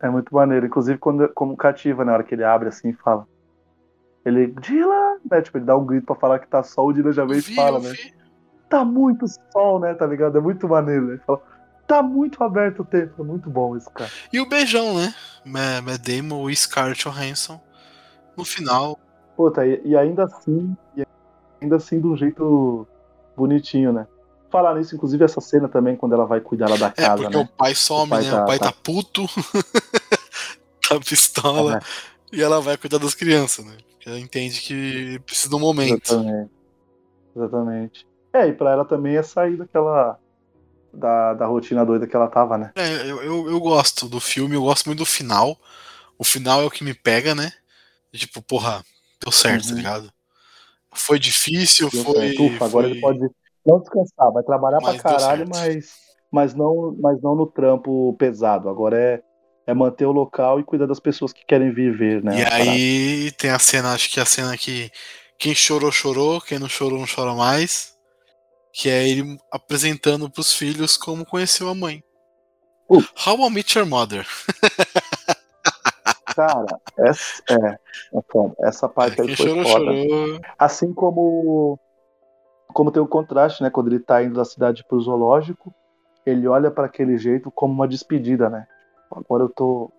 É 0.00 0.08
muito 0.08 0.34
maneiro. 0.34 0.66
Inclusive, 0.66 0.98
quando, 0.98 1.28
como 1.28 1.56
cativa, 1.56 2.04
na 2.04 2.14
hora 2.14 2.24
que 2.24 2.34
ele 2.34 2.44
abre 2.44 2.68
assim 2.68 2.90
e 2.90 2.94
fala. 2.94 3.26
Ele. 4.24 4.46
Dila! 4.46 5.18
Né? 5.30 5.42
Tipo, 5.42 5.58
ele 5.58 5.66
dá 5.66 5.76
um 5.76 5.84
grito 5.84 6.06
pra 6.06 6.14
falar 6.14 6.38
que 6.38 6.48
tá 6.48 6.62
sol, 6.62 6.88
o 6.88 6.92
Dila 6.92 7.12
já 7.12 7.24
vem 7.24 7.38
e 7.38 7.54
fala, 7.54 7.78
né? 7.78 7.94
Tá 8.70 8.84
muito 8.84 9.26
sol, 9.52 9.78
né? 9.80 9.92
Tá 9.94 10.06
ligado? 10.06 10.38
É 10.38 10.40
muito 10.40 10.66
maneiro, 10.66 11.06
né? 11.06 11.12
Ele 11.14 11.22
fala, 11.26 11.42
tá 11.92 12.02
muito 12.02 12.42
aberto 12.42 12.80
o 12.80 12.84
tempo. 12.84 13.22
É 13.22 13.24
muito 13.24 13.50
bom 13.50 13.76
esse 13.76 13.90
cara. 13.90 14.10
E 14.32 14.40
o 14.40 14.48
beijão, 14.48 14.96
né? 14.96 15.14
Matt 15.44 16.00
Damon 16.00 16.48
e 16.48 16.56
Scarlett 16.56 17.04
Johansson 17.04 17.60
no 18.36 18.44
final. 18.44 18.98
Puta, 19.36 19.66
e, 19.66 19.82
e, 19.84 19.96
ainda 19.96 20.24
assim, 20.24 20.74
e 20.96 21.04
ainda 21.60 21.76
assim 21.76 22.00
de 22.00 22.06
um 22.06 22.16
jeito 22.16 22.86
bonitinho, 23.36 23.92
né? 23.92 24.06
Falar 24.50 24.74
nisso, 24.74 24.94
inclusive 24.94 25.24
essa 25.24 25.40
cena 25.40 25.68
também, 25.68 25.96
quando 25.96 26.14
ela 26.14 26.26
vai 26.26 26.40
cuidar 26.40 26.68
lá 26.68 26.76
da 26.76 26.90
casa, 26.90 27.12
é, 27.12 27.16
porque 27.16 27.36
né? 27.36 27.42
o 27.42 27.56
pai 27.56 27.74
some, 27.74 28.06
o 28.06 28.08
pai 28.08 28.22
né? 28.22 28.30
Tá, 28.30 28.42
o 28.42 28.46
pai 28.46 28.58
tá, 28.58 28.66
tá 28.66 28.78
puto, 28.82 29.22
tá 30.88 31.00
pistola, 31.00 31.78
é. 31.78 32.36
e 32.36 32.42
ela 32.42 32.60
vai 32.60 32.76
cuidar 32.76 32.98
das 32.98 33.14
crianças, 33.14 33.64
né? 33.64 33.76
Porque 33.92 34.08
ela 34.08 34.20
entende 34.20 34.60
que 34.60 35.18
precisa 35.20 35.48
de 35.48 35.54
um 35.54 35.60
momento. 35.60 36.12
Exatamente. 36.12 36.50
Exatamente. 37.34 38.06
É, 38.34 38.48
e 38.48 38.52
pra 38.52 38.72
ela 38.72 38.84
também 38.84 39.16
é 39.16 39.22
sair 39.22 39.56
daquela 39.56 40.18
da, 40.92 41.34
da 41.34 41.46
rotina 41.46 41.84
doida 41.84 42.06
que 42.06 42.14
ela 42.14 42.28
tava, 42.28 42.58
né? 42.58 42.72
É, 42.74 43.02
eu, 43.02 43.22
eu, 43.22 43.50
eu, 43.50 43.60
gosto 43.60 44.08
do 44.08 44.20
filme, 44.20 44.54
eu 44.54 44.62
gosto 44.62 44.86
muito 44.86 44.98
do 44.98 45.06
final. 45.06 45.56
O 46.18 46.24
final 46.24 46.62
é 46.62 46.64
o 46.64 46.70
que 46.70 46.84
me 46.84 46.94
pega, 46.94 47.34
né? 47.34 47.52
Tipo, 48.12 48.42
porra, 48.42 48.84
deu 49.20 49.32
certo, 49.32 49.62
tá 49.62 49.68
uhum. 49.68 49.70
tá 49.70 49.76
ligado? 49.76 50.12
Foi 50.94 51.18
difícil, 51.18 51.90
foi. 51.90 52.36
Ufa, 52.36 52.66
agora 52.66 52.88
ele 52.88 53.00
pode 53.00 53.20
não 53.64 53.80
descansar, 53.80 54.30
vai 54.32 54.42
trabalhar 54.42 54.78
mas 54.82 55.00
pra 55.00 55.12
caralho, 55.12 55.46
mas, 55.48 55.92
mas, 56.30 56.54
não, 56.54 56.94
mas 57.00 57.22
não 57.22 57.34
no 57.34 57.46
trampo 57.46 58.14
pesado. 58.18 58.68
Agora 58.68 58.98
é, 58.98 59.22
é 59.66 59.72
manter 59.72 60.04
o 60.04 60.12
local 60.12 60.60
e 60.60 60.64
cuidar 60.64 60.86
das 60.86 61.00
pessoas 61.00 61.32
que 61.32 61.46
querem 61.46 61.72
viver, 61.72 62.22
né? 62.22 62.40
E 62.40 62.44
aí 62.44 63.30
tem 63.32 63.50
a 63.50 63.58
cena, 63.58 63.94
acho 63.94 64.10
que 64.10 64.20
a 64.20 64.26
cena 64.26 64.56
que 64.58 64.90
quem 65.38 65.54
chorou, 65.54 65.90
chorou, 65.90 66.40
quem 66.40 66.58
não 66.58 66.68
chorou, 66.68 66.98
não 66.98 67.06
chora 67.06 67.34
mais 67.34 67.92
que 68.72 68.88
é 68.88 69.06
ele 69.06 69.38
apresentando 69.50 70.30
para 70.30 70.40
os 70.40 70.52
filhos 70.52 70.96
como 70.96 71.26
conheceu 71.26 71.68
a 71.68 71.74
mãe. 71.74 72.02
Uh. 72.88 73.02
How 73.26 73.46
I 73.46 73.50
Met 73.50 73.78
Your 73.78 73.86
Mother. 73.86 74.26
Cara, 76.34 76.80
essa, 76.98 77.42
é, 77.50 77.78
é 78.14 78.68
essa 78.68 78.88
parte 78.88 79.20
é, 79.20 79.24
aí 79.24 79.36
foi 79.36 79.48
chorou, 79.48 79.64
foda. 79.64 79.84
Chorou. 79.84 80.40
Assim 80.58 80.94
como 80.94 81.78
como 82.72 82.90
tem 82.90 83.02
o 83.02 83.06
contraste, 83.06 83.62
né, 83.62 83.68
quando 83.68 83.88
ele 83.88 84.00
tá 84.00 84.22
indo 84.22 84.34
da 84.34 84.46
cidade 84.46 84.82
pro 84.88 84.98
zoológico, 84.98 85.74
ele 86.24 86.48
olha 86.48 86.70
para 86.70 86.86
aquele 86.86 87.18
jeito 87.18 87.50
como 87.50 87.74
uma 87.74 87.86
despedida, 87.86 88.48
né? 88.48 88.66
Agora 89.10 89.42
eu 89.42 89.48
tô 89.50 89.92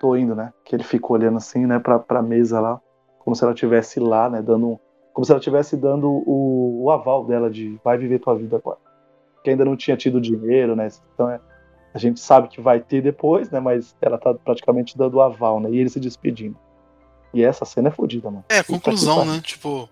tô 0.00 0.16
indo, 0.16 0.34
né? 0.34 0.52
Que 0.64 0.74
ele 0.74 0.84
ficou 0.84 1.16
olhando 1.16 1.36
assim, 1.36 1.66
né, 1.66 1.78
pra, 1.78 1.98
pra 1.98 2.22
mesa 2.22 2.60
lá, 2.60 2.80
como 3.18 3.36
se 3.36 3.44
ela 3.44 3.52
estivesse 3.52 4.00
lá, 4.00 4.30
né, 4.30 4.40
dando 4.40 4.80
como 5.18 5.26
se 5.26 5.32
ela 5.32 5.40
estivesse 5.40 5.76
dando 5.76 6.08
o, 6.08 6.84
o, 6.84 6.90
aval 6.92 7.24
dela 7.24 7.50
de 7.50 7.76
vai 7.82 7.98
viver 7.98 8.20
tua 8.20 8.36
vida 8.36 8.54
agora. 8.54 8.78
Que 9.42 9.50
ainda 9.50 9.64
não 9.64 9.76
tinha 9.76 9.96
tido 9.96 10.20
dinheiro, 10.20 10.76
né? 10.76 10.86
Então 11.12 11.28
é, 11.28 11.40
a 11.92 11.98
gente 11.98 12.20
sabe 12.20 12.46
que 12.46 12.60
vai 12.60 12.78
ter 12.78 13.02
depois, 13.02 13.50
né? 13.50 13.58
Mas 13.58 13.96
ela 14.00 14.16
tá 14.16 14.32
praticamente 14.32 14.96
dando 14.96 15.14
o 15.14 15.20
aval, 15.20 15.58
né? 15.58 15.72
E 15.72 15.78
ele 15.78 15.90
se 15.90 15.98
despedindo. 15.98 16.56
E 17.34 17.42
essa 17.42 17.64
cena 17.64 17.88
é 17.88 17.90
fodida, 17.90 18.30
mano. 18.30 18.44
É, 18.48 18.62
conclusão, 18.62 19.24
né? 19.24 19.40
Tipo, 19.42 19.88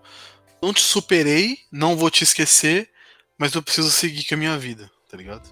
não 0.61 0.71
te 0.71 0.79
superei, 0.79 1.57
não 1.69 1.97
vou 1.97 2.09
te 2.09 2.23
esquecer, 2.23 2.89
mas 3.37 3.53
eu 3.53 3.61
preciso 3.61 3.91
seguir 3.91 4.25
com 4.25 4.35
a 4.35 4.37
minha 4.37 4.57
vida, 4.57 4.89
tá 5.11 5.17
ligado? 5.17 5.45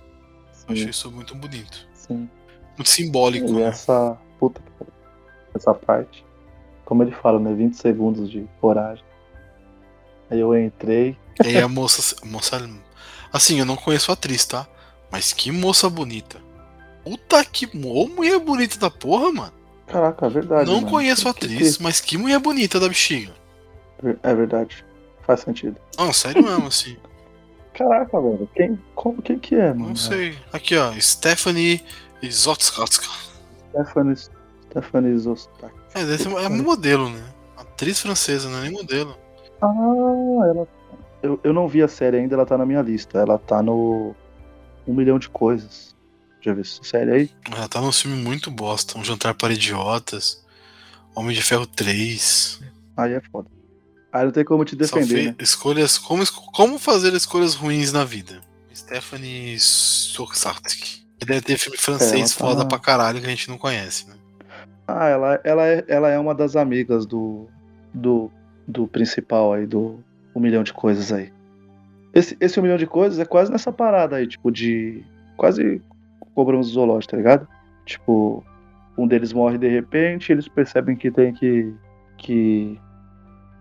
Sim. 0.53 0.65
Eu 0.69 0.73
achei 0.73 0.89
isso 0.89 1.11
muito 1.11 1.35
bonito. 1.35 1.85
Sim. 1.91 2.30
Muito 2.77 2.89
simbólico. 2.89 3.49
E 3.49 3.52
né? 3.52 3.64
essa. 3.64 4.18
Puta 4.39 4.61
essa 5.53 5.73
parte. 5.73 6.26
Como 6.85 7.03
ele 7.03 7.11
fala, 7.11 7.41
né? 7.41 7.53
20 7.53 7.73
segundos 7.73 8.31
de 8.31 8.47
coragem. 8.61 9.03
Aí 10.30 10.39
eu 10.39 10.57
entrei. 10.57 11.18
E 11.43 11.47
aí 11.47 11.57
a 11.57 11.68
moça, 11.68 12.15
moça. 12.26 12.69
Assim, 13.31 13.60
eu 13.60 13.65
não 13.65 13.76
conheço 13.76 14.11
a 14.11 14.14
atriz, 14.14 14.45
tá? 14.45 14.68
Mas 15.11 15.34
que 15.34 15.52
moça 15.52 15.89
bonita. 15.89 16.38
Puta 17.03 17.43
que. 17.45 17.65
Ô, 17.65 18.07
mulher 18.07 18.39
bonita 18.39 18.80
da 18.80 18.89
porra, 18.89 19.31
mano. 19.31 19.53
Caraca, 19.88 20.26
é 20.26 20.30
verdade. 20.30 20.69
Não 20.69 20.81
mano. 20.81 20.89
conheço 20.89 21.27
a 21.27 21.31
atriz, 21.31 21.77
que... 21.77 21.84
mas 21.84 22.02
que 22.02 22.18
mulher 22.18 22.39
bonita 22.39 22.80
da 22.80 22.88
bexiga. 22.88 23.34
É 24.23 24.34
verdade. 24.34 24.84
Faz 25.26 25.41
sentido. 25.41 25.77
Não, 25.97 26.11
sério 26.11 26.43
mesmo, 26.43 26.68
assim. 26.68 26.97
Caraca, 27.73 28.19
velho. 28.19 28.49
Quem, 28.56 28.80
como, 28.95 29.22
quem 29.22 29.38
que 29.38 29.56
é, 29.56 29.73
mano? 29.73 29.89
Não 29.89 29.95
sei. 29.95 30.38
Aqui, 30.52 30.76
ó. 30.77 30.93
Stephanie 30.99 31.84
Zotskotska. 32.26 33.07
Stephanie, 33.69 34.15
Stephanie 34.15 35.18
Zotskotska. 35.18 35.72
É, 35.93 36.45
é 36.45 36.49
modelo, 36.49 37.10
né? 37.10 37.23
Atriz 37.57 37.99
francesa, 37.99 38.49
não 38.49 38.60
é 38.60 38.61
nem 38.64 38.72
modelo. 38.72 39.18
Ah, 39.61 40.48
ela. 40.48 40.68
Eu, 41.23 41.40
eu 41.44 41.53
não 41.53 41.68
vi 41.68 41.82
a 41.82 41.88
série 41.88 42.18
ainda, 42.18 42.36
ela 42.36 42.45
tá 42.45 42.57
na 42.57 42.65
minha 42.65 42.82
lista. 42.82 43.19
Ela 43.19 43.38
tá 43.38 43.61
no 43.64 44.15
Um 44.88 44.94
Milhão 44.94 45.18
de 45.18 45.30
Coisas. 45.30 45.95
Já 46.41 46.53
viu 46.53 46.61
essa 46.61 46.84
série 46.84 47.11
aí? 47.11 47.32
Ela 47.52 47.68
tá 47.68 47.82
num 47.82 47.91
filme 47.91 48.18
muito 48.22 48.52
bosta. 48.52 48.98
Um 48.98 49.03
Jantar 49.03 49.34
para 49.34 49.53
Idiotas. 49.53 50.45
Homem 51.15 51.36
de 51.36 51.41
Ferro 51.41 51.65
3. 51.65 52.61
Aí 52.98 53.14
é 53.14 53.22
foda. 53.32 53.49
Aí 54.14 54.23
não 54.23 54.32
tem 54.32 54.45
como 54.45 54.64
te 54.64 54.76
defender, 54.76 55.07
fez 55.07 55.26
né? 55.27 55.36
escolhas. 55.40 55.98
Como, 55.98 56.23
como 56.53 56.80
fazer 56.80 57.14
escolhas 57.14 57.56
ruins 57.56 57.91
na 57.91 58.03
vida? 58.06 58.41
Stephanie. 58.73 59.57
Que 61.18 61.26
deve 61.26 61.41
ter 61.41 61.57
filme 61.57 61.77
francês 61.77 62.32
É, 62.32 62.38
tá- 62.38 62.45
foda 62.45 62.65
pra 62.65 62.80
caralho 62.80 63.19
que 63.19 63.26
a 63.26 63.30
gente 63.30 63.49
não 63.49 63.57
conhece, 63.57 64.07
né? 64.07 64.15
Ah, 64.88 65.07
ela, 65.07 65.40
ela, 65.44 65.68
é, 65.68 65.84
ela 65.88 66.10
é 66.10 66.19
uma 66.19 66.36
das 66.36 66.56
amigas 66.56 67.06
do, 67.06 67.48
do, 67.94 68.32
do 68.67 68.87
principal 68.87 69.53
aí, 69.53 69.65
do 69.65 69.99
Um 70.35 70.39
Milhão 70.39 70.63
de 70.63 70.73
Coisas 70.73 71.11
aí. 71.11 71.31
Esse, 72.13 72.35
esse 72.39 72.59
Um 72.59 72.63
Milhão 72.63 72.77
de 72.77 72.87
Coisas 72.87 73.19
é 73.19 73.25
quase 73.25 73.51
nessa 73.51 73.71
parada 73.71 74.15
aí, 74.15 74.27
tipo, 74.27 74.51
de. 74.51 75.03
Quase 75.37 75.81
cobramos 76.33 76.67
zoológico, 76.67 77.11
tá 77.11 77.17
ligado? 77.17 77.47
Tipo, 77.85 78.43
um 78.97 79.07
deles 79.07 79.33
morre 79.33 79.57
de 79.57 79.67
repente, 79.67 80.31
eles 80.31 80.47
percebem 80.47 80.95
que 80.95 81.11
tem 81.11 81.33
que, 81.33 81.73
que 82.17 82.79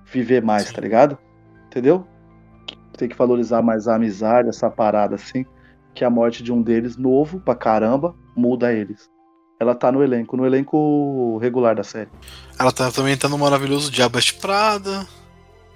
viver 0.05 0.43
mais, 0.43 0.65
Sim. 0.65 0.75
tá 0.75 0.81
ligado? 0.81 1.19
Entendeu? 1.67 2.07
Tem 2.97 3.09
que 3.09 3.17
valorizar 3.17 3.63
mais 3.63 3.89
a 3.89 3.97
amizade, 3.97 4.49
essa 4.49 4.71
parada 4.71 5.17
assim. 5.17 5.45
Que 5.93 6.05
a 6.05 6.11
morte 6.11 6.43
de 6.43 6.53
um 6.53 6.63
deles, 6.63 6.97
novo 6.97 7.41
pra 7.41 7.55
caramba, 7.55 8.15
muda 8.37 8.73
eles. 8.73 9.11
Ela 9.59 9.75
tá 9.75 9.91
no 9.93 10.03
elenco, 10.03 10.37
no 10.37 10.45
elenco 10.45 11.39
regular 11.39 11.75
da 11.77 11.85
série. 11.85 12.11
Ela 12.59 12.73
tá, 12.73 12.91
também 12.91 13.17
tá 13.17 13.29
no 13.29 13.39
maravilhoso 13.39 13.91
Diabas 13.91 14.25
de 14.25 14.35
Prada. 14.35 15.07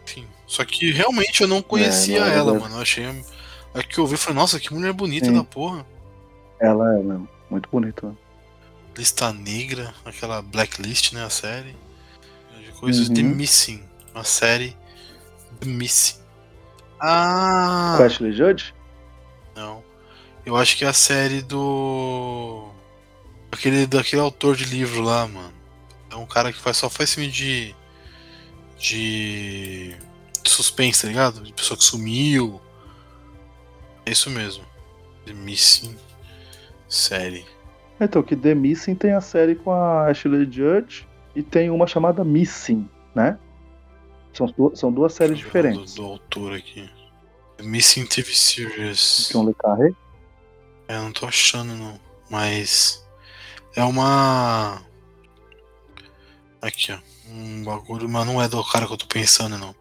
Enfim. 0.05 0.27
Só 0.47 0.65
que 0.65 0.91
realmente 0.91 1.41
eu 1.43 1.49
não 1.49 1.63
conhecia 1.63 2.21
não, 2.21 2.27
ela, 2.27 2.51
ela- 2.53 2.59
mano. 2.61 2.77
Eu 2.77 2.83
achei. 2.83 3.05
É 3.75 3.83
que 3.83 3.99
eu 3.99 4.03
ouvi 4.05 4.15
e 4.15 4.19
falei, 4.19 4.39
nossa, 4.41 4.59
que 4.59 4.73
mulher 4.75 4.93
bonita 4.93 5.27
Sim. 5.27 5.35
da 5.35 5.45
porra. 5.45 5.87
Ela 6.61 6.99
é 6.99 7.03
mesmo, 7.03 7.29
muito 7.51 7.69
bonita. 7.71 8.15
Lista 8.97 9.33
Negra, 9.33 9.95
aquela 10.05 10.43
Blacklist, 10.43 11.13
né? 11.13 11.25
A 11.25 11.31
série. 11.31 11.77
De 12.61 12.73
coisas 12.73 13.09
Uhum. 13.09 13.15
The 13.15 13.23
Missing. 13.23 13.83
Uma 14.13 14.25
série 14.25 14.77
The 15.61 15.67
Missing. 15.69 16.17
Ah! 17.01 17.97
A 18.01 18.05
Ashley 18.05 18.33
Judd? 18.33 18.75
Não. 19.55 19.85
Eu 20.45 20.57
acho 20.57 20.77
que 20.77 20.85
é 20.85 20.89
a 20.89 20.93
série 20.93 21.43
do. 21.43 22.69
Aquele, 23.51 23.87
daquele 23.87 24.21
autor 24.23 24.57
de 24.57 24.65
livro 24.65 25.01
lá, 25.03 25.27
mano. 25.27 25.53
É 26.11 26.17
um 26.17 26.27
cara 26.27 26.53
que 26.53 26.59
faz, 26.61 26.77
só 26.77 26.89
faz 26.91 27.15
filme 27.15 27.31
de. 27.31 27.75
de. 28.79 29.97
de 30.43 30.51
suspense, 30.51 31.03
tá 31.03 31.09
ligado? 31.09 31.43
De 31.43 31.53
pessoa 31.53 31.77
que 31.77 31.85
sumiu. 31.85 32.61
É 34.07 34.11
isso 34.13 34.31
mesmo. 34.31 34.65
The 35.27 35.33
Missing. 35.33 35.97
Série. 36.89 37.45
Então, 38.01 38.23
que 38.23 38.35
The 38.37 38.55
Missing 38.55 38.95
tem 38.95 39.13
a 39.13 39.21
série 39.21 39.55
com 39.55 39.73
a 39.73 40.07
Ashley 40.09 40.51
Judd 40.51 41.07
e 41.35 41.43
tem 41.43 41.69
uma 41.69 41.87
chamada 41.87 42.25
Missing, 42.25 42.89
né? 43.15 43.39
São, 44.33 44.47
du- 44.47 44.73
são 44.77 44.93
duas 44.93 45.13
séries 45.13 45.37
diferentes. 45.39 45.95
Do, 45.95 46.03
do 46.03 46.09
autor 46.09 46.55
aqui. 46.55 46.89
The 47.57 47.65
Missing 47.65 48.07
TV 48.07 48.33
Series. 48.33 49.29
John 49.33 49.47
Le 49.47 49.55
Carré. 49.55 49.91
É, 50.87 50.97
eu 50.97 51.03
não 51.03 51.13
tô 51.13 51.27
achando 51.27 51.75
não. 51.75 51.99
Mas. 52.31 53.05
É 53.79 53.85
uma. 53.85 54.83
Aqui, 56.61 56.93
ó. 56.93 56.99
Um 57.31 57.63
bagulho, 57.63 58.09
mas 58.09 58.27
não 58.27 58.43
é 58.43 58.49
do 58.49 58.65
cara 58.65 58.87
que 58.87 58.93
eu 58.93 58.97
tô 58.97 59.07
pensando, 59.07 59.57
não. 59.59 59.75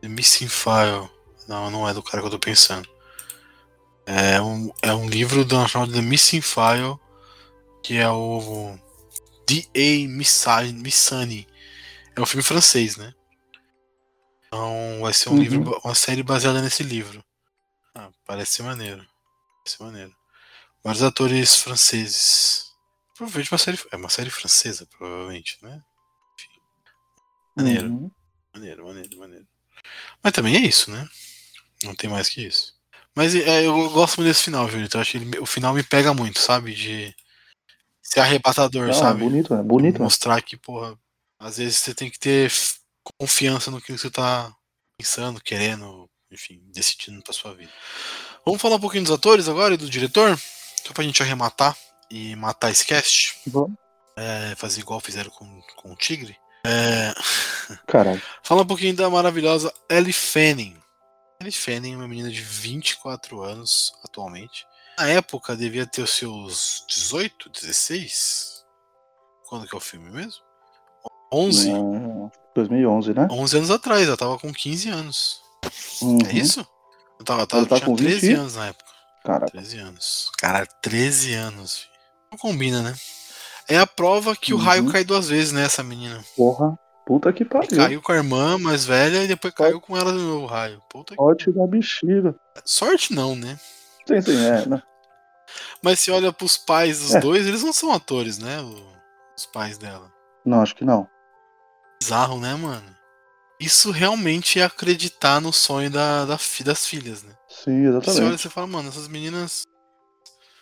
The 0.00 0.08
Missing 0.08 0.48
File. 0.48 1.08
Não, 1.46 1.70
não 1.70 1.88
é 1.88 1.94
do 1.94 2.02
cara 2.02 2.20
que 2.20 2.26
eu 2.26 2.30
tô 2.32 2.38
pensando. 2.38 2.88
É 4.06 4.40
um, 4.40 4.72
é 4.82 4.92
um 4.92 5.08
livro 5.08 5.44
da 5.44 5.68
chamado 5.68 5.92
The 5.92 6.00
Missing 6.00 6.40
File, 6.40 6.98
que 7.82 7.96
é 7.98 8.08
o 8.10 8.76
D.A. 9.46 10.08
Missa- 10.08 10.62
Missani. 10.72 11.46
É 12.16 12.20
um 12.20 12.26
filme 12.26 12.42
francês, 12.42 12.96
né? 12.96 13.14
Então 14.46 15.00
vai 15.02 15.12
ser 15.12 15.28
um 15.28 15.32
Uhum. 15.34 15.38
livro, 15.42 15.80
uma 15.84 15.94
série 15.94 16.22
baseada 16.22 16.60
nesse 16.62 16.82
livro. 16.82 17.22
Ah, 17.94 18.08
parece 18.26 18.62
maneiro. 18.62 19.06
Parece 19.62 19.82
maneiro. 19.82 20.12
Vários 20.82 21.02
atores 21.02 21.56
franceses. 21.60 22.67
Provavelmente 23.18 23.52
uma 23.52 23.58
série. 23.58 23.78
É 23.92 23.96
uma 23.96 24.08
série 24.08 24.30
francesa, 24.30 24.86
provavelmente, 24.86 25.58
né? 25.60 25.82
Enfim. 26.38 26.60
Maneiro, 27.56 27.86
Uhum. 27.88 28.10
maneiro, 28.54 28.84
maneiro, 28.86 29.18
maneiro. 29.18 29.46
Mas 30.22 30.32
também 30.32 30.56
é 30.56 30.60
isso, 30.60 30.90
né? 30.90 31.06
Não 31.82 31.94
tem 31.94 32.08
mais 32.08 32.28
que 32.28 32.46
isso. 32.46 32.74
Mas 33.14 33.34
é, 33.34 33.66
eu 33.66 33.90
gosto 33.90 34.18
muito 34.18 34.28
desse 34.28 34.44
final, 34.44 34.68
Julito. 34.68 34.96
Eu 34.96 35.00
acho 35.00 35.10
que 35.12 35.16
ele- 35.18 35.38
o 35.40 35.46
final 35.46 35.74
me 35.74 35.82
pega 35.82 36.14
muito, 36.14 36.38
sabe? 36.38 36.72
De 36.74 37.14
ser 38.00 38.20
arrebatador, 38.20 38.86
Não, 38.86 38.94
é 38.94 38.98
sabe? 38.98 39.20
bonito, 39.20 39.52
é 39.54 39.62
bonito. 39.62 40.00
Mostrar 40.00 40.40
que, 40.40 40.56
porra, 40.56 40.96
às 41.40 41.58
vezes 41.58 41.76
você 41.78 41.92
tem 41.94 42.08
que 42.10 42.18
ter 42.18 42.50
confiança 43.20 43.70
no 43.70 43.80
que 43.80 43.90
você 43.92 44.10
tá 44.10 44.54
pensando, 44.96 45.40
querendo, 45.40 46.08
enfim, 46.30 46.60
decidindo 46.72 47.20
pra 47.22 47.32
sua 47.32 47.54
vida. 47.54 47.72
Vamos 48.44 48.60
falar 48.62 48.76
um 48.76 48.80
pouquinho 48.80 49.02
dos 49.04 49.12
atores 49.12 49.48
agora 49.48 49.74
e 49.74 49.76
do 49.76 49.90
diretor? 49.90 50.38
Só 50.86 50.92
pra 50.92 51.04
gente 51.04 51.22
arrematar 51.22 51.76
e 52.10 52.34
matar 52.36 52.70
esse 52.70 52.84
cast. 52.86 53.38
Vamos. 53.46 53.76
É, 54.16 54.54
fazer 54.56 54.80
igual 54.80 54.98
fizeram 55.00 55.30
com, 55.30 55.62
com 55.76 55.92
o 55.92 55.96
Tigre. 55.96 56.36
É, 56.66 57.14
Caralho. 57.86 58.20
Fala 58.42 58.62
um 58.62 58.66
pouquinho 58.66 58.94
da 58.96 59.08
maravilhosa 59.08 59.72
Ellie 59.88 60.12
Fanning. 60.12 60.76
Ellie 61.40 61.52
Fanning 61.52 61.94
é 61.94 61.96
uma 61.96 62.08
menina 62.08 62.30
de 62.30 62.40
24 62.40 63.42
anos 63.42 63.92
atualmente. 64.04 64.66
Na 64.98 65.08
época 65.08 65.56
devia 65.56 65.86
ter 65.86 66.02
os 66.02 66.10
seus 66.10 66.84
18, 66.88 67.48
16? 67.50 68.64
Quando 69.48 69.66
que 69.68 69.74
é 69.74 69.78
o 69.78 69.80
filme 69.80 70.10
mesmo? 70.10 70.42
11? 71.32 71.70
É, 71.70 71.74
2011, 72.56 73.14
né? 73.14 73.28
11 73.30 73.56
anos 73.56 73.70
atrás, 73.70 74.08
ela 74.08 74.16
tava 74.16 74.38
com 74.38 74.52
15 74.52 74.88
anos. 74.88 75.40
Uhum. 76.02 76.18
É 76.28 76.32
isso? 76.32 76.66
Eu 77.18 77.24
tava, 77.24 77.42
eu 77.42 77.46
tava, 77.46 77.60
Ela 77.62 77.68
tá 77.68 77.76
tinha 77.76 77.86
com 77.86 77.94
13 77.96 78.20
20? 78.20 78.36
anos 78.36 78.56
na 78.56 78.66
época. 78.66 78.90
Caraca. 79.24 79.52
13 79.52 79.78
anos. 79.78 80.30
Cara, 80.38 80.66
13 80.66 81.34
anos. 81.34 81.78
filho. 81.78 81.97
Não 82.30 82.38
combina, 82.38 82.82
né? 82.82 82.94
É 83.68 83.78
a 83.78 83.86
prova 83.86 84.34
que 84.36 84.52
o 84.54 84.56
Uhum. 84.56 84.62
raio 84.62 84.90
cai 84.90 85.04
duas 85.04 85.28
vezes, 85.28 85.52
né, 85.52 85.64
essa 85.64 85.82
menina. 85.82 86.24
Porra. 86.36 86.78
Puta 87.06 87.32
que 87.32 87.42
pariu. 87.44 87.68
Caiu 87.78 88.02
com 88.02 88.12
a 88.12 88.16
irmã 88.16 88.58
mais 88.58 88.84
velha 88.84 89.24
e 89.24 89.28
depois 89.28 89.54
caiu 89.54 89.80
com 89.80 89.96
ela 89.96 90.12
de 90.12 90.18
novo 90.18 90.44
o 90.44 90.46
raio. 90.46 90.82
Puta 90.90 91.14
que... 91.14 91.22
Sorte 91.22 91.50
da 91.52 91.66
bexiga. 91.66 92.34
Sorte 92.66 93.14
não, 93.14 93.34
né? 93.34 93.58
Sim, 94.06 94.20
sim, 94.20 94.44
é. 94.44 94.66
Né? 94.66 94.82
Mas 95.82 96.00
se 96.00 96.10
olha 96.10 96.30
pros 96.32 96.58
pais 96.58 96.98
dos 97.00 97.14
É. 97.14 97.20
dois, 97.20 97.46
eles 97.46 97.62
não 97.62 97.72
são 97.72 97.92
atores, 97.92 98.38
né? 98.38 98.60
o- 98.60 98.98
Os 99.36 99.46
pais 99.46 99.78
dela. 99.78 100.12
Não, 100.44 100.60
acho 100.60 100.74
que 100.74 100.84
não. 100.84 101.08
Bizarro, 102.02 102.38
né, 102.40 102.54
mano? 102.54 102.94
Isso 103.60 103.90
realmente 103.90 104.60
é 104.60 104.64
acreditar 104.64 105.40
no 105.40 105.52
sonho 105.52 105.90
da, 105.90 106.24
da 106.26 106.36
fi- 106.38 106.62
das 106.64 106.86
filhas, 106.86 107.22
né? 107.22 107.32
Sim, 107.48 107.64
Você 107.64 107.70
olha 107.70 107.80
e 107.80 107.86
exatamente. 108.02 108.42
você 108.42 108.50
fala, 108.50 108.66
mano, 108.66 108.88
essas 108.90 109.08
meninas 109.08 109.62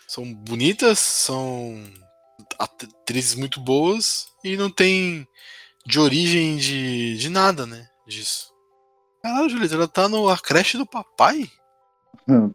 são 0.07 0.33
bonitas, 0.33 0.99
são 0.99 1.83
atrizes 2.59 3.35
muito 3.35 3.61
boas 3.61 4.29
e 4.45 4.57
não 4.57 4.71
tem 4.71 5.27
de 5.85 5.99
origem 5.99 6.57
de, 6.57 7.17
de 7.17 7.29
nada, 7.29 7.67
né? 7.67 7.89
Disso. 8.07 8.53
Caralho, 9.23 9.49
Julieta, 9.49 9.75
ela 9.75 9.89
tá 9.89 10.09
no 10.09 10.29
A 10.29 10.39
Creche 10.39 10.79
do 10.79 10.87
Papai? 10.87 11.51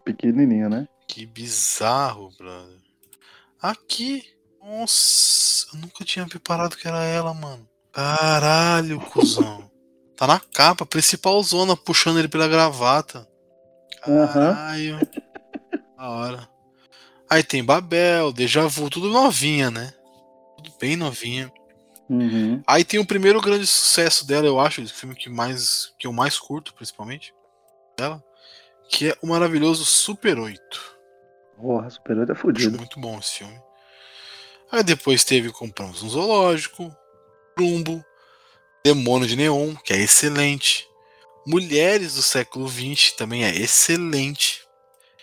Pequenininha, 0.06 0.70
né? 0.70 0.88
Que 1.08 1.26
bizarro, 1.26 2.32
brother. 2.38 2.80
Aqui. 3.62 4.24
Nossa, 4.62 5.68
eu 5.74 5.80
nunca 5.80 6.06
tinha 6.06 6.26
preparado 6.28 6.78
que 6.78 6.88
era 6.88 7.04
ela, 7.04 7.34
mano. 7.34 7.68
Caralho, 7.92 9.02
cuzão. 9.02 9.70
Tá 10.16 10.28
na 10.28 10.40
capa, 10.40 10.86
principal 10.86 11.42
zona, 11.42 11.76
puxando 11.76 12.20
ele 12.20 12.28
pela 12.28 12.48
gravata. 12.48 13.28
Caralho. 14.04 15.00
Da 15.98 16.10
hora. 16.10 16.51
Aí 17.32 17.44
tem 17.44 17.64
Babel, 17.64 18.34
Deja 18.34 18.68
Vu, 18.68 18.90
tudo 18.90 19.08
novinha, 19.08 19.72
né? 19.72 19.94
Tudo 20.58 20.74
bem 20.78 20.98
novinha. 20.98 21.50
Uhum. 22.10 22.62
Aí 22.68 22.84
tem 22.84 23.00
o 23.00 23.06
primeiro 23.06 23.40
grande 23.40 23.66
sucesso 23.66 24.28
dela, 24.28 24.46
eu 24.46 24.60
acho, 24.60 24.82
o 24.82 24.88
filme 24.90 25.16
que, 25.16 25.30
mais, 25.30 25.94
que 25.98 26.06
eu 26.06 26.12
mais 26.12 26.38
curto, 26.38 26.74
principalmente, 26.74 27.34
dela, 27.98 28.22
que 28.90 29.08
é 29.08 29.18
o 29.22 29.28
maravilhoso 29.28 29.86
Super 29.86 30.38
8. 30.38 30.60
Porra, 31.56 31.90
Super 31.90 32.18
8 32.18 32.30
é 32.30 32.34
Acho 32.34 32.42
fudido. 32.42 32.78
muito 32.78 33.00
bom 33.00 33.18
esse 33.18 33.36
filme. 33.36 33.58
Aí 34.70 34.84
depois 34.84 35.24
teve 35.24 35.54
Compramos 35.54 36.04
um 36.04 36.10
Zoológico, 36.10 36.94
Trumbo, 37.56 38.04
Demônio 38.84 39.26
de 39.26 39.38
Neon, 39.38 39.74
que 39.76 39.94
é 39.94 39.98
excelente. 40.02 40.86
Mulheres 41.48 42.16
do 42.16 42.22
século 42.22 42.68
XX 42.68 43.14
também 43.14 43.46
é 43.46 43.56
excelente. 43.56 44.68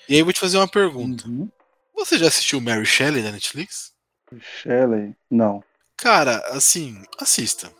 E 0.09 0.15
aí 0.15 0.21
eu 0.21 0.25
vou 0.25 0.33
te 0.33 0.41
fazer 0.41 0.57
uma 0.57 0.67
pergunta. 0.67 1.29
Uhum. 1.29 1.51
Você 1.99 2.19
já 2.19 2.29
assistiu 2.29 2.61
Mary 2.61 2.87
Shelley 2.87 3.23
da 3.23 3.33
Netflix? 3.33 3.93
Shelley. 4.41 5.15
Não. 5.31 5.63
Cara, 5.97 6.37
assim, 6.51 7.03
assista. 7.19 7.71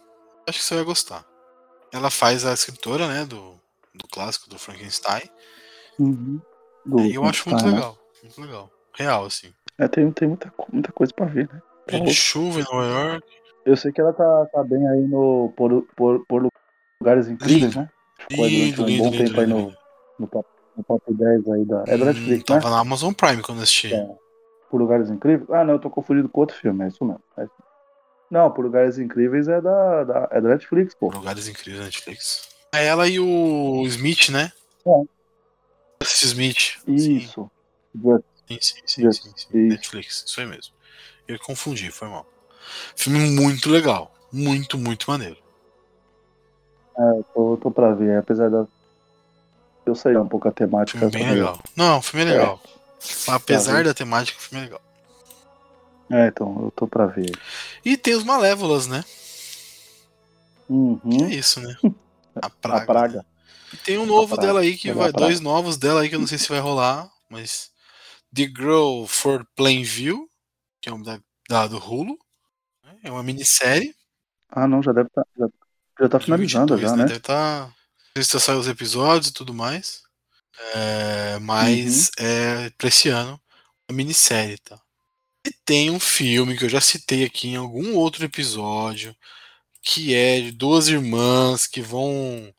Acho 0.47 0.59
que 0.59 0.65
você 0.65 0.75
vai 0.75 0.85
gostar. 0.85 1.25
Ela 1.93 2.11
faz 2.11 2.45
a 2.45 2.53
escritora, 2.53 3.07
né, 3.07 3.25
do, 3.25 3.55
do 3.95 4.07
clássico 4.11 4.49
do 4.51 4.59
Frankenstein. 4.59 5.23
Uhum. 5.99 6.41
Do 6.85 7.01
E 7.01 7.15
eu 7.15 7.25
acho 7.25 7.49
muito 7.49 7.65
né? 7.65 7.73
legal. 7.73 7.99
Muito 8.23 8.41
legal. 8.41 8.71
Real, 8.95 9.25
assim. 9.27 9.53
É, 9.79 9.87
tem, 9.87 10.11
tem 10.11 10.29
muita, 10.29 10.53
muita 10.73 10.93
coisa 10.93 11.13
pra 11.15 11.27
ver, 11.27 11.49
né? 11.53 12.01
De 12.01 12.13
chuva 12.15 12.61
em 12.61 12.65
Nova 12.65 12.85
York. 12.87 13.27
Eu 13.65 13.77
sei 13.77 13.93
que 13.93 14.01
ela 14.01 14.13
tá, 14.13 14.47
tá 14.53 14.65
bem 14.65 14.87
aí 14.89 15.01
no 15.07 15.53
por, 15.57 15.83
por, 15.97 16.25
por 16.27 16.49
lugares 17.01 17.29
incríveis, 17.29 17.75
Lindo. 17.75 17.79
né? 17.81 17.91
Ficou 18.29 18.45
aí 18.45 18.51
Lindo, 18.51 18.77
durante 18.77 18.81
um 18.83 18.87
lindo, 18.87 19.05
bom 19.05 19.11
lindo, 19.11 19.25
tempo 19.29 19.41
aí 19.41 19.47
lindo, 19.47 19.59
no, 19.59 19.67
lindo. 19.69 19.79
no, 20.19 20.27
top, 20.27 20.49
no 20.79 20.85
top 20.85 21.03
10 21.13 21.49
aí 21.49 21.65
da. 21.65 21.83
É 21.87 21.99
da 21.99 22.05
Hum, 22.05 22.05
Netflix, 22.07 22.39
né? 22.39 22.45
Tava 22.61 22.71
na 22.71 22.79
Amazon 22.81 23.13
Prime 23.13 23.43
quando 23.43 23.59
eu 23.59 23.65
assisti. 23.65 23.93
É. 23.93 24.09
Por 24.71 24.81
lugares 24.81 25.11
incríveis? 25.11 25.51
Ah, 25.51 25.65
não, 25.65 25.75
eu 25.75 25.79
tô 25.79 25.91
confundindo 25.91 26.29
com 26.29 26.41
outro 26.41 26.57
filme, 26.57 26.85
é 26.85 26.89
isso 26.89 27.05
mesmo. 27.05 27.23
é 27.37 27.45
isso. 27.45 27.53
Não, 28.31 28.51
por 28.51 28.63
lugares 28.65 28.99
incríveis 28.99 29.49
é 29.49 29.61
da, 29.61 30.05
da, 30.05 30.29
é 30.31 30.41
da 30.41 30.49
Netflix, 30.51 30.95
pô. 30.95 31.09
Lugares 31.11 31.49
incríveis 31.49 31.79
na 31.81 31.87
Netflix. 31.87 32.49
É 32.73 32.87
ela 32.87 33.09
e 33.09 33.19
o 33.19 33.85
Smith, 33.87 34.29
né? 34.29 34.53
É. 34.87 34.91
Esse 36.03 36.27
Smith. 36.27 36.77
Isso. 36.87 37.51
Sim, 38.47 38.59
sim, 38.61 38.81
sim, 38.87 39.03
Just- 39.03 39.23
sim, 39.23 39.33
sim. 39.37 39.59
isso. 39.59 39.69
Netflix, 39.69 40.25
isso 40.27 40.41
aí 40.41 40.47
mesmo. 40.47 40.75
Eu 41.27 41.39
confundi, 41.39 41.91
foi 41.91 42.09
mal. 42.09 42.27
Filme 42.95 43.19
muito 43.31 43.71
legal. 43.71 44.15
Muito, 44.31 44.77
muito 44.77 45.11
maneiro. 45.11 45.39
É, 46.99 47.23
tô, 47.33 47.57
tô 47.57 47.71
pra 47.71 47.95
ver, 47.95 48.19
apesar 48.19 48.51
da. 48.51 48.67
Eu 49.89 49.95
sei 49.95 50.17
um 50.17 50.29
pouco 50.29 50.49
a 50.49 50.53
temática. 50.53 50.99
Filme 50.99 51.13
bem 51.13 51.23
essa 51.23 51.31
daí. 51.31 51.39
legal. 51.41 51.63
Não, 51.77 51.99
o 51.99 52.03
filme 52.03 52.25
é 52.27 52.29
É. 52.29 52.39
legal. 52.39 52.63
Apesar 53.29 53.77
Tá, 53.79 53.83
da 53.85 53.95
temática, 53.95 54.39
o 54.39 54.43
filme 54.43 54.63
é 54.63 54.67
legal. 54.67 54.83
É, 56.11 56.27
então, 56.29 56.63
eu 56.65 56.71
tô 56.71 56.87
pra 56.87 57.07
ver. 57.07 57.31
E 57.85 57.97
tem 57.97 58.15
os 58.15 58.25
Malévolas, 58.25 58.87
né? 58.87 59.05
Uhum. 60.69 61.27
É 61.27 61.35
isso, 61.35 61.61
né? 61.61 61.75
A 62.41 62.51
praga. 62.51 62.83
A 62.83 62.87
praga. 62.87 63.19
né? 63.19 63.25
E 63.73 63.77
tem 63.79 63.99
um 63.99 64.07
novo 64.07 64.37
dela 64.37 64.61
aí 64.61 64.77
que 64.77 64.91
É 64.91 64.95
vai. 64.95 65.13
Dois 65.13 65.41
novos 65.41 65.77
dela 65.77 66.01
aí 66.03 66.09
que 66.09 66.15
eu 66.15 66.21
não 66.21 66.27
sei 66.27 66.39
se 66.39 66.49
vai 66.49 66.61
rolar, 66.61 67.09
mas. 67.29 67.71
The 68.35 68.45
Girl 68.45 69.07
for 69.07 69.47
Plainview, 69.57 70.29
que 70.83 70.89
é 70.89 70.93
um 70.93 71.03
da, 71.03 71.19
da 71.49 71.67
do 71.67 71.79
Hulu. 71.79 72.19
né? 72.85 72.97
É 73.05 73.11
uma 73.11 73.23
minissérie. 73.23 73.95
Ah, 74.51 74.67
não, 74.69 74.83
já 74.83 74.93
deve 74.93 75.09
estar. 75.09 75.25
já, 75.39 75.49
já 76.01 76.09
tá 76.09 76.21
finalizando 76.21 76.67
2022, 76.77 76.91
já, 76.91 76.97
né? 76.97 77.05
Deve 77.05 77.17
estar. 77.19 77.75
Não 78.19 78.25
sei 78.25 78.41
se 78.41 78.47
saiu 78.47 78.59
os 78.59 78.69
episódios 78.69 79.31
e 79.31 79.33
tudo 79.33 79.55
mais. 79.55 80.03
É, 80.75 81.39
mas 81.41 82.11
Uhum. 82.19 82.27
é 82.27 82.71
pra 82.71 82.89
esse 82.89 83.09
ano 83.09 83.41
uma 83.89 83.97
minissérie, 83.97 84.59
tá? 84.59 84.81
E 85.47 85.53
tem 85.65 85.91
um 85.91 86.01
filme 86.01 86.57
que 86.59 86.65
eu 86.65 86.69
já 86.69 86.81
citei 86.81 87.25
aqui 87.25 87.49
em 87.49 87.57
algum 87.57 87.95
outro 87.95 88.25
episódio, 88.25 89.17
que 89.83 90.15
é 90.15 90.41
de 90.41 90.53
duas 90.53 90.89
irmãs 90.89 91.67
que 91.67 91.81
vão 91.81 92.53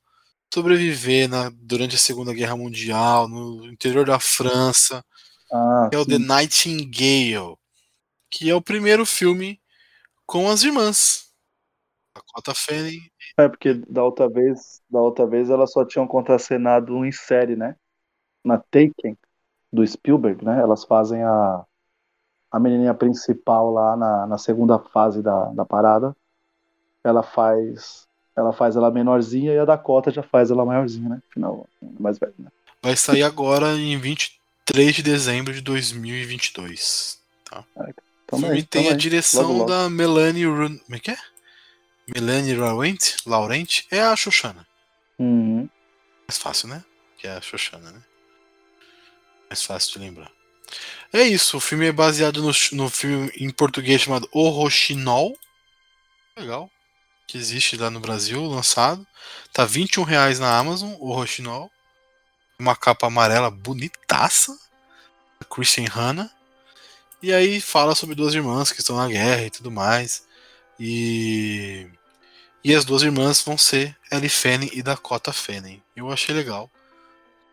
sobreviver 0.53 1.27
na, 1.30 1.49
durante 1.49 1.95
a 1.95 1.99
Segunda 1.99 2.34
Guerra 2.34 2.56
Mundial 2.56 3.27
no 3.27 3.68
interior 3.68 4.06
da 4.06 4.19
França, 4.19 5.03
Ah, 5.52 5.90
é 5.91 5.98
o 5.98 6.06
The 6.06 6.18
sim. 6.18 6.26
Nightingale, 6.26 7.56
que 8.31 8.49
é 8.49 8.56
o 8.56 8.61
primeiro 8.61 9.06
filme 9.06 9.61
com 10.26 10.49
as 10.49 10.64
irmãs. 10.64 11.26
A 12.15 12.22
Cota 12.22 12.56
Fanning 12.56 13.02
É 13.41 13.49
porque 13.49 13.74
da 13.74 14.03
outra 14.03 14.28
vez, 14.30 14.82
da 14.90 14.99
outra 14.99 15.26
vez 15.26 15.49
elas 15.49 15.72
só 15.72 15.86
tinham 15.86 16.07
contracenado 16.07 17.06
em 17.06 17.11
série, 17.11 17.56
né? 17.56 17.76
Na 18.44 18.57
Taken 18.57 19.18
do 19.72 19.86
Spielberg, 19.86 20.44
né? 20.44 20.60
Elas 20.60 20.84
fazem 20.84 21.24
a 21.24 21.66
a 22.52 22.60
menininha 22.60 22.94
principal 22.95 23.72
lá 23.72 23.95
na, 23.95 24.26
na 24.26 24.38
segunda 24.40 24.80
fase 24.80 25.22
da, 25.22 25.45
da 25.45 25.64
parada. 25.66 26.16
Ela 27.03 27.22
faz 27.24 28.07
ela 28.36 28.53
faz 28.53 28.76
ela 28.76 28.90
menorzinha 28.90 29.53
e 29.53 29.60
a 29.60 29.66
Dakota 29.66 30.11
já 30.11 30.24
faz 30.24 30.49
ela 30.49 30.66
maiorzinha, 30.66 31.10
né? 31.10 31.22
Final 31.32 31.68
mais 31.99 32.18
velha, 32.18 32.34
né? 32.40 32.49
vai 32.82 32.95
sair 32.95 33.24
agora 33.24 33.74
em 33.74 33.98
23 33.98 34.95
de 34.95 35.03
dezembro 35.03 35.53
de 35.53 35.61
2022. 35.61 37.20
O 37.52 37.64
Tamo 38.28 38.44
filme 38.44 38.57
aí, 38.57 38.64
tem 38.64 38.84
tamo 38.84 38.90
a 38.90 38.94
aí. 38.94 38.98
direção 38.98 39.41
Logo, 39.41 39.53
logo. 39.60 39.70
da 39.70 39.90
Melanie 39.90 40.45
Run... 40.45 40.78
Como 40.78 40.95
é 40.95 40.99
que 40.99 41.11
é? 41.11 41.18
Melanie 42.14 42.56
Laurent? 42.56 43.15
Laurent? 43.26 43.84
É 43.91 44.02
a 44.02 44.15
Xoxana. 44.15 44.68
Uhum. 45.18 45.69
Mais 46.27 46.38
fácil, 46.38 46.68
né? 46.68 46.84
Que 47.18 47.27
é 47.27 47.31
a 47.31 47.41
Xoxana, 47.41 47.91
né? 47.91 48.02
Mais 49.49 49.64
fácil 49.64 49.94
de 49.94 49.99
lembrar. 49.99 50.31
É 51.11 51.23
isso, 51.23 51.57
o 51.57 51.60
filme 51.60 51.88
é 51.88 51.91
baseado 51.91 52.41
no, 52.44 52.52
no 52.73 52.90
filme 52.90 53.31
em 53.36 53.49
português 53.49 54.02
chamado 54.02 54.30
O 54.31 54.49
Rochinol. 54.49 55.38
Legal. 56.38 56.69
Que 57.27 57.38
existe 57.38 57.77
lá 57.77 57.90
no 57.90 57.99
Brasil, 57.99 58.44
lançado. 58.45 59.06
Tá 59.52 59.65
21 59.65 60.03
reais 60.03 60.40
na 60.40 60.57
Amazon, 60.57 60.94
O 60.99 61.11
Rochinol. 61.14 61.72
Uma 62.60 62.76
capa 62.76 63.07
amarela 63.07 63.49
bonitaça. 63.49 64.57
Christian 65.49 65.88
Hanna. 65.90 66.31
E 67.22 67.34
aí 67.34 67.60
fala 67.60 67.95
sobre 67.95 68.15
duas 68.15 68.34
irmãs 68.34 68.72
que 68.72 68.80
estão 68.80 68.95
na 68.95 69.07
guerra 69.07 69.45
e 69.45 69.49
tudo 69.49 69.72
mais. 69.72 70.26
E. 70.80 71.88
E 72.64 72.76
as 72.76 72.84
duas 72.86 73.02
irmãs 73.03 73.41
vão 73.41 73.57
ser 73.57 73.95
Ellie 74.11 74.30
Fanning 74.30 74.69
e 74.73 74.81
Dakota 74.84 75.31
Fanning. 75.31 75.81
Eu 75.95 76.11
achei 76.11 76.36
legal. 76.36 76.69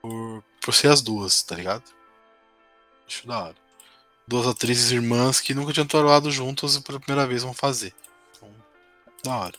Por, 0.02 0.42
por 0.60 0.74
ser 0.74 0.88
as 0.90 1.00
duas, 1.00 1.42
tá 1.42 1.54
ligado? 1.54 1.84
Acho 3.06 3.26
da 3.26 3.38
hora. 3.44 3.54
Duas 4.26 4.46
atrizes 4.46 4.90
irmãs 4.90 5.40
que 5.40 5.54
nunca 5.54 5.72
tinham 5.72 5.86
trabalhado 5.86 6.30
juntas 6.30 6.74
e 6.74 6.80
pela 6.82 6.98
primeira 6.98 7.26
vez 7.26 7.42
vão 7.44 7.54
fazer. 7.54 7.94
Então, 8.36 8.50
da 9.22 9.36
hora. 9.36 9.54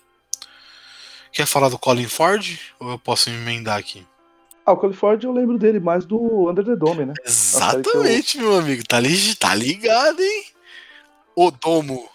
Quer 1.31 1.45
falar 1.45 1.69
do 1.69 1.79
Colin 1.79 2.07
Ford? 2.07 2.59
Ou 2.79 2.91
eu 2.91 2.99
posso 2.99 3.29
emendar 3.29 3.77
aqui? 3.77 4.05
Ah, 4.65 4.73
o 4.73 4.77
Clifford 4.77 5.25
eu 5.25 5.31
lembro 5.31 5.57
dele 5.57 5.79
mais 5.79 6.05
do 6.05 6.49
Under 6.49 6.65
the 6.65 6.75
Dome, 6.75 7.05
né? 7.05 7.13
Exatamente, 7.25 8.37
meu 8.37 8.57
amigo. 8.57 8.83
Tá, 8.85 8.99
li- 8.99 9.33
tá 9.35 9.55
ligado, 9.55 10.21
hein? 10.21 10.45
O 11.33 11.49
Domo. 11.51 12.09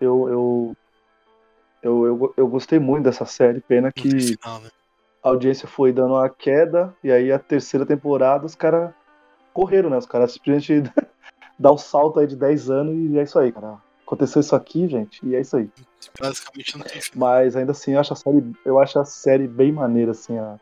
Eu, 0.00 0.28
eu, 0.28 0.76
eu, 1.88 2.06
eu, 2.06 2.34
eu 2.36 2.48
gostei 2.48 2.78
muito 2.78 3.04
dessa 3.04 3.24
série, 3.24 3.60
pena 3.60 3.90
que 3.90 4.36
final, 4.36 4.60
né? 4.60 4.68
a 5.22 5.28
audiência 5.28 5.66
foi 5.66 5.92
dando 5.92 6.14
uma 6.14 6.28
queda, 6.28 6.94
e 7.02 7.10
aí 7.10 7.32
a 7.32 7.38
terceira 7.38 7.84
temporada 7.84 8.46
os 8.46 8.54
caras 8.54 8.92
correram, 9.52 9.90
né? 9.90 9.96
Os 9.96 10.06
caras 10.06 10.32
simplesmente 10.32 10.82
dá 11.58 11.72
um 11.72 11.78
salto 11.78 12.20
aí 12.20 12.26
de 12.26 12.36
10 12.36 12.70
anos 12.70 13.12
e 13.12 13.18
é 13.18 13.22
isso 13.22 13.38
aí, 13.38 13.52
cara. 13.52 13.78
Aconteceu 14.06 14.40
isso 14.40 14.56
aqui, 14.56 14.88
gente, 14.88 15.20
e 15.26 15.34
é 15.34 15.40
isso 15.40 15.56
aí. 15.56 15.68
Basicamente 16.18 16.78
não 16.78 16.84
tem 16.84 17.00
final. 17.00 17.28
Mas 17.28 17.56
ainda 17.56 17.72
assim, 17.72 17.92
eu 17.92 18.00
acho 18.00 18.12
a 18.12 18.16
série, 18.16 18.52
eu 18.64 18.78
acho 18.78 18.98
a 18.98 19.04
série 19.04 19.46
bem 19.46 19.70
maneira, 19.70 20.12
assim, 20.12 20.38
a, 20.38 20.56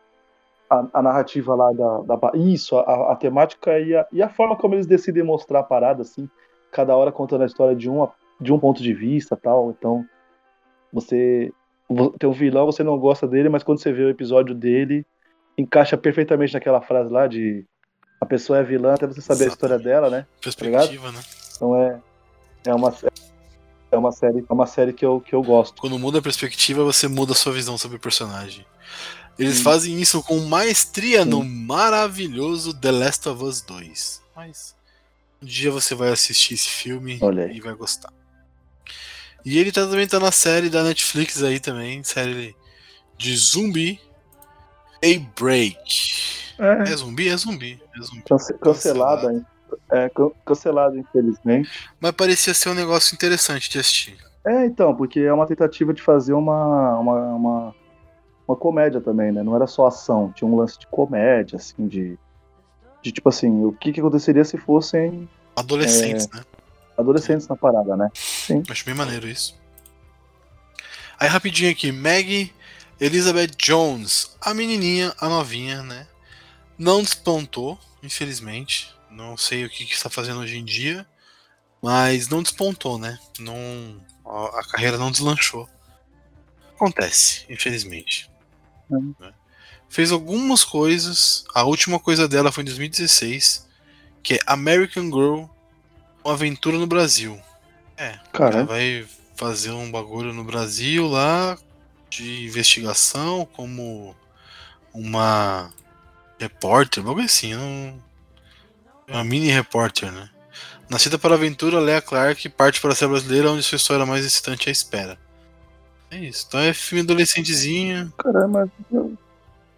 a, 0.69 0.87
a 0.95 1.03
narrativa 1.03 1.55
lá 1.55 1.73
da. 1.73 2.17
da 2.17 2.33
isso, 2.35 2.77
a, 2.77 3.13
a 3.13 3.17
temática 3.17 3.79
e 3.79 3.95
a, 3.95 4.07
e 4.11 4.23
a 4.23 4.29
forma 4.29 4.57
como 4.57 4.75
eles 4.75 4.87
decidem 4.87 5.23
mostrar 5.23 5.61
a 5.61 5.63
parada, 5.65 6.03
assim, 6.03 6.29
cada 6.73 6.97
hora 6.97 7.13
contando 7.13 7.43
a 7.43 7.47
história 7.47 7.77
de 7.77 7.89
um, 7.89 8.09
de 8.41 8.53
um 8.53 8.59
ponto 8.59 8.83
de 8.83 8.93
vista 8.93 9.37
tal. 9.37 9.71
Então, 9.71 10.05
você 10.97 11.53
vo- 11.89 12.11
tem 12.19 12.29
um 12.29 12.33
vilão, 12.33 12.67
você 12.67 12.83
não 12.83 12.99
gosta 12.99 13.29
dele, 13.29 13.49
mas 13.49 13.63
quando 13.63 13.79
você 13.81 13.93
vê 13.93 14.03
o 14.05 14.11
episódio 14.11 14.55
dele, 14.55 15.05
encaixa 15.57 15.97
perfeitamente 15.97 16.55
naquela 16.55 16.81
frase 16.81 17.13
lá 17.13 17.27
de 17.27 17.65
a 18.21 18.25
pessoa 18.27 18.59
é 18.59 18.63
vilã 18.63 18.95
até 18.95 19.07
você 19.07 19.21
saber 19.21 19.45
a 19.45 19.49
história 19.49 19.79
dela, 19.79 20.09
né? 20.09 20.27
Perspectiva, 20.41 21.13
né? 21.13 21.21
Então 21.55 21.77
é, 21.77 22.01
é 22.65 22.75
uma 22.75 22.93
é 23.93 23.97
uma 23.97 24.11
série, 24.11 24.45
é 24.49 24.53
uma 24.53 24.67
série 24.67 24.93
que 24.93 25.05
eu, 25.05 25.21
que 25.21 25.35
eu 25.35 25.43
gosto. 25.43 25.81
Quando 25.81 25.99
muda 25.99 26.19
a 26.19 26.23
perspectiva, 26.23 26.83
você 26.83 27.07
muda 27.07 27.33
a 27.33 27.37
sua 27.37 27.53
visão 27.53 27.79
sobre 27.79 27.99
o 27.99 28.01
personagem. 28.01 28.67
Eles 29.39 29.59
Sim. 29.59 29.63
fazem 29.63 30.01
isso 30.01 30.23
com 30.23 30.39
maestria 30.41 31.23
Sim. 31.23 31.29
no 31.31 31.45
maravilhoso 31.45 32.73
The 32.75 32.91
Last 32.91 33.29
of 33.29 33.45
Us 33.45 33.61
2. 33.61 34.23
Mas 34.35 34.75
um 35.43 35.47
dia 35.47 35.71
você 35.71 35.95
vai 35.95 36.09
assistir 36.11 36.55
esse 36.55 36.69
filme 36.69 37.21
e 37.53 37.61
vai 37.61 37.75
gostar. 37.75 38.13
E 39.47 39.59
ele 39.59 39.71
tá- 39.71 39.87
também 39.87 40.09
tá 40.09 40.19
na 40.19 40.33
série 40.33 40.69
da 40.69 40.83
Netflix 40.83 41.41
aí 41.41 41.61
também, 41.61 42.03
série 42.03 42.55
de 43.17 43.37
zumbi. 43.37 44.01
A 45.05 45.41
Break. 45.41 45.79
É, 46.59 46.91
É 46.91 46.97
zumbi? 46.97 47.29
É 47.29 47.37
zumbi. 47.37 47.81
É 47.97 48.03
zumbi. 48.03 48.23
cance- 48.29 48.55
cancelada, 48.59 49.33
hein? 49.33 49.47
É, 49.93 50.09
can- 50.09 50.31
cancelada, 50.45 50.99
infelizmente. 50.99 51.71
Mas 52.01 52.11
parecia 52.13 52.53
ser 52.55 52.71
um 52.71 52.75
negócio 52.75 53.15
interessante 53.15 53.71
de 53.71 53.79
assistir. 53.79 54.17
É, 54.45 54.67
então, 54.67 54.95
porque 54.97 55.21
é 55.21 55.33
uma 55.33 55.47
tentativa 55.47 55.95
de 55.95 56.03
fazer 56.03 56.33
uma, 56.33 56.99
uma, 56.99 57.35
uma, 57.35 57.75
uma 58.49 58.57
comédia 58.57 59.01
também, 59.01 59.31
né? 59.31 59.43
Não 59.45 59.55
era 59.55 59.67
só 59.69 59.87
ação, 59.87 60.33
tinha 60.35 60.49
um 60.49 60.57
lance 60.57 60.79
de 60.79 60.87
comédia, 60.89 61.57
assim, 61.57 61.87
de, 61.87 62.19
de 63.03 63.13
tipo 63.13 63.29
assim, 63.29 63.65
o 63.65 63.73
que, 63.73 63.93
que 63.93 64.01
aconteceria 64.01 64.45
se 64.45 64.57
fossem 64.59 65.29
Adolescentes, 65.55 66.29
né? 66.31 66.43
Adolescentes 66.97 67.47
na 67.49 67.57
parada, 67.57 67.97
né? 67.97 68.11
Acho 68.69 68.85
bem 68.85 68.95
maneiro 68.95 69.29
isso. 69.29 69.59
Aí 71.19 71.29
rapidinho 71.29 71.71
aqui, 71.71 71.93
Maggie 71.93 72.53
Elizabeth 73.01 73.57
Jones, 73.59 74.37
a 74.41 74.55
menininha, 74.55 75.15
a 75.19 75.29
novinha, 75.29 75.83
né? 75.83 76.07
Não 76.79 77.03
despontou, 77.03 77.79
infelizmente. 78.03 78.95
Não 79.11 79.37
sei 79.37 79.65
o 79.65 79.71
que, 79.71 79.85
que 79.85 79.95
está 79.95 80.09
fazendo 80.09 80.41
hoje 80.41 80.59
em 80.59 80.65
dia, 80.65 81.07
mas 81.83 82.29
não 82.29 82.43
despontou, 82.43 82.99
né? 82.99 83.19
Não, 83.39 84.01
a, 84.25 84.61
a 84.61 84.65
carreira 84.65 84.97
não 84.97 85.11
deslanchou. 85.11 85.69
Acontece, 86.75 87.45
infelizmente. 87.49 88.31
Hum. 88.91 89.15
Né? 89.19 89.33
Fez 89.89 90.11
algumas 90.11 90.65
coisas. 90.65 91.45
A 91.55 91.65
última 91.65 91.99
coisa 91.99 92.27
dela 92.27 92.53
foi 92.53 92.63
em 92.63 92.67
2016, 92.67 93.67
que 94.23 94.35
é 94.35 94.41
American 94.47 95.05
Girl 95.05 95.45
uma 96.27 96.35
aventura 96.35 96.77
no 96.77 96.87
Brasil. 96.87 97.41
É, 97.97 98.19
Cara, 98.33 98.65
vai 98.65 99.07
fazer 99.37 99.71
um 99.71 99.91
bagulho 99.91 100.33
no 100.33 100.45
Brasil 100.45 101.07
lá 101.07 101.57
de 102.11 102.47
investigação 102.47 103.47
como 103.53 104.15
uma 104.93 105.71
repórter, 106.39 107.07
algo 107.07 107.21
assim, 107.21 107.55
um, 107.55 107.99
uma 109.09 109.25
mini 109.25 109.49
repórter, 109.49 110.11
né? 110.11 110.29
Nascida 110.89 111.19
para 111.19 111.35
a 111.35 111.37
aventura, 111.37 111.81
Lea 111.81 112.01
Clark 112.01 112.49
parte 112.51 112.81
para 112.81 112.95
ser 112.95 113.09
brasileira, 113.09 113.51
onde 113.51 113.63
sua 113.63 113.77
história 113.77 114.07
mais 114.07 114.25
excitante 114.25 114.69
é 114.69 114.73
espera. 114.73 115.19
É 116.11 116.19
isso. 116.19 116.45
Então 116.49 116.61
é 116.61 116.73
filme 116.73 117.03
adolescentezinho. 117.03 118.13
caramba, 118.17 118.71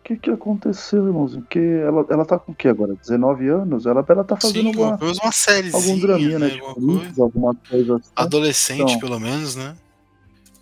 que 0.09 0.17
que 0.17 0.31
aconteceu, 0.31 1.07
irmãozinho? 1.07 1.45
Que 1.51 1.59
ela, 1.59 2.07
ela 2.09 2.25
tá 2.25 2.39
com 2.39 2.53
o 2.53 2.55
que 2.55 2.67
agora? 2.67 2.95
19 2.95 3.47
anos? 3.49 3.85
Ela, 3.85 4.05
ela 4.09 4.25
tá 4.25 4.37
fazendo 4.37 4.73
Sim, 4.73 4.79
uma, 4.79 4.97
pelo 4.97 5.11
menos 5.11 5.19
uma 5.19 5.33
sériezinha, 5.33 5.83
algum 5.83 6.01
draminha, 6.01 6.39
né? 6.39 6.47
né? 6.47 6.55
Tipo, 6.55 6.67
alguma 6.67 6.99
coisa. 7.01 7.23
alguma 7.23 7.55
coisa 7.55 7.97
assim. 7.97 8.11
Adolescente, 8.17 8.81
Então. 8.81 8.99
pelo 9.01 9.21
menos, 9.21 9.55
né? 9.55 9.77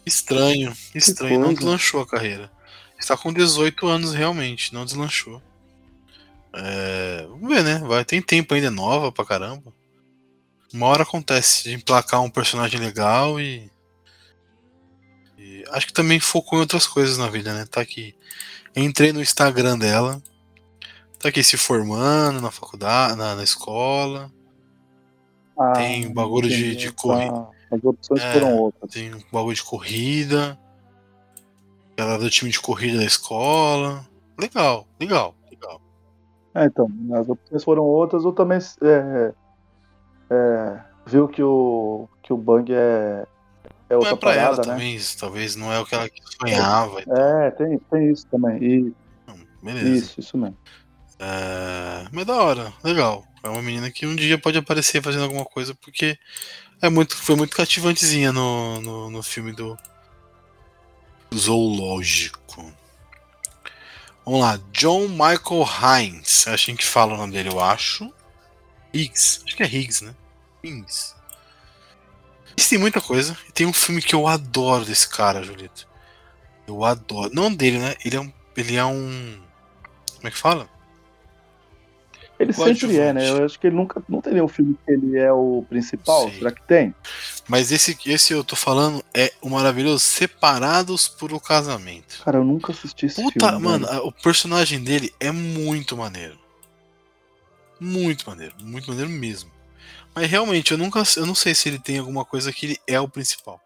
Estranho. 0.05 0.73
Estranho. 0.93 1.39
Não 1.39 1.55
deslanchou 1.55 2.01
a 2.01 2.06
carreira. 2.06 2.51
Está 2.98 3.16
com 3.16 3.32
18 3.32 3.86
anos 3.86 4.14
realmente, 4.14 4.74
não 4.74 4.85
deslanchou. 4.85 5.40
É, 6.52 7.27
Vamos 7.28 7.48
ver, 7.48 7.62
né? 7.62 7.78
Vai, 7.86 8.05
tem 8.05 8.20
tempo 8.20 8.52
ainda, 8.55 8.66
é 8.66 8.70
nova 8.70 9.12
pra 9.12 9.24
caramba. 9.24 9.73
Uma 10.73 10.86
hora 10.86 11.05
acontece 11.05 11.64
de 11.64 11.74
emplacar 11.74 12.20
um 12.23 12.31
personagem 12.31 12.81
legal 12.81 13.40
e. 13.40 13.70
e 15.39 15.64
acho 15.70 15.86
que 15.86 15.93
também 15.93 16.18
focou 16.18 16.59
em 16.59 16.62
outras 16.62 16.86
coisas 16.86 17.16
na 17.16 17.28
vida, 17.28 17.55
né? 17.55 17.64
Tá 17.64 17.81
aqui. 17.81 18.14
Entrei 18.76 19.12
no 19.12 19.20
Instagram 19.22 19.78
dela. 19.78 20.20
Tá 21.18 21.30
aqui 21.30 21.42
se 21.42 21.56
formando 21.56 22.40
na 22.40 22.50
faculdade, 22.50 23.16
na, 23.16 23.34
na 23.34 23.42
escola. 23.42 24.30
Ah, 25.58 25.72
Tem 25.72 26.12
bagulho 26.12 26.48
de- 26.48 26.54
entendi. 26.54 26.76
de 26.76 26.92
corrida. 26.92 27.34
Ah, 27.34 27.50
As 27.74 27.82
opções 27.82 28.20
É. 28.22 28.32
foram 28.34 28.56
outras. 28.58 28.90
Tem 28.92 29.14
um 29.14 29.22
bagulho 29.32 29.56
de 29.56 29.62
corrida. 29.64 30.58
Ela 31.96 32.14
é 32.14 32.18
do 32.18 32.28
time 32.30 32.50
de 32.50 32.60
corrida 32.60 32.98
da 32.98 33.04
escola. 33.04 34.06
Legal, 34.38 34.86
legal, 35.00 35.34
legal. 35.50 35.80
É, 36.54 36.66
então, 36.66 36.90
as 37.14 37.26
opções 37.28 37.64
foram 37.64 37.82
outras, 37.84 38.24
eu 38.24 38.32
também 38.32 38.58
é, 38.82 39.32
é, 40.30 40.80
viu 41.06 41.26
que 41.26 41.42
o, 41.42 42.06
que 42.22 42.32
o 42.32 42.36
Bang 42.36 42.70
é, 42.72 43.26
é 43.88 43.94
Não 43.94 44.00
outra 44.00 44.14
é 44.14 44.16
pra 44.16 44.34
ela 44.34 44.50
parada, 44.50 44.68
né? 44.68 44.74
também, 44.74 44.96
isso 44.96 45.18
talvez 45.18 45.56
não 45.56 45.72
é 45.72 45.78
o 45.78 45.86
que 45.86 45.94
ela 45.94 46.08
sonhava. 46.40 47.02
É, 47.08 47.50
tem, 47.52 47.78
tem 47.78 48.10
isso 48.10 48.26
também. 48.26 48.62
E. 48.62 48.94
Beleza. 49.62 49.88
isso, 49.88 50.20
isso 50.20 50.38
mesmo. 50.38 50.56
É, 51.18 52.06
mas 52.12 52.26
da 52.26 52.34
hora, 52.34 52.72
legal. 52.84 53.24
É 53.42 53.48
uma 53.48 53.62
menina 53.62 53.90
que 53.90 54.06
um 54.06 54.16
dia 54.16 54.38
pode 54.38 54.58
aparecer 54.58 55.02
fazendo 55.02 55.24
alguma 55.24 55.44
coisa, 55.44 55.74
porque 55.74 56.18
é 56.82 56.88
muito, 56.88 57.16
foi 57.16 57.36
muito 57.36 57.56
cativantezinha 57.56 58.32
no, 58.32 58.80
no, 58.80 59.10
no 59.10 59.22
filme 59.22 59.52
do 59.52 59.78
Zoológico. 61.34 62.72
Vamos 64.24 64.40
lá, 64.40 64.60
John 64.72 65.08
Michael 65.08 65.66
Hines. 65.80 66.46
É 66.46 66.54
assim 66.54 66.74
que 66.74 66.84
fala 66.84 67.14
o 67.14 67.16
nome 67.16 67.32
dele, 67.32 67.48
eu 67.48 67.60
acho. 67.60 68.12
Higgs. 68.92 69.42
Acho 69.44 69.56
que 69.56 69.62
é 69.62 69.66
Higgs, 69.66 70.04
né? 70.04 70.14
Higgs. 70.64 71.15
Isso 72.56 72.70
tem 72.70 72.78
muita 72.78 73.00
coisa. 73.00 73.36
E 73.48 73.52
tem 73.52 73.66
um 73.66 73.72
filme 73.72 74.00
que 74.00 74.14
eu 74.14 74.26
adoro 74.26 74.84
desse 74.84 75.08
cara, 75.08 75.42
Julito. 75.42 75.86
Eu 76.66 76.84
adoro. 76.84 77.30
Não 77.34 77.52
dele, 77.54 77.78
né? 77.78 77.94
Ele 78.04 78.16
é 78.16 78.20
um. 78.20 78.32
Ele 78.56 78.76
é 78.76 78.84
um. 78.84 79.38
Como 80.16 80.28
é 80.28 80.30
que 80.30 80.38
fala? 80.38 80.68
Ele 82.38 82.52
sempre 82.52 82.98
é, 82.98 83.14
né? 83.14 83.30
Eu 83.30 83.44
acho 83.46 83.58
que 83.58 83.66
ele 83.66 83.76
nunca 83.76 84.02
não 84.08 84.20
tem 84.20 84.34
nenhum 84.34 84.48
filme 84.48 84.76
que 84.84 84.92
ele 84.92 85.16
é 85.18 85.32
o 85.32 85.64
principal. 85.70 86.28
Sei. 86.28 86.38
Será 86.38 86.50
que 86.52 86.60
tem? 86.62 86.94
Mas 87.48 87.72
esse, 87.72 87.96
esse 88.04 88.32
eu 88.34 88.44
tô 88.44 88.54
falando 88.54 89.02
é 89.14 89.32
o 89.40 89.48
maravilhoso 89.48 90.00
Separados 90.04 91.08
por 91.08 91.32
o 91.32 91.40
Casamento. 91.40 92.22
Cara, 92.24 92.36
eu 92.38 92.44
nunca 92.44 92.72
assisti 92.72 93.06
esse 93.06 93.22
Puta, 93.22 93.48
filme. 93.48 93.64
mano, 93.64 93.86
a- 93.88 94.02
o 94.02 94.12
personagem 94.12 94.82
dele 94.84 95.14
é 95.18 95.30
muito 95.32 95.96
maneiro. 95.96 96.38
Muito 97.80 98.28
maneiro, 98.28 98.54
muito 98.60 98.88
maneiro 98.88 99.10
mesmo. 99.10 99.50
Mas 100.16 100.30
realmente, 100.30 100.72
eu 100.72 100.78
nunca 100.78 101.02
eu 101.18 101.26
não 101.26 101.34
sei 101.34 101.55
se 101.55 101.68
ele 101.68 101.78
tem 101.78 101.98
alguma 101.98 102.24
coisa 102.24 102.51
que 102.51 102.64
ele 102.64 102.78
é 102.88 102.98
o 102.98 103.06
principal. 103.06 103.60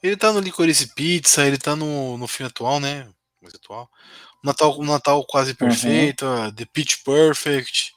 Ele 0.00 0.16
tá 0.16 0.32
no 0.32 0.38
Licorice 0.38 0.94
Pizza, 0.94 1.44
ele 1.44 1.58
tá 1.58 1.74
no, 1.74 2.16
no 2.16 2.28
filme 2.28 2.48
atual, 2.48 2.78
né? 2.78 3.08
Mais 3.42 3.52
atual. 3.52 3.90
Natal, 4.42 4.80
Natal 4.82 5.26
Quase 5.26 5.54
Perfeito, 5.54 6.24
ah, 6.24 6.52
The 6.52 6.64
Pitch 6.64 7.02
Perfect. 7.04 7.92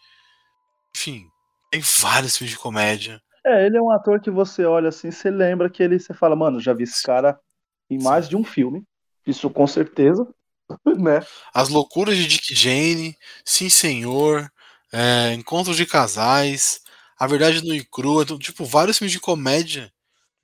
Enfim, 0.95 1.27
tem 1.69 1.81
vários 1.81 2.35
filmes 2.35 2.55
de 2.55 2.59
comédia. 2.59 3.21
É, 3.45 3.67
ele 3.67 3.77
é 3.77 3.81
um 3.81 3.91
ator 3.91 4.19
que 4.19 4.31
você 4.31 4.65
olha 4.65 4.89
assim, 4.89 5.11
você 5.11 5.29
lembra 5.29 5.69
que 5.69 5.83
ele, 5.83 5.99
você 5.99 6.15
fala, 6.15 6.35
mano, 6.35 6.59
já 6.59 6.73
vi 6.73 6.83
esse 6.83 7.03
cara 7.03 7.39
em 7.87 8.01
mais 8.01 8.27
de 8.27 8.35
um 8.35 8.43
filme. 8.43 8.83
Isso 9.25 9.51
com 9.51 9.67
certeza, 9.67 10.27
né? 10.97 11.23
As 11.53 11.69
Loucuras 11.69 12.17
de 12.17 12.25
Dick 12.25 12.55
Jane, 12.55 13.15
Sim 13.43 13.69
Senhor, 13.69 14.51
é, 14.91 15.33
Encontros 15.33 15.77
de 15.77 15.85
Casais, 15.85 16.81
A 17.17 17.27
Verdade 17.27 17.65
no 17.65 17.73
e 17.73 17.83
Crua, 17.83 18.23
então, 18.23 18.37
tipo, 18.37 18.65
vários 18.65 18.97
filmes 18.97 19.11
de 19.13 19.19
comédia, 19.19 19.91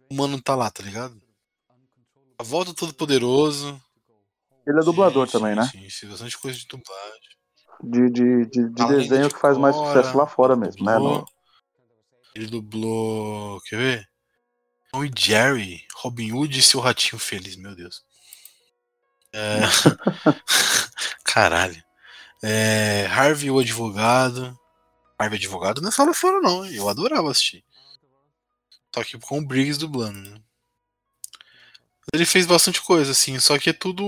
o 0.09 0.15
mano 0.15 0.41
tá 0.41 0.55
lá, 0.55 0.71
tá 0.71 0.81
ligado? 0.83 1.21
A 2.39 2.43
Volta 2.43 2.73
Todo 2.73 2.93
Poderoso. 2.93 3.81
Ele 4.65 4.79
é 4.79 4.83
dublador 4.83 5.27
Sim, 5.27 5.33
também, 5.33 5.53
sim, 5.53 5.59
né? 5.59 5.65
Sim, 5.67 5.89
sim, 5.89 6.07
bastante 6.07 6.37
coisa 6.37 6.57
de 6.57 6.67
dublagem. 6.67 7.19
De, 7.83 8.09
de, 8.09 8.45
de, 8.45 8.69
de 8.69 8.87
desenho 8.87 9.27
de 9.27 9.33
que 9.33 9.39
faz 9.39 9.57
mais 9.57 9.75
Cora, 9.75 9.87
sucesso 10.03 10.17
lá 10.17 10.27
fora 10.27 10.55
mesmo, 10.55 10.85
né? 10.85 10.93
dublou. 10.93 11.17
No- 11.19 11.25
Ele 12.35 12.47
dublou. 12.47 13.61
Quer 13.61 13.77
ver? 13.77 14.09
Tom 14.91 15.03
e 15.03 15.11
Jerry, 15.17 15.85
Robin 15.95 16.31
Hood 16.31 16.57
e 16.57 16.61
seu 16.61 16.79
ratinho 16.79 17.19
feliz, 17.19 17.55
meu 17.55 17.75
Deus. 17.75 18.03
É... 19.33 19.61
Caralho. 21.23 21.81
É... 22.43 23.07
Harvey 23.07 23.49
o 23.49 23.59
advogado. 23.59 24.57
Harvey 25.21 25.37
advogado 25.37 25.81
não 25.81 25.89
é 25.89 25.91
só 25.91 26.03
lá 26.03 26.13
fora, 26.13 26.39
não. 26.39 26.65
Eu 26.65 26.89
adorava 26.89 27.29
assistir. 27.29 27.63
Só 28.93 29.03
que 29.03 29.17
com 29.19 29.39
o 29.39 29.45
Briggs 29.45 29.79
dublando, 29.79 30.19
né? 30.19 30.41
Ele 32.13 32.25
fez 32.25 32.45
bastante 32.45 32.81
coisa, 32.81 33.11
assim, 33.11 33.39
só 33.39 33.57
que 33.57 33.69
é 33.69 33.73
tudo 33.73 34.03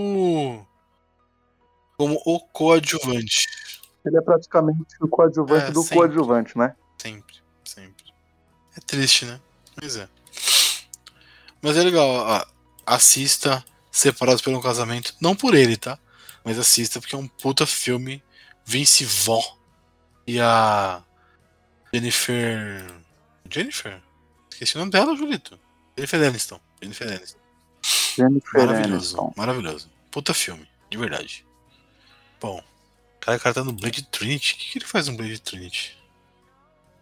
como 1.95 2.22
o 2.26 2.40
coadjuvante. 2.40 3.48
Ele 4.06 4.18
é 4.18 4.22
praticamente 4.22 4.95
o 4.99 5.07
coadjuvante 5.07 5.65
É, 5.68 5.72
do 5.72 5.81
sempre. 5.81 5.98
coadjuvante, 5.98 6.57
né? 6.57 6.76
Sempre, 7.02 7.35
sempre. 7.64 8.06
É 8.76 8.81
triste, 8.81 9.26
né? 9.26 9.40
Mas 9.81 9.95
é. 9.95 10.10
Mas 11.61 11.77
é 11.77 11.84
legal, 11.84 12.07
ó, 12.10 12.45
assista 12.85 13.64
Separados 13.90 14.41
pelo 14.41 14.61
Casamento, 14.61 15.15
não 15.22 15.35
por 15.35 15.53
ele, 15.53 15.77
tá? 15.77 15.99
Mas 16.44 16.57
assista 16.57 16.99
porque 16.99 17.15
é 17.15 17.18
um 17.18 17.27
puta 17.27 17.65
filme. 17.68 18.23
Vince 18.65 19.06
Vaughn 19.06 19.62
e 20.28 20.40
a 20.40 21.04
Jennifer. 21.94 22.86
Jennifer? 23.50 24.02
Esqueci 24.52 24.76
o 24.76 24.80
nome 24.80 24.91
dela, 24.91 25.16
Julito. 25.16 25.60
Jennifer 25.98 26.28
Aniston. 26.28 26.60
Jennifer 26.82 27.08
Aniston. 27.08 27.40
Jennifer 28.16 28.66
Maravilhoso, 28.66 28.94
Aniston. 29.20 29.34
maravilhoso. 29.36 29.91
Puta 30.12 30.34
filme, 30.34 30.68
de 30.90 30.98
verdade. 30.98 31.45
Bom, 32.40 32.64
cara, 33.20 33.38
o 33.38 33.41
cara 33.41 33.56
tá 33.56 33.64
no 33.64 33.74
Blade 33.74 34.04
Trinity. 34.06 34.54
O 34.54 34.58
que, 34.58 34.72
que 34.72 34.78
ele 34.80 34.86
faz 34.86 35.08
no 35.08 35.18
Blade 35.18 35.40
Trinity? 35.41 35.98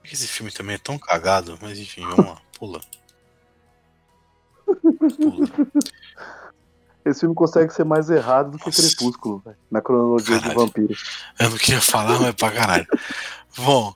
Esse 0.03 0.27
filme 0.27 0.52
também 0.52 0.76
é 0.76 0.80
tão 0.80 0.98
cagado, 0.98 1.57
mas 1.61 1.77
enfim, 1.77 2.02
vamos 2.02 2.26
lá, 2.26 2.41
pula. 2.57 2.81
Pula. 5.19 5.48
Esse 7.03 7.21
filme 7.21 7.33
consegue 7.35 7.73
ser 7.73 7.83
mais 7.83 8.09
errado 8.09 8.51
do 8.51 8.59
que 8.59 8.65
Nossa. 8.67 8.81
Crepúsculo, 8.81 9.41
velho, 9.43 9.57
na 9.71 9.81
cronologia 9.81 10.35
de 10.35 10.41
Caralho. 10.41 10.59
vampiros. 10.59 11.03
Eu 11.39 11.49
não 11.49 11.57
queria 11.57 11.81
falar, 11.81 12.19
mas 12.19 12.35
pra 12.35 12.51
caralho. 12.51 12.87
Bom, 13.57 13.93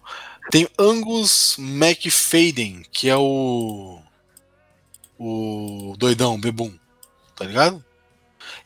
tem 0.50 0.68
Angus 0.78 1.58
McFadden, 1.60 2.84
que 2.92 3.10
é 3.10 3.16
o. 3.16 4.00
O 5.18 5.96
doidão, 5.98 6.40
bebum, 6.40 6.74
tá 7.36 7.46
ligado? 7.46 7.84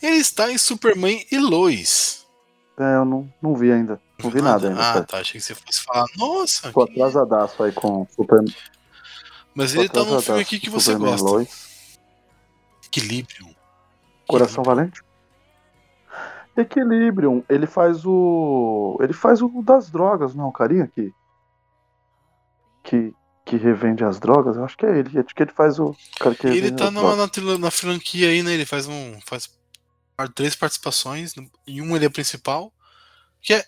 Ele 0.01 0.17
está 0.17 0.51
em 0.51 0.57
Superman 0.57 1.23
e 1.31 1.37
Lois. 1.37 2.25
É, 2.77 2.95
eu 2.95 3.05
não, 3.05 3.31
não 3.41 3.55
vi 3.55 3.71
ainda. 3.71 4.01
Não 4.23 4.31
vi 4.31 4.41
nada 4.41 4.69
ainda. 4.69 4.79
Ah, 4.81 4.93
cara. 4.93 5.05
tá. 5.05 5.17
Achei 5.19 5.39
que 5.39 5.45
você 5.45 5.53
fosse 5.53 5.83
falar. 5.83 6.05
Nossa, 6.17 6.71
quem 6.71 6.81
é? 6.81 6.91
atrasadaço 6.91 7.61
aí 7.61 7.71
com 7.71 8.07
Super, 8.15 8.43
mas 9.53 9.75
ele 9.75 9.89
tá 9.89 10.03
num 10.03 10.21
filme 10.21 10.41
aqui 10.41 10.59
que 10.59 10.69
você 10.69 10.93
Superman 10.93 11.11
gosta. 11.11 11.29
Lois. 11.29 11.69
Equilibrium. 12.85 13.53
Coração 14.30 14.64
Valente? 14.64 15.01
Equilibrium, 16.56 17.43
ele 17.49 17.65
faz 17.65 18.06
o. 18.06 18.97
Ele 19.01 19.14
faz 19.14 19.41
o 19.41 19.49
das 19.64 19.89
drogas, 19.89 20.35
não, 20.35 20.49
o 20.49 20.51
carinha 20.51 20.88
que. 20.88 21.11
Que, 22.84 23.14
que 23.45 23.57
revende 23.57 24.03
as 24.03 24.19
drogas, 24.19 24.56
eu 24.56 24.64
acho 24.64 24.77
que 24.77 24.85
é 24.85 24.99
ele. 24.99 25.18
Acho 25.19 25.34
que 25.34 25.43
ele 25.43 25.51
faz 25.51 25.80
o. 25.80 25.95
cara 26.19 26.35
que 26.35 26.47
Ele 26.47 26.72
tá 26.72 26.88
as 26.88 26.93
na, 26.93 27.57
na, 27.57 27.72
franquia 27.72 28.30
aí, 28.30 28.43
né? 28.43 28.53
Ele 28.53 28.65
faz 28.65 28.88
um. 28.88 29.19
faz 29.26 29.49
três 30.35 30.56
participações. 30.56 31.34
Em 31.65 31.81
uma 31.81 31.95
ele 31.95 32.06
é 32.06 32.10
principal. 32.10 32.72
Que 33.41 33.53
é 33.53 33.65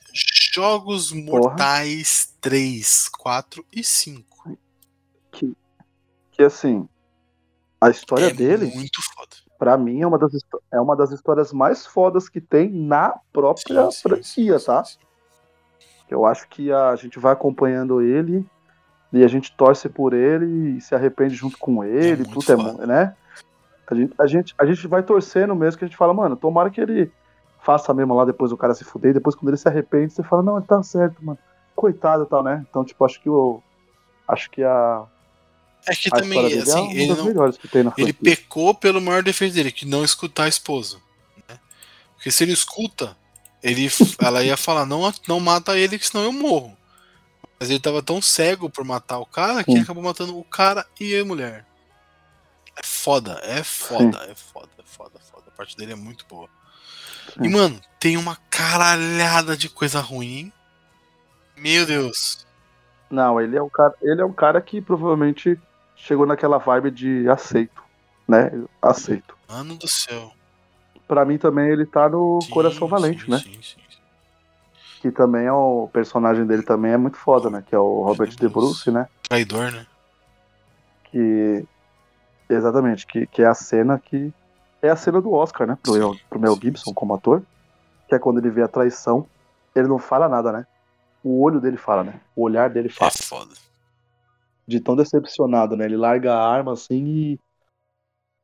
Jogos 0.54 1.12
Mortais 1.12 2.36
3, 2.42 3.10
4 3.10 3.66
e 3.72 3.84
5. 3.84 4.58
que 6.32 6.44
assim, 6.44 6.90
a 7.80 7.90
história 7.90 8.26
é 8.26 8.34
dele, 8.34 8.66
muito 8.76 9.02
pra 9.62 9.78
mim, 9.78 10.02
é 10.02 10.08
uma, 10.08 10.18
das, 10.18 10.32
é 10.74 10.82
uma 10.82 10.96
das 10.96 11.12
histórias 11.12 11.54
mais 11.54 11.86
fodas 11.86 12.28
que 12.28 12.42
tem 12.42 12.68
na 12.72 13.14
própria 13.32 13.92
Sim, 13.92 13.92
sim, 13.92 14.02
franquia, 14.02 14.60
tá? 14.60 14.82
Eu 16.10 16.26
acho 16.26 16.50
que 16.50 16.72
a 16.72 16.96
gente 16.96 17.20
vai 17.20 17.32
acompanhando 17.32 18.02
ele 18.02 18.44
e 19.14 19.24
a 19.24 19.28
gente 19.28 19.56
torce 19.56 19.88
por 19.88 20.14
ele 20.14 20.78
e 20.78 20.82
se 20.82 20.96
arrepende 20.96 21.36
junto 21.36 21.60
com 21.60 21.84
ele, 21.84 22.24
muito 22.24 22.40
tudo 22.40 22.52
é, 22.52 22.56
foda. 22.56 22.72
mu- 22.72 22.88
né? 22.88 23.16
A 23.86 23.94
gente, 23.94 24.14
a, 24.18 24.26
gente, 24.26 24.56
a 24.58 24.66
gente 24.66 24.88
vai 24.88 25.04
torcendo 25.04 25.56
mesmo, 25.56 25.78
que 25.78 25.86
a 25.86 25.88
gente 25.88 25.98
fala, 25.98 26.12
mano, 26.12 26.36
tomara 26.36 26.72
que 26.72 26.82
ele 26.82 27.12
faça 27.62 27.94
mesmo 27.94 28.16
lá 28.16 28.26
depois 28.26 28.52
o 28.52 28.58
cara 28.58 28.74
se 28.74 28.84
fuder, 28.84 29.12
e 29.12 29.14
depois 29.14 29.36
quando 29.36 29.50
ele 29.50 29.58
se 29.58 29.68
arrepende, 29.68 30.12
você 30.12 30.24
fala, 30.24 30.42
não, 30.42 30.58
ele 30.58 30.66
tá 30.66 30.82
certo, 30.82 31.24
mano. 31.24 31.38
Coitado 31.76 32.24
e 32.24 32.26
tal, 32.26 32.42
né? 32.42 32.66
Então, 32.68 32.84
tipo, 32.84 33.06
acho 33.06 33.22
que 33.22 33.30
o. 33.30 33.62
Acho 34.28 34.50
que 34.50 34.64
a, 34.64 35.06
É 35.88 35.95
que 35.95 36.10
a 36.12 36.20
também, 36.20 36.40
é 36.40 36.62
assim, 36.62 36.80
uma 36.80 36.94
ele 36.94 37.16
não, 37.16 37.94
ele 37.98 38.14
pecou 38.14 38.74
pelo 38.74 39.02
maior 39.02 39.24
defeito 39.24 39.56
dele, 39.56 39.72
que 39.72 39.86
não 39.86 40.03
escutar 40.03 40.44
a 40.44 40.49
esposa. 40.49 40.98
né? 41.49 41.60
Porque 42.16 42.30
se 42.30 42.44
ele 42.44 42.53
escuta, 42.53 43.18
ele, 43.64 43.90
ela 44.22 44.44
ia 44.44 44.58
falar, 44.58 44.86
não, 44.86 45.12
não 45.28 45.40
mata 45.40 45.78
ele, 45.78 45.98
que 45.98 46.08
senão 46.08 46.24
eu 46.24 46.32
morro. 46.32 46.78
Mas 47.60 47.70
ele 47.70 47.80
tava 47.80 48.02
tão 48.02 48.22
cego 48.22 48.70
por 48.70 48.84
matar 48.84 49.20
o 49.20 49.26
cara 49.26 49.64
que 49.64 49.72
Sim. 49.72 49.80
acabou 49.82 50.03
matando 50.03 50.38
o 50.38 50.44
cara 50.44 50.86
e 50.99 51.16
a 51.16 51.26
mulher. 51.26 51.66
É 52.76 52.84
foda, 52.84 53.40
é 53.44 53.64
foda, 53.64 54.18
é 54.30 54.36
foda, 54.36 54.70
é 54.80 54.84
foda, 54.84 55.12
é 55.20 55.32
foda. 55.32 55.44
A 55.48 55.52
parte 55.52 55.78
dele 55.78 55.94
é 55.94 55.95
muito 55.95 56.26
boa. 56.28 56.49
E, 57.40 57.44
Sim. 57.44 57.49
mano, 57.49 57.80
tem 57.99 58.18
uma 58.18 58.36
caralhada 58.49 59.56
de 59.56 59.70
coisa 59.70 59.99
ruim, 59.99 60.38
hein? 60.38 60.53
Meu 61.56 61.86
Deus. 61.86 62.48
Não, 63.12 63.40
ele 63.40 63.58
é 63.58 63.62
um 63.62 63.70
cara, 63.70 63.94
ele 64.02 64.22
é 64.22 64.26
um 64.26 64.34
cara 64.34 64.60
que 64.62 64.82
provavelmente 64.82 65.60
chegou 66.03 66.26
naquela 66.26 66.57
vibe 66.57 66.91
de 66.91 67.30
aceito, 67.30 67.82
né? 68.28 68.52
Aceito. 68.82 69.36
Mano 69.49 69.76
do 69.78 69.88
céu. 69.88 70.32
Pra 71.07 71.26
mim 71.26 71.38
também 71.38 71.69
ele 71.69 71.86
tá 71.86 72.10
no 72.10 72.40
Sim, 72.41 72.49
Coração 72.52 72.88
Valente, 72.88 73.26
sim, 73.26 73.32
né? 73.32 73.38
Sim, 73.40 73.53
sim, 73.61 73.82
sim. 73.90 73.98
Que 75.02 75.11
também 75.11 75.45
é 75.45 75.52
o 75.52 75.90
personagem 75.91 76.45
dele 76.45 76.64
também 76.64 76.91
é 76.91 76.98
muito 76.98 77.18
foda, 77.18 77.49
né? 77.49 77.64
Que 77.68 77.76
é 77.76 77.80
o 77.80 78.02
Robert 78.03 78.30
De 78.30 78.48
Bruce, 78.48 78.90
né? 78.91 79.07
Traidor, 79.28 79.72
né? 79.72 79.86
Que 81.06 81.65
exatamente, 82.49 83.06
que, 83.07 83.26
que 83.28 83.41
é 83.41 83.48
a 83.48 83.53
cena 83.53 83.99
que 83.99 84.34
é 84.82 84.90
a 84.90 84.95
cena 84.95 85.22
do 85.22 85.32
Oscar, 85.34 85.68
né? 85.68 85.78
Pro, 85.82 85.94
Sim, 85.94 86.19
pro 86.30 86.40
Mel 86.40 86.57
Gibson 86.61 86.94
como 86.94 87.14
ator, 87.14 87.44
que 88.07 88.15
é 88.15 88.19
quando 88.19 88.40
ele 88.40 88.49
vê 88.49 88.64
a 88.64 88.68
traição, 88.68 89.28
ele 89.76 89.88
não 89.88 89.99
fala 89.99 90.28
nada, 90.28 90.52
né? 90.52 90.65
O 91.23 91.44
olho 91.44 91.60
dele 91.60 91.78
fala, 91.78 92.03
né? 92.03 92.19
O 92.36 92.44
olhar 92.44 92.69
dele 92.69 92.88
É 92.88 92.91
fala. 92.91 93.11
foda. 93.11 93.53
De 94.68 94.80
tão 94.80 94.96
decepcionado, 94.96 95.76
né? 95.76 95.86
Ele 95.86 95.98
larga 95.98 96.34
a 96.34 96.48
arma 96.48 96.74
assim 96.74 97.06
e 97.06 97.40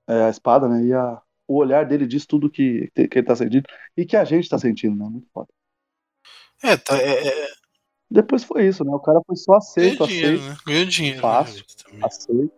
é, 0.07 0.23
a 0.23 0.29
espada, 0.29 0.67
né? 0.67 0.83
E 0.83 0.93
a, 0.93 1.21
o 1.47 1.55
olhar 1.55 1.85
dele 1.85 2.05
diz 2.05 2.25
tudo 2.25 2.49
que, 2.49 2.89
que 2.93 3.09
ele 3.19 3.23
tá 3.23 3.35
sentindo 3.35 3.65
e 3.95 4.05
que 4.05 4.17
a 4.17 4.23
gente 4.23 4.49
tá 4.49 4.57
sentindo, 4.57 4.95
né? 4.95 5.09
Muito 5.09 5.27
foda. 5.33 5.47
É, 6.63 6.75
tá, 6.75 6.97
é, 6.97 7.27
é, 7.27 7.47
Depois 8.09 8.43
foi 8.43 8.67
isso, 8.67 8.83
né? 8.83 8.91
O 8.91 8.99
cara 8.99 9.19
foi 9.25 9.35
só 9.35 9.55
aceito, 9.55 10.05
ganhou 10.05 10.07
dinheiro, 10.07 10.37
aceito, 10.37 10.49
né? 10.49 10.57
Ganhou 10.65 10.85
dinheiro. 10.85 11.21
Fácil. 11.21 11.55
Né, 11.55 11.63
Julito, 11.67 11.83
também. 11.83 12.05
aceito. 12.05 12.51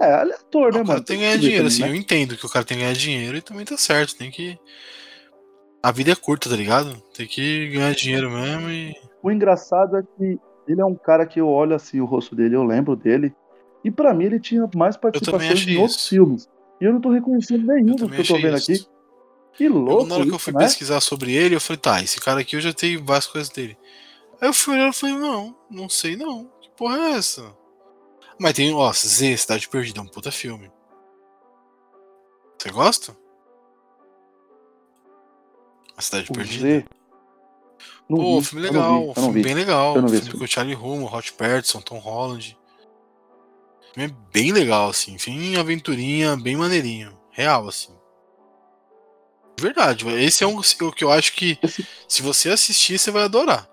É, 0.00 0.06
é 0.06 0.34
ator, 0.34 0.72
né, 0.72 0.80
o 0.80 0.84
cara 0.84 0.84
mano? 0.84 1.04
tem 1.04 1.16
que 1.18 1.22
ganhar 1.22 1.38
dinheiro, 1.38 1.64
também, 1.64 1.66
assim. 1.66 1.82
né? 1.82 1.88
Eu 1.90 1.94
entendo 1.94 2.36
que 2.36 2.46
o 2.46 2.48
cara 2.48 2.64
tem 2.64 2.76
que 2.76 2.82
ganhar 2.82 2.94
dinheiro 2.94 3.36
e 3.36 3.42
também 3.42 3.64
tá 3.64 3.76
certo. 3.76 4.16
Tem 4.16 4.30
que. 4.30 4.58
A 5.82 5.92
vida 5.92 6.12
é 6.12 6.16
curta, 6.16 6.48
tá 6.48 6.56
ligado? 6.56 6.98
Tem 7.14 7.26
que 7.26 7.68
ganhar 7.68 7.94
dinheiro 7.94 8.30
mesmo 8.30 8.70
e. 8.70 8.94
O 9.22 9.30
engraçado 9.30 9.96
é 9.96 10.02
que 10.02 10.38
ele 10.66 10.80
é 10.80 10.84
um 10.84 10.94
cara 10.94 11.26
que 11.26 11.40
eu 11.40 11.48
olho 11.48 11.74
assim 11.74 12.00
o 12.00 12.04
rosto 12.04 12.34
dele, 12.34 12.56
eu 12.56 12.64
lembro 12.64 12.96
dele. 12.96 13.34
E 13.84 13.90
pra 13.90 14.14
mim 14.14 14.24
ele 14.24 14.40
tinha 14.40 14.68
mais 14.74 14.96
participações 14.96 15.66
em 15.66 15.76
outros 15.76 15.96
isso. 15.98 16.08
filmes. 16.08 16.48
E 16.80 16.84
eu 16.84 16.92
não 16.92 17.00
tô 17.00 17.10
reconhecendo 17.10 17.66
nenhum 17.66 17.90
Eu 17.92 17.96
também 17.96 18.22
que 18.22 18.32
eu 18.32 18.36
tô 18.36 18.42
vendo 18.42 18.56
isso. 18.56 18.72
aqui. 18.72 18.86
Que 19.52 19.64
Eu, 19.66 19.74
louco 19.74 20.06
na 20.06 20.14
hora 20.16 20.24
que 20.24 20.30
eu 20.30 20.36
isso, 20.36 20.44
fui 20.44 20.52
né? 20.52 20.58
pesquisar 20.60 21.00
sobre 21.00 21.32
ele, 21.32 21.54
eu 21.54 21.60
falei, 21.60 21.78
tá, 21.78 22.02
esse 22.02 22.20
cara 22.20 22.40
aqui 22.40 22.56
eu 22.56 22.60
já 22.60 22.72
tenho 22.72 23.04
várias 23.04 23.26
coisas 23.26 23.50
dele. 23.50 23.76
Aí 24.40 24.48
eu 24.48 24.54
fui 24.54 24.74
olhando 24.74 24.92
e 24.92 24.96
falei, 24.96 25.16
não, 25.16 25.56
não 25.70 25.88
sei 25.88 26.16
não. 26.16 26.50
Que 26.60 26.70
porra 26.70 26.96
é 26.96 27.10
essa? 27.12 27.54
Mas 28.40 28.52
tem, 28.54 28.74
ó, 28.74 28.92
Z, 28.92 29.36
Cidade 29.36 29.68
Perdida, 29.68 30.00
é 30.00 30.02
um 30.02 30.08
puta 30.08 30.32
filme. 30.32 30.72
Você 32.58 32.70
gosta? 32.70 33.16
A 35.96 36.02
Cidade 36.02 36.30
O 36.30 36.34
Perdida? 36.34 36.66
Z. 36.80 36.84
Não 38.08 38.18
Pô, 38.18 38.40
vi, 38.40 38.46
filme 38.46 38.66
legal, 38.66 39.08
vi, 39.08 39.14
filme 39.14 39.32
vi. 39.32 39.42
bem 39.42 39.54
legal. 39.54 39.96
Eu 39.96 40.02
não 40.02 40.08
vi 40.08 40.16
filme 40.18 40.30
esse 40.30 40.38
com 40.38 40.44
o 40.44 40.48
Charlie 40.48 40.76
Hunnam, 40.76 41.12
Hot 41.12 41.32
Patterson, 41.32 41.80
Tom 41.80 41.98
Holland. 41.98 42.56
Filme 43.92 44.10
é 44.10 44.30
bem 44.32 44.52
legal, 44.52 44.90
assim. 44.90 45.16
Filme 45.18 45.56
aventurinha, 45.56 46.36
bem 46.36 46.56
maneirinho. 46.56 47.16
Real, 47.30 47.66
assim. 47.68 47.92
Verdade, 49.58 50.06
esse 50.20 50.42
é 50.42 50.46
um 50.46 50.60
que 50.92 51.04
eu 51.04 51.10
acho 51.10 51.32
que 51.32 51.58
se 52.08 52.22
você 52.22 52.50
assistir, 52.50 52.98
você 52.98 53.10
vai 53.10 53.22
adorar. 53.22 53.68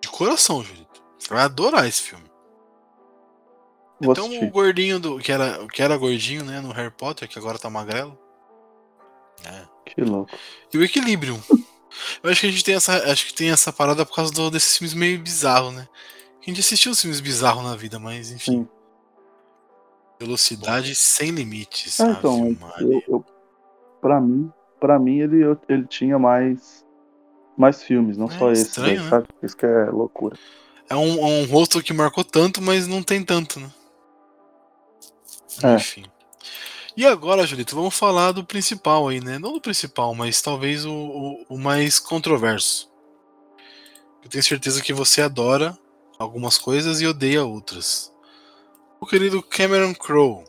De 0.00 0.08
coração, 0.08 0.62
Julito. 0.62 1.02
Você 1.18 1.32
vai 1.32 1.42
adorar 1.44 1.86
esse 1.86 2.02
filme. 2.02 2.30
Vou 4.00 4.12
então 4.12 4.26
assistir. 4.26 4.44
o 4.44 4.50
gordinho 4.50 4.98
do. 4.98 5.18
Que 5.18 5.30
era, 5.30 5.66
que 5.68 5.82
era 5.82 5.96
gordinho, 5.96 6.44
né, 6.44 6.60
no 6.60 6.72
Harry 6.72 6.90
Potter, 6.90 7.28
que 7.28 7.38
agora 7.38 7.58
tá 7.58 7.70
magrelo. 7.70 8.18
É. 9.44 9.62
Que 9.86 10.00
louco. 10.02 10.30
E 10.72 10.78
o 10.78 10.82
equilíbrio. 10.82 11.42
Eu 12.22 12.30
acho 12.30 12.40
que 12.40 12.46
a 12.46 12.50
gente 12.50 12.64
tem 12.64 12.74
essa, 12.74 13.10
acho 13.10 13.26
que 13.26 13.34
tem 13.34 13.50
essa 13.50 13.72
parada 13.72 14.04
por 14.06 14.14
causa 14.14 14.32
do- 14.32 14.50
desses 14.50 14.76
filmes 14.76 14.94
meio 14.94 15.18
bizarros, 15.20 15.74
né? 15.74 15.88
A 16.40 16.44
gente 16.44 16.60
assistiu 16.60 16.92
uns 16.92 17.00
filmes 17.00 17.20
bizarros 17.20 17.62
na 17.64 17.76
vida, 17.76 17.98
mas 17.98 18.30
enfim. 18.30 18.52
Sim. 18.62 18.68
Velocidade 20.18 20.94
sem 20.94 21.30
limites. 21.30 21.98
Ah, 22.00 22.04
Ave 22.04 22.18
então, 22.18 22.56
Maria. 22.60 22.86
eu, 22.86 23.02
eu, 23.08 23.24
pra 24.00 24.20
mim, 24.20 24.52
pra 24.78 24.98
mim 24.98 25.18
ele, 25.20 25.42
eu- 25.42 25.58
ele 25.68 25.86
tinha 25.86 26.18
mais, 26.18 26.84
mais 27.56 27.82
filmes, 27.82 28.16
não 28.18 28.26
É 28.26 28.38
só 28.38 28.50
esse, 28.52 28.62
estranho, 28.62 29.02
né? 29.04 29.22
Isso 29.42 29.56
que 29.56 29.64
é 29.66 29.84
loucura. 29.86 30.38
É 30.88 30.94
um, 30.96 31.18
é 31.20 31.42
um 31.42 31.44
rosto 31.46 31.82
que 31.82 31.92
marcou 31.92 32.24
tanto, 32.24 32.60
mas 32.60 32.86
não 32.86 33.02
tem 33.02 33.22
tanto, 33.24 33.60
né? 33.60 33.70
É. 35.62 35.74
Enfim. 35.76 36.04
E 37.00 37.06
agora, 37.06 37.46
Julito, 37.46 37.74
vamos 37.74 37.96
falar 37.96 38.30
do 38.32 38.44
principal 38.44 39.08
aí, 39.08 39.22
né? 39.22 39.38
Não 39.38 39.54
do 39.54 39.60
principal, 39.62 40.14
mas 40.14 40.42
talvez 40.42 40.84
o, 40.84 40.92
o, 40.92 41.46
o 41.54 41.58
mais 41.58 41.98
controverso. 41.98 42.90
Eu 44.22 44.28
tenho 44.28 44.44
certeza 44.44 44.82
que 44.82 44.92
você 44.92 45.22
adora 45.22 45.78
algumas 46.18 46.58
coisas 46.58 47.00
e 47.00 47.06
odeia 47.06 47.42
outras. 47.42 48.12
O 49.00 49.06
querido 49.06 49.42
Cameron 49.42 49.94
Crowe. 49.94 50.44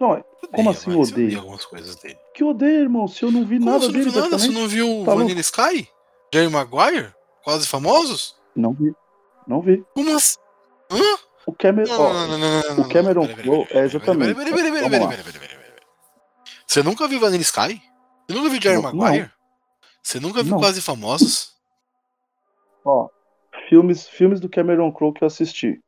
Não, 0.00 0.08
Odeia, 0.10 0.24
Como 0.52 0.70
assim 0.70 0.90
odeia? 0.90 1.04
odeia 1.26 1.38
algumas 1.38 1.64
coisas 1.64 1.94
dele. 1.94 2.18
que 2.34 2.42
odeio, 2.42 2.80
irmão, 2.80 3.06
se 3.06 3.22
eu 3.24 3.30
não 3.30 3.44
vi 3.44 3.60
Como 3.60 3.70
nada 3.70 3.78
você 3.78 3.86
não 3.86 3.92
dele 3.92 4.10
viu 4.10 4.20
nada? 4.22 4.38
Você 4.40 4.48
não 4.48 4.66
viu 4.66 5.02
Tá 5.06 5.14
Vanilla 5.14 5.40
Sky? 5.40 5.88
Jerry 6.34 6.50
Maguire? 6.50 7.14
Quase 7.44 7.68
famosos? 7.68 8.34
Não 8.56 8.72
vi. 8.72 8.92
Não 9.46 9.62
vi. 9.62 9.84
Como 9.94 10.16
assim? 10.16 10.36
Hã? 10.90 10.98
O 11.46 11.52
Cameron. 11.52 11.88
Não, 11.96 12.12
não, 12.12 12.26
não, 12.26 12.38
não, 12.38 12.74
não, 12.76 12.84
o 12.84 12.88
Cameron 12.88 13.28
Crowe 13.28 13.66
é 13.70 13.84
exatamente- 13.84 14.34
peraí, 14.34 14.52
peraí, 14.52 14.72
peraí, 14.72 14.90
peraí, 14.90 15.22
peraí. 15.32 15.49
Você 16.70 16.84
nunca 16.84 17.08
viu 17.08 17.18
Vanilla 17.18 17.42
Sky? 17.42 17.82
Você 18.28 18.36
nunca 18.36 18.48
viu 18.48 18.62
Jerry 18.62 18.80
Não, 18.80 18.92
Maguire? 18.94 19.28
Você 20.00 20.20
nunca 20.20 20.40
viu 20.40 20.52
Não. 20.52 20.60
Quase 20.60 20.80
Famosos? 20.80 21.56
Ó, 22.84 23.08
filmes, 23.68 24.06
filmes 24.08 24.38
do 24.38 24.48
Cameron 24.48 24.92
Crowe 24.92 25.12
que 25.12 25.24
eu 25.24 25.26
assisti. 25.26 25.80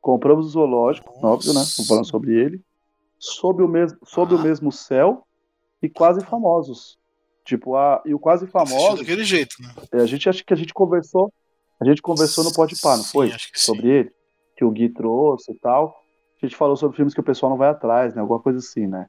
Compramos 0.00 0.46
o 0.46 0.50
zoológico, 0.50 1.12
Nossa. 1.14 1.26
óbvio, 1.26 1.52
né? 1.52 1.64
Tô 1.76 1.82
falando 1.82 2.08
sobre 2.08 2.32
ele. 2.32 2.62
Sob 3.18 3.60
o, 3.60 3.66
mes 3.66 3.92
sob 4.04 4.36
o 4.36 4.38
Ah. 4.38 4.42
mesmo 4.42 4.70
céu 4.70 5.26
e 5.82 5.88
quase 5.88 6.24
famosos. 6.24 6.96
Tipo, 7.44 7.74
a, 7.74 8.00
e 8.06 8.14
o 8.14 8.20
quase 8.20 8.44
Assistiu 8.44 8.76
famoso, 8.76 8.98
daquele 8.98 9.24
jeito, 9.24 9.56
né? 9.60 9.74
a 10.00 10.06
gente 10.06 10.28
acha 10.28 10.44
que 10.44 10.52
a 10.54 10.56
gente 10.56 10.72
conversou. 10.72 11.32
A 11.80 11.84
gente 11.84 12.00
conversou 12.00 12.44
no 12.44 12.54
Pode 12.54 12.80
Pá, 12.80 12.96
não 12.96 13.02
Sim, 13.02 13.10
foi? 13.10 13.32
Sobre 13.52 13.82
sim. 13.82 13.88
ele. 13.88 14.12
Que 14.56 14.64
o 14.64 14.70
Gui 14.70 14.90
trouxe 14.90 15.50
e 15.50 15.56
tal. 15.56 15.92
A 16.40 16.46
gente 16.46 16.54
falou 16.54 16.76
sobre 16.76 16.94
filmes 16.94 17.14
que 17.14 17.20
o 17.20 17.24
pessoal 17.24 17.50
não 17.50 17.56
vai 17.58 17.70
atrás, 17.70 18.14
né? 18.14 18.20
Alguma 18.20 18.38
coisa 18.38 18.60
assim, 18.60 18.86
né? 18.86 19.08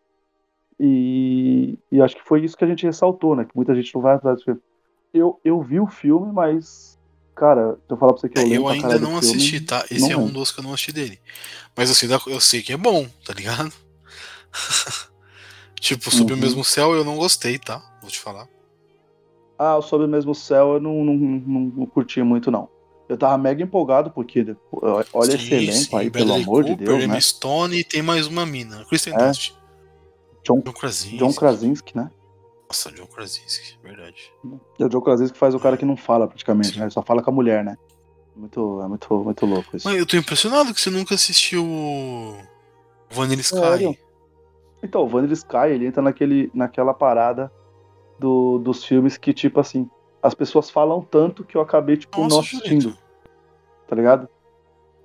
E, 0.80 1.78
e 1.92 2.02
acho 2.02 2.16
que 2.16 2.24
foi 2.24 2.44
isso 2.44 2.56
que 2.58 2.64
a 2.64 2.68
gente 2.68 2.86
ressaltou, 2.86 3.36
né? 3.36 3.46
Que 3.46 3.56
muita 3.56 3.76
gente 3.76 3.94
não 3.94 4.02
vai 4.02 4.16
atrás 4.16 4.40
do 4.40 4.44
filme. 4.46 4.62
Eu, 5.14 5.40
eu 5.44 5.62
vi 5.62 5.80
o 5.80 5.88
filme, 5.88 6.32
mas. 6.32 6.98
Cara, 7.36 7.76
se 7.76 7.94
eu 7.94 7.98
falar 7.98 8.14
pra 8.14 8.22
você 8.22 8.30
que 8.30 8.38
eu 8.38 8.44
É, 8.44 8.58
eu 8.58 8.68
ainda 8.68 9.00
não 9.00 9.18
filme, 9.20 9.40
assisti, 9.40 9.62
tá? 9.62 9.86
Esse 9.90 10.12
é 10.12 10.18
um 10.18 10.32
dos 10.32 10.52
que 10.52 10.60
eu 10.60 10.64
não 10.64 10.74
assisti 10.74 10.92
dele. 10.92 11.20
Mas 11.76 11.90
da- 12.08 12.20
eu 12.28 12.40
sei 12.42 12.62
que 12.62 12.74
é 12.74 12.78
bom, 12.78 13.08
tá 13.26 13.34
ligado? 13.34 13.74
tipo, 15.80 16.12
Sob 16.12 16.34
o 16.34 16.38
Uhum. 16.38 16.42
Mesmo 16.42 16.64
Céu 16.64 16.94
eu 16.94 17.04
não 17.04 17.18
gostei, 17.18 17.58
tá? 17.58 17.82
Vou 18.02 18.12
te 18.12 18.20
falar. 18.20 18.48
Ah, 19.58 19.78
o 19.78 19.82
Sob 19.82 20.04
o 20.06 20.08
Mesmo 20.08 20.34
Céu 20.34 20.76
eu 20.76 20.80
não, 20.80 21.04
não, 21.04 21.14
não, 21.16 21.62
não 21.62 21.86
curti 21.86 22.22
muito, 22.24 22.50
não. 22.50 22.70
Eu 23.10 23.18
tava 23.18 23.38
mega 23.38 23.64
empolgado, 23.64 24.12
porque 24.12 24.46
olha 25.14 25.34
esse 25.34 25.48
Sim, 25.48 25.56
elenco 25.56 25.98
sim, 25.98 25.98
aí, 25.98 26.10
pelo 26.12 26.34
Bradley 26.34 26.44
amor 26.44 26.64
de 26.64 26.76
Cooper, 26.76 26.76
Deus, 26.76 27.04
Emma 27.04 27.16
né? 27.16 27.22
Stone 27.22 27.80
e 27.80 27.84
tem 27.84 28.02
mais 28.02 28.28
uma 28.28 28.46
mina. 28.46 28.86
Kristen 28.86 29.14
É. 29.14 29.18
Dunst. 29.18 29.52
John, 30.50 30.62
John 30.62 30.74
Krasinski. 30.74 31.18
John 31.18 31.34
Krasinski, 31.34 31.98
né? 31.98 32.12
Nossa, 32.68 32.92
John 32.92 33.06
Krasinski, 33.06 33.78
verdade. 33.84 34.34
É 34.80 34.86
o 34.86 34.90
John 34.90 35.02
Krasinski 35.02 35.34
que 35.34 35.40
faz 35.40 35.54
o 35.54 35.60
cara 35.60 35.78
que 35.78 35.86
não 35.86 35.96
fala 35.96 36.28
praticamente, 36.28 36.74
Sim. 36.74 36.80
né? 36.80 36.86
Ele 36.86 36.92
só 36.92 37.04
fala 37.04 37.22
com 37.22 37.30
a 37.30 37.34
mulher, 37.34 37.64
né? 37.64 37.78
Muito, 38.36 38.82
é 38.82 38.88
muito, 38.88 39.24
muito 39.24 39.46
louco 39.46 39.76
isso. 39.76 39.88
Mas 39.88 39.98
eu 39.98 40.06
tô 40.06 40.18
impressionado 40.18 40.74
que 40.74 40.80
você 40.80 40.90
nunca 40.90 41.14
assistiu 41.14 41.64
o 41.66 42.38
Vanilla 43.10 43.42
Sky. 43.42 43.58
Sério? 43.60 43.98
Então, 44.82 45.04
o 45.04 45.08
Vanilla 45.08 45.34
Sky, 45.34 45.68
ele 45.72 45.86
entra 45.86 46.02
naquele, 46.02 46.50
naquela 46.54 46.94
parada 46.94 47.52
do, 48.18 48.60
dos 48.60 48.84
filmes 48.84 49.18
que, 49.18 49.34
tipo 49.34 49.60
assim, 49.60 49.90
as 50.22 50.34
pessoas 50.34 50.70
falam 50.70 51.02
tanto 51.02 51.44
que 51.44 51.58
eu 51.58 51.62
acabei, 51.62 51.98
tipo, 51.98 52.20
Nossa, 52.20 52.36
não 52.36 52.40
assistindo, 52.40 52.98
tá 53.88 53.96
ligado? 53.96 54.30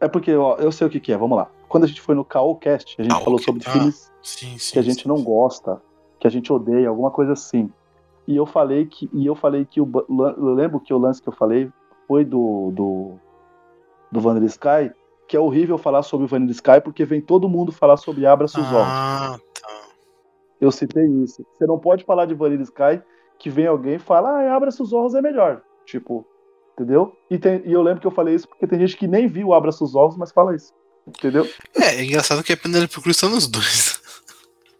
É 0.00 0.08
porque, 0.08 0.34
ó, 0.34 0.56
eu 0.56 0.70
sei 0.70 0.86
o 0.86 0.90
que 0.90 1.00
que 1.00 1.12
é, 1.12 1.16
vamos 1.16 1.36
lá. 1.36 1.50
Quando 1.74 1.84
a 1.84 1.86
gente 1.88 2.00
foi 2.00 2.14
no 2.14 2.24
Cast, 2.24 2.94
a 3.00 3.02
gente 3.02 3.10
Caocast, 3.10 3.24
falou 3.24 3.38
sobre 3.40 3.64
ah, 3.66 3.70
filmes 3.72 4.12
Sim, 4.22 4.56
sim. 4.58 4.74
que 4.74 4.78
a 4.78 4.82
gente 4.82 5.02
sim, 5.02 5.08
não 5.08 5.20
gosta, 5.20 5.82
que 6.20 6.26
a 6.28 6.30
gente 6.30 6.52
odeia, 6.52 6.88
alguma 6.88 7.10
coisa 7.10 7.32
assim. 7.32 7.68
E 8.28 8.36
eu 8.36 8.46
falei 8.46 8.86
que, 8.86 9.10
e 9.12 9.26
eu 9.26 9.34
falei 9.34 9.64
que 9.64 9.80
o, 9.80 9.90
eu 10.38 10.54
lembro 10.54 10.78
que 10.78 10.94
o 10.94 10.98
lance 10.98 11.20
que 11.20 11.28
eu 11.28 11.32
falei 11.32 11.68
foi 12.06 12.24
do 12.24 12.70
do, 12.70 13.14
do 14.08 14.20
Vanilla 14.20 14.46
Sky, 14.46 14.92
que 15.26 15.36
é 15.36 15.40
horrível 15.40 15.76
falar 15.76 16.04
sobre 16.04 16.26
o 16.26 16.28
Vanilla 16.28 16.52
Sky 16.52 16.80
porque 16.80 17.04
vem 17.04 17.20
todo 17.20 17.48
mundo 17.48 17.72
falar 17.72 17.96
sobre 17.96 18.24
Abra 18.24 18.46
Seus 18.46 18.66
Olhos. 18.66 18.86
Ah, 18.88 19.36
tá. 19.60 19.68
Eu 20.60 20.70
citei 20.70 21.04
isso. 21.24 21.44
Você 21.58 21.66
não 21.66 21.80
pode 21.80 22.04
falar 22.04 22.26
de 22.26 22.34
Vanilla 22.34 22.62
Sky 22.62 23.02
que 23.36 23.50
vem 23.50 23.66
alguém 23.66 23.94
e 23.94 23.98
fala, 23.98 24.30
ah, 24.30 24.54
Abra 24.54 24.70
Seus 24.70 24.92
Olhos 24.92 25.16
é 25.16 25.20
melhor. 25.20 25.60
Tipo, 25.84 26.24
entendeu? 26.74 27.16
E, 27.28 27.36
tem- 27.36 27.62
e 27.64 27.72
eu 27.72 27.82
lembro 27.82 28.00
que 28.00 28.06
eu 28.06 28.12
falei 28.12 28.36
isso 28.36 28.48
porque 28.48 28.64
tem 28.64 28.78
gente 28.78 28.96
que 28.96 29.08
nem 29.08 29.26
viu 29.26 29.52
Abra 29.52 29.72
Seus 29.72 29.96
Olhos, 29.96 30.16
mas 30.16 30.30
fala 30.30 30.54
isso. 30.54 30.72
Entendeu? 31.06 31.48
É, 31.74 31.96
é 31.96 32.04
engraçado 32.04 32.42
que 32.42 32.52
a 32.52 32.56
Penélope 32.56 33.00
Cruz 33.00 33.18
tá 33.18 33.28
nos 33.28 33.46
dois. 33.46 34.00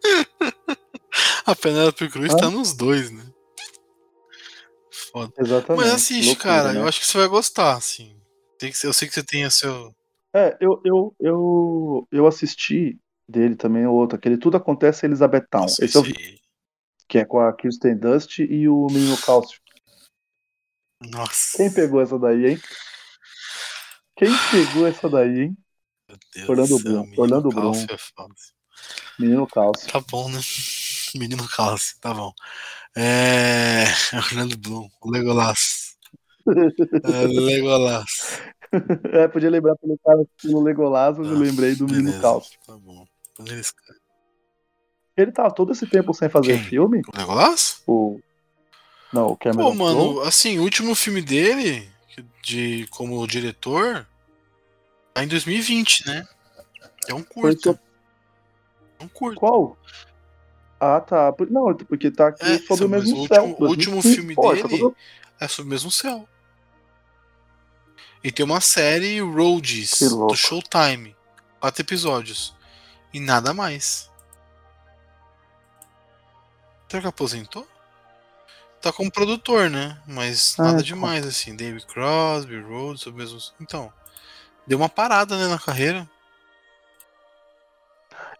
a 1.45 1.55
Penélope 1.55 2.09
Cruz 2.09 2.33
Hã? 2.33 2.37
tá 2.37 2.49
nos 2.49 2.73
dois, 2.73 3.11
né? 3.11 3.23
Foda. 5.11 5.33
Exatamente. 5.37 5.85
Mas 5.85 5.93
assiste, 5.93 6.27
Loucura, 6.27 6.49
cara. 6.49 6.73
né? 6.73 6.79
Eu 6.79 6.87
acho 6.87 6.99
que 6.99 7.07
você 7.07 7.17
vai 7.17 7.27
gostar, 7.27 7.75
assim. 7.75 8.15
Eu 8.83 8.93
sei 8.93 9.07
que 9.07 9.13
você 9.13 9.23
tem 9.23 9.45
o 9.45 9.51
seu. 9.51 9.93
É, 10.33 10.57
eu, 10.59 10.81
eu, 10.83 11.15
eu, 11.19 12.07
eu 12.11 12.27
assisti 12.27 12.99
dele 13.27 13.55
também, 13.55 13.85
outro, 13.85 14.17
aquele 14.17 14.37
Tudo 14.37 14.57
Acontece 14.57 15.05
em 15.05 15.09
Elizabethtown. 15.09 15.61
Nossa, 15.61 15.83
Esse 15.83 15.95
eu 15.95 16.03
vi, 16.03 16.39
que 17.07 17.17
é 17.17 17.25
com 17.25 17.39
a 17.39 17.53
Kirsten 17.53 17.97
Dust 17.97 18.39
e 18.39 18.67
o 18.67 18.87
menino 18.87 19.17
Cálcio. 19.17 19.59
Nossa. 21.11 21.57
Quem 21.57 21.73
pegou 21.73 22.01
essa 22.01 22.17
daí, 22.17 22.51
hein? 22.51 22.61
Quem 24.17 24.29
pegou 24.51 24.87
essa 24.87 25.09
daí, 25.09 25.41
hein? 25.41 25.57
Deus 26.33 26.49
Orlando 26.49 26.79
Bloom, 26.79 27.13
Orlando 27.17 27.49
Bloom. 27.49 27.73
é. 27.75 27.97
Menino 29.19 29.47
Cálcio. 29.47 29.87
Tá 29.91 30.01
bom, 30.11 30.29
né? 30.29 30.39
Menino 31.15 31.47
Cálcio, 31.47 31.97
tá 32.01 32.13
bom. 32.13 32.33
É. 32.95 33.85
Orlando 34.13 34.57
Bloom, 34.57 34.89
o 35.01 35.09
Legolas. 35.11 35.95
É, 36.47 37.27
Legolas. 37.27 38.41
é, 39.13 39.27
podia 39.27 39.49
lembrar 39.49 39.75
pelo 39.77 39.97
cara 39.99 40.23
pelo 40.41 40.61
Legolas, 40.61 41.17
mas 41.17 41.27
eu 41.27 41.35
Ah, 41.35 41.39
lembrei 41.39 41.75
do 41.75 41.85
menino 41.85 42.05
beleza. 42.05 42.21
Cálcio. 42.21 42.59
Tá 42.65 42.77
bom. 42.77 43.05
Sky. 43.39 43.93
Ele 45.17 45.31
tá 45.31 45.49
todo 45.49 45.71
esse 45.71 45.87
tempo 45.87 46.13
sem 46.13 46.29
fazer 46.29 46.57
Quem? 46.57 46.63
filme? 46.63 47.01
O 47.13 47.17
Legolas? 47.17 47.81
O... 47.87 48.19
Não, 49.13 49.27
o 49.27 49.37
Cameron 49.37 49.69
Pô, 49.69 49.75
mano, 49.75 50.13
Crowe? 50.15 50.27
assim, 50.27 50.59
o 50.59 50.63
último 50.63 50.93
filme 50.93 51.21
dele, 51.21 51.89
de 52.43 52.85
como 52.89 53.25
diretor, 53.25 54.05
tá 55.15 55.23
em 55.23 55.27
2020, 55.27 56.05
né? 56.07 56.27
É 57.07 57.13
um 57.13 57.23
curta. 57.23 57.61
sobre... 57.61 57.81
É 58.99 59.03
um 59.03 59.07
curta. 59.07 59.39
Qual? 59.39 59.77
Ah, 60.79 60.99
tá. 60.99 61.31
Por- 61.31 61.49
Não, 61.49 61.73
porque 61.73 62.11
tá 62.11 62.27
aqui 62.27 62.43
É, 62.45 62.59
sobre 62.59 62.85
o 62.85 62.89
mesmo 62.89 63.23
o 63.23 63.27
céu. 63.27 63.43
último- 63.45 63.65
o 63.65 63.69
último 63.69 63.93
2015. 64.01 64.15
filme 64.15 64.35
Pô, 64.35 64.53
essa 64.53 64.67
dele- 64.67 64.95
É 65.39 65.47
sobre 65.47 65.67
o 65.67 65.71
mesmo 65.71 65.89
céu. 65.91 66.27
E 68.23 68.31
tem 68.31 68.43
uma 68.45 68.59
série 68.61 69.19
Roads 69.21 69.99
do 69.99 70.35
Showtime. 70.35 71.15
Quatro 71.59 71.81
episódios. 71.81 72.55
E 73.13 73.19
nada 73.19 73.53
mais. 73.53 74.09
Será 76.89 77.01
que 77.03 77.07
aposentou? 77.07 77.67
Tá 78.81 78.91
como 78.93 79.11
produtor, 79.11 79.69
né? 79.69 79.99
Mas 80.07 80.55
Ah, 80.59 80.63
nada 80.63 80.73
então. 80.81 80.83
demais, 80.85 81.25
assim. 81.25 81.55
David 81.55 81.85
Crosby, 81.87 82.59
Rhodes, 82.59 83.05
o 83.05 83.13
mesmo. 83.13 83.39
Então. 83.59 83.91
Deu 84.67 84.77
uma 84.77 84.89
parada, 84.89 85.37
né, 85.37 85.47
na 85.47 85.59
carreira. 85.59 86.07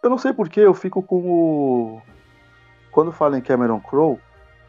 Eu 0.01 0.09
não 0.09 0.17
sei 0.17 0.33
porque 0.33 0.59
eu 0.59 0.73
fico 0.73 1.01
com 1.01 1.15
o. 1.17 2.01
Quando 2.91 3.11
falo 3.11 3.35
em 3.35 3.41
Cameron 3.41 3.79
Crowe, 3.79 4.19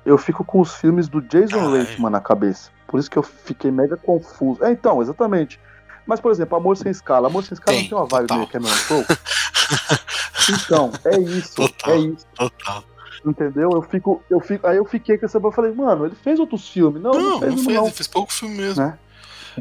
eu 0.04 0.18
fico 0.18 0.44
com 0.44 0.60
os 0.60 0.74
filmes 0.74 1.08
do 1.08 1.20
Jason 1.20 1.74
é. 1.74 1.82
Reitman 1.82 2.10
na 2.10 2.20
cabeça. 2.20 2.70
Por 2.86 2.98
isso 2.98 3.10
que 3.10 3.16
eu 3.18 3.22
fiquei 3.22 3.70
mega 3.70 3.96
confuso. 3.96 4.64
É, 4.64 4.70
então, 4.72 5.00
exatamente. 5.02 5.60
Mas, 6.06 6.20
por 6.20 6.30
exemplo, 6.30 6.56
Amor 6.56 6.76
Sem 6.76 6.90
Escala. 6.90 7.28
Amor 7.28 7.42
Sem 7.44 7.54
Escala 7.54 7.76
Tem, 7.76 7.82
não 7.82 7.88
tem 7.88 7.98
uma 7.98 8.06
vibe 8.06 8.26
total. 8.28 8.38
meio 8.38 8.50
Cameron 8.50 8.76
Crowe? 8.86 9.06
Então, 10.48 10.92
é 11.04 11.18
isso. 11.18 11.56
Total. 11.56 11.92
É 11.92 11.98
isso. 11.98 12.24
Total. 12.36 12.84
Entendeu? 13.24 13.70
Eu 13.72 13.82
fico, 13.82 14.22
eu 14.30 14.38
fico. 14.38 14.64
Aí 14.64 14.76
eu 14.76 14.84
fiquei 14.84 15.18
com 15.18 15.26
essa. 15.26 15.38
Eu 15.38 15.50
falei, 15.50 15.72
mano, 15.72 16.06
ele 16.06 16.14
fez 16.14 16.38
outros 16.38 16.68
filmes. 16.68 17.02
Não, 17.02 17.10
não, 17.10 17.20
Não, 17.30 17.40
fez, 17.40 17.64
não. 17.66 17.84
ele 17.86 17.90
fez 17.90 18.06
pouco 18.06 18.32
filme 18.32 18.56
mesmo. 18.56 18.84
Né? 18.84 18.96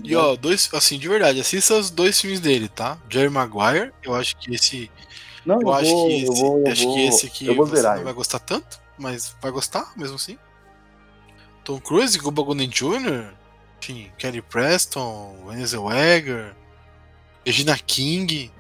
E 0.04 0.16
ó, 0.16 0.36
dois, 0.36 0.70
assim, 0.74 0.98
de 1.00 1.08
verdade, 1.08 1.40
assista 1.40 1.74
os 1.76 1.90
dois 1.90 2.20
filmes 2.20 2.40
dele, 2.40 2.68
tá? 2.68 2.98
Jerry 3.10 3.30
Maguire, 3.30 3.94
eu 4.04 4.14
acho 4.14 4.36
que 4.38 4.54
esse. 4.54 4.92
Não, 5.46 5.62
Eu 5.62 5.62
eu, 5.62 5.74
acho 5.74 5.90
vou, 5.92 6.08
que 6.08 6.14
esse, 6.16 6.26
eu 6.28 6.34
vou, 6.34 6.60
eu 6.60 6.72
acho 6.72 6.84
vou, 6.84 6.94
que 6.96 7.02
esse 7.06 7.26
aqui 7.28 7.46
eu 7.48 7.56
vou 7.56 7.66
você 7.68 7.76
zerar 7.78 7.98
não 7.98 8.04
vai 8.04 8.14
gostar 8.14 8.40
tanto, 8.40 8.80
mas 8.98 9.36
vai 9.42 9.52
gostar 9.52 9.94
mesmo 9.96 10.16
assim. 10.16 10.38
Tom 11.64 11.80
Cruise, 11.80 12.20
Cuba 12.20 12.44
Gooding 12.44 12.68
Jr., 12.68 13.34
enfim, 13.82 14.12
Kelly 14.18 14.42
Preston, 14.42 15.44
Vanessa 15.46 15.68
Zellweger, 15.68 16.56
Regina 17.46 17.78
King. 17.78 18.52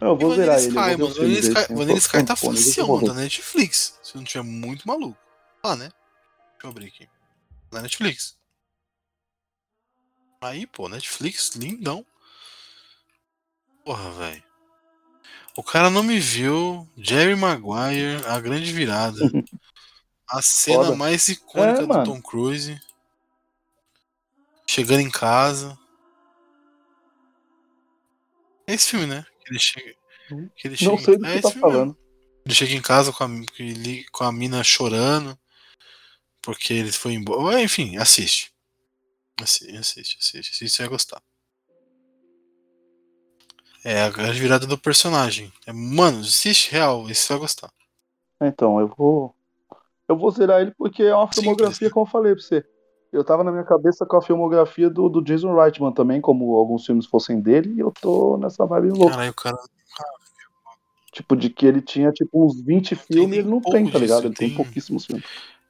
Não, 0.00 0.08
eu 0.10 0.16
vou 0.16 0.30
Vanilla 0.30 0.58
zerar 0.58 0.60
Sky, 0.60 0.90
ele. 0.92 1.02
mano. 1.02 1.14
Vanilla 1.14 1.40
dele, 1.40 1.58
Sky. 1.58 1.74
Vanilla 1.74 1.98
Sky 1.98 2.24
tá 2.24 2.36
facião 2.36 2.96
ver. 2.98 3.06
da 3.06 3.14
Netflix. 3.14 3.98
Se 4.02 4.16
não 4.16 4.24
tiver 4.24 4.42
muito 4.42 4.86
maluco. 4.86 5.16
Lá, 5.64 5.76
né? 5.76 5.90
Deixa 6.52 6.64
eu 6.66 6.70
abrir 6.70 6.86
aqui. 6.86 7.08
Na 7.70 7.80
Netflix. 7.82 8.36
Aí, 10.42 10.66
pô, 10.66 10.88
Netflix, 10.88 11.50
lindão. 11.54 12.04
Porra, 13.84 14.10
velho. 14.12 14.42
O 15.56 15.62
cara 15.62 15.88
não 15.90 16.02
me 16.02 16.18
viu. 16.18 16.88
Jerry 16.96 17.34
Maguire, 17.36 18.24
a 18.26 18.40
grande 18.40 18.72
virada. 18.72 19.20
A 20.28 20.40
cena 20.42 20.84
Foda. 20.86 20.96
mais 20.96 21.28
icônica 21.28 21.78
É, 21.78 21.82
do 21.82 21.88
mano. 21.88 22.04
Tom 22.04 22.20
Cruise. 22.22 22.80
Chegando 24.66 25.00
em 25.00 25.10
casa. 25.10 25.78
É 28.66 28.74
esse 28.74 28.88
filme, 28.90 29.06
né? 29.06 29.24
Que 29.44 29.50
ele 29.52 29.58
chega. 29.60 29.94
Que 30.56 30.68
ele 30.68 30.76
Não 30.84 30.96
chega- 30.98 31.02
sei 31.04 31.18
do 31.18 31.26
é 31.26 31.32
que 31.32 31.38
esse 31.38 31.42
tá 31.42 31.50
filme 31.50 31.66
mesmo. 31.66 31.72
falando. 31.72 31.98
Ele 32.44 32.54
chega 32.54 32.74
em 32.74 32.82
casa 32.82 33.12
com 33.12 33.24
a, 33.24 33.28
ele- 33.58 34.04
com 34.10 34.24
a 34.24 34.32
mina 34.32 34.64
chorando. 34.64 35.38
Porque 36.40 36.72
ele 36.72 36.90
foi 36.90 37.12
embora. 37.12 37.60
Enfim, 37.60 37.96
assiste. 37.98 38.51
Assi- 39.40 39.76
Assiste, 39.76 40.18
assiste, 40.20 40.50
assiste, 40.52 40.68
você 40.70 40.82
vai 40.82 40.90
gostar. 40.90 41.22
É 43.84 44.02
a 44.02 44.10
grande 44.10 44.38
virada 44.40 44.66
do 44.66 44.78
personagem. 44.78 45.52
É, 45.66 45.72
mano, 45.72 46.20
assiste 46.20 46.70
real, 46.70 47.08
esse 47.10 47.22
você 47.22 47.32
vai 47.32 47.40
gostar. 47.40 47.72
Então, 48.40 48.78
eu 48.80 48.88
vou. 48.88 49.34
Eu 50.08 50.16
vou 50.16 50.30
zerar 50.30 50.60
ele 50.60 50.72
porque 50.76 51.02
é 51.02 51.14
uma 51.14 51.32
filmografia, 51.32 51.90
como 51.90 52.06
eu 52.06 52.10
falei 52.10 52.34
pra 52.34 52.42
você. 52.42 52.64
Eu 53.12 53.24
tava 53.24 53.42
na 53.44 53.50
minha 53.52 53.64
cabeça 53.64 54.06
com 54.06 54.16
a 54.16 54.22
filmografia 54.22 54.88
do, 54.88 55.08
do 55.08 55.22
Jason 55.22 55.54
Reitman 55.54 55.92
também, 55.92 56.20
como 56.20 56.56
alguns 56.56 56.84
filmes 56.86 57.06
fossem 57.06 57.40
dele, 57.40 57.74
e 57.74 57.80
eu 57.80 57.92
tô 58.00 58.36
nessa 58.38 58.64
vibe 58.66 58.90
louca. 58.90 59.12
Caralho, 59.12 59.30
o 59.30 59.34
cara. 59.34 59.58
Tipo, 61.12 61.36
de 61.36 61.50
que 61.50 61.66
ele 61.66 61.82
tinha 61.82 62.10
tipo 62.10 62.42
uns 62.46 62.58
20 62.62 62.94
filmes 62.96 63.36
e 63.36 63.40
ele 63.40 63.48
não 63.48 63.60
tem, 63.60 63.84
tá 63.84 63.90
disso, 63.90 63.98
ligado? 63.98 64.24
Ele 64.26 64.34
tem 64.34 64.48
tem- 64.48 64.56
pouquíssimos 64.56 65.04
filmes. 65.04 65.24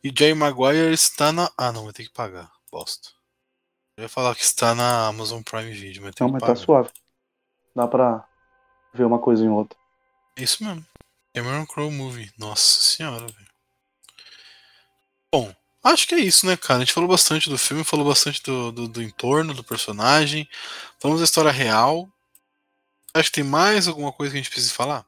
E 0.04 0.12
Jerry 0.16 0.34
Maguire 0.34 0.92
está 0.92 1.32
na. 1.32 1.50
Ah, 1.58 1.72
não, 1.72 1.84
vai 1.84 1.92
ter 1.92 2.04
que 2.04 2.12
pagar. 2.12 2.50
Bosta. 2.70 3.08
Eu 3.96 4.04
ia 4.04 4.08
falar 4.08 4.34
que 4.34 4.42
está 4.42 4.74
na 4.74 5.08
Amazon 5.08 5.42
Prime 5.42 5.70
Video, 5.70 6.02
mas 6.02 6.14
tem 6.14 6.26
Não, 6.26 6.32
mas 6.32 6.40
pagar. 6.40 6.54
tá 6.54 6.60
suave. 6.60 6.90
Dá 7.74 7.86
pra 7.86 8.26
ver 8.92 9.04
uma 9.04 9.18
coisa 9.18 9.44
em 9.44 9.48
outra. 9.48 9.78
É 10.36 10.42
isso 10.42 10.64
mesmo. 10.64 10.84
Cameron 11.34 11.66
Crowe 11.66 11.90
Movie. 11.90 12.32
Nossa 12.38 12.80
senhora, 12.82 13.26
velho. 13.26 13.52
Bom, 15.32 15.54
acho 15.82 16.06
que 16.06 16.14
é 16.14 16.20
isso, 16.20 16.46
né, 16.46 16.56
cara? 16.56 16.76
A 16.76 16.78
gente 16.80 16.92
falou 16.92 17.08
bastante 17.08 17.48
do 17.48 17.56
filme, 17.56 17.84
falou 17.84 18.06
bastante 18.06 18.42
do, 18.42 18.70
do, 18.72 18.88
do 18.88 19.02
entorno, 19.02 19.54
do 19.54 19.64
personagem. 19.64 20.48
Falamos 20.98 21.20
da 21.20 21.24
história 21.24 21.50
real. 21.50 22.08
Acho 23.14 23.30
que 23.30 23.40
tem 23.40 23.44
mais 23.44 23.88
alguma 23.88 24.12
coisa 24.12 24.32
que 24.32 24.38
a 24.38 24.42
gente 24.42 24.50
precisa 24.50 24.72
falar? 24.74 25.06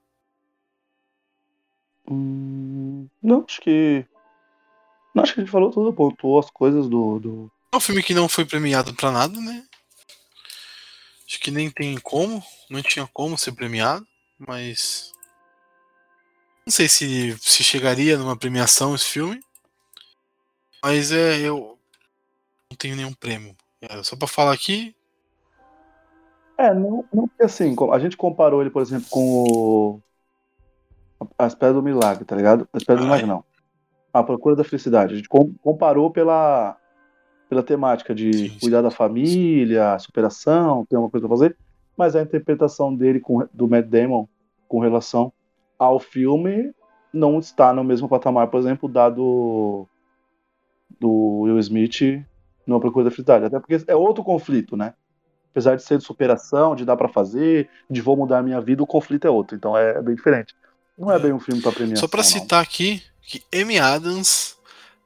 Hum, 2.10 3.08
não, 3.22 3.44
acho 3.48 3.60
que. 3.60 4.06
Não, 5.14 5.22
acho 5.22 5.34
que 5.34 5.40
a 5.40 5.44
gente 5.44 5.52
falou 5.52 5.70
tudo, 5.70 5.92
pontuou 5.92 6.38
as 6.38 6.50
coisas 6.50 6.88
do. 6.88 7.18
do... 7.18 7.52
É 7.74 7.76
um 7.76 7.80
filme 7.80 8.04
que 8.04 8.14
não 8.14 8.28
foi 8.28 8.44
premiado 8.44 8.94
pra 8.94 9.10
nada, 9.10 9.36
né? 9.40 9.64
Acho 11.26 11.40
que 11.40 11.50
nem 11.50 11.68
tem 11.68 11.98
como, 11.98 12.40
não 12.70 12.80
tinha 12.80 13.04
como 13.12 13.36
ser 13.36 13.50
premiado, 13.50 14.06
mas. 14.38 15.12
Não 16.64 16.70
sei 16.70 16.88
se, 16.88 17.36
se 17.40 17.64
chegaria 17.64 18.16
numa 18.16 18.36
premiação 18.36 18.94
esse 18.94 19.06
filme. 19.06 19.40
Mas 20.80 21.10
é. 21.10 21.40
Eu 21.40 21.76
não 22.70 22.76
tenho 22.78 22.94
nenhum 22.94 23.12
prêmio. 23.12 23.56
É, 23.80 24.00
só 24.04 24.14
pra 24.14 24.28
falar 24.28 24.52
aqui. 24.52 24.94
É, 26.56 26.72
não, 26.72 27.04
não 27.12 27.28
assim, 27.40 27.74
a 27.92 27.98
gente 27.98 28.16
comparou 28.16 28.60
ele, 28.60 28.70
por 28.70 28.82
exemplo, 28.82 29.08
com 29.10 29.42
o. 29.42 30.00
As 31.36 31.56
Pedras 31.56 31.74
do 31.74 31.82
Milagre, 31.82 32.24
tá 32.24 32.36
ligado? 32.36 32.68
As 32.72 32.84
Pedras 32.84 33.00
do 33.00 33.06
Milagre 33.06 33.26
não. 33.26 33.44
A 34.12 34.22
Procura 34.22 34.54
da 34.54 34.62
Felicidade. 34.62 35.14
A 35.14 35.16
gente 35.16 35.28
comparou 35.28 36.12
pela, 36.12 36.78
pela 37.48 37.62
temática 37.62 38.14
de 38.14 38.32
sim, 38.32 38.58
cuidar 38.60 38.78
sim. 38.78 38.84
da 38.84 38.90
família, 38.90 39.98
superação, 39.98 40.86
tem 40.86 40.98
uma 40.98 41.10
coisa 41.10 41.26
pra 41.26 41.36
fazer. 41.36 41.56
Mas 41.96 42.16
a 42.16 42.22
interpretação 42.22 42.94
dele 42.94 43.20
com, 43.20 43.46
do 43.52 43.68
Matt 43.68 43.86
Damon 43.86 44.26
com 44.68 44.80
relação 44.80 45.32
ao 45.78 46.00
filme 46.00 46.72
não 47.12 47.38
está 47.38 47.72
no 47.72 47.84
mesmo 47.84 48.08
patamar, 48.08 48.48
por 48.48 48.58
exemplo, 48.58 48.88
dado 48.88 49.86
do 50.98 51.42
Will 51.42 51.58
Smith 51.58 52.24
numa 52.66 52.80
Procura 52.80 53.04
da 53.04 53.10
Felicidade. 53.10 53.44
Até 53.44 53.60
porque 53.60 53.82
é 53.86 53.94
outro 53.94 54.24
conflito, 54.24 54.76
né? 54.76 54.94
Apesar 55.50 55.76
de 55.76 55.84
ser 55.84 55.98
de 55.98 56.04
superação, 56.04 56.74
de 56.74 56.84
dar 56.84 56.96
para 56.96 57.08
fazer, 57.08 57.68
de 57.88 58.00
vou 58.00 58.16
mudar 58.16 58.38
a 58.38 58.42
minha 58.42 58.60
vida, 58.60 58.82
o 58.82 58.86
conflito 58.86 59.26
é 59.26 59.30
outro. 59.30 59.56
Então 59.56 59.76
é, 59.76 59.98
é 59.98 60.02
bem 60.02 60.16
diferente. 60.16 60.54
Não 60.98 61.10
é 61.10 61.18
bem 61.18 61.32
um 61.32 61.38
filme 61.38 61.60
para 61.60 61.72
premiação. 61.72 62.00
Só 62.00 62.08
para 62.08 62.24
citar 62.24 62.60
aqui 62.60 63.02
que 63.22 63.42
Amy 63.54 63.78
Adams, 63.78 64.56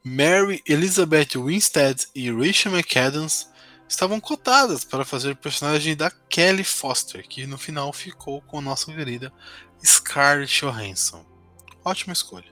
Mary 0.08 0.62
Elizabeth 0.66 1.36
Winstead 1.36 2.06
e 2.14 2.30
Rachel 2.30 2.72
McAdams 2.72 3.50
estavam 3.86 4.18
cotadas 4.18 4.82
para 4.82 5.04
fazer 5.04 5.32
o 5.32 5.36
personagem 5.36 5.94
da 5.94 6.10
Kelly 6.10 6.64
Foster, 6.64 7.26
que 7.28 7.46
no 7.46 7.58
final 7.58 7.92
ficou 7.92 8.40
com 8.42 8.58
a 8.58 8.62
nossa 8.62 8.92
querida 8.92 9.30
Scarlett 9.84 10.60
Johansson. 10.60 11.24
Ótima 11.84 12.14
escolha. 12.14 12.50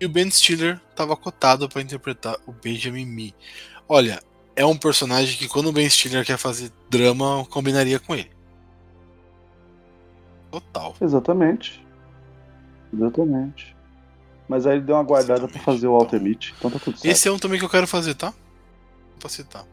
E 0.00 0.06
o 0.06 0.08
Ben 0.08 0.28
Stiller 0.30 0.80
estava 0.90 1.16
cotado 1.16 1.68
para 1.68 1.80
interpretar 1.80 2.36
o 2.44 2.52
Benjamin 2.52 3.06
Mee. 3.06 3.34
Olha, 3.88 4.20
é 4.56 4.66
um 4.66 4.76
personagem 4.76 5.38
que 5.38 5.48
quando 5.48 5.68
o 5.68 5.72
Ben 5.72 5.88
Stiller 5.88 6.26
quer 6.26 6.38
fazer 6.38 6.72
drama, 6.90 7.46
combinaria 7.46 8.00
com 8.00 8.16
ele. 8.16 8.30
Total. 10.50 10.94
Exatamente. 11.00 11.84
Exatamente. 12.92 13.73
Mas 14.48 14.66
aí 14.66 14.76
ele 14.76 14.84
deu 14.84 14.96
uma 14.96 15.02
guardada 15.02 15.48
para 15.48 15.60
fazer 15.60 15.86
o 15.86 15.96
Walter 15.96 16.20
então, 16.20 16.52
então 16.58 16.70
tá 16.70 16.78
tudo 16.78 16.98
certo. 16.98 17.10
Esse 17.10 17.28
é 17.28 17.32
um 17.32 17.38
também 17.38 17.58
que 17.58 17.64
eu 17.64 17.70
quero 17.70 17.86
fazer, 17.86 18.14
tá? 18.14 18.32
Pra 19.18 19.28
citar. 19.28 19.64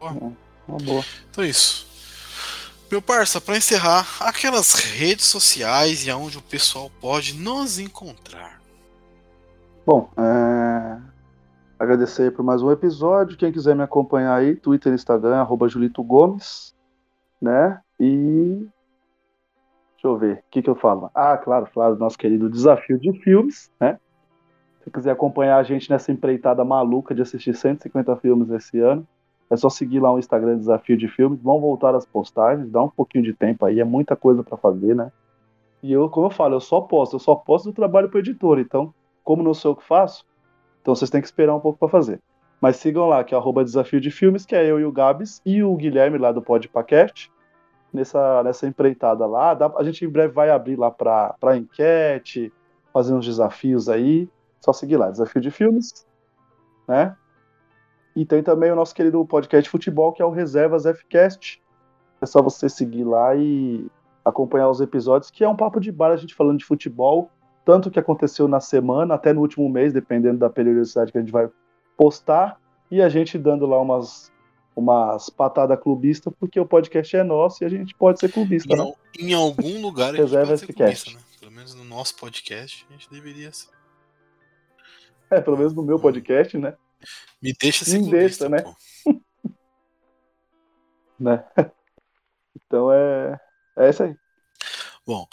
Boa. 0.00 0.12
É, 0.12 0.32
uma 0.66 0.78
boa. 0.78 1.04
Então 1.30 1.44
é 1.44 1.48
isso. 1.48 1.86
Meu 2.90 3.00
parça, 3.00 3.40
para 3.40 3.56
encerrar, 3.56 4.06
aquelas 4.20 4.74
redes 4.74 5.24
sociais 5.24 6.06
e 6.06 6.10
aonde 6.10 6.38
o 6.38 6.42
pessoal 6.42 6.90
pode 7.00 7.34
nos 7.34 7.78
encontrar. 7.78 8.60
Bom, 9.86 10.10
é... 10.16 10.98
agradecer 11.78 12.32
por 12.32 12.42
mais 12.42 12.62
um 12.62 12.70
episódio. 12.70 13.36
Quem 13.36 13.52
quiser 13.52 13.74
me 13.74 13.82
acompanhar 13.82 14.36
aí, 14.36 14.54
Twitter 14.56 14.92
Instagram, 14.92 15.36
arroba 15.36 15.68
Julito 15.68 16.02
Gomes, 16.02 16.74
né? 17.40 17.80
E 17.98 18.66
Deixa 20.04 20.14
eu 20.14 20.18
ver, 20.18 20.34
o 20.34 20.42
que, 20.50 20.60
que 20.60 20.68
eu 20.68 20.74
falo? 20.74 21.10
Ah, 21.14 21.38
claro, 21.38 21.66
claro, 21.72 21.96
nosso 21.96 22.18
querido 22.18 22.50
desafio 22.50 22.98
de 22.98 23.10
filmes, 23.20 23.72
né? 23.80 23.98
Se 24.82 24.90
quiser 24.90 25.12
acompanhar 25.12 25.56
a 25.56 25.62
gente 25.62 25.88
nessa 25.88 26.12
empreitada 26.12 26.62
maluca 26.62 27.14
de 27.14 27.22
assistir 27.22 27.54
150 27.54 28.14
filmes 28.16 28.50
esse 28.50 28.78
ano, 28.80 29.08
é 29.48 29.56
só 29.56 29.70
seguir 29.70 30.00
lá 30.00 30.12
o 30.12 30.18
Instagram 30.18 30.58
Desafio 30.58 30.98
de 30.98 31.08
Filmes. 31.08 31.40
Vão 31.40 31.58
voltar 31.58 31.94
as 31.94 32.04
postagens, 32.04 32.70
dá 32.70 32.82
um 32.82 32.88
pouquinho 32.90 33.24
de 33.24 33.32
tempo 33.32 33.64
aí, 33.64 33.80
é 33.80 33.84
muita 33.84 34.14
coisa 34.14 34.42
para 34.42 34.58
fazer, 34.58 34.94
né? 34.94 35.10
E 35.82 35.90
eu, 35.90 36.10
como 36.10 36.26
eu 36.26 36.30
falo, 36.30 36.56
eu 36.56 36.60
só 36.60 36.82
posto, 36.82 37.16
eu 37.16 37.20
só 37.20 37.34
posto 37.34 37.70
do 37.70 37.72
trabalho 37.72 38.10
pro 38.10 38.18
editor, 38.18 38.58
então, 38.58 38.92
como 39.22 39.42
não 39.42 39.54
sou 39.54 39.70
eu 39.72 39.76
que 39.76 39.84
faço, 39.84 40.26
então 40.82 40.94
vocês 40.94 41.10
têm 41.10 41.22
que 41.22 41.26
esperar 41.26 41.56
um 41.56 41.60
pouco 41.60 41.78
para 41.78 41.88
fazer. 41.88 42.20
Mas 42.60 42.76
sigam 42.76 43.08
lá, 43.08 43.24
que 43.24 43.34
é 43.34 43.38
arroba 43.38 43.64
Desafio 43.64 44.02
de 44.02 44.10
Filmes, 44.10 44.44
que 44.44 44.54
é 44.54 44.70
eu 44.70 44.78
e 44.78 44.84
o 44.84 44.92
Gabs 44.92 45.40
e 45.46 45.62
o 45.62 45.74
Guilherme 45.74 46.18
lá 46.18 46.30
do 46.30 46.42
Podpacast 46.42 47.32
nessa, 47.94 48.42
nessa 48.42 48.66
empreitada 48.66 49.24
lá. 49.26 49.56
A 49.76 49.82
gente 49.84 50.04
em 50.04 50.08
breve 50.08 50.34
vai 50.34 50.50
abrir 50.50 50.76
lá 50.76 50.90
para 50.90 51.56
enquete, 51.56 52.52
fazer 52.92 53.14
uns 53.14 53.24
desafios 53.24 53.88
aí. 53.88 54.28
Só 54.60 54.72
seguir 54.72 54.96
lá, 54.96 55.10
Desafio 55.10 55.40
de 55.40 55.50
Filmes, 55.50 56.06
né? 56.88 57.16
E 58.16 58.24
tem 58.24 58.42
também 58.42 58.70
o 58.70 58.76
nosso 58.76 58.94
querido 58.94 59.24
podcast 59.26 59.68
futebol, 59.68 60.12
que 60.12 60.22
é 60.22 60.24
o 60.24 60.30
Reservas 60.30 60.84
Fcast. 60.84 61.62
É 62.20 62.26
só 62.26 62.40
você 62.40 62.68
seguir 62.68 63.04
lá 63.04 63.34
e 63.34 63.86
acompanhar 64.24 64.70
os 64.70 64.80
episódios, 64.80 65.30
que 65.30 65.44
é 65.44 65.48
um 65.48 65.56
papo 65.56 65.78
de 65.78 65.92
bar, 65.92 66.10
a 66.10 66.16
gente 66.16 66.34
falando 66.34 66.58
de 66.58 66.64
futebol, 66.64 67.28
tanto 67.64 67.90
que 67.90 67.98
aconteceu 67.98 68.48
na 68.48 68.60
semana, 68.60 69.14
até 69.14 69.32
no 69.32 69.42
último 69.42 69.68
mês, 69.68 69.92
dependendo 69.92 70.38
da 70.38 70.48
periodicidade 70.48 71.12
que 71.12 71.18
a 71.18 71.20
gente 71.20 71.32
vai 71.32 71.50
postar, 71.96 72.58
e 72.90 73.02
a 73.02 73.08
gente 73.08 73.36
dando 73.36 73.66
lá 73.66 73.78
umas 73.80 74.32
umas 74.74 75.30
patadas 75.30 75.80
clubista, 75.80 76.30
porque 76.30 76.58
o 76.58 76.66
podcast 76.66 77.16
é 77.16 77.22
nosso 77.22 77.62
e 77.62 77.66
a 77.66 77.68
gente 77.68 77.94
pode 77.94 78.18
ser 78.18 78.32
clubista. 78.32 78.74
Em, 78.74 78.76
né? 78.76 78.92
em 79.18 79.32
algum 79.32 79.80
lugar 79.80 80.14
a 80.14 80.16
gente 80.16 80.22
Reserva 80.22 80.48
pode 80.48 80.60
ser 80.60 80.72
clubista, 80.72 81.10
né? 81.12 81.20
Pelo 81.38 81.52
menos 81.52 81.74
no 81.74 81.84
nosso 81.84 82.16
podcast 82.16 82.86
a 82.88 82.92
gente 82.92 83.10
deveria 83.10 83.52
ser. 83.52 83.68
É, 85.30 85.40
pelo 85.40 85.56
menos 85.56 85.72
no 85.72 85.82
meu 85.82 85.98
podcast, 85.98 86.56
né? 86.58 86.74
Me 87.40 87.54
deixa 87.58 87.84
ser 87.84 87.98
Me 87.98 88.10
clubista, 88.10 88.48
deixa, 88.48 88.66
né? 88.66 88.74
né? 91.18 91.44
Então 92.56 92.92
é, 92.92 93.38
é 93.78 93.90
isso 93.90 94.02
aí. 94.02 94.14
Bom, 95.06 95.26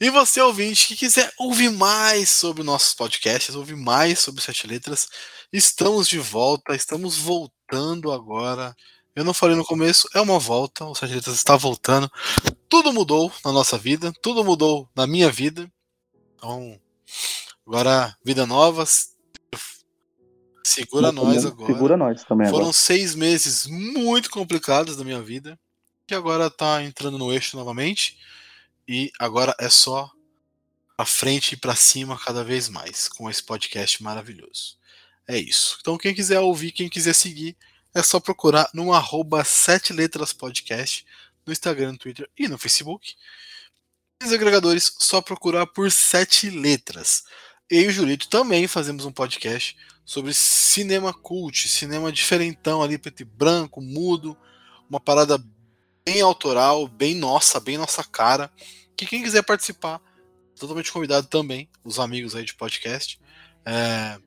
e 0.00 0.08
você 0.08 0.40
ouvinte 0.40 0.86
que 0.86 0.96
quiser 0.96 1.32
ouvir 1.38 1.70
mais 1.70 2.30
sobre 2.30 2.62
nossos 2.62 2.94
podcasts, 2.94 3.56
ouvir 3.56 3.76
mais 3.76 4.20
sobre 4.20 4.40
Sete 4.40 4.68
Letras, 4.68 5.08
estamos 5.52 6.08
de 6.08 6.18
volta, 6.18 6.76
estamos 6.76 7.18
voltando 7.18 7.55
agora. 8.12 8.74
Eu 9.14 9.24
não 9.24 9.32
falei 9.32 9.56
no 9.56 9.64
começo, 9.64 10.08
é 10.14 10.20
uma 10.20 10.38
volta, 10.38 10.84
o 10.84 10.94
Sete 10.94 11.14
Letras 11.14 11.36
está 11.36 11.56
voltando. 11.56 12.10
Tudo 12.68 12.92
mudou 12.92 13.32
na 13.44 13.50
nossa 13.50 13.78
vida, 13.78 14.12
tudo 14.20 14.44
mudou 14.44 14.88
na 14.94 15.06
minha 15.06 15.30
vida. 15.30 15.70
Então, 16.34 16.78
agora, 17.66 18.14
vida 18.22 18.44
nova. 18.44 18.84
Segura 20.62 21.10
nós 21.10 21.46
agora. 21.46 21.72
Segura 21.72 21.96
nós 21.96 22.24
também. 22.24 22.46
Foram 22.48 22.64
agora. 22.64 22.74
seis 22.74 23.14
meses 23.14 23.66
muito 23.66 24.28
complicados 24.30 24.96
da 24.96 25.04
minha 25.04 25.22
vida, 25.22 25.58
que 26.06 26.14
agora 26.14 26.48
está 26.48 26.82
entrando 26.82 27.16
no 27.16 27.32
eixo 27.32 27.56
novamente. 27.56 28.18
E 28.86 29.10
agora 29.18 29.56
é 29.58 29.70
só 29.70 30.10
para 30.96 31.06
frente 31.06 31.52
e 31.52 31.56
para 31.56 31.74
cima 31.74 32.18
cada 32.18 32.44
vez 32.44 32.68
mais 32.68 33.08
com 33.08 33.30
esse 33.30 33.42
podcast 33.42 34.02
maravilhoso. 34.02 34.76
É 35.28 35.36
isso. 35.38 35.78
Então 35.80 35.98
quem 35.98 36.14
quiser 36.14 36.40
ouvir, 36.40 36.72
quem 36.72 36.88
quiser 36.88 37.14
seguir, 37.14 37.56
é 37.94 38.02
só 38.02 38.20
procurar 38.20 38.68
no 38.74 38.92
arroba 38.92 39.42
sete 39.44 39.92
letras 39.92 40.32
podcast 40.32 41.04
no 41.46 41.52
Instagram, 41.52 41.92
no 41.92 41.98
Twitter 41.98 42.28
e 42.36 42.48
no 42.48 42.58
Facebook. 42.58 43.14
Nos 44.22 44.32
agregadores, 44.32 44.92
só 44.98 45.20
procurar 45.20 45.66
por 45.66 45.90
sete 45.90 46.50
letras. 46.50 47.24
Eu 47.70 47.82
e 47.82 47.86
o 47.88 47.92
Julito 47.92 48.28
também 48.28 48.66
fazemos 48.66 49.04
um 49.04 49.12
podcast 49.12 49.76
sobre 50.04 50.32
cinema 50.32 51.12
cult, 51.12 51.68
cinema 51.68 52.12
diferentão 52.12 52.82
ali, 52.82 52.96
preto 52.96 53.20
e 53.20 53.24
branco, 53.24 53.80
mudo, 53.80 54.36
uma 54.88 55.00
parada 55.00 55.42
bem 56.04 56.20
autoral, 56.20 56.86
bem 56.86 57.14
nossa, 57.14 57.58
bem 57.58 57.76
nossa 57.76 58.04
cara. 58.04 58.50
Que 58.96 59.04
quem 59.04 59.22
quiser 59.22 59.42
participar, 59.42 60.00
totalmente 60.58 60.92
convidado 60.92 61.26
também, 61.26 61.68
os 61.84 61.98
amigos 61.98 62.34
aí 62.34 62.44
de 62.44 62.54
podcast. 62.54 63.20
É, 63.64 64.18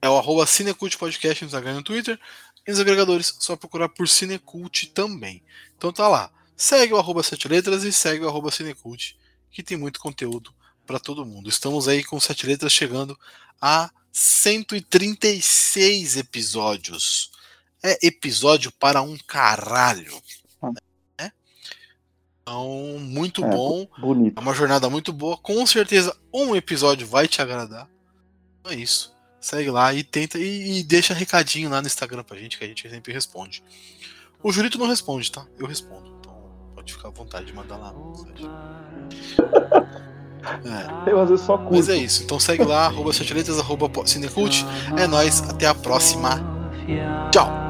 é 0.00 0.08
o 0.08 0.16
arroba 0.16 0.46
Cinecult 0.46 0.96
Podcast 0.96 1.42
no 1.42 1.46
Instagram 1.46 1.72
e 1.72 1.74
no 1.74 1.82
Twitter. 1.82 2.18
E 2.66 2.70
nos 2.70 2.80
agregadores, 2.80 3.34
só 3.38 3.56
procurar 3.56 3.88
por 3.88 4.08
Cinecult 4.08 4.88
também. 4.88 5.42
Então 5.76 5.92
tá 5.92 6.08
lá. 6.08 6.30
Segue 6.56 6.92
o 6.92 6.98
arroba 6.98 7.22
Sete 7.22 7.48
Letras 7.48 7.84
e 7.84 7.92
segue 7.92 8.24
o 8.24 8.28
arroba 8.28 8.50
Cinecult, 8.50 9.16
que 9.50 9.62
tem 9.62 9.76
muito 9.76 10.00
conteúdo 10.00 10.52
para 10.86 10.98
todo 10.98 11.24
mundo. 11.24 11.48
Estamos 11.48 11.88
aí 11.88 12.02
com 12.02 12.18
Sete 12.18 12.46
Letras 12.46 12.72
chegando 12.72 13.18
a 13.60 13.90
136 14.12 16.16
episódios. 16.16 17.30
É 17.82 18.06
episódio 18.06 18.72
para 18.72 19.02
um 19.02 19.16
caralho. 19.16 20.20
Então, 22.42 22.96
muito 22.98 23.44
é, 23.44 23.50
bom. 23.50 23.86
Bonito. 23.98 24.38
É 24.38 24.40
uma 24.40 24.54
jornada 24.54 24.88
muito 24.88 25.12
boa. 25.12 25.36
Com 25.36 25.66
certeza, 25.66 26.16
um 26.32 26.56
episódio 26.56 27.06
vai 27.06 27.28
te 27.28 27.42
agradar. 27.42 27.86
Então 28.60 28.72
é 28.72 28.76
isso. 28.76 29.17
Segue 29.40 29.70
lá 29.70 29.94
e 29.94 30.02
tenta 30.02 30.38
e, 30.38 30.80
e 30.80 30.82
deixa 30.82 31.14
recadinho 31.14 31.70
lá 31.70 31.80
no 31.80 31.86
Instagram 31.86 32.24
pra 32.24 32.36
gente, 32.36 32.58
que 32.58 32.64
a 32.64 32.68
gente 32.68 32.88
sempre 32.88 33.12
responde. 33.12 33.62
O 34.42 34.52
Jurito 34.52 34.78
não 34.78 34.86
responde, 34.86 35.30
tá? 35.30 35.46
Eu 35.58 35.66
respondo. 35.66 36.16
Então 36.20 36.34
pode 36.74 36.92
ficar 36.92 37.08
à 37.08 37.10
vontade 37.10 37.46
de 37.46 37.52
mandar 37.52 37.76
lá. 37.76 37.94
É. 40.64 41.10
Eu 41.10 41.20
às 41.20 41.28
vezes 41.28 41.44
só 41.44 41.58
curto. 41.58 41.74
Mas 41.74 41.88
é 41.88 41.96
isso. 41.96 42.22
Então 42.22 42.38
segue 42.38 42.64
lá, 42.64 42.86
arroba 42.86 43.12
sete 43.12 43.34
letras, 43.34 43.58
arroba 43.58 43.90
cinecult. 44.06 44.64
É 44.96 45.06
nóis, 45.06 45.42
até 45.42 45.66
a 45.66 45.74
próxima. 45.74 46.40
Tchau! 47.30 47.67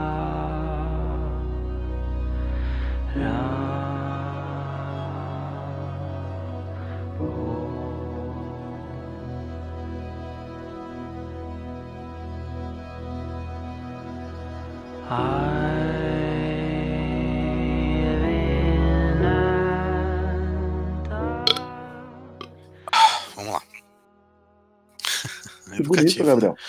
Que 25.89 26.01
bonito, 26.01 26.25
Gabriel. 26.25 26.55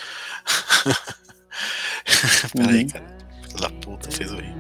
Peraí, 2.56 2.84
Uhum. 2.84 2.90
cara. 2.90 3.06
Da 3.60 3.70
puta, 3.70 4.12
fez 4.12 4.32
o 4.32 4.36
rir. 4.38 4.56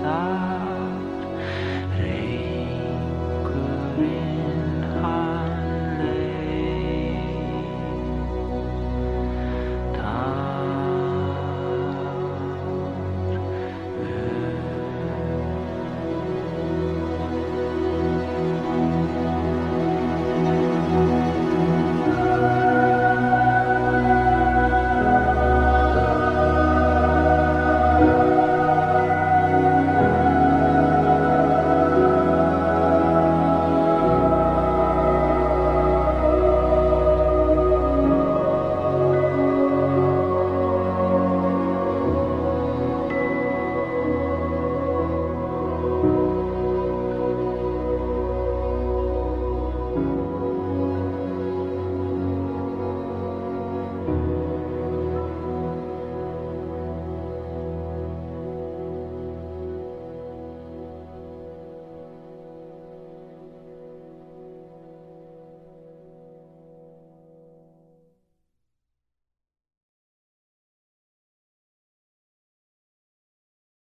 Tá 0.00 0.69